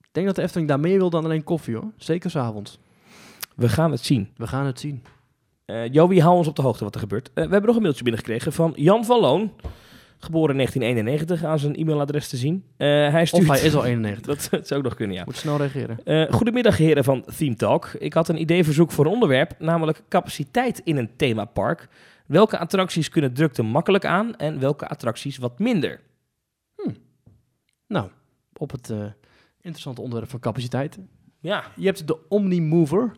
Ik 0.00 0.08
denk 0.12 0.26
dat 0.26 0.36
de 0.36 0.42
Efteling 0.42 0.68
daar 0.68 0.80
meer 0.80 0.98
wil 0.98 1.10
dan 1.10 1.24
alleen 1.24 1.44
koffie, 1.44 1.74
hoor. 1.74 1.90
Zeker 1.96 2.30
s'avonds. 2.30 2.78
We 3.56 3.68
gaan 3.68 3.90
het 3.90 4.04
zien. 4.04 4.28
We 4.36 4.46
gaan 4.46 4.66
het 4.66 4.80
zien. 4.80 5.02
Eh 5.66 5.92
Joey, 5.92 6.18
hou 6.18 6.36
ons 6.36 6.46
op 6.48 6.56
de 6.56 6.62
hoogte 6.62 6.84
wat 6.84 6.94
er 6.94 7.00
gebeurt. 7.00 7.28
Eh, 7.28 7.34
we 7.34 7.40
hebben 7.40 7.66
nog 7.66 7.76
een 7.76 7.82
mailtje 7.82 8.02
binnengekregen 8.02 8.52
van 8.52 8.72
Jan 8.76 9.04
van 9.04 9.20
Loon. 9.20 9.52
Geboren 10.18 10.50
in 10.50 10.56
1991, 10.56 11.44
aan 11.44 11.58
zijn 11.58 11.74
e-mailadres 11.76 12.28
te 12.28 12.36
zien. 12.36 12.64
Eh, 12.76 12.88
hij 12.88 13.22
Of 13.22 13.28
stuurt... 13.28 13.48
hij 13.48 13.60
is 13.60 13.74
al 13.74 13.84
91. 13.84 14.26
Dat, 14.34 14.48
dat 14.50 14.66
zou 14.66 14.80
ook 14.80 14.86
nog 14.86 14.94
kunnen, 14.96 15.16
ja. 15.16 15.24
Moet 15.24 15.36
snel 15.36 15.56
reageren. 15.56 16.32
Goedemiddag 16.32 16.76
heren 16.76 17.04
van 17.04 17.24
Theme 17.36 17.54
Talk. 17.54 17.86
Ik 17.98 18.12
had 18.12 18.28
een 18.28 18.40
ideeverzoek 18.40 18.90
voor 18.90 19.06
een 19.06 19.12
onderwerp, 19.12 19.54
namelijk 19.58 20.02
capaciteit 20.08 20.80
in 20.84 20.96
een 20.96 21.10
themapark. 21.16 21.88
Welke 22.26 22.58
attracties 22.58 23.08
kunnen 23.08 23.32
drukte 23.32 23.62
makkelijk 23.62 24.04
aan 24.04 24.36
en 24.36 24.60
welke 24.60 24.88
attracties 24.88 25.36
wat 25.36 25.58
minder? 25.58 26.00
Nou, 27.88 28.08
op 28.56 28.70
het 28.70 28.92
interessante 29.60 30.00
onderwerp 30.00 30.30
van 30.30 30.40
capaciteit. 30.40 30.98
Ja, 31.40 31.64
Je 31.76 31.86
hebt 31.86 32.06
de 32.06 32.28
Omnimover. 32.28 33.12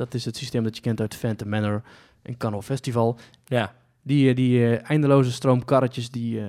Dat 0.00 0.14
is 0.14 0.24
het 0.24 0.36
systeem 0.36 0.62
dat 0.62 0.76
je 0.76 0.82
kent 0.82 1.00
uit 1.00 1.14
Phantom 1.14 1.48
Manor 1.48 1.82
en 2.22 2.36
Carnival 2.36 2.62
Festival. 2.62 3.18
ja. 3.44 3.74
Die, 4.02 4.28
eh, 4.28 4.36
die 4.36 4.64
eh, 4.64 4.90
eindeloze 4.90 5.32
stroom 5.32 5.64
karretjes, 5.64 6.10
die, 6.10 6.40
eh, 6.40 6.46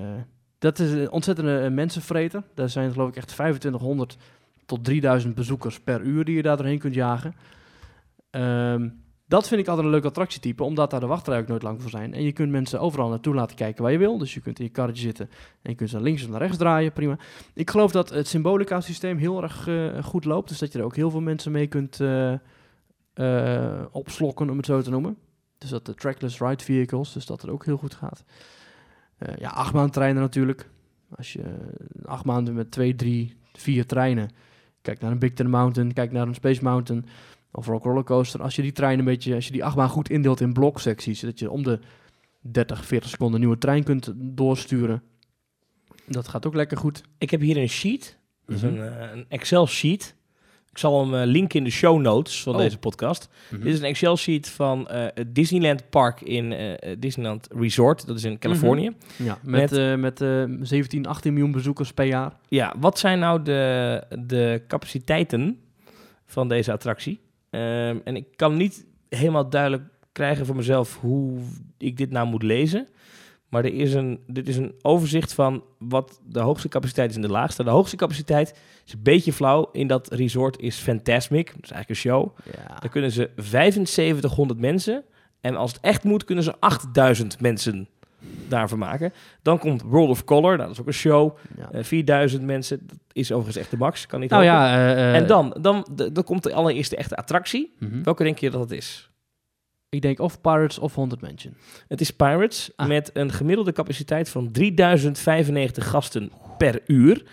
dat 0.60 0.80
is 0.80 0.92
een 0.92 1.12
ontzettende 1.12 1.70
mensenvreter. 1.70 2.44
Daar 2.54 2.70
zijn 2.70 2.92
geloof 2.92 3.10
ik 3.10 3.16
echt 3.16 3.28
2500 3.28 4.18
tot 4.66 4.84
3000 4.84 5.36
bezoekers 5.36 5.80
per 5.80 6.02
uur 6.02 6.26
die 6.26 6.36
je 6.36 6.42
daar 6.42 6.58
doorheen 6.58 6.80
kunt 6.80 6.94
jagen. 6.94 7.36
Ehm, 8.30 8.90
dat 9.28 9.48
vind 9.48 9.62
ik 9.62 9.68
altijd 9.68 9.86
een 9.86 9.94
leuk 9.94 10.06
attractietype, 10.06 10.64
omdat 10.64 10.92
daar 10.92 11.00
de 11.00 11.06
wachtrijen 11.06 11.42
ook 11.42 11.48
nooit 11.48 11.64
lang 11.64 11.82
voor 11.82 11.90
zijn. 11.90 12.14
En 12.14 12.24
je 12.24 12.32
kunt 12.32 12.52
mensen 12.52 12.80
overal 12.80 13.10
naartoe 13.10 13.36
laten 13.36 13.56
kijken 13.56 13.84
waar 13.84 13.92
je 13.92 13.98
wil. 13.98 14.18
Dus 14.18 14.34
je 14.34 14.42
kunt 14.42 14.60
in 14.60 14.66
je 14.66 14.72
karretje 14.72 15.02
zitten 15.02 15.30
en 15.62 15.70
je 15.70 15.76
kunt 15.76 15.90
ze 15.90 15.96
naar 15.96 16.04
links 16.04 16.24
of 16.24 16.30
naar 16.30 16.42
rechts 16.42 16.58
draaien, 16.58 16.94
prima. 16.94 17.18
Ik 17.54 17.70
geloof 17.70 17.92
dat 17.92 18.10
het 18.10 18.28
symbolica-systeem 18.28 19.18
heel 19.18 19.44
erg 19.44 19.68
goed 20.06 20.26
loopt. 20.26 20.50
Dus 20.50 20.60
dat 20.60 20.72
je 20.72 20.80
er 20.80 20.86
ook 20.86 20.96
heel 20.96 21.12
veel 21.12 21.22
mensen 21.22 21.52
mee 21.52 21.68
kunt 21.68 22.00
eh, 23.22 23.86
opslokken, 23.92 24.50
om 24.50 24.58
het 24.58 24.66
zo 24.66 24.82
te 24.82 24.90
noemen. 24.90 25.18
Dus 25.58 25.70
dat 25.70 25.86
de 25.86 25.94
trackless 25.96 26.40
ride 26.40 26.64
vehicles, 26.64 27.14
dus 27.14 27.26
dat 27.26 27.42
het 27.42 27.52
ook 27.52 27.66
heel 27.66 27.78
goed 27.78 27.94
gaat. 27.94 28.24
Eh 29.18 29.36
ja, 29.38 29.50
achtbaantreinen 29.50 30.22
natuurlijk. 30.22 30.70
Als 31.16 31.34
je 31.34 31.44
een 31.44 32.06
achtbaan 32.06 32.54
met 32.54 32.72
twee, 32.72 32.96
drie, 32.96 33.36
vier 33.54 33.86
treinen. 33.86 34.30
Kijk 34.82 35.00
naar 35.00 35.12
een 35.12 35.20
Big 35.20 35.34
Ten 35.34 35.50
Mountain, 35.50 35.94
kijk 35.94 36.12
naar 36.12 36.28
een 36.28 36.34
Space 36.36 36.64
Mountain 36.64 37.06
of 37.52 37.68
Rock 37.68 37.84
Roller 37.84 38.04
Coaster. 38.04 38.42
Als 38.42 38.56
je 38.56 38.62
die 38.62 38.72
trein 38.72 39.00
een 39.00 39.06
beetje, 39.06 39.36
als 39.36 39.46
je 39.46 39.52
die 39.52 39.64
achtbaan 39.66 39.90
goed 39.90 40.10
indeelt 40.10 40.42
in 40.42 40.54
bloksecties, 40.54 41.20
zodat 41.20 41.40
je 41.40 41.52
om 41.52 41.64
de 41.64 41.80
30, 42.40 42.86
40 42.86 43.10
seconden 43.10 43.36
een 43.36 43.42
nieuwe 43.42 43.58
trein 43.58 43.84
kunt 43.84 44.14
doorsturen. 44.16 45.04
Dat 46.06 46.28
gaat 46.28 46.46
ook 46.46 46.56
lekker 46.56 46.78
goed. 46.78 47.04
Ik 47.18 47.30
heb 47.30 47.42
hier 47.42 47.58
een 47.58 47.70
sheet. 47.70 48.18
Dat 48.46 48.56
is 48.56 48.62
Mhm. 48.62 48.74
een, 48.76 48.94
eh, 48.94 49.12
een 49.12 49.26
Excel-sheet. 49.30 50.16
Ik 50.72 50.78
zal 50.78 51.02
hem 51.02 51.14
eh, 51.22 51.26
linken 51.28 51.58
in 51.60 51.64
de 51.64 51.70
show 51.72 52.00
notes 52.02 52.44
van 52.44 52.54
Oh. 52.54 52.60
deze 52.60 52.78
podcast. 52.78 53.30
Dit 53.50 53.66
is 53.66 53.80
een 53.80 53.86
Excel-sheet 53.86 54.50
van 54.50 54.88
eh, 54.88 55.06
het 55.14 55.36
Disneyland 55.36 55.90
Park 55.90 56.22
in 56.22 56.54
eh, 56.54 56.96
Disneyland 57.00 57.48
Resort. 57.56 58.08
Dat 58.08 58.18
is 58.18 58.24
in 58.24 58.40
Californië. 58.40 58.92
Ja, 59.16 59.38
met, 59.44 59.72
Met- 59.72 59.72
eh, 59.80 59.96
met 59.96 60.22
eh, 60.22 60.44
17, 60.62 61.06
18 61.06 61.34
miljoen 61.34 61.52
bezoekers 61.52 61.94
per 61.94 62.06
jaar. 62.06 62.34
Ja, 62.48 62.74
wat 62.80 63.00
zijn 63.00 63.20
nou 63.20 63.42
de, 63.42 64.04
de 64.26 64.62
capaciteiten 64.68 65.60
van 66.26 66.48
deze 66.48 66.72
attractie? 66.72 67.20
Ehm, 67.50 67.98
en 68.04 68.16
ik 68.16 68.26
kan 68.36 68.58
niet 68.58 68.86
helemaal 69.10 69.50
duidelijk 69.50 69.84
krijgen 70.12 70.46
voor 70.46 70.56
mezelf 70.56 70.98
hoe 71.02 71.38
ik 71.78 71.98
dit 71.98 72.12
nou 72.12 72.28
moet 72.28 72.44
lezen. 72.44 72.88
Maar 73.52 73.66
er 73.66 73.74
is 73.74 73.94
een, 73.94 74.20
dit 74.28 74.48
is 74.48 74.58
een 74.58 74.74
overzicht 74.82 75.34
van 75.34 75.64
wat 75.78 76.20
de 76.26 76.40
hoogste 76.40 76.68
capaciteit 76.68 77.10
is 77.10 77.16
en 77.16 77.22
de 77.22 77.30
laagste. 77.30 77.64
De 77.64 77.70
hoogste 77.70 77.96
capaciteit 77.96 78.56
is 78.86 78.94
een 78.94 79.04
beetje 79.04 79.34
flauw. 79.34 79.70
In 79.72 79.88
dat 79.88 80.14
resort 80.14 80.60
is 80.60 80.78
Fantasmic. 80.78 81.46
Dat 81.46 81.64
is 81.64 81.72
eigenlijk 81.72 81.90
een 81.90 82.12
show. 82.12 82.38
Ja. 82.46 82.80
Daar 82.80 82.90
kunnen 82.90 83.12
ze 83.12 83.30
7500 83.36 84.60
mensen. 84.60 85.04
En 85.42 85.56
als 85.56 85.72
het 85.72 85.82
echt 85.82 86.04
moet, 86.04 86.24
kunnen 86.24 86.44
ze 86.44 86.56
8000 86.60 87.42
mensen 87.42 87.88
daarvan 88.48 88.80
maken. 88.80 89.14
Dan 89.42 89.60
komt 89.60 89.82
World 89.82 90.10
of 90.10 90.24
Color. 90.24 90.56
Nou, 90.56 90.58
dat 90.58 90.72
is 90.72 90.80
ook 90.80 90.88
een 90.88 90.94
show. 90.94 91.38
ja. 91.58 91.72
Eh, 91.72 91.84
4000 91.84 92.44
mensen. 92.44 92.80
Dat 92.88 92.98
is 93.12 93.32
overigens 93.32 93.58
echt 93.58 93.72
de 93.72 93.78
max. 93.78 94.06
Kan 94.06 94.20
niet 94.20 94.30
nou 94.30 94.44
ja, 94.44 94.76
eh, 94.76 94.92
eh, 94.92 95.16
En 95.16 95.28
dan, 95.28 95.58
dan, 95.62 95.88
dan 96.14 96.24
komt 96.24 96.44
de 96.44 96.54
allereerste 96.54 96.96
echte 96.96 97.16
attractie. 97.16 97.74
mhm. 97.80 98.04
Welke 98.04 98.24
denk 98.24 98.38
je 98.38 98.50
dat 98.50 98.62
het 98.62 98.72
is? 98.72 99.11
Ik 99.92 100.02
denk 100.02 100.20
of 100.20 100.42
Pirates 100.42 100.80
of 100.80 100.96
Haunted 100.96 101.22
Mansion. 101.22 101.54
Het 101.88 102.02
is 102.02 102.12
Pirates 102.12 102.72
Ah. 102.76 102.88
met 102.88 103.10
een 103.14 103.32
gemiddelde 103.32 103.72
capaciteit 103.72 104.30
van 104.30 104.52
3095 104.52 105.90
gasten 105.90 106.32
per 106.58 106.82
uur. 106.88 107.24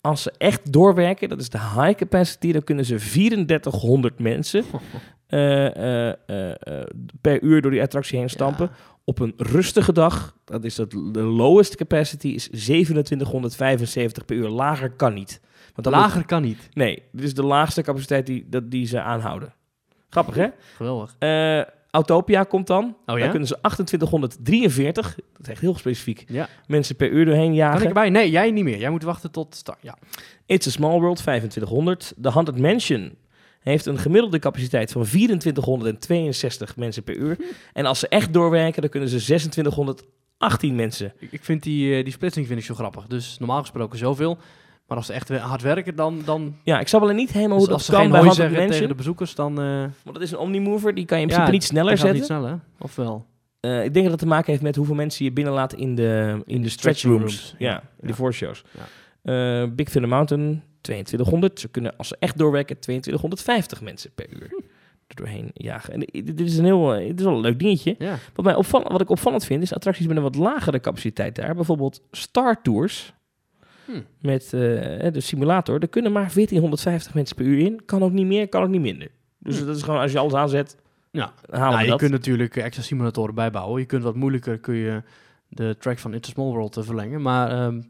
Als 0.00 0.22
ze 0.22 0.32
echt 0.38 0.72
doorwerken, 0.72 1.28
dat 1.28 1.40
is 1.40 1.48
de 1.48 1.58
high 1.58 1.94
capacity, 1.94 2.52
dan 2.52 2.64
kunnen 2.64 2.84
ze 2.84 2.96
3400 2.96 4.18
mensen 4.18 4.64
eh, 5.26 6.06
eh, 6.08 6.14
eh, 6.26 6.86
per 7.20 7.42
uur 7.42 7.62
door 7.62 7.70
die 7.70 7.82
attractie 7.82 8.18
heen 8.18 8.30
stampen. 8.30 8.66
Ja. 8.72 8.76
Op 9.04 9.18
een 9.18 9.34
rustige 9.36 9.92
dag, 9.92 10.36
dat 10.44 10.64
is 10.64 10.76
het, 10.76 10.90
de 10.90 11.22
lowest 11.22 11.76
capacity, 11.76 12.28
is 12.28 12.48
2775 12.48 14.24
per 14.24 14.36
uur. 14.36 14.48
Lager 14.48 14.90
kan 14.90 15.14
niet. 15.14 15.40
Want 15.74 15.96
Lager 15.96 16.24
kan 16.26 16.42
niet. 16.42 16.68
nee, 16.72 17.02
dit 17.12 17.24
is 17.24 17.34
de 17.34 17.42
laagste 17.44 17.82
capaciteit 17.82 18.26
die, 18.26 18.46
dat, 18.48 18.70
die 18.70 18.86
ze 18.86 19.00
aanhouden. 19.00 19.54
Grappig, 20.10 20.34
hè? 20.34 20.48
Geweldig. 20.76 21.16
Autopia 21.98 22.42
komt 22.44 22.66
dan. 22.66 22.96
Oh 23.06 23.18
ja? 23.18 23.28
kunnen 23.28 23.48
ze 23.48 23.58
2843, 23.60 25.14
dat 25.14 25.24
is 25.42 25.48
echt 25.48 25.60
heel 25.60 25.74
specifiek, 25.76 26.24
Ja. 26.28 26.48
mensen 26.66 26.96
per 26.96 27.10
uur 27.10 27.24
doorheen 27.24 27.44
Kan 27.46 27.54
jagen. 27.54 27.80
ik 27.82 27.86
erbij? 27.88 28.10
Nee, 28.10 28.30
jij 28.30 28.50
niet 28.50 28.64
meer. 28.64 28.78
Jij 28.78 28.90
moet 28.90 29.02
wachten 29.02 29.30
tot 29.30 29.54
start. 29.54 29.78
Ja. 29.82 29.98
It's 30.46 30.66
a 30.66 30.70
Small 30.70 31.00
World, 31.00 31.16
2500. 31.16 32.12
De 32.16 32.30
Haunted 32.30 32.58
Mansion 32.58 33.14
heeft 33.60 33.86
een 33.86 33.98
gemiddelde 33.98 34.38
capaciteit 34.38 34.92
van 34.92 35.02
2462 35.04 36.76
mensen 36.76 37.02
per 37.02 37.16
uur. 37.16 37.36
En 37.72 37.86
als 37.86 37.98
ze 37.98 38.08
echt 38.08 38.32
doorwerken, 38.32 38.80
dan 38.82 38.90
kunnen 38.90 39.08
ze 39.08 39.16
2618 39.16 40.74
mensen. 40.74 41.12
Ik, 41.18 41.32
ik 41.32 41.44
vind 41.44 41.62
die, 41.62 41.94
eh, 41.96 42.04
die 42.04 42.12
splitsing 42.12 42.46
vind 42.46 42.58
ik 42.58 42.64
zo 42.64 42.74
grappig. 42.74 43.06
Dus 43.06 43.36
normaal 43.38 43.60
gesproken 43.60 43.98
zoveel. 43.98 44.38
Maar 44.88 44.96
als 44.96 45.06
ze 45.06 45.12
echt 45.12 45.28
hard 45.28 45.62
werken, 45.62 45.96
dan... 45.96 46.22
dan 46.24 46.56
Ja, 46.62 46.80
ik 46.80 46.88
snap 46.88 47.02
alleen 47.02 47.16
niet 47.16 47.32
helemaal 47.32 47.56
dus 47.58 47.66
hoe 47.66 47.74
als 47.74 47.86
dat 47.86 47.94
ze 47.94 48.00
kan 48.02 48.10
geen 48.10 48.12
Haunted 48.20 48.34
zeggen 48.36 48.52
Mansion. 48.54 48.72
tegen 48.74 48.88
de 48.88 48.94
bezoekers, 48.94 49.34
dan... 49.34 49.60
eh 49.60 49.80
Want 49.80 49.92
dat 50.12 50.20
is 50.20 50.30
een 50.30 50.38
Omnimover, 50.38 50.94
die 50.94 51.04
kan 51.04 51.18
je 51.18 51.24
in 51.24 51.30
Ja, 51.30 51.34
principe 51.36 51.58
niet 51.58 51.68
sneller 51.70 51.96
zetten. 51.96 52.14
niet 52.16 52.24
sneller? 52.24 52.60
Of 52.78 52.96
wel? 52.96 53.26
Eh, 53.60 53.84
ik 53.84 53.92
denk 53.92 54.02
dat 54.04 54.10
het 54.12 54.18
te 54.20 54.26
maken 54.26 54.50
heeft 54.50 54.62
met 54.62 54.76
hoeveel 54.76 54.94
mensen 54.94 55.24
je 55.24 55.32
binnenlaat 55.32 55.72
in 55.72 55.94
de, 55.94 56.42
in 56.46 56.62
de 56.62 56.68
stretch 56.68 57.02
rooms. 57.02 57.54
Ja, 57.58 57.82
Ja. 58.02 58.14
voorshows. 58.14 58.64
Ja. 59.22 59.62
Eh, 59.62 59.68
Big 59.72 59.88
Thunder 59.88 60.10
Mountain, 60.10 60.62
2200. 60.80 61.60
Ze 61.60 61.68
kunnen, 61.68 61.96
als 61.96 62.08
ze 62.08 62.16
echt 62.18 62.38
doorwerken, 62.38 62.78
2250 62.80 63.80
mensen 63.82 64.10
per 64.14 64.26
uur 64.30 64.62
er 65.06 65.14
doorheen 65.16 65.50
jagen. 65.54 65.92
En 65.94 66.00
dit 66.24 66.40
is 66.40 66.58
een 66.58 66.64
heel, 66.64 66.88
dit 66.88 67.18
is 67.18 67.24
wel 67.24 67.34
een 67.34 67.40
leuk 67.40 67.58
dingetje. 67.58 67.94
Ja. 67.98 68.14
Wat, 68.34 68.44
mij 68.44 68.54
opvall- 68.54 68.82
wat 68.88 69.00
ik 69.00 69.10
opvallend 69.10 69.44
vind, 69.44 69.62
is 69.62 69.74
attracties 69.74 70.06
met 70.06 70.16
een 70.16 70.22
wat 70.22 70.34
lagere 70.34 70.80
capaciteit 70.80 71.34
daar. 71.34 71.54
Bijvoorbeeld 71.54 72.00
Star 72.10 72.62
Tours. 72.62 73.12
Met 74.20 74.42
eh, 74.44 74.50
de 75.12 75.20
simulator. 75.20 75.80
Er 75.80 75.88
kunnen 75.88 76.12
maar 76.12 76.30
1450 76.34 77.14
mensen 77.14 77.36
per 77.36 77.44
uur 77.44 77.58
in. 77.58 77.84
Kan 77.84 78.02
ook 78.02 78.12
niet 78.12 78.26
meer, 78.26 78.48
kan 78.48 78.62
ook 78.62 78.68
niet 78.68 78.80
minder. 78.80 79.08
Dus 79.38 79.58
Hm. 79.60 79.66
dat 79.66 79.76
is 79.76 79.82
gewoon, 79.82 80.00
als 80.00 80.12
je 80.12 80.18
alles 80.18 80.34
aanzet, 80.34 80.76
Ja. 81.10 81.32
Nou, 81.50 81.80
je 81.82 81.86
dat. 81.86 81.98
kunt 81.98 82.10
natuurlijk 82.10 82.56
extra 82.56 82.82
simulatoren 82.82 83.34
bijbouwen. 83.34 83.80
Je 83.80 83.86
kunt 83.86 84.02
wat 84.02 84.14
moeilijker 84.16 84.58
kun 84.58 84.74
je 84.74 85.02
de 85.48 85.76
track 85.78 85.98
van 85.98 86.14
Into 86.14 86.28
Small 86.30 86.46
World 86.50 86.76
eh, 86.76 86.84
verlengen. 86.84 87.22
Maar 87.22 87.50
ehm, 87.50 87.80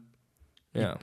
Ja. 0.71 0.97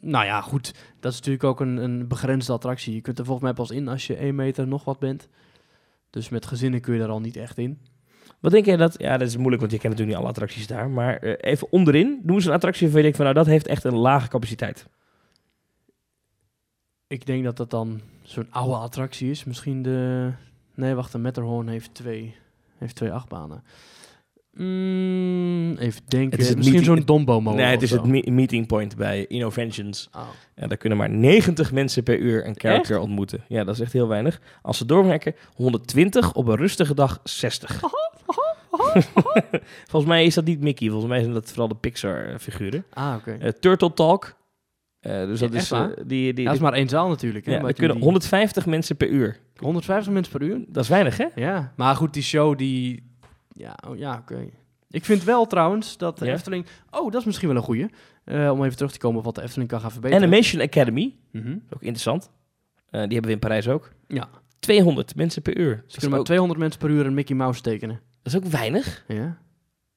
nou 0.00 0.24
ja, 0.24 0.40
goed. 0.40 0.74
Dat 1.00 1.10
is 1.12 1.16
natuurlijk 1.18 1.44
ook 1.44 1.60
een, 1.60 1.76
een 1.76 2.08
begrensde 2.08 2.52
attractie. 2.52 2.94
Je 2.94 3.00
kunt 3.00 3.18
er 3.18 3.24
volgens 3.24 3.44
mij 3.46 3.54
pas 3.54 3.70
in 3.70 3.88
als 3.88 4.06
je 4.06 4.16
1 4.16 4.34
meter 4.34 4.66
nog 4.66 4.84
wat 4.84 4.98
bent. 4.98 5.28
Dus 6.10 6.28
met 6.28 6.46
gezinnen 6.46 6.80
kun 6.80 6.92
je 6.94 7.00
daar 7.00 7.08
al 7.08 7.20
niet 7.20 7.36
echt 7.36 7.58
in. 7.58 7.78
Wat 8.40 8.52
denk 8.52 8.64
jij 8.64 8.76
dat... 8.76 8.94
Ja, 8.98 9.16
dat 9.16 9.28
is 9.28 9.36
moeilijk, 9.36 9.60
want 9.60 9.72
je 9.72 9.78
kent 9.78 9.92
natuurlijk 9.92 10.18
niet 10.18 10.26
alle 10.26 10.34
attracties 10.34 10.66
daar. 10.66 10.90
Maar 10.90 11.16
eh, 11.16 11.52
even 11.52 11.72
onderin, 11.72 12.20
doen 12.22 12.40
ze 12.40 12.48
een 12.48 12.54
attractie 12.54 12.82
waarvan 12.82 13.02
je 13.02 13.10
denkt 13.10 13.16
van... 13.16 13.34
Nou, 13.34 13.44
dat 13.44 13.52
heeft 13.52 13.66
echt 13.66 13.84
een 13.84 13.96
lage 13.96 14.28
capaciteit. 14.28 14.86
Ik 17.06 17.26
denk 17.26 17.44
dat 17.44 17.56
dat 17.56 17.70
dan 17.70 18.00
zo'n 18.22 18.46
oude 18.50 18.74
attractie 18.74 19.30
is. 19.30 19.44
Misschien 19.44 19.82
de... 19.82 20.30
Nee, 20.74 20.94
wacht, 20.94 21.12
de 21.12 21.18
Matterhorn 21.18 21.68
heeft 21.68 21.94
twee, 21.94 22.34
heeft 22.78 22.94
twee 22.94 23.12
achtbanen. 23.12 23.62
Mm, 24.52 25.76
even 25.76 26.02
denken. 26.08 26.30
Het 26.30 26.40
is 26.40 26.48
het 26.48 26.56
Misschien 26.56 26.84
zo'n 26.84 27.02
Dombo 27.04 27.40
molen 27.40 27.58
nee, 27.60 27.70
het 27.70 27.82
is 27.82 27.90
zo. 27.90 27.96
het 27.96 28.04
me- 28.06 28.30
meeting 28.30 28.66
point 28.66 28.96
bij 28.96 29.26
Innoventions. 29.26 30.08
Oh. 30.16 30.22
En 30.54 30.68
daar 30.68 30.76
kunnen 30.78 30.98
maar 30.98 31.10
90 31.10 31.72
mensen 31.72 32.02
per 32.02 32.18
uur 32.18 32.46
een 32.46 32.54
character 32.60 32.98
ontmoeten. 32.98 33.44
Ja, 33.48 33.64
dat 33.64 33.74
is 33.74 33.80
echt 33.80 33.92
heel 33.92 34.08
weinig. 34.08 34.40
Als 34.62 34.78
ze 34.78 34.86
doorwerken, 34.86 35.34
120. 35.54 36.32
Op 36.34 36.46
een 36.46 36.56
rustige 36.56 36.94
dag 36.94 37.20
60. 37.24 37.80
Volgens 39.88 40.12
mij 40.12 40.24
is 40.24 40.34
dat 40.34 40.44
niet 40.44 40.60
Mickey. 40.60 40.88
Volgens 40.88 41.10
mij 41.10 41.20
zijn 41.20 41.32
dat 41.32 41.48
vooral 41.48 41.68
de 41.68 41.74
Pixar-figuren. 41.74 42.84
Ah, 42.92 43.14
oké. 43.18 43.32
Eh, 43.40 43.48
Turtle 43.48 43.92
Talk. 43.92 44.34
Eh, 45.00 45.24
dus 45.26 45.40
dat 45.40 45.54
is... 45.54 45.70
eh, 45.70 45.86
die, 46.06 46.32
die, 46.32 46.44
dat 46.44 46.54
is 46.54 46.60
maar 46.60 46.72
één 46.72 46.88
zaal 46.88 47.08
natuurlijk. 47.08 47.46
Hè, 47.46 47.52
ja, 47.52 47.58
maar 47.60 47.68
er 47.68 47.74
kunnen 47.74 47.94
die- 47.96 48.04
150 48.04 48.66
mensen 48.66 48.96
per 48.96 49.08
uur. 49.08 49.36
150 49.56 50.12
mensen 50.12 50.32
per 50.38 50.42
uur? 50.48 50.64
Dat 50.68 50.82
is 50.82 50.88
weinig, 50.88 51.16
hè? 51.16 51.26
Ja, 51.34 51.72
maar 51.76 51.96
goed, 51.96 52.12
die 52.14 52.22
show 52.22 52.58
die... 52.58 53.08
Ja, 53.60 53.78
oh, 53.88 53.98
ja 53.98 54.18
oké. 54.20 54.48
Ik 54.90 55.04
vind 55.04 55.24
wel 55.24 55.46
trouwens 55.46 55.96
dat 55.96 56.18
de 56.18 56.24
Ja? 56.24 56.32
Efteling... 56.32 56.66
Oh, 56.90 57.10
dat 57.12 57.20
is 57.20 57.26
misschien 57.26 57.48
wel 57.48 57.56
een 57.56 57.62
goeie. 57.62 57.86
Eh, 58.24 58.50
om 58.50 58.64
even 58.64 58.76
terug 58.76 58.92
te 58.92 58.98
komen 58.98 59.18
op 59.18 59.24
wat 59.24 59.34
de 59.34 59.42
Efteling 59.42 59.68
kan 59.68 59.80
gaan 59.80 59.90
verbeteren. 59.90 60.22
Animation 60.24 60.62
Academy. 60.62 61.14
Mhm. 61.32 61.50
Ook 61.52 61.80
interessant. 61.82 62.30
Eh, 62.90 62.90
die 62.90 63.00
hebben 63.00 63.22
we 63.22 63.30
in 63.30 63.38
Parijs 63.38 63.68
ook. 63.68 63.90
Ja, 64.08 64.28
200 64.58 65.14
mensen 65.16 65.42
per 65.42 65.56
uur. 65.58 65.74
ze 65.86 65.92
kunnen 65.92 66.10
maar 66.10 66.18
ook, 66.18 66.24
200 66.24 66.58
mensen 66.60 66.80
per 66.80 66.90
uur 66.90 67.06
een 67.06 67.14
Mickey 67.14 67.36
Mouse 67.36 67.60
tekenen. 67.62 68.00
dat 68.22 68.32
is 68.32 68.38
ook 68.38 68.44
weinig. 68.46 69.04
Ja. 69.08 69.38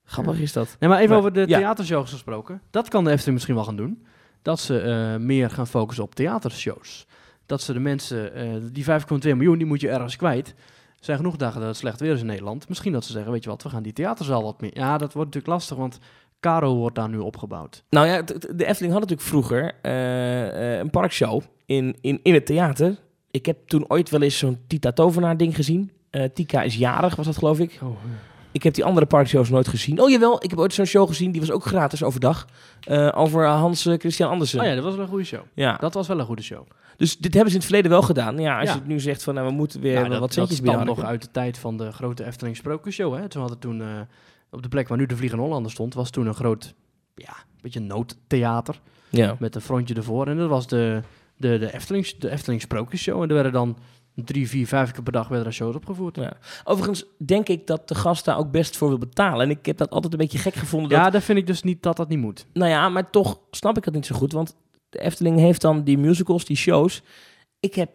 Grappig 0.04 0.40
is 0.40 0.54
dat. 0.54 0.76
Nee, 0.80 0.90
maar 0.90 0.98
even 1.00 1.10
Maar- 1.10 1.18
over 1.20 1.34
de 1.34 1.46
theatershows 1.46 2.12
gesproken. 2.12 2.62
Dat 2.72 2.90
kan 2.90 3.04
de 3.04 3.10
Efteling 3.10 3.34
misschien 3.34 3.56
wel 3.56 3.64
gaan 3.64 3.76
doen. 3.76 4.06
Dat 4.42 4.60
ze 4.60 4.80
eh, 4.80 5.16
meer 5.22 5.50
gaan 5.50 5.68
focussen 5.68 6.04
op 6.04 6.16
theatershows. 6.16 7.08
Dat 7.46 7.62
ze 7.62 7.74
de 7.74 7.80
mensen, 7.80 8.74
die 8.74 8.84
5,2 8.84 9.36
miljoen, 9.36 9.58
die 9.58 9.68
moet 9.68 9.82
je 9.82 9.90
ergens 9.90 10.16
kwijt. 10.16 10.56
Er 11.04 11.10
zijn 11.10 11.22
genoeg 11.22 11.38
dagen 11.38 11.60
dat 11.60 11.70
het 11.70 11.78
slecht 11.78 12.00
weer 12.00 12.14
is 12.14 12.20
in 12.20 12.26
Nederland. 12.26 12.68
Misschien 12.70 12.92
dat 12.92 13.06
ze 13.06 13.12
zeggen, 13.12 13.32
weet 13.32 13.44
je 13.44 13.50
wat, 13.50 13.64
we 13.64 13.70
gaan 13.70 13.84
die 13.84 13.94
theaterzaal 13.94 14.44
wat 14.44 14.62
meer... 14.62 14.72
Ja, 14.78 14.98
dat 14.98 15.14
wordt 15.14 15.34
natuurlijk 15.34 15.54
lastig, 15.54 15.78
want 15.78 16.00
Caro 16.40 16.76
wordt 16.76 16.96
daar 16.96 17.10
nu 17.10 17.18
opgebouwd. 17.18 17.84
Nou 17.90 18.08
ja, 18.08 18.22
de 18.22 18.66
Efteling 18.66 18.94
had 18.94 19.02
natuurlijk 19.02 19.22
vroeger 19.22 19.76
eh, 19.82 20.74
eh, 20.74 20.80
een 20.80 20.90
parkshow 20.90 21.42
in, 21.66 21.96
in, 22.02 22.20
in 22.24 22.34
het 22.34 22.46
theater. 22.46 22.98
Ik 23.32 23.46
heb 23.46 23.68
toen 23.68 23.90
ooit 23.90 24.10
wel 24.10 24.22
eens 24.22 24.38
zo'n 24.38 24.58
Tita 24.68 24.92
Tovenaar 24.92 25.38
ding 25.38 25.56
gezien. 25.56 25.92
Eh, 26.10 26.24
Tika 26.34 26.62
is 26.62 26.76
jarig, 26.76 27.16
was 27.16 27.26
dat 27.26 27.38
geloof 27.38 27.60
ik. 27.60 27.80
Oh, 27.82 27.98
Ik 28.54 28.64
heb 28.64 28.74
die 28.74 28.84
andere 28.86 29.06
parkshows 29.06 29.50
nooit 29.50 29.68
gezien. 29.68 30.00
Oh 30.02 30.10
jawel, 30.10 30.44
ik 30.44 30.50
heb 30.50 30.60
ooit 30.60 30.74
zo'n 30.74 30.86
show 30.86 31.08
gezien, 31.08 31.32
die 31.32 31.42
was 31.42 31.52
ook 31.52 31.66
gratis 31.66 32.04
overdag. 32.04 32.48
Eh, 32.82 33.10
over 33.16 33.46
Hans 33.48 33.86
eh, 33.86 34.00
Christian 34.00 34.30
Andersen. 34.30 34.60
Oh 34.60 34.66
ja, 34.66 34.76
dat 34.76 34.84
was 34.84 34.94
wel 34.94 35.04
een 35.04 35.10
goede 35.10 35.24
show. 35.26 35.42
ja. 35.54 35.78
Dat 35.78 35.94
was 35.94 36.08
wel 36.08 36.20
een 36.20 36.26
goede 36.26 36.42
show. 36.42 36.68
Dus 36.98 37.18
dit 37.18 37.34
hebben 37.34 37.52
ze 37.52 37.58
in 37.58 37.64
het 37.64 37.66
verleden 37.66 37.92
wel 37.92 38.02
gedaan. 38.02 38.38
Ja, 38.38 38.60
als 38.60 38.68
Ja. 38.68 38.74
je 38.74 38.80
het 38.80 38.88
nu 38.88 39.00
zegt 39.00 39.24
van 39.24 39.34
nou, 39.34 39.48
we 39.48 39.54
moeten 39.54 39.82
weer 39.82 39.94
Ja, 39.94 40.02
wat 40.02 40.10
dat, 40.10 40.20
dat 40.20 40.34
centjes 40.34 40.62
nog 40.62 41.04
uit 41.04 41.22
de 41.22 41.32
tijd 41.32 41.58
van 41.58 41.78
de 41.78 41.92
grote 41.92 42.26
Efteling 42.26 42.56
Sprookjesshow. 42.56 43.16
Hè? 43.16 43.28
Toen 43.30 43.42
hadden 43.42 43.60
toen 43.60 43.82
eh, 43.82 43.88
op 44.52 44.62
de 44.62 44.70
plek 44.70 44.88
waar 44.88 44.98
nu 44.98 45.06
de 45.06 45.16
Vliegende 45.18 45.44
Hollander 45.44 45.72
stond, 45.72 45.94
was 45.94 46.10
toen 46.10 46.26
een 46.28 46.34
groot, 46.34 46.74
ja, 47.16 47.34
beetje 47.62 47.80
noodtheater. 47.80 48.80
Ja. 49.10 49.36
met 49.40 49.56
een 49.56 49.62
frontje 49.62 49.96
ervoor. 49.96 50.28
En 50.28 50.38
dat 50.38 50.50
was 50.50 50.68
de, 50.68 51.02
de, 51.38 51.58
de, 51.58 51.74
Efteling, 51.74 52.08
de 52.08 52.30
Efteling 52.30 52.62
Sprookjesshow. 52.62 53.22
En 53.22 53.28
er 53.28 53.34
werden 53.34 53.52
dan 53.52 53.78
drie, 54.16 54.50
vier, 54.50 54.68
vijf 54.68 54.92
keer 54.92 55.04
per 55.04 55.12
dag 55.12 55.28
werden 55.28 55.48
er 55.48 55.54
shows 55.54 55.76
opgevoerd. 55.76 56.16
Ja. 56.16 56.34
Overigens 56.64 57.06
denk 57.18 57.50
ik 57.50 57.68
dat 57.68 57.88
de 57.88 57.96
gast 57.96 58.26
daar 58.26 58.38
ook 58.38 58.52
best 58.52 58.78
voor 58.78 58.88
wil 58.88 58.98
betalen. 58.98 59.46
En 59.46 59.50
ik 59.50 59.66
heb 59.66 59.78
dat 59.78 59.90
altijd 59.90 60.14
een 60.14 60.20
beetje 60.20 60.38
gek 60.38 60.54
gevonden. 60.54 60.90
Dat, 60.90 61.00
Ja, 61.00 61.10
daar 61.10 61.22
vind 61.22 61.38
ik 61.38 61.48
dus 61.48 61.64
niet 61.64 61.84
dat 61.84 61.98
dat 61.98 62.10
niet 62.10 62.20
moet. 62.20 62.46
Nou 62.54 62.70
ja, 62.70 62.90
maar 62.90 63.10
toch 63.10 63.40
snap 63.52 63.78
ik 63.78 63.84
dat 63.84 63.94
niet 63.94 64.06
zo 64.06 64.16
goed. 64.16 64.32
Want 64.32 64.56
de 64.90 65.00
Efteling 65.00 65.40
heeft 65.40 65.62
dan 65.62 65.84
die 65.84 65.98
musicals, 65.98 66.46
die 66.46 66.58
shows. 66.58 67.02
Ik 67.60 67.76
heb, 67.76 67.90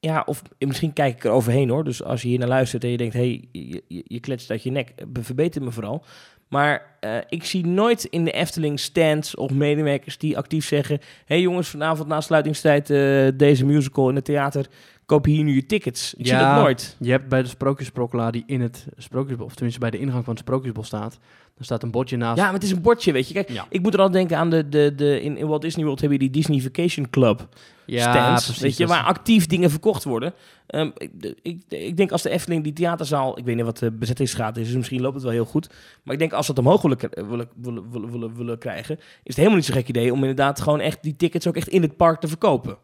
ja, 0.00 0.22
of 0.26 0.42
misschien 0.58 0.92
kijk 0.92 1.16
ik 1.16 1.24
er 1.24 1.30
overheen 1.30 1.68
hoor. 1.68 1.84
Dus 1.84 2.02
als 2.02 2.22
je 2.22 2.28
hier 2.28 2.38
naar 2.38 2.48
luistert 2.48 2.84
en 2.84 2.90
je 2.90 2.96
denkt, 2.96 3.14
hé, 3.14 3.20
hey, 3.20 3.48
je, 3.52 3.82
je, 3.88 4.02
je 4.04 4.20
kletst 4.20 4.50
uit 4.50 4.62
je 4.62 4.70
nek, 4.70 4.92
eh, 4.96 5.06
verbeter 5.12 5.62
me 5.62 5.70
vooral. 5.70 6.04
Maar 6.48 6.96
eh, 7.00 7.16
ik 7.28 7.44
zie 7.44 7.66
nooit 7.66 8.04
in 8.04 8.24
de 8.24 8.30
Efteling 8.30 8.80
stands 8.80 9.34
of 9.34 9.50
medewerkers 9.50 10.18
die 10.18 10.36
actief 10.36 10.66
zeggen... 10.66 10.96
hé 10.98 11.04
hey 11.24 11.40
jongens, 11.40 11.68
vanavond 11.68 12.08
na 12.08 12.20
sluitingstijd 12.20 12.90
eh, 12.90 13.28
deze 13.34 13.64
musical 13.64 14.08
in 14.08 14.14
het 14.14 14.24
theater. 14.24 14.66
Koop 15.08 15.24
hier 15.24 15.44
nu 15.44 15.54
je 15.54 15.66
tickets. 15.66 16.14
Ik 16.14 16.26
zie 16.26 16.36
Ja. 16.36 16.54
dat 16.54 16.62
nooit. 16.62 16.96
Je 16.98 17.10
hebt 17.10 17.28
bij 17.28 17.42
de 17.42 17.48
sprookjesprokkelaar 17.48 18.32
die 18.32 18.42
in 18.46 18.60
het 18.60 18.86
sprookjesbos, 18.96 19.46
of 19.46 19.52
tenminste 19.54 19.80
bij 19.80 19.90
de 19.90 19.98
ingang 19.98 20.24
van 20.24 20.32
het 20.34 20.42
sprookjesbos 20.42 20.86
staat, 20.86 21.18
daar 21.54 21.64
staat 21.64 21.82
een 21.82 21.90
bordje 21.90 22.16
naast. 22.16 22.36
Ja, 22.38 22.44
maar 22.44 22.52
het 22.54 22.62
is 22.62 22.70
een 22.70 22.80
bordje, 22.82 23.12
weet 23.12 23.28
je. 23.28 23.34
Kijk, 23.34 23.48
Ja. 23.50 23.66
ik 23.68 23.82
moet 23.82 23.94
er 23.94 24.00
al 24.00 24.10
denken 24.10 24.36
aan 24.38 24.50
de, 24.50 24.68
de, 24.68 24.92
de 24.96 25.20
in, 25.22 25.36
in 25.36 25.46
Walt 25.46 25.62
Disney 25.62 25.84
World 25.84 26.00
heb 26.00 26.10
je 26.10 26.18
die 26.18 26.30
Disney 26.30 26.60
Vacation 26.60 27.10
Club 27.10 27.48
Ja, 27.86 28.00
stands, 28.12 28.44
precies, 28.44 28.62
weet 28.62 28.76
je, 28.76 28.86
dat 28.86 28.96
waar 28.96 29.04
actief 29.04 29.46
dingen 29.46 29.70
verkocht 29.70 30.04
worden. 30.04 30.34
Ehm, 30.66 30.90
ik, 30.96 31.10
ik, 31.42 31.62
ik 31.68 31.96
denk 31.96 32.12
als 32.12 32.22
de 32.22 32.30
Efteling 32.30 32.64
die 32.64 32.72
theaterzaal, 32.72 33.38
ik 33.38 33.44
weet 33.44 33.56
niet 33.56 33.64
wat 33.64 33.78
de 33.78 33.90
bezettingsgraad 33.90 34.56
is, 34.56 34.66
dus 34.66 34.76
misschien 34.76 35.00
loopt 35.00 35.14
het 35.14 35.22
wel 35.24 35.32
heel 35.32 35.44
goed. 35.44 35.68
Maar 36.02 36.12
ik 36.14 36.20
denk 36.20 36.32
als 36.32 36.46
ze 36.46 36.50
het 36.50 36.60
omhoog 36.60 36.82
willen, 36.82 36.98
willen, 37.28 37.48
willen, 37.90 38.10
willen, 38.10 38.36
willen 38.36 38.58
krijgen, 38.58 38.96
is 38.96 39.02
het 39.22 39.36
helemaal 39.36 39.56
niet 39.56 39.64
zo'n 39.66 39.74
gek 39.74 39.88
idee 39.88 40.12
om 40.12 40.18
inderdaad 40.20 40.60
gewoon 40.60 40.80
echt 40.80 41.02
die 41.02 41.16
tickets 41.16 41.46
ook 41.46 41.56
echt 41.56 41.68
in 41.68 41.82
het 41.82 41.96
park 41.96 42.20
te 42.20 42.28
verkopen. 42.28 42.76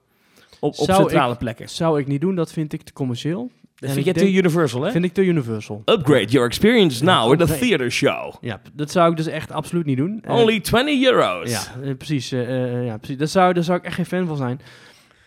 Op, 0.61 0.79
op 0.79 0.91
centrale 0.91 1.37
plekken. 1.37 1.69
Zou 1.69 2.01
ik 2.01 2.07
niet 2.07 2.21
doen, 2.21 2.35
dat 2.35 2.53
vind 2.53 2.73
ik 2.73 2.83
te 2.83 2.93
commercieel. 2.93 3.51
Dat 3.77 3.91
vind 3.93 4.07
ik 4.07 4.17
jij 4.17 4.25
te 4.25 4.33
Universal, 4.33 4.83
hè? 4.83 4.91
Vind 4.91 5.05
ik 5.05 5.13
te 5.13 5.23
universal. 5.23 5.83
Upgrade 5.85 6.27
your 6.27 6.47
experience 6.47 7.05
now 7.05 7.31
with 7.31 7.51
a 7.51 7.55
theater 7.59 7.91
show. 7.93 8.35
Ja, 8.41 8.61
dat 8.73 8.91
zou 8.91 9.11
ik 9.11 9.17
dus 9.17 9.27
echt 9.27 9.53
absoluut 9.53 9.87
niet 9.87 9.97
doen. 9.97 10.21
Eh, 10.23 10.35
Only 10.35 10.61
20 10.61 11.03
euro's. 11.05 11.51
Ja, 11.51 11.83
eh, 11.83 11.97
precies, 11.97 12.33
eh, 12.33 12.75
eh, 12.75 12.85
ja, 12.87 12.97
precies. 12.97 13.17
Daar 13.17 13.29
zou, 13.29 13.53
daar 13.53 13.65
zou 13.65 13.79
ik 13.79 13.85
echt 13.85 13.95
geen 13.95 14.07
fan 14.07 14.27
van 14.27 14.37
zijn. 14.37 14.61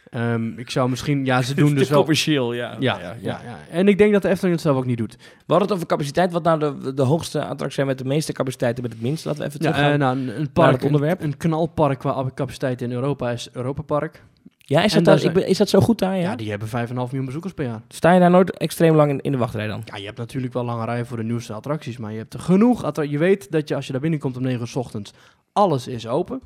Ehm, 0.09 0.57
ik 0.59 0.69
zou 0.69 0.89
misschien, 0.89 1.25
ja, 1.25 1.41
ze 1.41 1.55
doen 1.55 1.73
dus 1.75 1.89
wel... 1.89 1.99
commercieel, 1.99 2.53
ja. 2.53 2.75
Ja, 2.79 2.99
ja, 2.99 3.15
ja, 3.21 3.41
En 3.71 3.87
ik 3.87 3.97
denk 3.97 4.13
dat 4.13 4.21
de 4.21 4.29
Efteling 4.29 4.53
het 4.55 4.63
zelf 4.63 4.77
ook 4.77 4.85
niet 4.85 4.97
doet. 4.97 5.15
We 5.17 5.23
hadden 5.47 5.67
het 5.67 5.71
over 5.71 5.85
capaciteit. 5.87 6.31
Wat 6.31 6.43
nou 6.43 6.59
de, 6.59 6.93
de 6.93 7.01
hoogste 7.01 7.39
attractie 7.41 7.71
zijn 7.71 7.87
met 7.87 7.97
de 7.97 8.05
meeste 8.05 8.31
capaciteit 8.33 8.75
en 8.77 8.81
met 8.83 8.91
het 8.93 9.01
minste? 9.01 9.27
Laten 9.27 9.43
we 9.43 9.47
even 9.49 9.61
Ja, 9.63 9.71
teruggaan. 9.71 9.93
eh, 9.93 9.99
nou, 9.99 10.17
een, 10.17 10.39
een 10.39 10.51
park, 10.51 10.71
het 10.71 10.83
onderwerp. 10.83 11.19
Een, 11.21 11.25
een 11.27 11.37
knalpark 11.37 11.99
qua 11.99 12.25
capaciteit 12.35 12.81
in 12.81 12.91
Europa 12.91 13.31
is 13.31 13.49
Europa 13.51 13.81
Park. 13.81 14.23
ja, 14.57 14.83
is 14.83 14.93
dat, 14.93 14.93
daar 14.93 15.03
daar, 15.03 15.17
zijn- 15.23 15.35
ik 15.35 15.39
ben- 15.39 15.49
is 15.49 15.57
dat 15.57 15.69
zo 15.69 15.79
goed 15.79 15.99
daar? 15.99 16.15
Ja? 16.15 16.21
Ja, 16.21 16.35
die 16.35 16.49
hebben 16.49 16.67
5,5 16.67 16.93
miljoen 16.93 17.25
bezoekers 17.25 17.53
per 17.53 17.65
jaar. 17.65 17.81
Sta 17.87 18.11
je 18.13 18.19
daar 18.19 18.29
nooit 18.29 18.57
extreem 18.57 18.95
lang 18.95 19.11
in, 19.11 19.21
in 19.21 19.31
de 19.31 19.37
wachtrij 19.37 19.67
dan? 19.67 19.81
Ja, 19.85 19.95
je 19.97 20.05
hebt 20.05 20.17
natuurlijk 20.17 20.53
wel 20.53 20.63
lange 20.65 20.85
rijen 20.85 21.05
voor 21.05 21.17
de 21.17 21.23
nieuwste 21.23 21.53
attracties, 21.53 21.97
maar 21.97 22.11
je 22.11 22.17
hebt 22.17 22.33
er 22.33 22.39
genoeg. 22.39 23.05
Je 23.09 23.17
weet 23.17 23.51
dat 23.51 23.67
je 23.67 23.75
als 23.75 23.85
je 23.85 23.91
daar 23.91 24.01
binnenkomt 24.01 24.37
om 24.37 24.43
9 24.43 24.59
uur 24.61 24.67
's 24.67 24.75
ochtends, 24.75 25.13
alles 25.53 25.87
is 25.87 26.07
open. 26.07 26.41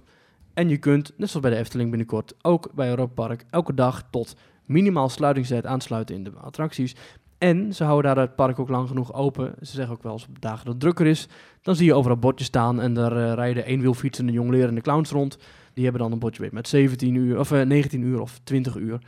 En 0.54 0.70
je 0.70 0.78
kunt, 0.78 1.14
net 1.18 1.30
zoals 1.30 1.46
bij 1.46 1.56
de 1.56 1.62
Efteling 1.62 1.90
binnenkort, 1.90 2.34
ook 2.42 2.72
bij 2.74 2.90
Europa 2.90 3.14
Park, 3.14 3.46
elke 3.50 3.74
dag 3.74 4.04
tot 4.10 4.36
minimaal 4.66 5.10
sluitingstijd 5.10 5.66
aansluiten 5.66 6.16
in 6.16 6.24
de 6.24 6.32
attracties. 6.42 6.96
En 7.38 7.74
ze 7.74 7.84
houden 7.84 8.16
daar 8.16 8.24
het 8.24 8.36
park 8.36 8.60
ook 8.60 8.70
lang 8.70 8.88
genoeg 8.88 9.14
open. 9.14 9.54
Ze 9.62 9.76
zeggen 9.76 9.96
ook 9.96 10.04
wel 10.04 10.12
eens 10.12 10.28
op 10.28 10.42
dagen 10.42 10.66
dat 10.66 10.74
het 10.74 10.80
drukker 10.80 11.06
is, 11.06 11.28
dan 11.62 11.76
zie 11.76 11.86
je 11.86 11.94
overal 11.94 12.18
bordjes 12.18 12.48
staan 12.48 12.82
en 12.82 12.94
daar 12.94 13.18
eh, 13.18 13.34
rijden 13.34 13.66
eenwielfietsende 13.66 14.32
jonglerende 14.32 14.82
clowns 14.82 15.12
rond. 15.12 15.38
Die 15.74 15.84
hebben 15.84 16.02
dan 16.02 16.12
een 16.12 16.20
bordje 16.20 16.50
met 16.52 16.68
17 16.68 17.16
uur, 17.16 17.40
of 17.40 17.52
eh, 17.52 17.62
19 17.62 18.02
uur 18.02 18.20
of 18.20 18.40
20 18.44 18.76
uur. 18.76 19.02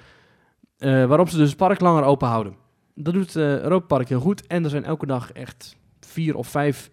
Eh, 0.77 1.05
waarop 1.05 1.29
ze 1.29 1.37
dus 1.37 1.49
het 1.49 1.57
park 1.57 1.79
langer 1.79 2.03
open 2.03 2.27
houden. 2.27 2.55
Dat 2.95 3.13
doet 3.13 3.35
eh 3.35 3.61
Europa 3.61 3.85
Park 3.85 4.09
heel 4.09 4.19
goed. 4.19 4.47
En 4.47 4.63
er 4.63 4.69
zijn 4.69 4.83
elke 4.83 5.05
dag 5.05 5.31
echt 5.31 5.77
vier 5.99 6.35
of 6.35 6.47
vijf 6.47 6.89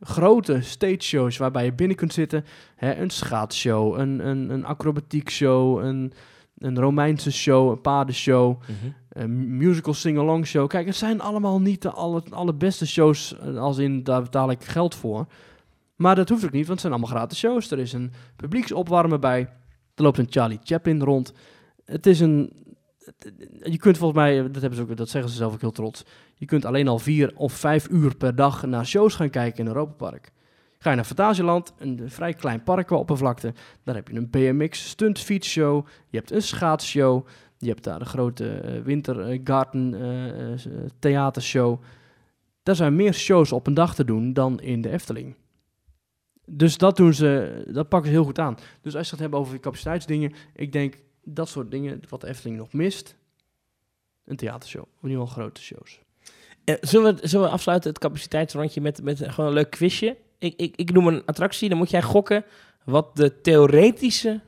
grote 0.00 0.60
stage 0.60 1.02
shows 1.02 1.36
waarbij 1.36 1.64
je 1.64 1.72
binnen 1.72 1.96
kunt 1.96 2.12
zitten. 2.12 2.44
Hè, 2.76 2.94
een 2.94 3.10
schaatsshow, 3.10 3.98
een, 3.98 4.26
een, 4.26 4.50
een 4.50 4.64
acrobatiek-show, 4.64 5.84
een, 5.84 6.12
een 6.58 6.78
Romeinse 6.78 7.32
show, 7.32 7.70
een 7.70 7.80
paardenshow, 7.80 8.60
een 9.08 9.56
musical 9.56 9.94
sing-along 9.94 10.46
show. 10.46 10.68
Kijk, 10.68 10.86
het 10.86 10.96
zijn 10.96 11.20
allemaal 11.20 11.60
niet 11.60 11.82
de 11.82 11.90
alle, 11.90 12.22
allerbeste 12.30 12.86
shows, 12.86 13.38
eh, 13.38 13.56
als 13.56 13.78
in 13.78 14.02
daar 14.02 14.22
betaal 14.22 14.50
ik 14.50 14.64
geld 14.64 14.94
voor. 14.94 15.26
Maar 15.96 16.14
dat 16.14 16.28
hoeft 16.28 16.44
ook 16.44 16.52
niet, 16.52 16.66
want 16.66 16.80
het 16.80 16.80
zijn 16.80 16.92
allemaal 16.92 17.16
gratis 17.16 17.38
shows. 17.38 17.70
Er 17.70 17.78
is 17.78 17.92
een 17.92 18.12
publieksopwarmer 18.36 19.18
bij. 19.18 19.40
Er 19.94 20.02
loopt 20.02 20.18
een 20.18 20.26
Charlie 20.30 20.58
Chaplin 20.62 21.02
rond. 21.02 21.32
Het 21.84 22.06
is 22.06 22.20
een... 22.20 22.52
Je 23.62 23.76
kunt 23.78 23.98
volgens 23.98 24.20
mij, 24.20 24.42
dat, 24.42 24.60
hebben 24.60 24.74
ze 24.74 24.82
ook, 24.82 24.96
dat 24.96 25.08
zeggen 25.08 25.30
ze 25.30 25.36
zelf 25.36 25.52
ook 25.52 25.60
heel 25.60 25.70
trots. 25.70 26.04
Je 26.34 26.46
kunt 26.46 26.64
alleen 26.64 26.88
al 26.88 26.98
vier 26.98 27.32
of 27.36 27.52
vijf 27.52 27.88
uur 27.88 28.16
per 28.16 28.34
dag 28.34 28.66
naar 28.66 28.86
shows 28.86 29.14
gaan 29.14 29.30
kijken 29.30 29.60
in 29.60 29.66
Europa 29.66 29.92
Park. 29.92 30.32
Ga 30.78 30.90
je 30.90 30.96
naar 30.96 31.04
Fantasieland, 31.04 31.72
een 31.78 32.02
vrij 32.06 32.34
klein 32.34 32.62
park 32.62 32.86
qua 32.86 32.96
oppervlakte. 32.96 33.54
Daar 33.84 33.94
heb 33.94 34.08
je 34.08 34.16
een 34.16 34.30
BMX 34.30 34.88
stuntfietsshow. 34.88 35.86
Je 36.08 36.16
hebt 36.16 36.30
een 36.30 36.42
schaatsshow. 36.42 37.26
Je 37.58 37.68
hebt 37.68 37.84
daar 37.84 37.98
de 37.98 38.04
grote 38.04 38.48
eh, 38.50 38.82
wintergarten 38.82 39.94
eh, 39.94 40.52
eh, 40.52 40.60
theatershow. 40.98 41.82
Daar 42.62 42.76
zijn 42.76 42.96
meer 42.96 43.14
shows 43.14 43.52
op 43.52 43.66
een 43.66 43.74
dag 43.74 43.94
te 43.94 44.04
doen 44.04 44.32
dan 44.32 44.60
in 44.60 44.80
de 44.80 44.90
Efteling. 44.90 45.34
Dus 46.44 46.78
dat 46.78 46.96
doen 46.96 47.14
ze, 47.14 47.62
dat 47.72 47.88
pakken 47.88 48.10
ze 48.10 48.16
heel 48.16 48.24
goed 48.24 48.38
aan. 48.38 48.56
Dus 48.80 48.96
als 48.96 49.06
je 49.06 49.12
het 49.12 49.20
hebt 49.20 49.34
over 49.34 49.60
capaciteitsdingen, 49.60 50.32
ik 50.54 50.72
denk 50.72 50.94
dat 51.34 51.48
soort 51.48 51.70
dingen, 51.70 52.00
wat 52.08 52.20
de 52.20 52.26
Efteling 52.26 52.58
nog 52.58 52.72
mist, 52.72 53.16
een 54.24 54.36
theatershow. 54.36 54.82
Of 54.82 55.02
in 55.02 55.08
ieder 55.08 55.26
geval 55.26 55.42
grote 55.42 55.62
shows. 55.62 56.00
Eh, 56.64 56.74
zullen, 56.80 57.16
we, 57.16 57.28
zullen 57.28 57.46
we 57.46 57.52
afsluiten 57.52 57.90
het 57.90 57.98
capaciteitsrondje 57.98 58.80
met, 58.80 59.02
met 59.02 59.18
gewoon 59.28 59.48
een 59.48 59.56
leuk 59.56 59.70
quizje? 59.70 60.16
Ik, 60.38 60.54
ik, 60.56 60.76
ik 60.76 60.92
noem 60.92 61.06
een 61.06 61.22
attractie, 61.24 61.68
dan 61.68 61.78
moet 61.78 61.90
jij 61.90 62.02
gokken 62.02 62.44
wat 62.84 63.16
de 63.16 63.40
theoretische 63.40 64.40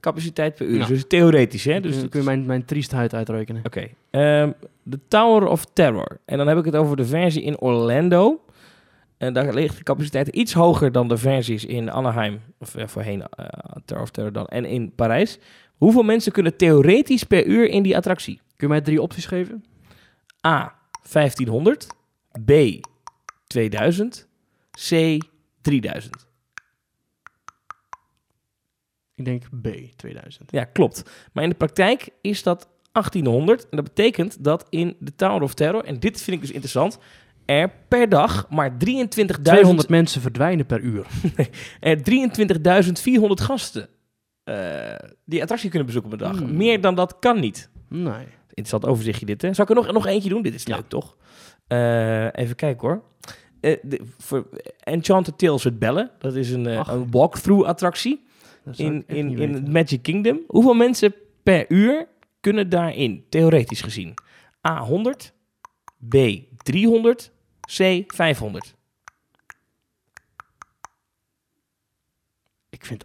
capaciteit 0.00 0.54
per 0.54 0.66
uur 0.66 0.80
is. 0.80 0.86
Ja. 0.86 0.86
Dus 0.86 1.04
theoretisch, 1.08 1.64
hè? 1.64 1.80
Dus 1.80 1.98
dan 1.98 2.08
kun 2.08 2.20
je 2.20 2.26
mijn, 2.26 2.46
mijn 2.46 2.64
triestheid 2.64 3.14
uitrekenen. 3.14 3.62
Oké. 3.64 3.88
Ehm, 4.10 4.52
de 4.82 4.98
Tower 5.08 5.46
of 5.48 5.64
Terror. 5.72 6.18
En 6.24 6.38
dan 6.38 6.46
heb 6.46 6.58
ik 6.58 6.64
het 6.64 6.76
over 6.76 6.96
de 6.96 7.04
versie 7.04 7.42
in 7.42 7.60
Orlando. 7.60 8.40
En 9.16 9.32
daar 9.32 9.54
ligt 9.54 9.76
de 9.76 9.82
capaciteit 9.82 10.28
iets 10.28 10.52
hoger 10.52 10.92
dan 10.92 11.08
de 11.08 11.16
versies 11.16 11.64
in 11.64 11.90
Anaheim. 11.90 12.40
Of 12.58 12.74
eh, 12.74 12.86
voorheen 12.86 13.22
eh, 13.22 13.46
Tower 13.84 14.02
of 14.02 14.10
Terror 14.10 14.32
dan. 14.32 14.46
En 14.46 14.64
in 14.64 14.92
Parijs. 14.94 15.38
Hoeveel 15.80 16.02
mensen 16.02 16.32
kunnen 16.32 16.56
theoretisch 16.56 17.24
per 17.24 17.46
uur 17.46 17.68
in 17.68 17.82
die 17.82 17.96
attractie? 17.96 18.36
Kun 18.36 18.66
je 18.66 18.66
mij 18.66 18.80
drie 18.80 19.02
opties 19.02 19.26
geven? 19.26 19.64
A. 20.46 20.74
1500. 21.12 21.86
B. 22.44 22.52
2000. 23.46 24.28
C. 24.88 25.18
3000. 25.60 26.28
Ik 29.14 29.24
denk 29.24 29.42
B, 29.62 29.68
2000. 29.96 30.52
Ja, 30.52 30.64
klopt. 30.64 31.02
Maar 31.32 31.44
in 31.44 31.50
de 31.50 31.56
praktijk 31.56 32.08
is 32.20 32.42
dat 32.42 32.68
1800. 32.92 33.68
En 33.68 33.76
dat 33.76 33.84
betekent 33.84 34.44
dat 34.44 34.66
in 34.68 34.96
de 34.98 35.14
Tower 35.14 35.42
of 35.42 35.54
Terror, 35.54 35.84
en 35.84 36.00
dit 36.00 36.22
vind 36.22 36.36
ik 36.36 36.42
dus 36.42 36.50
interessant, 36.50 36.98
er 37.44 37.72
per 37.88 38.08
dag 38.08 38.50
maar 38.50 38.72
23.000 38.72 39.42
200 39.42 39.88
mensen 39.88 40.20
verdwijnen 40.20 40.66
per 40.66 40.80
uur. 40.80 41.06
er 41.80 41.98
23.400 41.98 42.00
gasten 43.34 43.88
die 45.24 45.42
attractie 45.42 45.68
kunnen 45.68 45.86
bezoeken 45.86 46.10
per 46.10 46.18
dag. 46.18 46.38
Hmm. 46.38 46.56
Meer 46.56 46.80
dan 46.80 46.94
dat 46.94 47.18
kan 47.18 47.40
niet. 47.40 47.70
Nee. 47.88 48.26
Interessant 48.48 48.86
overzichtje 48.86 49.26
dit, 49.26 49.42
hè? 49.42 49.54
Zal 49.54 49.64
ik 49.64 49.70
er 49.70 49.76
nog, 49.76 49.92
nog 49.92 50.06
eentje 50.06 50.28
doen? 50.28 50.42
Dit 50.42 50.54
is 50.54 50.62
Ja. 50.64 50.76
leuk, 50.76 50.88
toch? 50.88 51.16
Eh, 51.66 52.24
even 52.34 52.56
kijken, 52.56 52.88
hoor. 52.88 53.02
Eh, 53.60 53.76
de, 53.82 54.00
voor 54.18 54.48
Enchanted 54.80 55.38
Tales 55.38 55.62
with 55.62 55.78
Bellen. 55.78 56.10
Dat 56.18 56.34
is 56.34 56.50
een, 56.50 56.66
eh, 56.66 56.88
een 56.90 57.10
walkthrough 57.10 57.68
attractie 57.68 58.24
in, 58.76 59.04
in, 59.06 59.38
in 59.38 59.54
het 59.54 59.68
Magic 59.72 60.02
Kingdom. 60.02 60.40
Hoeveel 60.46 60.74
mensen 60.74 61.14
per 61.42 61.64
uur 61.68 62.06
kunnen 62.40 62.68
daarin, 62.68 63.24
theoretisch 63.28 63.80
gezien? 63.80 64.14
A, 64.68 64.80
100. 64.84 65.32
B, 66.08 66.16
300. 66.62 67.32
C, 67.76 68.02
500. 68.06 68.74
Ik 72.70 72.84
vind, 72.84 73.04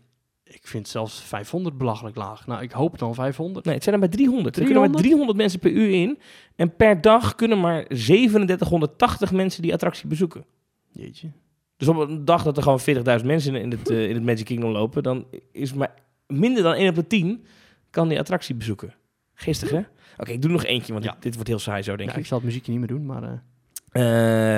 ik 0.66 0.72
vind 0.72 0.88
zelfs 0.88 1.22
500 1.22 1.78
belachelijk 1.78 2.16
laag. 2.16 2.48
Nou, 2.48 2.62
ik 2.62 2.72
hoop 2.72 3.00
dan 3.00 3.14
500. 3.16 3.66
Nee, 3.66 3.74
het 3.74 3.84
zijn 3.84 3.96
er 3.96 4.02
maar 4.02 4.10
300. 4.12 4.58
Er 4.58 4.64
kunnen 4.64 4.82
maar 4.82 5.02
300 5.02 5.38
mensen 5.38 5.60
per 5.60 5.72
uur 5.72 5.90
in. 6.02 6.20
En 6.56 6.76
per 6.76 7.02
dag 7.02 7.36
kunnen 7.36 7.60
maar 7.60 7.86
3780 7.88 9.32
mensen 9.32 9.62
die 9.62 9.74
attractie 9.74 10.08
bezoeken. 10.08 10.46
Jeetje. 10.92 11.32
Dus 11.78 11.88
op 11.88 11.98
een 11.98 12.26
dag 12.26 12.44
dat 12.44 12.58
er 12.58 12.64
gewoon 12.64 12.80
40.000 13.20 13.26
mensen 13.26 13.56
in, 13.56 13.72
het, 13.72 13.90
eh, 13.90 14.10
in 14.10 14.14
het 14.16 14.24
Magic 14.24 14.46
Kingdom 14.46 14.72
lopen, 14.72 15.04
dan 15.04 15.26
is 15.52 15.74
maar 15.74 15.94
minder 16.28 16.64
dan 16.64 16.74
1 16.74 16.90
op 16.90 16.96
de 16.96 17.08
10 17.08 17.46
kan 17.90 18.08
die 18.08 18.20
attractie 18.20 18.56
bezoeken. 18.56 18.94
Geestig, 19.34 19.70
hè? 19.70 19.82
Oké, 20.18 20.32
ik 20.32 20.42
doe 20.42 20.52
nog 20.52 20.64
eentje, 20.66 20.94
want 20.94 21.06
Ja. 21.06 21.12
dit, 21.12 21.22
dit 21.22 21.34
wordt 21.34 21.50
heel 21.50 21.60
saai 21.60 21.82
zo, 21.84 21.96
denk 21.96 22.10
Ja, 22.10 22.16
ik. 22.16 22.22
ik 22.22 22.28
zal 22.28 22.38
het 22.38 22.46
muziekje 22.48 22.72
niet 22.72 22.80
meer 22.80 22.90
doen, 22.90 23.06
maar... 23.06 23.24
eh, 23.24 23.30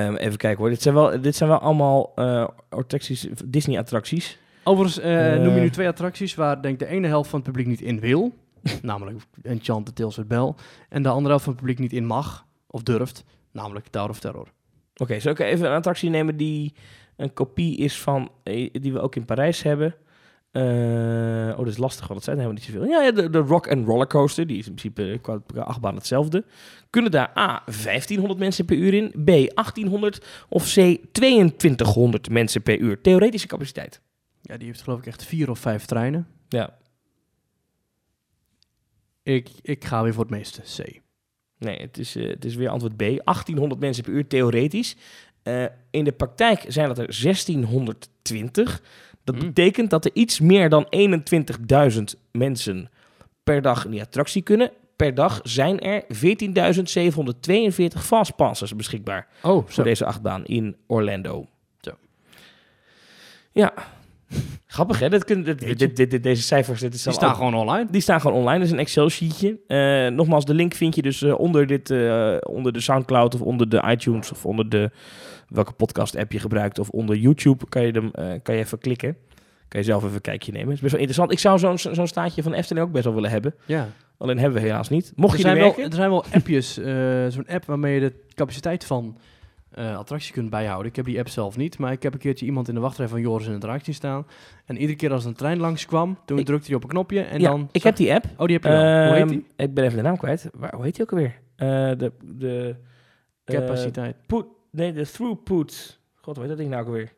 Ehm, 0.06 0.16
even 0.16 0.38
kijken 0.38 0.60
hoor. 0.60 0.70
Dit 0.70 0.82
zijn 0.82 0.96
wel, 0.96 1.22
dit 1.22 1.36
zijn 1.36 1.50
wel 1.50 1.60
allemaal 1.60 2.14
attracties, 2.70 3.28
Disney-attracties. 3.46 4.38
Overigens 4.68 5.00
eh, 5.00 5.34
Eh. 5.34 5.42
noem 5.42 5.54
je 5.56 5.60
nu 5.62 5.70
twee 5.70 5.88
attracties 5.88 6.36
waar 6.36 6.62
denk 6.62 6.82
ik 6.82 6.88
de 6.88 6.94
ene 6.96 7.08
helft 7.08 7.30
van 7.30 7.40
het 7.40 7.48
publiek 7.48 7.68
niet 7.68 7.82
in 7.82 8.00
wil. 8.00 8.34
namelijk 8.82 9.22
Enchanted 9.42 9.96
Tales 9.96 10.28
Bell. 10.28 10.54
En 10.90 11.04
de 11.04 11.10
andere 11.10 11.28
helft 11.28 11.44
van 11.44 11.54
het 11.54 11.62
publiek 11.62 11.80
niet 11.80 11.94
in 11.94 12.06
mag 12.06 12.46
of 12.68 12.84
durft. 12.84 13.24
Namelijk 13.52 13.88
Tower 13.88 14.10
of 14.10 14.20
Terror. 14.20 14.48
Oké, 14.96 15.20
zal 15.20 15.32
ik 15.32 15.40
even 15.40 15.66
een 15.68 15.76
attractie 15.76 16.10
nemen 16.10 16.38
die 16.38 16.74
een 17.16 17.34
kopie 17.34 17.78
is 17.78 18.00
van, 18.02 18.30
eh, 18.44 18.70
die 18.72 18.94
we 18.94 19.00
ook 19.00 19.16
in 19.16 19.26
Parijs 19.26 19.64
hebben? 19.64 19.96
Oh, 20.52 21.58
dat 21.58 21.68
is 21.68 21.78
lastig, 21.78 22.08
want 22.08 22.14
dat 22.14 22.24
zijn 22.24 22.36
helemaal 22.38 22.58
niet 22.58 22.64
zoveel. 22.64 22.86
Ja, 22.86 23.02
ja, 23.02 23.12
de, 23.12 23.30
de 23.30 23.38
Rock 23.38 23.72
and 23.72 23.88
Roller 23.88 24.08
Coaster, 24.08 24.48
die 24.48 24.58
is 24.58 24.68
in 24.68 24.74
principe 24.74 25.20
qua 25.22 25.62
achtbaan 25.62 25.96
hetzelfde. 25.96 26.46
Kunnen 26.90 27.12
daar 27.12 27.32
A, 27.38 27.64
1500 27.66 28.40
mensen 28.40 28.66
per 28.66 28.78
uur 28.78 28.94
in, 28.94 29.08
B, 29.10 29.26
1800 29.28 30.26
of 30.50 30.64
C, 30.74 30.98
2200 31.12 32.30
mensen 32.30 32.62
per 32.62 32.78
uur. 32.80 33.02
Theoretische 33.02 33.48
capaciteit. 33.48 34.02
Ja, 34.48 34.58
die 34.58 34.68
heeft 34.68 34.82
geloof 34.82 35.00
ik 35.00 35.06
echt 35.06 35.24
vier 35.26 35.50
of 35.50 35.60
vijf 35.60 35.86
treinen. 35.86 36.28
Ja. 36.48 36.78
Ik, 39.24 39.50
ik 39.62 39.86
ga 39.86 40.04
weer 40.04 40.14
voor 40.14 40.24
het 40.24 40.32
meeste. 40.32 40.62
C. 40.84 41.02
Nee, 41.58 41.78
het 41.82 41.98
is, 41.98 42.16
eh, 42.16 42.28
het 42.30 42.46
is 42.46 42.56
weer 42.56 42.70
antwoord 42.70 42.96
B. 42.96 43.00
1800 43.00 43.80
mensen 43.82 44.04
per 44.04 44.14
uur, 44.14 44.28
theoretisch. 44.28 44.96
Eh, 45.44 45.66
in 45.92 46.04
de 46.04 46.12
praktijk 46.12 46.66
zijn 46.68 46.88
dat 46.88 46.98
er 46.98 47.14
1620. 47.14 48.82
Dat 49.24 49.36
Hmm. 49.36 49.46
betekent 49.46 49.90
dat 49.90 50.06
er 50.06 50.12
iets 50.14 50.40
meer 50.40 50.70
dan 50.70 50.86
21.000 50.90 52.16
mensen 52.32 52.90
per 53.44 53.62
dag 53.62 53.86
in 53.86 53.92
die 53.92 54.02
attractie 54.02 54.42
kunnen. 54.42 54.72
Per 54.96 55.14
dag 55.14 55.40
zijn 55.44 55.80
er 55.80 56.04
14.742 56.10 58.06
fastpasses 58.06 58.76
beschikbaar 58.76 59.28
Oh, 59.44 59.64
voor 59.64 59.72
zo. 59.72 59.84
deze 59.84 60.06
achtbaan 60.06 60.46
in 60.46 60.76
Orlando. 60.88 61.48
Zo. 61.82 61.92
Ja. 63.52 63.74
Grappig, 64.68 65.00
hè? 65.00 65.10
Dit, 65.10 65.24
kun- 65.24 65.44
dit, 65.44 65.60
Weet 65.60 65.70
je. 65.70 65.76
dit, 65.76 65.96
dit- 65.96 66.12
dit- 66.12 66.24
deze 66.24 66.42
cijfers, 66.42 66.80
dit 66.80 66.94
is 66.94 67.04
Die 67.04 67.14
staan 67.14 67.36
gewoon 67.36 67.54
online. 67.56 67.88
die 67.92 68.02
staan 68.02 68.22
gewoon 68.22 68.38
online. 68.38 68.58
Dat 68.58 68.68
is 68.68 68.74
een 68.74 68.80
Excel-sheetje. 68.80 69.60
Eh, 69.68 70.08
nogmaals, 70.16 70.46
de 70.46 70.54
link 70.54 70.74
vind 70.74 70.96
je 70.96 71.02
dus 71.02 71.22
eh, 71.22 71.40
onder, 71.40 71.68
dit, 71.68 71.90
eh, 71.90 72.36
onder 72.50 72.74
de 72.74 72.80
Soundcloud 72.80 73.36
of 73.36 73.42
onder 73.42 73.70
de 73.70 73.84
iTunes 73.90 74.32
of 74.32 74.46
onder 74.46 74.70
de 74.70 74.92
welke 75.48 75.72
podcast-app 75.74 76.32
je 76.32 76.40
gebruikt 76.40 76.80
of 76.80 76.90
onder 76.90 77.16
YouTube. 77.16 77.66
Kan 77.70 77.82
je, 77.86 77.92
hem, 77.92 78.42
kan 78.42 78.56
je 78.56 78.62
even 78.62 78.78
klikken. 78.78 79.18
Kan 79.68 79.80
je 79.80 79.86
zelf 79.86 80.04
even 80.04 80.16
een 80.16 80.22
kijkje 80.22 80.52
nemen. 80.52 80.68
Het 80.68 80.76
is 80.76 80.82
best 80.82 80.92
wel 80.92 81.02
interessant. 81.02 81.32
Ik 81.32 81.40
zou 81.40 81.78
zo'n 81.78 81.96
zo'n 81.96 82.08
staatje 82.08 82.44
van 82.44 82.54
Efteling 82.54 82.86
ook 82.86 82.92
best 82.92 83.04
wel 83.06 83.14
willen 83.14 83.30
hebben. 83.30 83.56
Ja. 83.66 83.88
Alleen 84.18 84.38
hebben 84.40 84.62
we 84.62 84.68
helaas 84.68 84.90
niet. 84.90 85.12
Mocht 85.16 85.32
Er 85.34 85.38
je 85.40 85.46
zijn, 85.46 85.58
wel, 85.58 85.78
er 85.78 85.94
zijn 85.94 86.10
wel 86.10 86.26
appjes, 86.34 86.74
zo'n 87.34 87.48
app 87.48 87.66
waarmee 87.66 87.94
je 87.94 88.00
de 88.00 88.14
capaciteit 88.34 88.86
van 88.86 89.18
eh 89.78 89.98
attractie 89.98 90.34
kunt 90.34 90.50
bijhouden. 90.50 90.88
Ik 90.90 90.96
heb 90.96 91.06
die 91.06 91.18
app 91.20 91.30
zelf 91.30 91.58
niet, 91.58 91.78
maar 91.78 91.92
ik 91.92 92.04
heb 92.04 92.14
een 92.14 92.20
keertje 92.20 92.46
iemand 92.46 92.68
in 92.68 92.74
de 92.76 92.80
wachtrij 92.82 93.08
van 93.08 93.22
Joris 93.22 93.46
in 93.48 93.54
het 93.54 93.64
Attractie 93.64 93.94
staan. 93.94 94.26
En 94.66 94.78
iedere 94.78 94.98
keer 94.98 95.12
als 95.12 95.26
een 95.26 95.34
trein 95.34 95.58
langskwam, 95.60 96.18
toen 96.26 96.38
Ik- 96.40 96.46
drukte 96.46 96.68
hij 96.68 96.76
op 96.76 96.84
een 96.84 96.90
knopje 96.90 97.22
en 97.22 97.40
ja, 97.40 97.50
dan... 97.50 97.70
ik 97.72 97.84
heb 97.84 97.96
die 97.96 98.14
app. 98.14 98.26
Oh, 98.38 98.46
die 98.46 98.54
heb 98.56 98.64
je 98.64 98.70
wel. 98.70 98.80
Hoe 99.08 99.14
heet 99.14 99.22
Ehm, 99.22 99.28
die? 99.28 99.46
Ik 99.56 99.74
ben 99.74 99.84
even 99.84 99.98
de 99.98 100.04
naam 100.04 100.18
kwijt. 100.18 100.50
Waar, 100.54 100.74
hoe 100.76 100.84
heet 100.84 100.96
die 100.96 101.04
ook 101.04 101.12
alweer? 101.12 101.36
Eh, 101.56 101.68
de... 101.98 102.12
de 102.26 102.76
eh, 103.46 103.56
Capaciteit. 103.56 104.16
put, 104.26 104.46
nee, 104.72 104.94
de 104.94 105.06
throughput. 105.12 106.00
God, 106.16 106.36
hoe 106.36 106.40
heet 106.40 106.48
dat 106.50 106.58
ding 106.58 106.70
nou 106.70 106.82
ook 106.82 106.88
alweer? 106.88 107.14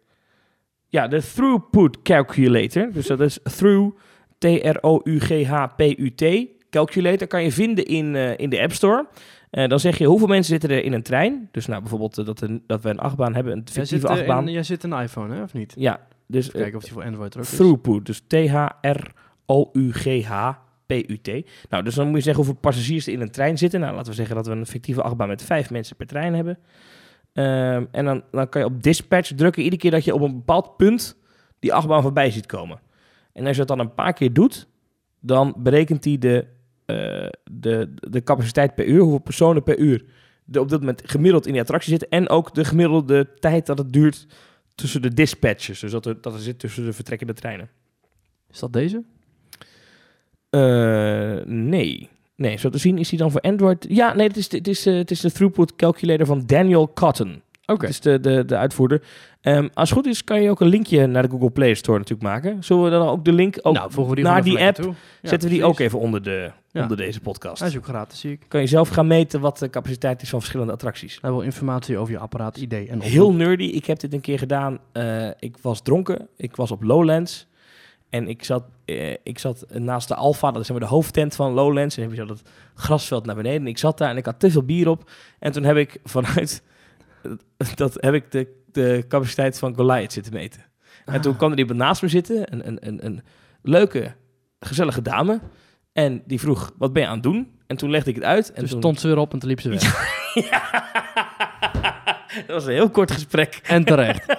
Ja, 0.88 1.08
de 1.08 1.22
throughput 1.34 2.02
calculator. 2.02 2.92
Dus 2.92 3.08
dat 3.08 3.20
is 3.20 3.40
through, 3.44 3.96
T-R-O-U-G-H-P-U-T. 4.38 6.26
Calculator 6.70 7.28
kan 7.28 7.44
je 7.44 7.52
vinden 7.52 7.86
in, 7.86 8.16
in 8.16 8.50
de 8.50 8.62
App 8.62 8.72
Store. 8.74 9.08
Eh, 9.50 9.68
dan 9.68 9.80
zeg 9.80 9.98
je 9.98 10.06
hoeveel 10.06 10.28
mensen 10.28 10.52
zitten 10.52 10.70
er 10.78 10.84
in 10.84 10.94
een 10.94 11.04
trein. 11.04 11.50
Dus 11.52 11.66
nou, 11.66 11.80
bijvoorbeeld 11.82 12.18
eh, 12.18 12.26
dat, 12.26 12.42
een- 12.42 12.64
dat 12.68 12.82
we 12.84 12.90
een 12.90 13.00
achtbaan 13.00 13.36
hebben, 13.36 13.54
een 13.54 13.62
Jij 13.66 13.74
fictieve 13.74 14.02
zit, 14.08 14.10
eh, 14.16 14.18
achtbaan. 14.18 14.48
in- 14.48 14.54
jij 14.54 14.64
zit 14.64 14.84
een 14.84 14.94
iPhone, 14.94 15.36
hè, 15.36 15.42
of 15.44 15.54
niet? 15.54 15.74
Ja, 15.78 16.00
dus 16.28 16.48
Even 16.48 16.60
kijken 16.60 16.78
of 16.78 16.84
die 16.84 16.94
voor 16.94 17.04
Android 17.04 17.34
er 17.34 17.40
ook 17.40 17.46
is. 17.46 17.56
throughput. 17.56 18.06
Dus 18.06 18.22
T-H-R-O-U-G-H-P-U-T. 20.10 21.28
Nou, 21.70 21.84
dus 21.84 21.96
dan 21.96 22.08
moet 22.08 22.16
je 22.18 22.22
zeggen 22.24 22.44
hoeveel 22.44 22.62
passagiers 22.62 23.08
er 23.08 23.14
in 23.14 23.22
een 23.22 23.32
trein 23.32 23.58
zitten. 23.58 23.80
Nou, 23.80 23.94
laten 23.96 24.10
we 24.10 24.16
zeggen 24.16 24.36
dat 24.36 24.48
we 24.48 24.52
een 24.54 24.66
fictieve 24.66 25.02
achtbaan 25.02 25.28
met 25.28 25.44
vijf 25.44 25.70
mensen 25.70 25.96
per 25.96 26.08
trein 26.08 26.34
hebben. 26.34 26.58
Ehm, 27.34 27.86
en 27.92 28.06
dan, 28.06 28.24
dan 28.32 28.50
kan 28.50 28.62
je 28.62 28.68
op 28.68 28.84
dispatch 28.84 29.32
drukken 29.36 29.64
iedere 29.64 29.82
keer 29.82 29.92
dat 29.92 30.06
je 30.06 30.14
op 30.14 30.22
een 30.22 30.36
bepaald 30.36 30.78
punt 30.78 31.18
die 31.60 31.74
achtbaan 31.74 32.02
voorbij 32.02 32.32
ziet 32.32 32.46
komen. 32.46 32.80
En 33.34 33.42
als 33.46 33.52
je 33.58 33.66
dat 33.66 33.78
dan 33.78 33.80
een 33.80 33.94
paar 33.94 34.14
keer 34.14 34.34
doet, 34.34 34.68
dan 35.20 35.54
berekent 35.58 36.04
hij 36.06 36.18
de, 36.18 36.46
de, 37.52 37.94
de 38.10 38.24
capaciteit 38.24 38.76
per 38.76 38.86
uur, 38.86 39.00
hoeveel 39.02 39.20
personen 39.20 39.64
per 39.64 39.78
uur 39.80 40.04
er 40.52 40.60
op 40.62 40.70
dit 40.70 40.80
moment 40.80 41.02
gemiddeld 41.06 41.46
in 41.46 41.52
die 41.52 41.62
attractie 41.62 41.90
zitten. 41.90 42.10
En 42.10 42.30
ook 42.30 42.54
de 42.56 42.66
gemiddelde 42.66 43.28
tijd 43.40 43.66
dat 43.66 43.78
het 43.78 43.94
duurt 43.94 44.28
tussen 44.76 45.02
de 45.02 45.14
dispatches. 45.14 45.80
Dus 45.80 45.92
dat 45.92 46.06
er, 46.06 46.22
dat 46.22 46.34
er 46.34 46.40
zit 46.40 46.60
tussen 46.60 46.86
de 46.86 46.94
vertrekkende 46.94 47.34
treinen. 47.34 47.70
Is 48.52 48.60
dat 48.60 48.74
deze? 48.74 49.04
Eh, 50.50 51.38
nee. 51.46 52.10
Nee, 52.36 52.58
zo 52.58 52.70
te 52.70 52.78
zien 52.78 52.98
is 52.98 53.10
die 53.10 53.20
dan 53.20 53.32
voor 53.32 53.42
Android. 53.42 53.86
Ja, 53.90 54.14
nee, 54.14 54.28
het 54.28 54.38
is, 54.38 54.50
de- 54.50 54.58
het 54.58 54.68
is, 54.68 54.86
eh, 54.86 54.96
het 54.96 55.12
is 55.12 55.20
de 55.20 55.32
throughput 55.32 55.76
calculator 55.76 56.26
van 56.26 56.44
Daniel 56.46 56.94
Cotton. 56.94 57.42
Oké. 57.70 57.86
Het 57.86 57.90
is 57.90 58.00
de, 58.00 58.20
de, 58.20 58.46
de 58.46 58.58
uitvoerder. 58.58 59.02
Ehm, 59.42 59.68
als 59.74 59.90
het 59.90 59.98
goed 59.98 60.08
is, 60.08 60.24
kan 60.24 60.42
je 60.42 60.50
ook 60.50 60.62
een 60.62 60.68
linkje 60.68 61.08
naar 61.08 61.24
de 61.24 61.30
Google 61.30 61.50
Play 61.50 61.74
Store 61.74 61.98
natuurlijk 61.98 62.30
maken. 62.30 62.64
Zullen 62.64 62.84
we 62.84 62.90
dan 62.90 63.08
ook 63.08 63.26
de 63.26 63.32
link 63.32 63.60
ook 63.62 63.74
nou, 63.74 64.08
we 64.08 64.16
die 64.16 64.24
naar 64.24 64.44
die 64.44 64.60
app? 64.60 64.78
Ja, 64.78 64.84
zetten 64.84 64.94
we 65.22 65.38
die 65.38 65.40
precies. 65.48 65.64
ook 65.64 65.80
even 65.80 66.00
onder, 66.00 66.24
de, 66.24 66.52
Ja. 66.72 66.82
onder 66.82 66.98
deze 66.98 67.20
podcast. 67.20 67.60
Hij 67.60 67.70
is 67.70 67.78
ook 67.78 67.86
gratis, 67.86 68.20
zie 68.20 68.32
ik. 68.32 68.46
Kan 68.48 68.62
je 68.62 68.68
zelf 68.68 68.90
gaan 68.90 69.08
meten 69.08 69.40
wat 69.40 69.58
de 69.58 69.70
capaciteit 69.70 70.22
is 70.22 70.30
van 70.30 70.40
verschillende 70.40 70.74
attracties. 70.74 71.18
Hij 71.22 71.32
wil 71.32 71.42
informatie 71.42 71.98
over 71.98 72.14
je 72.14 72.20
apparaat, 72.20 72.58
idee 72.58 72.88
en 72.88 73.02
Heel 73.02 73.34
nerdy. 73.34 73.64
Ik 73.64 73.86
heb 73.86 74.00
dit 74.00 74.14
een 74.14 74.22
keer 74.22 74.40
gedaan. 74.40 74.80
Eh, 74.92 75.28
ik 75.40 75.58
was 75.62 75.82
dronken. 75.82 76.28
Ik 76.38 76.56
was 76.56 76.72
op 76.72 76.84
Lowlands. 76.84 77.48
En 78.10 78.28
ik 78.28 78.44
zat, 78.44 78.64
eh, 78.86 79.12
ik 79.24 79.40
zat 79.40 79.66
naast 79.74 80.08
de 80.08 80.16
Alfa, 80.16 80.52
dat 80.52 80.62
is 80.62 80.68
de 80.68 80.86
hoofdtent 80.86 81.36
van 81.36 81.54
Lowlands. 81.54 81.98
En 81.98 82.02
dan 82.02 82.12
heb 82.12 82.20
je 82.20 82.28
zo 82.28 82.34
dat 82.34 82.50
grasveld 82.74 83.26
naar 83.26 83.36
beneden. 83.36 83.62
En 83.62 83.68
ik 83.68 83.78
zat 83.78 83.98
daar 83.98 84.10
en 84.10 84.18
ik 84.18 84.26
had 84.26 84.40
te 84.40 84.52
veel 84.52 84.64
bier 84.64 84.90
op. 84.90 85.12
En 85.40 85.52
toen 85.52 85.64
heb 85.64 85.78
ik 85.78 86.00
vanuit... 86.04 86.64
dat 87.76 87.98
heb 88.00 88.14
ik 88.14 88.32
de, 88.32 88.48
de 88.72 89.06
capaciteit 89.08 89.60
van 89.60 89.76
Goliath 89.76 90.14
zitten 90.14 90.34
meten. 90.34 90.66
En 91.06 91.22
toen 91.22 91.32
Ah. 91.32 91.38
kwam 91.38 91.52
er 91.52 91.58
iemand 91.58 91.80
naast 91.80 92.02
me 92.02 92.08
zitten. 92.08 92.54
Een, 92.54 92.68
een, 92.68 92.88
een, 92.88 93.06
een 93.06 93.22
leuke, 93.62 94.16
gezellige 94.60 95.02
dame. 95.02 95.40
En 95.94 96.24
die 96.26 96.40
vroeg, 96.40 96.72
wat 96.78 96.94
ben 96.94 97.02
je 97.02 97.08
aan 97.08 97.14
het 97.14 97.24
doen? 97.24 97.52
En 97.68 97.78
toen 97.78 97.90
legde 97.90 98.10
ik 98.10 98.16
het 98.16 98.26
uit. 98.26 98.52
En 98.54 98.68
toen 98.68 98.78
stond 98.80 99.00
ze 99.00 99.08
weer 99.08 99.18
op 99.18 99.34
en 99.34 99.40
toen 99.40 99.50
liep 99.50 99.62
ze 99.62 99.70
weg. 99.70 100.18
dat 102.48 102.48
was 102.48 102.66
een 102.66 102.72
heel 102.74 102.90
kort 102.90 103.12
gesprek. 103.12 103.60
En 103.64 103.84
terecht. 103.84 104.36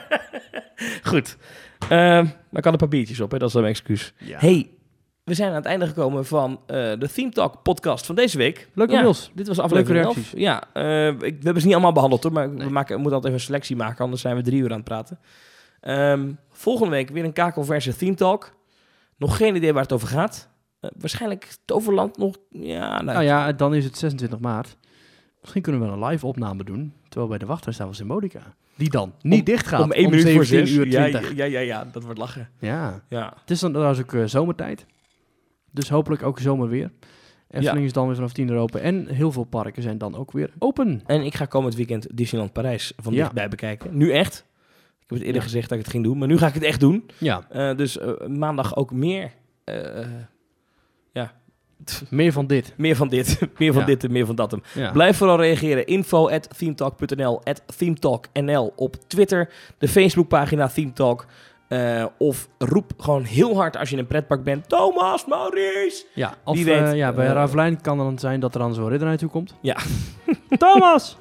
Goed. 1.03 1.37
Ehm, 1.79 2.25
maar 2.25 2.33
ik 2.53 2.65
had 2.65 2.73
een 2.73 2.79
paar 2.79 2.89
biertjes 2.89 3.21
op, 3.21 3.31
hè? 3.31 3.39
dat 3.39 3.49
is 3.49 3.55
mijn 3.55 3.67
excuus. 3.67 4.13
Ja. 4.19 4.39
Hey, 4.39 4.71
we 5.31 5.37
zijn 5.37 5.49
aan 5.51 5.55
het 5.57 5.65
einde 5.65 5.87
gekomen 5.87 6.27
van 6.27 6.61
eh, 6.67 6.77
de 6.77 7.09
Theme 7.15 7.31
Talk 7.31 7.63
podcast 7.63 8.07
van 8.07 8.15
deze 8.15 8.39
week. 8.39 8.69
Leuke 8.75 8.93
Ja, 8.93 9.01
mails. 9.01 9.31
Dit 9.35 9.47
was 9.49 9.59
aflevering 9.59 10.05
Leuke 10.05 10.21
11. 10.21 10.33
Ja, 10.37 10.63
eh, 10.73 11.07
ik, 11.09 11.19
we 11.21 11.27
hebben 11.43 11.61
ze 11.61 11.65
niet 11.67 11.73
allemaal 11.75 11.93
behandeld 11.93 12.23
hoor, 12.23 12.33
maar 12.33 12.55
we, 12.55 12.71
maken, 12.71 12.95
we 12.95 13.01
moeten 13.01 13.13
altijd 13.15 13.25
even 13.25 13.33
een 13.33 13.41
selectie 13.41 13.77
maken, 13.77 14.05
anders 14.05 14.23
zijn 14.23 14.37
we 14.37 14.43
drie 14.43 14.61
uur 14.61 14.71
aan 14.71 14.77
het 14.77 14.85
praten. 14.85 15.19
Ehm, 15.81 16.33
volgende 16.51 16.91
week 16.91 17.11
weer 17.11 17.25
een 17.25 17.33
kakelverse 17.33 17.97
Theme 17.97 18.15
Talk. 18.15 18.53
Nog 19.17 19.37
geen 19.37 19.57
idee 19.57 19.73
waar 19.73 19.83
het 19.83 19.93
over 19.93 20.09
gaat. 20.09 20.49
Eh, 20.81 20.91
waarschijnlijk 20.99 21.49
Toverland 21.65 22.17
nog. 22.17 22.37
Ja, 22.51 22.89
nou, 22.91 23.05
Nou 23.05 23.23
ja, 23.25 23.53
dan 23.53 23.75
is 23.75 23.85
het 23.85 23.99
26 23.99 24.39
maart. 24.39 24.77
Misschien 25.41 25.63
kunnen 25.63 25.81
we 25.81 25.87
een 25.87 26.05
live 26.05 26.27
opname 26.27 26.65
doen. 26.65 26.93
Terwijl 27.09 27.29
bij 27.31 27.39
de 27.39 27.47
wachtrij 27.47 27.73
staan 27.73 27.89
we 27.89 27.95
Symbolica. 27.95 28.41
Die 28.77 28.91
dan 28.91 29.13
niet 29.23 29.39
Om- 29.39 29.45
dicht 29.45 29.67
gaat. 29.67 29.83
om 29.83 29.93
1 29.93 30.11
minuut 30.11 30.31
voor 30.33 30.45
17 30.45 30.67
zes. 30.67 30.77
uur 30.77 30.87
ja, 30.93 31.09
20. 31.09 31.35
ja, 31.37 31.45
ja, 31.45 31.61
ja, 31.61 31.89
dat 31.93 32.03
wordt 32.03 32.19
lachen. 32.19 32.49
Ja. 32.59 33.01
Ja. 33.09 33.33
Het 33.41 33.51
is 33.51 33.61
dan 33.61 33.73
trouwens 33.73 34.01
ook 34.01 34.13
eh, 34.15 34.25
zomertijd. 34.25 34.87
Dus 35.71 35.89
hopelijk 35.89 36.23
ook 36.23 36.39
zomerweer. 36.39 36.91
Efteling 37.51 37.85
is 37.87 37.93
dan 37.93 38.07
weer 38.07 38.15
vanaf 38.15 38.33
10 38.33 38.49
uur 38.49 38.57
open. 38.59 38.81
En 38.83 39.07
heel 39.09 39.33
veel 39.33 39.45
parken 39.45 39.83
zijn 39.83 39.99
dan 39.99 40.17
ook 40.17 40.33
weer 40.33 40.51
open. 40.59 41.03
En 41.07 41.23
ik 41.23 41.35
ga 41.35 41.45
komend 41.45 41.75
weekend 41.75 42.07
Disneyland 42.17 42.53
Parijs 42.53 42.93
van 42.97 43.13
Ja. 43.13 43.19
dichtbij 43.23 43.49
bekijken. 43.49 43.97
Nu 43.97 44.13
echt. 44.13 44.35
Ik 45.01 45.07
heb 45.07 45.19
het 45.19 45.21
eerder 45.27 45.35
Ja. 45.43 45.43
gezegd 45.49 45.69
dat 45.69 45.79
ik 45.79 45.85
het 45.85 45.93
ging 45.93 46.05
doen, 46.05 46.19
maar 46.19 46.29
nu 46.29 46.39
ga 46.39 46.47
ik 46.47 46.55
het 46.55 46.63
echt 46.63 46.81
doen. 46.81 47.11
Ja, 47.19 47.47
Eh, 47.49 47.77
dus 47.77 47.99
eh, 47.99 48.27
maandag 48.27 48.77
ook 48.77 48.93
meer. 48.93 49.31
eh, 49.65 50.07
ja, 51.13 51.33
meer 52.11 52.33
van 52.33 52.47
dit. 52.47 52.75
meer 52.77 52.97
van 52.97 53.09
dit. 53.09 53.39
meer 53.59 53.73
van 53.73 53.81
Ja. 53.81 53.87
dit 53.87 54.05
en 54.05 54.13
meer 54.13 54.27
van 54.27 54.35
dat. 54.35 54.51
hem. 54.51 54.63
Ja. 54.75 54.91
Blijf 54.91 55.17
vooral 55.17 55.37
reageren. 55.41 55.87
Info 55.87 56.29
at 56.29 56.59
themetalk.nl, 56.59 57.45
at 57.45 57.63
themetalknl 57.79 58.73
op 58.77 58.97
Twitter. 59.07 59.53
De 59.79 59.89
Facebookpagina 59.89 60.69
Themetalk. 60.69 61.27
Eh, 61.71 62.05
of 62.19 62.49
roep 62.59 62.93
gewoon 62.99 63.23
heel 63.23 63.57
hard 63.57 63.77
als 63.77 63.89
je 63.89 63.95
in 63.95 64.01
een 64.01 64.07
pretpark 64.07 64.43
bent. 64.43 64.69
Thomas, 64.69 65.27
Maurice! 65.27 66.05
Ja, 66.15 66.35
of 66.45 66.57
Wie 66.57 66.65
weet, 66.65 66.83
eh, 66.83 66.97
ja, 66.97 67.13
bij 67.13 67.27
eh, 67.27 67.33
Ravelijn 67.33 67.81
kan 67.81 67.99
het 67.99 68.09
dan 68.09 68.19
zijn 68.19 68.41
dat 68.41 68.55
er 68.55 68.61
dan 68.61 68.75
zo'n 68.75 68.89
ridder 68.89 69.03
naar 69.03 69.13
je 69.13 69.19
toe 69.19 69.29
komt. 69.29 69.55
Ja. 69.61 69.77
Thomas! 70.59 71.17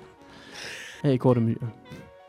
hey, 1.02 1.14
ik 1.14 1.22
hoor 1.22 1.36
hem. 1.36 1.58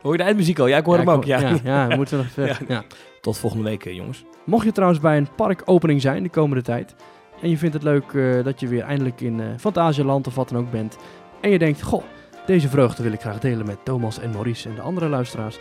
Hoor 0.03 0.13
je 0.13 0.19
de 0.19 0.25
eindmuziek 0.25 0.59
al? 0.59 0.67
Ja, 0.67 0.77
ik 0.77 0.85
hoor 0.85 0.97
hem 0.97 1.11
ook. 1.11 1.25
Ja. 1.25 1.39
Ja, 1.39 1.59
ja, 1.65 1.89
we 1.89 1.97
moeten 1.97 2.17
nog 2.17 2.27
even. 2.37 2.67
Ja. 2.69 2.85
Tot 3.21 3.39
volgende 3.39 3.65
week, 3.65 3.85
jongens. 3.85 4.25
Mocht 4.45 4.65
je 4.65 4.73
trouwens 4.73 5.01
bij 5.01 5.17
een 5.17 5.35
parkopening 5.37 6.01
zijn 6.01 6.23
de 6.23 6.29
komende 6.29 6.63
tijd. 6.63 6.95
En 7.43 7.51
je 7.51 7.59
vindt 7.59 7.75
het 7.75 7.83
leuk 7.83 8.13
dat 8.45 8.61
je 8.61 8.69
weer 8.69 8.83
eindelijk 8.83 9.21
in 9.21 9.41
eh 9.41 9.47
Fantasieland 9.59 10.27
of 10.27 10.35
wat 10.35 10.49
dan 10.49 10.59
ook 10.59 10.71
bent. 10.71 10.97
En 11.41 11.51
je 11.51 11.59
denkt, 11.59 11.83
goh, 11.83 12.03
deze 12.47 12.69
vreugde 12.69 13.03
wil 13.03 13.13
ik 13.13 13.21
graag 13.21 13.39
delen 13.39 13.67
met 13.67 13.85
Thomas 13.85 14.19
en 14.19 14.31
Maurice 14.31 14.69
en 14.69 14.75
de 14.75 14.81
andere 14.81 15.09
luisteraars. 15.09 15.59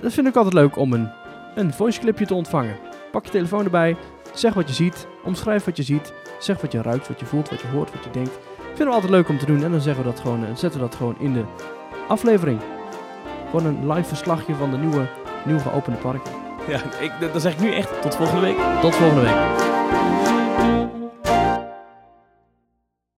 Dat 0.00 0.12
vind 0.12 0.26
ik 0.26 0.36
altijd 0.36 0.54
leuk 0.54 0.76
om 0.76 0.92
een, 0.92 1.10
een 1.56 1.72
voice 1.72 2.00
clipje 2.00 2.26
te 2.26 2.34
ontvangen. 2.34 2.76
Pak 3.10 3.24
je 3.24 3.30
telefoon 3.30 3.64
erbij, 3.64 3.96
zeg 4.34 4.54
wat 4.54 4.68
je 4.68 4.74
ziet, 4.74 5.06
omschrijf 5.24 5.64
wat 5.64 5.76
je 5.76 5.82
ziet. 5.82 6.12
Zeg 6.38 6.60
wat 6.60 6.72
je 6.72 6.82
ruikt, 6.82 7.08
wat 7.08 7.20
je 7.20 7.26
voelt, 7.26 7.50
wat 7.50 7.60
je 7.60 7.66
hoort, 7.66 7.92
wat 7.92 8.04
je 8.04 8.10
denkt. 8.10 8.38
Vinden 8.66 8.86
we 8.86 8.92
altijd 8.92 9.12
leuk 9.12 9.28
om 9.28 9.38
te 9.38 9.46
doen 9.46 9.64
en 9.64 9.70
dan 9.70 9.80
zeggen 9.80 10.04
we 10.04 10.10
dat 10.10 10.20
gewoon, 10.20 10.44
eh, 10.44 10.48
zetten 10.54 10.80
we 10.80 10.86
dat 10.86 10.94
gewoon 10.94 11.16
in 11.18 11.32
de 11.32 11.44
aflevering. 12.08 12.60
Gewoon 13.50 13.66
een 13.66 13.92
live 13.92 14.08
verslagje 14.08 14.54
van 14.54 14.70
de 14.70 14.76
nieuwe, 14.76 15.06
nieuw 15.44 15.58
geopende 15.58 15.98
parken. 15.98 16.32
Ja, 16.68 16.80
ik, 17.00 17.12
dan 17.32 17.40
zeg 17.40 17.52
ik 17.52 17.60
nu 17.60 17.72
echt 17.72 18.02
tot 18.02 18.14
volgende 18.14 18.40
week. 18.40 18.56
Tot 18.80 18.94
volgende 18.94 19.22
week. 19.22 20.25